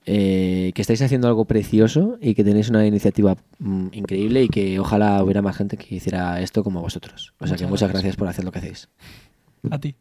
eh, 0.06 0.72
que 0.74 0.82
estáis 0.82 1.00
haciendo 1.04 1.28
algo 1.28 1.46
precioso 1.46 2.18
y 2.20 2.34
que 2.34 2.44
tenéis 2.44 2.70
una 2.70 2.86
iniciativa 2.88 3.36
mm, 3.60 3.88
increíble 3.92 4.44
y 4.44 4.50
que 4.50 4.80
ojalá 4.80 5.24
hubiera 5.24 5.44
más 5.44 5.56
gente 5.56 5.78
que 5.78 5.94
hiciera 5.96 6.42
esto 6.42 6.64
como 6.64 6.82
vosotros. 6.82 7.34
O 7.40 7.46
sea 7.48 7.56
que 7.56 7.64
Muchas 7.66 7.70
muchas 7.70 7.90
gracias. 7.90 8.04
gracias 8.04 8.16
por 8.18 8.28
hacer 8.28 8.44
lo 8.46 8.52
que 8.52 8.60
hacéis. 8.60 8.90
A 9.70 9.80
ti. 9.80 9.96